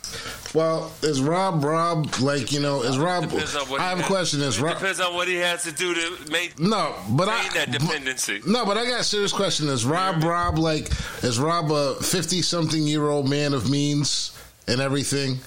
Well, 0.54 0.92
is 1.02 1.22
Rob 1.22 1.64
Rob 1.64 2.14
like 2.20 2.52
you 2.52 2.60
know? 2.60 2.82
Is 2.84 2.98
Rob? 2.98 3.30
Depends 3.30 3.56
on 3.56 3.70
what 3.70 3.80
I 3.80 3.90
have 3.90 4.00
a 4.02 4.04
question. 4.04 4.42
Is 4.42 4.60
Rob? 4.60 4.78
depends 4.78 5.00
on 5.00 5.14
what 5.14 5.30
he 5.30 5.36
has 5.36 5.64
to 5.64 5.72
do 5.72 5.94
to 5.94 6.32
make 6.32 6.60
No, 6.60 6.94
but 7.12 7.30
I 7.30 7.48
that 7.54 7.72
dependency. 7.72 8.42
No, 8.46 8.66
but 8.66 8.78
I 8.78 8.86
got 8.86 9.00
a 9.00 9.04
serious 9.04 9.32
question. 9.32 9.70
Is 9.70 9.86
Rob 9.86 10.22
Rob 10.22 10.58
like 10.58 10.92
is 11.24 11.40
Rob 11.40 11.72
a 11.72 11.96
fifty 11.96 12.42
something 12.42 12.86
year 12.86 13.08
old 13.08 13.30
man 13.30 13.54
of 13.54 13.70
means 13.70 14.38
and 14.68 14.82
everything? 14.82 15.38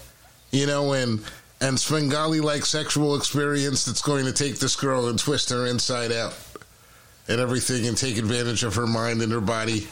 You 0.52 0.66
know, 0.66 0.92
and 0.92 1.22
and 1.62 1.78
Svengali 1.78 2.40
like 2.40 2.66
sexual 2.66 3.14
experience 3.16 3.84
that's 3.84 4.02
going 4.02 4.24
to 4.26 4.32
take 4.32 4.58
this 4.58 4.76
girl 4.76 5.08
and 5.08 5.18
twist 5.18 5.48
her 5.50 5.66
inside 5.66 6.12
out 6.12 6.34
and 7.28 7.40
everything 7.40 7.86
and 7.86 7.96
take 7.96 8.18
advantage 8.18 8.64
of 8.64 8.74
her 8.74 8.86
mind 8.86 9.22
and 9.22 9.30
her 9.32 9.40
body. 9.40 9.86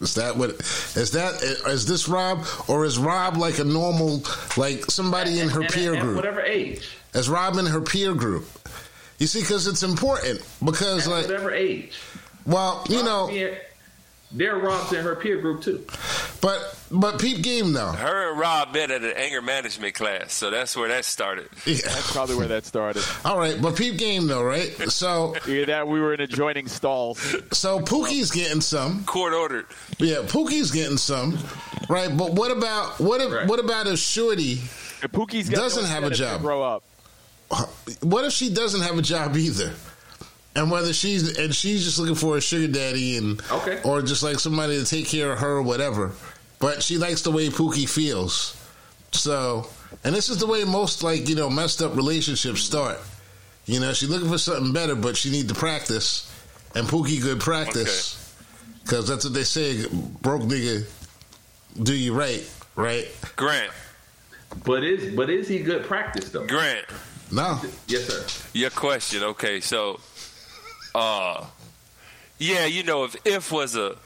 Is 0.00 0.14
that 0.16 0.36
what 0.36 0.50
is 0.96 1.12
that 1.12 1.40
is 1.68 1.86
this 1.86 2.08
Rob 2.08 2.44
or 2.66 2.84
is 2.84 2.98
Rob 2.98 3.36
like 3.36 3.60
a 3.60 3.64
normal 3.64 4.24
like 4.56 4.90
somebody 4.90 5.38
in 5.38 5.48
her 5.48 5.60
And- 5.62 5.70
peer 5.72 5.92
and 5.94 6.02
group? 6.02 6.16
whatever 6.16 6.40
age, 6.40 6.88
As 7.14 7.28
Rob 7.28 7.56
in 7.56 7.66
her 7.66 7.80
peer 7.80 8.12
group. 8.14 8.48
You 9.18 9.28
see, 9.28 9.40
because 9.40 9.68
it's 9.68 9.84
important. 9.84 10.42
Because 10.64 11.06
like, 11.06 11.26
whatever 11.26 11.52
age, 11.52 11.92
well, 12.46 12.84
you 12.88 13.04
know, 13.04 13.28
there 14.32 14.56
are 14.56 14.58
Robs 14.60 14.92
in 14.92 15.02
her 15.04 15.14
peer 15.16 15.40
group 15.40 15.62
too. 15.62 15.84
but 16.40 16.78
but 16.90 17.18
peep 17.20 17.42
game 17.42 17.72
though. 17.72 17.92
Her 17.92 18.30
and 18.32 18.40
Rob 18.40 18.72
met 18.74 18.90
at 18.90 19.02
an 19.02 19.12
anger 19.16 19.40
management 19.42 19.94
class, 19.94 20.32
so 20.32 20.50
that's 20.50 20.76
where 20.76 20.88
that 20.88 21.04
started. 21.04 21.48
Yeah. 21.66 21.76
That's 21.84 22.12
probably 22.12 22.36
where 22.36 22.48
that 22.48 22.64
started. 22.66 23.02
All 23.24 23.38
right, 23.38 23.60
but 23.60 23.76
peep 23.76 23.96
game 23.98 24.26
though, 24.26 24.42
right? 24.42 24.70
So 24.90 25.34
Either 25.46 25.66
that, 25.66 25.88
we 25.88 26.00
were 26.00 26.14
in 26.14 26.20
adjoining 26.20 26.68
stalls. 26.68 27.18
so 27.52 27.80
Pookie's 27.80 28.30
getting 28.30 28.60
some. 28.60 29.04
Court 29.04 29.32
ordered. 29.32 29.66
Yeah, 29.98 30.16
Pookie's 30.22 30.70
getting 30.70 30.96
some. 30.98 31.38
Right, 31.88 32.14
but 32.16 32.32
what 32.34 32.50
about 32.50 33.00
what 33.00 33.20
if, 33.20 33.32
Right. 33.32 33.46
what 33.46 33.58
about 33.58 33.86
if 33.86 33.98
Shorty? 33.98 34.60
And 35.02 35.10
Pookie's 35.12 35.48
Doesn't 35.48 35.82
no 35.84 35.88
have 35.88 36.04
a 36.04 36.10
job. 36.10 36.42
Grow 36.42 36.62
up. 36.62 36.84
What 38.02 38.24
if 38.24 38.32
she 38.32 38.48
doesn't 38.52 38.80
have 38.82 38.96
a 38.98 39.02
job 39.02 39.36
either? 39.36 39.72
And 40.54 40.70
whether 40.70 40.92
she's 40.92 41.38
and 41.38 41.54
she's 41.54 41.84
just 41.84 41.98
looking 41.98 42.14
for 42.14 42.36
a 42.36 42.40
sugar 42.40 42.70
daddy 42.72 43.16
and 43.16 43.40
Okay. 43.50 43.80
or 43.84 44.02
just 44.02 44.22
like 44.22 44.38
somebody 44.38 44.78
to 44.78 44.84
take 44.84 45.06
care 45.06 45.32
of 45.32 45.38
her 45.38 45.56
or 45.56 45.62
whatever. 45.62 46.12
But 46.58 46.82
she 46.82 46.98
likes 46.98 47.22
the 47.22 47.30
way 47.30 47.48
Pookie 47.48 47.88
feels. 47.88 48.56
So 49.12 49.66
and 50.04 50.14
this 50.14 50.28
is 50.28 50.38
the 50.38 50.46
way 50.46 50.64
most 50.64 51.02
like, 51.02 51.28
you 51.28 51.34
know, 51.36 51.48
messed 51.48 51.80
up 51.82 51.96
relationships 51.96 52.60
start. 52.62 52.98
You 53.66 53.80
know, 53.80 53.92
she's 53.92 54.08
looking 54.10 54.28
for 54.28 54.38
something 54.38 54.72
better, 54.72 54.94
but 54.94 55.16
she 55.16 55.30
need 55.30 55.48
to 55.48 55.54
practice. 55.54 56.28
And 56.74 56.86
Pookie 56.86 57.20
good 57.22 57.40
practice. 57.40 58.18
Cause 58.86 59.06
that's 59.08 59.24
what 59.24 59.32
they 59.34 59.44
say, 59.44 59.86
broke 60.20 60.42
nigga 60.42 60.84
do 61.82 61.94
you 61.94 62.12
right, 62.12 62.44
right? 62.76 63.06
Grant, 63.36 63.70
But 64.64 64.84
is 64.84 65.14
but 65.14 65.30
is 65.30 65.48
he 65.48 65.60
good 65.60 65.84
practice 65.84 66.28
though? 66.30 66.46
Grant, 66.46 66.84
No. 67.30 67.58
Yes, 67.86 68.04
sir. 68.08 68.48
your 68.52 68.70
question. 68.70 69.22
Okay, 69.22 69.60
so, 69.60 69.98
uh, 70.94 71.44
yeah, 72.38 72.66
you 72.66 72.82
know, 72.82 73.04
if 73.04 73.16
if 73.24 73.52
was 73.52 73.76
a, 73.76 73.96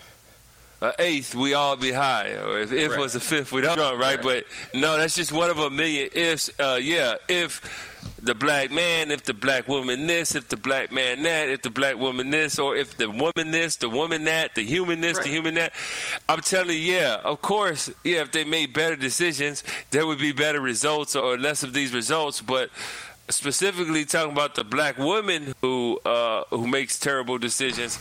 a 0.82 0.92
eighth, 0.98 1.34
we 1.34 1.54
all 1.54 1.76
be 1.76 1.92
high, 1.92 2.32
or 2.34 2.60
if 2.60 2.72
if 2.72 2.90
Right. 2.92 3.00
was 3.00 3.14
a 3.14 3.20
fifth, 3.20 3.52
we'd 3.52 3.64
all 3.64 3.76
drunk, 3.76 4.00
right? 4.00 4.20
But 4.22 4.44
no, 4.74 4.96
that's 4.96 5.14
just 5.14 5.32
one 5.32 5.50
of 5.50 5.58
a 5.58 5.70
million 5.70 6.10
ifs. 6.14 6.50
Uh, 6.58 6.78
yeah, 6.80 7.14
if 7.28 7.60
the 8.22 8.34
black 8.34 8.70
man, 8.70 9.10
if 9.10 9.24
the 9.24 9.34
black 9.34 9.68
woman 9.68 10.06
this, 10.06 10.34
if 10.34 10.48
the 10.48 10.56
black 10.56 10.90
man 10.92 11.22
that, 11.22 11.48
if 11.48 11.62
the 11.62 11.70
black 11.70 11.96
woman 11.96 12.30
this, 12.30 12.58
or 12.58 12.76
if 12.76 12.96
the 12.96 13.10
woman 13.10 13.50
this, 13.50 13.76
the 13.76 13.88
woman 13.88 14.24
that, 14.24 14.54
the 14.54 14.62
human 14.64 15.00
this, 15.00 15.18
the 15.18 15.28
human 15.28 15.54
that. 15.54 15.72
I'm 16.28 16.40
telling 16.40 16.76
you, 16.76 16.94
yeah, 16.94 17.20
of 17.24 17.40
course, 17.42 17.90
yeah, 18.04 18.22
if 18.22 18.32
they 18.32 18.44
made 18.44 18.72
better 18.72 18.96
decisions, 18.96 19.64
there 19.90 20.06
would 20.06 20.18
be 20.18 20.32
better 20.32 20.60
results 20.60 21.14
or 21.16 21.36
less 21.38 21.62
of 21.62 21.72
these 21.72 21.92
results. 21.92 22.40
But 22.40 22.70
specifically 23.28 24.04
talking 24.04 24.32
about 24.32 24.54
the 24.54 24.64
black 24.64 24.98
woman 24.98 25.54
who 25.60 25.98
uh, 26.04 26.44
who 26.50 26.66
makes 26.66 26.98
terrible 26.98 27.38
decisions. 27.38 27.98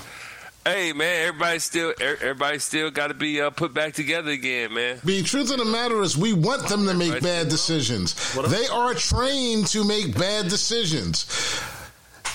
Hey 0.66 0.94
man, 0.94 1.28
everybody 1.28 1.60
still 1.60 1.90
er- 2.02 2.18
everybody 2.22 2.58
still 2.58 2.90
got 2.90 3.08
to 3.08 3.14
be 3.14 3.40
uh, 3.40 3.52
put 3.52 3.74
back 3.74 3.94
together 3.94 4.32
again, 4.32 4.74
man. 4.74 5.00
The 5.04 5.22
truth 5.22 5.52
of 5.52 5.58
the 5.60 5.66
matter 5.66 6.02
is, 6.02 6.18
we 6.18 6.34
want 6.34 6.68
them 6.68 6.88
to 6.88 6.94
make 6.96 7.22
bad 7.22 7.50
decisions. 7.50 8.16
They 8.34 8.66
are 8.68 8.94
trained 8.96 9.68
to 9.68 9.84
make 9.84 10.18
bad 10.18 10.48
decisions. 10.50 11.26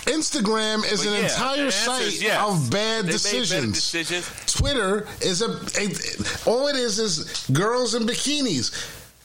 Instagram 0.06 0.84
is 0.90 1.04
But 1.04 1.08
an 1.12 1.14
yeah, 1.18 1.22
entire 1.24 1.70
site 1.70 2.20
yes. 2.22 2.48
of 2.48 2.70
bad 2.70 3.04
They 3.04 3.12
made 3.12 3.12
better 3.12 3.12
decisions. 3.12 3.74
decisions. 3.74 4.30
Twitter 4.54 5.06
is 5.20 5.42
a, 5.42 5.50
a 5.78 6.48
all 6.50 6.68
it 6.68 6.76
is 6.76 6.98
is 6.98 7.46
girls 7.52 7.94
in 7.94 8.04
bikinis. 8.04 8.70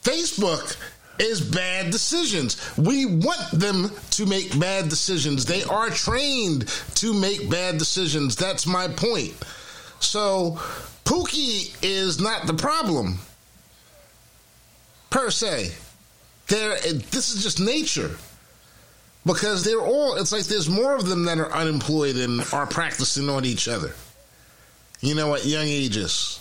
Facebook 0.04 0.76
is 1.20 1.42
bad 1.42 1.92
decisions. 1.92 2.58
We 2.78 3.06
want 3.06 3.52
them 3.52 3.92
to 4.12 4.26
make 4.26 4.58
bad 4.60 4.90
decisions. 4.90 5.46
They 5.46 5.64
are 5.64 5.90
trained 5.90 6.68
to 6.96 7.14
make 7.14 7.50
bad 7.50 7.78
decisions. 7.78 8.36
That's 8.36 8.66
my 8.68 8.88
point. 8.88 9.34
So 10.00 10.60
Pookie 11.06 11.76
is 11.82 12.20
not 12.20 12.48
the 12.48 12.54
problem 12.54 13.20
per 15.10 15.30
se. 15.32 15.72
There, 16.48 16.78
this 16.80 17.34
is 17.34 17.42
just 17.42 17.60
nature 17.60 18.18
because 19.26 19.64
they're 19.64 19.82
all. 19.82 20.16
It's 20.16 20.32
like 20.32 20.44
there's 20.44 20.70
more 20.70 20.96
of 20.96 21.08
them 21.08 21.26
that 21.26 21.40
are 21.40 21.52
unemployed 21.52 22.18
and 22.18 22.42
are 22.54 22.68
practicing 22.68 23.30
on 23.30 23.46
each 23.46 23.68
other. 23.68 23.94
You 25.02 25.16
know, 25.16 25.36
at 25.36 25.46
young 25.46 25.66
ages. 25.66 26.40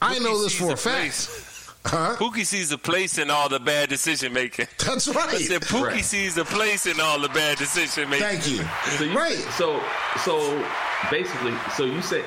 I 0.00 0.18
know 0.18 0.42
this 0.42 0.56
for 0.56 0.70
a 0.70 0.72
a 0.72 0.76
fact. 0.76 1.00
place. 1.00 1.45
Huh? 1.88 2.16
Pookie 2.18 2.44
sees 2.44 2.72
a 2.72 2.78
place 2.78 3.16
in 3.18 3.30
all 3.30 3.48
the 3.48 3.60
bad 3.60 3.88
decision 3.88 4.32
making. 4.32 4.66
That's 4.78 5.06
right. 5.08 5.28
I 5.28 5.38
said 5.38 5.62
Pookie 5.62 5.82
Right. 5.82 6.04
sees 6.04 6.36
a 6.36 6.44
place 6.44 6.86
in 6.86 6.98
all 7.00 7.20
the 7.20 7.28
bad 7.28 7.58
decision 7.58 8.10
making. 8.10 8.26
Thank 8.26 8.48
you. 8.50 8.64
So 8.98 9.04
you, 9.04 9.16
Right. 9.16 9.36
So 9.56 9.80
so 10.24 10.66
basically, 11.10 11.54
so 11.76 11.84
you 11.84 12.02
say, 12.02 12.24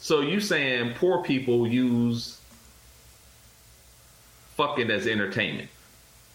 so 0.00 0.20
you 0.20 0.40
saying 0.40 0.94
poor 0.98 1.22
people 1.22 1.66
use 1.66 2.40
fucking 4.56 4.90
as 4.90 5.06
entertainment? 5.06 5.68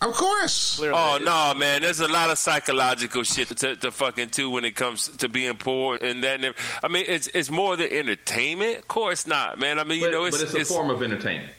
Of 0.02 0.14
course. 0.16 0.78
Oh, 0.80 0.82
Clearly. 0.82 0.98
Oh 0.98 1.20
no, 1.54 1.60
man! 1.60 1.84
There's 1.84 2.00
a 2.00 2.08
lot 2.08 2.32
of 2.32 2.40
psychological 2.40 3.22
shit 3.24 3.50
to, 3.50 3.76
to 3.76 3.92
fucking 3.92 4.30
too 4.30 4.50
when 4.50 4.66
it 4.66 4.76
comes 4.76 5.08
to 5.18 5.30
being 5.30 5.56
poor 5.58 5.96
and 6.02 6.24
that. 6.24 6.44
and 6.44 6.56
I 6.84 6.88
mean, 6.88 7.06
it's 7.08 7.28
it's 7.28 7.52
more 7.52 7.78
than 7.78 7.92
entertainment. 7.94 8.80
Of 8.80 8.88
course 8.88 9.28
not, 9.28 9.60
man. 9.60 9.78
I 9.78 9.84
mean, 9.84 10.00
you 10.00 10.08
But, 10.08 10.12
know, 10.14 10.26
it's, 10.26 10.42
but 10.44 10.56
it's 10.60 10.70
a 10.72 10.74
form 10.74 10.90
of 10.90 11.04
entertainment. 11.04 11.54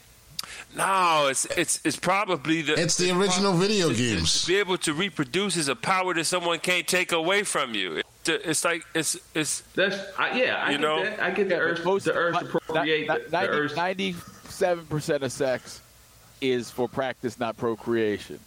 No, 0.77 1.27
it's 1.31 1.45
it's 1.57 1.81
it's 1.85 1.97
probably 1.97 2.63
the 2.63 2.75
It's 2.81 2.97
the 2.97 3.11
original 3.11 3.53
video 3.55 3.89
to- 3.91 3.95
to- 3.95 4.01
games. 4.17 4.43
To 4.43 4.47
be 4.49 4.57
able 4.57 4.79
to 4.79 4.93
reproduce 4.95 5.57
is 5.57 5.69
a 5.69 5.77
power 5.77 6.15
that 6.15 6.25
someone 6.25 6.59
can't 6.61 6.87
take 6.87 7.13
away 7.13 7.43
from 7.43 7.75
you. 7.75 7.97
It- 7.97 8.07
It's 8.25 8.65
like 8.65 8.85
it's 8.95 9.17
it's 9.35 9.63
That's 9.75 9.97
I, 10.19 10.39
yeah, 10.39 10.57
I 10.65 10.71
You 10.71 10.79
get 10.79 10.81
know? 10.81 11.03
that. 11.05 11.21
I 11.21 11.31
get 11.31 11.49
the 11.49 11.57
Yeah, 11.57 11.61
urge, 11.61 11.85
most- 11.85 12.05
the 12.05 12.15
urge 12.15 12.39
to 12.39 12.45
procreate, 12.45 13.09
ni- 13.09 13.15
the, 13.25 13.31
the 13.31 13.49
urge. 13.49 13.75
97 13.77 14.87
percent 14.87 15.23
of 15.25 15.33
sex 15.33 15.81
is 16.41 16.71
for 16.71 16.89
practice, 16.89 17.39
not 17.39 17.57
procreation. 17.57 18.39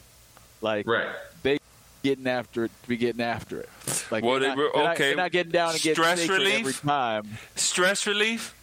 Like 0.62 0.88
Right. 0.88 1.08
they 1.44 1.60
getting 2.04 2.28
after 2.28 2.66
it 2.66 2.72
to 2.84 2.88
be 2.90 2.98
getting 2.98 3.22
after 3.22 3.60
it. 3.60 3.70
Like 4.12 4.24
Well, 4.24 4.40
they're 4.40 4.42
they 4.42 4.48
not, 4.50 4.58
were- 4.58 4.72
they're 4.74 4.84
not- 4.84 4.96
okay. 4.96 5.04
they're 5.10 5.16
not 5.18 5.32
getting 5.32 5.52
down 5.52 5.72
and 5.74 5.82
getting 5.82 6.04
Stress 6.04 6.28
relief? 6.30 6.60
every 6.62 6.74
time. 6.74 7.38
stress 7.56 8.08
relief. 8.08 8.54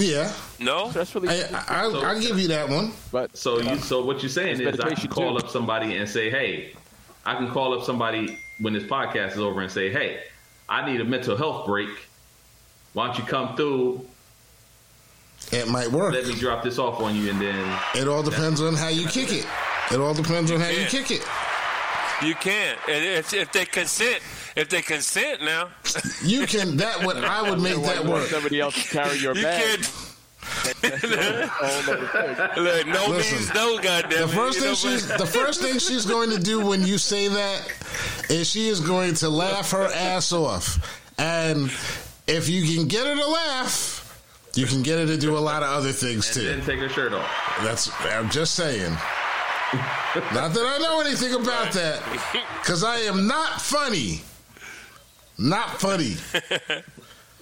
Yeah, 0.00 0.32
No, 0.58 0.90
Stress 0.90 1.14
relief, 1.14 1.30
I, 1.52 1.64
I, 1.68 1.82
I'll 1.84 2.20
give 2.20 2.38
you 2.38 2.48
that 2.48 2.68
one. 2.68 2.92
but 3.12 3.36
So 3.36 3.60
you, 3.60 3.76
so 3.78 4.04
what 4.04 4.22
you're 4.22 4.30
saying 4.30 4.60
is, 4.60 4.80
I 4.80 4.94
can 4.94 5.08
call 5.08 5.38
too. 5.38 5.44
up 5.44 5.50
somebody 5.50 5.96
and 5.96 6.08
say, 6.08 6.30
"Hey," 6.30 6.72
I 7.26 7.34
can 7.36 7.50
call 7.50 7.78
up 7.78 7.84
somebody 7.84 8.38
when 8.60 8.72
this 8.72 8.84
podcast 8.84 9.32
is 9.32 9.38
over 9.38 9.60
and 9.60 9.70
say, 9.70 9.90
"Hey, 9.90 10.20
I 10.68 10.90
need 10.90 11.00
a 11.00 11.04
mental 11.04 11.36
health 11.36 11.66
break. 11.66 11.90
Why 12.94 13.06
don't 13.06 13.18
you 13.18 13.24
come 13.24 13.56
through? 13.56 14.06
It 15.52 15.68
might 15.68 15.90
work. 15.90 16.12
Let 16.12 16.26
me 16.26 16.34
drop 16.34 16.62
this 16.62 16.78
off 16.78 17.00
on 17.00 17.14
you, 17.16 17.30
and 17.30 17.40
then 17.40 17.78
It 17.94 18.08
all 18.08 18.22
depends 18.22 18.60
on 18.60 18.74
how 18.74 18.88
you 18.88 19.06
kick 19.08 19.32
it. 19.32 19.46
It 19.92 19.98
all 20.00 20.14
depends 20.14 20.50
on 20.50 20.60
how 20.60 20.68
you 20.68 20.86
kick 20.86 21.10
it. 21.10 21.26
you 22.22 22.34
can't. 22.34 22.78
And 22.88 23.04
if 23.04 23.32
if 23.34 23.50
they 23.52 23.64
consent, 23.66 24.22
if 24.60 24.68
they 24.68 24.82
consent 24.82 25.42
now, 25.42 25.68
You 26.22 26.46
can 26.46 26.76
that 26.76 27.04
would 27.04 27.16
I 27.24 27.48
would 27.48 27.60
make 27.60 27.82
that 27.82 28.04
work. 28.04 28.28
somebody 28.28 28.60
else 28.60 28.74
to 28.74 28.88
carry 28.88 29.18
your 29.18 29.34
you 29.36 29.42
bag. 29.42 29.80
can't. 29.80 29.92
Whole 31.50 31.94
other 31.94 32.06
thing. 32.54 32.64
Look, 32.64 32.86
no 32.86 33.06
Listen, 33.08 33.38
means 33.38 33.54
no. 33.54 33.78
Goddamn 33.80 34.10
The 34.10 34.24
it, 34.24 34.28
first 34.28 34.58
you 34.60 34.64
know, 34.66 34.74
thing 34.74 34.90
she's 34.92 35.06
the 35.08 35.26
first 35.26 35.60
thing 35.62 35.78
she's 35.78 36.04
going 36.06 36.30
to 36.30 36.38
do 36.38 36.64
when 36.64 36.86
you 36.86 36.98
say 36.98 37.28
that 37.28 37.72
is 38.28 38.48
she 38.50 38.68
is 38.68 38.80
going 38.80 39.14
to 39.16 39.28
laugh 39.28 39.70
her 39.70 39.86
ass 39.94 40.32
off. 40.32 40.78
And 41.18 41.66
if 42.26 42.48
you 42.48 42.74
can 42.76 42.88
get 42.88 43.06
her 43.06 43.14
to 43.14 43.26
laugh, 43.26 43.96
you 44.54 44.66
can 44.66 44.82
get 44.82 44.98
her 44.98 45.06
to 45.06 45.16
do 45.16 45.36
a 45.36 45.40
lot 45.40 45.62
of 45.62 45.68
other 45.70 45.92
things 45.92 46.34
and 46.36 46.46
then 46.46 46.64
take 46.64 46.80
her 46.80 46.88
shirt 46.88 47.12
off. 47.12 47.30
That's 47.62 47.90
I'm 48.06 48.28
just 48.30 48.54
saying. 48.54 48.92
Not 50.34 50.52
that 50.54 50.64
I 50.66 50.78
know 50.82 51.00
anything 51.00 51.34
about 51.34 51.70
that, 51.72 52.02
because 52.60 52.82
I 52.82 52.96
am 53.00 53.26
not 53.28 53.60
funny. 53.60 54.22
Not 55.40 55.80
funny. 55.80 56.14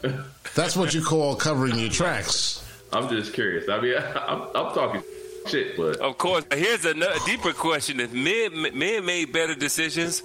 That's 0.54 0.76
what 0.76 0.94
you 0.94 1.02
call 1.02 1.34
covering 1.36 1.78
your 1.78 1.90
tracks. 1.90 2.64
I'm 2.92 3.08
just 3.08 3.34
curious. 3.34 3.68
I 3.68 3.80
mean, 3.80 3.94
I'm, 4.14 4.42
I'm 4.54 4.72
talking 4.74 5.02
shit, 5.46 5.76
but 5.76 5.96
Of 5.98 6.16
course, 6.18 6.44
here's 6.52 6.84
a 6.84 6.94
deeper 7.26 7.52
question: 7.52 8.00
If 8.00 8.12
men 8.12 8.78
men 8.78 9.04
made 9.04 9.32
better 9.32 9.54
decisions, 9.54 10.22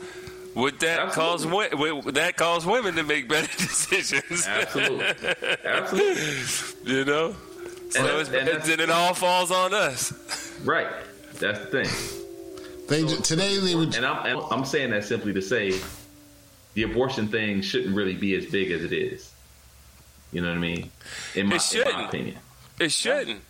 would 0.55 0.79
that 0.81 1.11
cause 1.13 1.45
Absolutely. 1.45 1.91
wo- 1.91 1.99
would 2.01 2.15
that 2.15 2.37
cause 2.37 2.65
women 2.65 2.95
to 2.95 3.03
make 3.03 3.27
better 3.27 3.47
decisions? 3.57 4.45
absolutely, 4.47 5.05
absolutely, 5.65 6.93
you 6.93 7.05
know. 7.05 7.35
So 7.89 7.99
And 7.99 8.21
it's, 8.21 8.29
and 8.29 8.63
then 8.63 8.79
it 8.79 8.89
all 8.89 9.13
falls 9.13 9.51
on 9.51 9.73
us. 9.73 10.13
right. 10.63 10.87
That's 11.39 11.59
the 11.59 11.83
thing. 11.83 12.87
They 12.87 13.05
ju- 13.07 13.21
today 13.21 13.57
they 13.59 13.75
would. 13.75 13.95
And 13.95 14.05
I'm, 14.05 14.25
and 14.25 14.41
I'm 14.51 14.65
saying 14.65 14.91
that 14.91 15.03
simply 15.03 15.33
to 15.33 15.41
say 15.41 15.79
the 16.73 16.83
abortion 16.83 17.27
thing 17.27 17.61
shouldn't 17.61 17.95
really 17.95 18.15
be 18.15 18.35
as 18.35 18.45
big 18.45 18.71
as 18.71 18.83
it 18.83 18.91
is. 18.93 19.31
You 20.31 20.41
know 20.41 20.49
what 20.49 20.57
I 20.57 20.61
mean? 20.61 20.91
In 21.35 21.47
my, 21.47 21.55
It 21.55 21.75
in 21.75 21.83
my 21.83 21.83
shouldn't. 21.83 22.05
opinion. 22.07 22.37
It 22.79 22.91
shouldn't. 22.91 23.41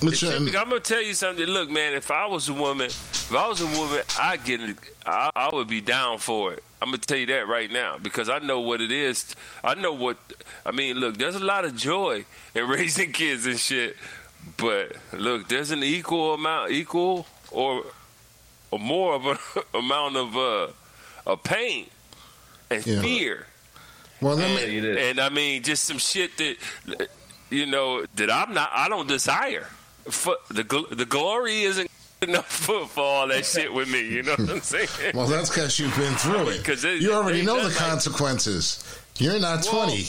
It 0.00 0.06
It 0.06 0.16
shouldn't. 0.16 0.16
shouldn't. 0.16 0.56
I'm 0.56 0.68
gonna 0.68 0.80
tell 0.80 1.02
you 1.02 1.14
something. 1.14 1.44
Look, 1.46 1.68
man, 1.70 1.94
if 1.94 2.10
I 2.12 2.26
was 2.26 2.48
a 2.48 2.52
woman, 2.54 2.86
if 2.86 3.34
I 3.34 3.48
was 3.48 3.60
a 3.60 3.66
woman, 3.66 4.02
I 4.18 4.36
get 4.36 4.60
it. 4.60 4.76
I, 5.04 5.30
I 5.34 5.50
would 5.52 5.66
be 5.68 5.80
down 5.80 6.18
for 6.18 6.52
it. 6.52 6.62
I'm 6.80 6.90
gonna 6.90 6.98
tell 6.98 7.16
you 7.18 7.26
that 7.26 7.48
right 7.48 7.70
now 7.72 7.98
because 7.98 8.28
I 8.28 8.38
know 8.38 8.60
what 8.60 8.80
it 8.80 8.92
is. 8.92 9.34
I 9.64 9.74
know 9.74 9.92
what. 9.92 10.16
I 10.64 10.70
mean, 10.70 10.98
look, 10.98 11.16
there's 11.18 11.34
a 11.34 11.40
lot 11.44 11.64
of 11.64 11.74
joy 11.74 12.24
in 12.54 12.68
raising 12.68 13.10
kids 13.10 13.46
and 13.46 13.58
shit, 13.58 13.96
but 14.56 14.92
look, 15.12 15.48
there's 15.48 15.72
an 15.72 15.82
equal 15.82 16.34
amount, 16.34 16.70
equal 16.70 17.26
or 17.50 17.82
or 18.70 18.78
more 18.78 19.14
of 19.14 19.26
an 19.26 19.38
amount 19.74 20.16
of 20.16 20.36
uh, 20.36 20.68
of 21.28 21.42
pain 21.44 21.86
and 22.70 22.84
yeah. 22.84 23.00
fear. 23.00 23.46
Well, 24.20 24.36
let 24.36 24.50
and, 24.62 24.84
me. 24.84 25.10
And, 25.10 25.20
I 25.20 25.28
mean, 25.28 25.62
just 25.62 25.84
some 25.84 25.98
shit 25.98 26.36
that 26.38 26.56
you 27.50 27.66
know 27.66 28.04
that 28.16 28.30
I'm 28.30 28.52
not. 28.52 28.70
I 28.74 28.88
don't 28.88 29.06
desire. 29.06 29.68
For 30.08 30.36
the 30.48 30.64
the 30.90 31.04
glory 31.04 31.62
isn't 31.62 31.90
enough 32.22 32.50
for, 32.50 32.86
for 32.86 33.04
all 33.04 33.28
that 33.28 33.44
shit 33.54 33.72
with 33.72 33.90
me. 33.90 34.08
You 34.08 34.24
know 34.24 34.32
what 34.32 34.50
I'm 34.50 34.60
saying? 34.62 34.88
well, 35.14 35.26
that's 35.26 35.50
because 35.50 35.78
you've 35.78 35.96
been 35.96 36.14
through 36.14 36.48
it. 36.48 36.58
Because 36.58 36.82
you 36.82 37.12
already 37.12 37.44
know 37.44 37.56
the 37.56 37.68
like, 37.68 37.76
consequences. 37.76 38.82
You're 39.18 39.38
not 39.38 39.66
well, 39.72 39.86
20. 39.86 40.06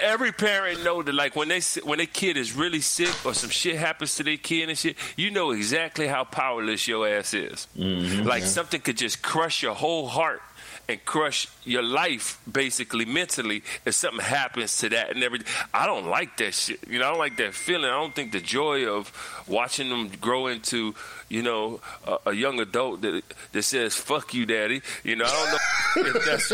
Every 0.00 0.32
parent 0.32 0.84
know 0.84 1.02
that 1.02 1.14
like 1.14 1.36
when 1.36 1.48
they 1.48 1.60
when 1.84 1.98
their 1.98 2.06
kid 2.06 2.36
is 2.36 2.54
really 2.54 2.80
sick 2.80 3.14
or 3.24 3.34
some 3.34 3.50
shit 3.50 3.76
happens 3.76 4.16
to 4.16 4.22
their 4.22 4.36
kid 4.36 4.68
and 4.68 4.78
shit, 4.78 4.96
you 5.16 5.30
know 5.30 5.50
exactly 5.50 6.06
how 6.06 6.24
powerless 6.24 6.86
your 6.86 7.06
ass 7.08 7.34
is. 7.34 7.66
Mm-hmm. 7.76 8.26
like 8.26 8.44
something 8.44 8.80
could 8.80 8.96
just 8.96 9.22
crush 9.22 9.62
your 9.62 9.74
whole 9.74 10.06
heart 10.06 10.42
and 10.90 11.04
crush 11.04 11.46
your 11.64 11.82
life 11.82 12.40
basically 12.50 13.04
mentally 13.04 13.62
if 13.84 13.94
something 13.94 14.24
happens 14.24 14.76
to 14.78 14.88
that 14.88 15.10
and 15.10 15.22
everything. 15.22 15.46
I 15.72 15.86
don't 15.86 16.06
like 16.06 16.36
that 16.38 16.54
shit. 16.54 16.80
You 16.88 16.98
know, 16.98 17.06
I 17.06 17.10
don't 17.10 17.18
like 17.18 17.36
that 17.36 17.54
feeling. 17.54 17.84
I 17.84 18.00
don't 18.00 18.14
think 18.14 18.32
the 18.32 18.40
joy 18.40 18.86
of 18.86 19.12
watching 19.46 19.88
them 19.88 20.08
grow 20.20 20.48
into, 20.48 20.94
you 21.30 21.42
know, 21.42 21.80
a, 22.06 22.18
a 22.26 22.32
young 22.34 22.60
adult 22.60 23.00
that 23.02 23.22
that 23.52 23.62
says 23.62 23.94
"fuck 23.94 24.34
you, 24.34 24.44
daddy." 24.44 24.82
You 25.04 25.16
know, 25.16 25.24
I 25.26 25.58
don't 25.94 26.04
know 26.04 26.18
if 26.18 26.24
that's 26.26 26.50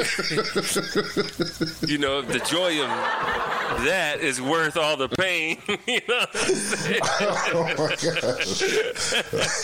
you 1.88 1.98
know, 1.98 2.20
if 2.20 2.28
the 2.28 2.38
joy 2.40 2.80
of 2.82 2.88
that 3.84 4.20
is 4.20 4.40
worth 4.40 4.76
all 4.76 4.96
the 4.96 5.08
pain. 5.08 5.58
you 5.86 6.00
know 6.08 6.18
what 6.18 6.30
I'm 6.34 6.54
saying? 6.54 7.00
oh 7.20 7.74
my 7.78 7.88
gosh. 7.88 8.60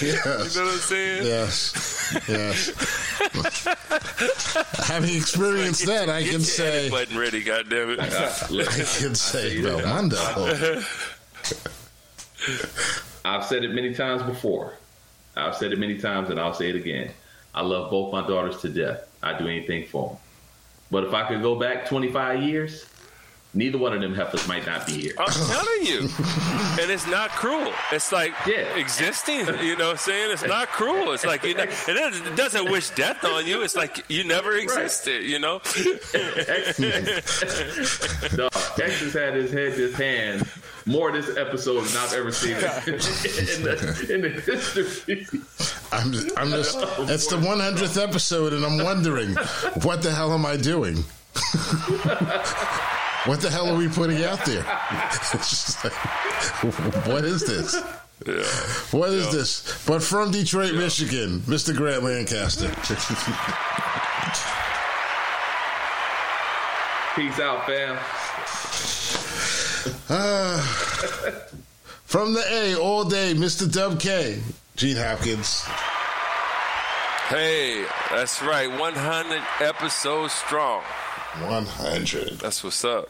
You 0.03 0.13
know 0.15 0.37
what 0.41 0.57
I'm 0.57 0.79
saying? 0.79 1.27
Yes. 1.27 2.23
Yes. 2.29 2.71
Having 4.87 5.17
experienced 5.17 5.87
that, 5.87 6.09
I 6.09 6.23
can 6.23 6.33
your 6.33 6.41
say. 6.41 6.79
edit 6.79 6.91
button 6.91 7.19
ready, 7.19 7.45
goddammit. 7.45 8.01
I 8.01 8.09
can 9.03 9.15
say 9.15 9.57
you 9.57 9.63
that. 9.63 9.85
Belmondo. 9.85 10.83
I've 13.25 13.45
said 13.45 13.63
it 13.65 13.73
many 13.73 13.95
times 13.95 14.23
before. 14.23 14.79
I've 15.37 15.57
said 15.57 15.73
it 15.73 15.79
many 15.79 15.99
times, 15.99 16.31
and 16.31 16.39
I'll 16.39 16.55
say 16.55 16.71
it 16.71 16.77
again. 16.77 17.11
I 17.55 17.63
love 17.63 17.91
both 17.91 18.13
my 18.13 18.27
daughters 18.27 18.61
to 18.63 18.69
death. 18.69 19.09
I'd 19.23 19.39
do 19.39 19.47
anything 19.47 19.87
for 19.87 20.09
them. 20.09 20.19
But 20.91 21.05
if 21.05 21.15
I 21.15 21.27
could 21.27 21.43
go 21.43 21.59
back 21.59 21.87
25 21.87 22.43
years, 22.43 22.87
neither 23.55 23.77
one 23.79 23.93
of 23.93 24.01
them 24.01 24.15
heifers 24.15 24.47
might 24.49 24.67
not 24.67 24.87
be 24.87 24.93
here. 24.95 25.13
I'm 25.19 25.31
telling 25.33 25.87
you. 25.87 26.09
And 26.81 26.91
it's 26.91 27.07
not 27.07 27.29
cruel. 27.31 27.71
It's 27.93 28.13
like 28.13 28.33
Yeah. 28.47 28.75
existing, 28.77 29.41
you 29.63 29.77
know 29.77 29.89
what 29.89 29.93
I'm 29.93 29.97
saying? 29.99 30.31
It's 30.33 30.45
not 30.47 30.69
cruel. 30.69 31.13
It's 31.13 31.25
like, 31.27 31.43
you 31.45 31.55
know, 31.55 31.65
it 31.65 32.37
doesn't- 32.37 32.71
wish 32.71 32.89
death 32.91 33.23
on 33.25 33.47
you. 33.47 33.63
It's 33.63 33.77
like 33.77 34.05
you 34.09 34.25
never 34.25 34.57
existed, 34.57 35.23
you 35.25 35.39
know? 35.39 35.59
Dog, 38.37 38.53
Texas 38.77 39.13
had 39.13 39.35
his 39.35 39.53
head 39.53 39.73
his 39.75 39.95
hand 39.95 40.49
more 40.87 41.13
this 41.13 41.37
episode 41.37 41.83
than 41.85 41.97
I've 42.03 42.15
ever 42.15 42.33
seen 42.33 42.57
it 42.57 42.63
in 42.87 43.63
the, 43.63 44.07
in 44.15 44.21
the 44.23 44.31
history. 44.31 45.27
I'm 45.93 46.11
just, 46.13 46.39
I'm 46.39 46.49
just. 46.51 46.77
It's 47.11 47.27
the 47.27 47.37
100th 47.37 48.03
episode, 48.03 48.55
and 48.55 48.65
I'm 48.65 48.79
wondering, 48.83 49.35
what 49.83 50.03
the 50.03 50.11
hell 50.13 50.33
am 50.33 50.47
I 50.47 50.57
doing? 50.57 51.05
What 53.27 53.41
the 53.41 53.51
hell 53.51 53.69
are 53.69 53.77
we 53.77 53.89
putting 53.89 54.25
out 54.25 54.45
there? 54.45 54.65
It's 55.35 55.51
just 55.51 55.85
like, 55.85 55.93
what 57.07 57.25
is 57.25 57.45
this? 57.47 57.81
What 58.93 59.11
is 59.11 59.33
this? 59.33 59.85
But 59.87 60.03
from 60.03 60.31
Detroit, 60.31 60.75
Michigan, 60.75 61.41
Mr. 61.41 61.75
Grant 61.75 62.03
Lancaster. 62.05 62.69
Peace 67.15 67.41
out, 67.41 67.67
fam. 67.67 67.99
Uh, 70.09 70.61
from 72.05 72.33
the 72.35 72.45
A 72.51 72.75
all 72.77 73.05
day, 73.05 73.35
Mr. 73.35 73.71
Dub 73.71 73.99
K. 74.01 74.41
Gene 74.77 74.97
Hopkins. 74.97 75.65
Hey, 77.29 77.85
that's 78.11 78.43
right. 78.43 78.69
100 78.69 79.43
episodes 79.61 80.33
strong. 80.33 80.83
100. 81.41 82.39
That's 82.39 82.63
what's 82.63 82.85
up. 82.85 83.09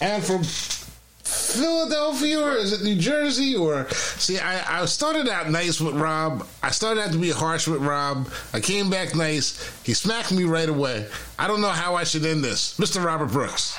And 0.00 0.22
from 0.22 0.44
Philadelphia, 0.44 2.40
or 2.40 2.52
is 2.56 2.72
it 2.72 2.82
New 2.82 2.96
Jersey? 2.96 3.56
Or 3.56 3.88
see, 3.90 4.38
I, 4.38 4.82
I 4.82 4.84
started 4.86 5.28
out 5.28 5.50
nice 5.50 5.80
with 5.80 5.94
Rob. 5.94 6.46
I 6.62 6.70
started 6.70 7.00
out 7.02 7.12
to 7.12 7.18
be 7.18 7.30
harsh 7.30 7.66
with 7.66 7.82
Rob. 7.82 8.28
I 8.52 8.60
came 8.60 8.88
back 8.88 9.14
nice. 9.14 9.82
He 9.84 9.94
smacked 9.94 10.32
me 10.32 10.44
right 10.44 10.68
away. 10.68 11.06
I 11.38 11.48
don't 11.48 11.60
know 11.60 11.70
how 11.70 11.96
I 11.96 12.04
should 12.04 12.24
end 12.24 12.44
this, 12.44 12.78
Mr. 12.78 13.04
Robert 13.04 13.32
Brooks. 13.32 13.76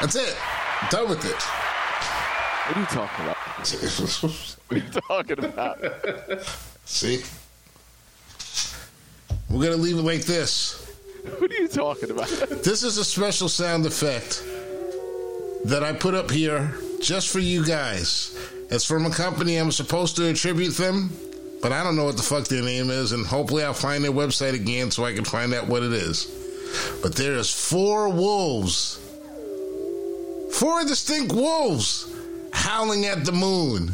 That's 0.00 0.16
it. 0.16 0.36
Done 0.90 1.08
with 1.08 1.24
it. 1.24 1.42
What 2.66 2.76
are 2.76 2.80
you 2.80 2.86
talking 2.86 3.24
about? 3.24 3.36
What 4.68 4.80
are 4.80 4.84
you 4.84 4.90
talking 4.90 5.44
about? 5.44 5.78
See, 6.86 7.22
we're 9.50 9.64
gonna 9.64 9.76
leave 9.76 9.98
it 9.98 10.02
like 10.02 10.22
this. 10.22 10.91
What 11.38 11.50
are 11.50 11.54
you 11.54 11.68
talking 11.68 12.10
about? 12.10 12.28
This 12.28 12.82
is 12.82 12.98
a 12.98 13.04
special 13.04 13.48
sound 13.48 13.86
effect 13.86 14.44
that 15.64 15.82
I 15.84 15.92
put 15.92 16.14
up 16.14 16.30
here 16.30 16.74
just 17.00 17.28
for 17.30 17.38
you 17.38 17.64
guys. 17.64 18.36
It's 18.70 18.84
from 18.84 19.06
a 19.06 19.10
company 19.10 19.56
I'm 19.56 19.70
supposed 19.70 20.16
to 20.16 20.28
attribute 20.28 20.74
them, 20.76 21.10
but 21.60 21.72
I 21.72 21.84
don't 21.84 21.94
know 21.94 22.04
what 22.04 22.16
the 22.16 22.22
fuck 22.22 22.48
their 22.48 22.62
name 22.62 22.90
is, 22.90 23.12
and 23.12 23.24
hopefully 23.26 23.62
I'll 23.62 23.74
find 23.74 24.02
their 24.02 24.12
website 24.12 24.54
again 24.54 24.90
so 24.90 25.04
I 25.04 25.12
can 25.12 25.24
find 25.24 25.54
out 25.54 25.68
what 25.68 25.82
it 25.82 25.92
is. 25.92 26.26
But 27.02 27.14
there 27.14 27.34
is 27.34 27.52
four 27.52 28.08
wolves, 28.08 28.98
four 30.52 30.84
distinct 30.84 31.32
wolves 31.32 32.12
howling 32.52 33.04
at 33.06 33.24
the 33.24 33.32
moon. 33.32 33.92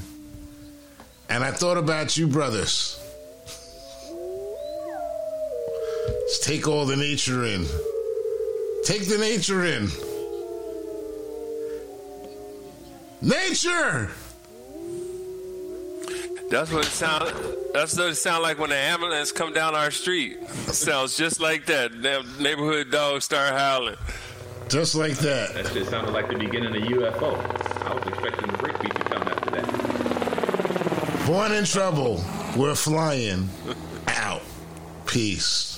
And 1.28 1.44
I 1.44 1.50
thought 1.50 1.76
about 1.76 2.16
you, 2.16 2.26
brothers. 2.26 2.97
Let's 6.28 6.40
take 6.40 6.68
all 6.68 6.84
the 6.84 6.94
nature 6.94 7.46
in. 7.46 7.64
Take 8.84 9.08
the 9.08 9.16
nature 9.16 9.64
in. 9.64 9.88
Nature! 13.22 14.10
That's 16.50 16.70
what 16.70 16.84
it 16.84 16.90
sound. 16.90 17.32
That's 17.72 17.96
what 17.96 18.10
it 18.10 18.16
sound 18.16 18.42
like 18.42 18.58
when 18.58 18.68
the 18.68 18.76
ambulance 18.76 19.32
come 19.32 19.54
down 19.54 19.74
our 19.74 19.90
street. 19.90 20.36
It 20.42 20.74
sounds 20.74 21.16
just 21.16 21.40
like 21.40 21.64
that. 21.64 22.02
Damn 22.02 22.42
neighborhood 22.42 22.90
dogs 22.90 23.24
start 23.24 23.54
howling. 23.54 23.96
Just 24.68 24.94
like 24.94 25.16
that. 25.20 25.54
That 25.54 25.72
shit 25.72 25.86
sounded 25.86 26.12
like 26.12 26.28
the 26.28 26.36
beginning 26.36 26.76
of 26.76 26.88
UFO. 26.90 27.38
I 27.86 27.94
was 27.94 28.06
expecting 28.06 28.52
the 28.52 28.58
brick 28.58 28.74
breakbeat 28.76 29.02
to 29.02 29.04
come 29.10 29.22
after 29.22 29.50
that. 29.52 31.26
Born 31.26 31.52
in 31.52 31.64
trouble. 31.64 32.22
We're 32.54 32.74
flying 32.74 33.48
out. 34.08 34.42
Peace. 35.06 35.77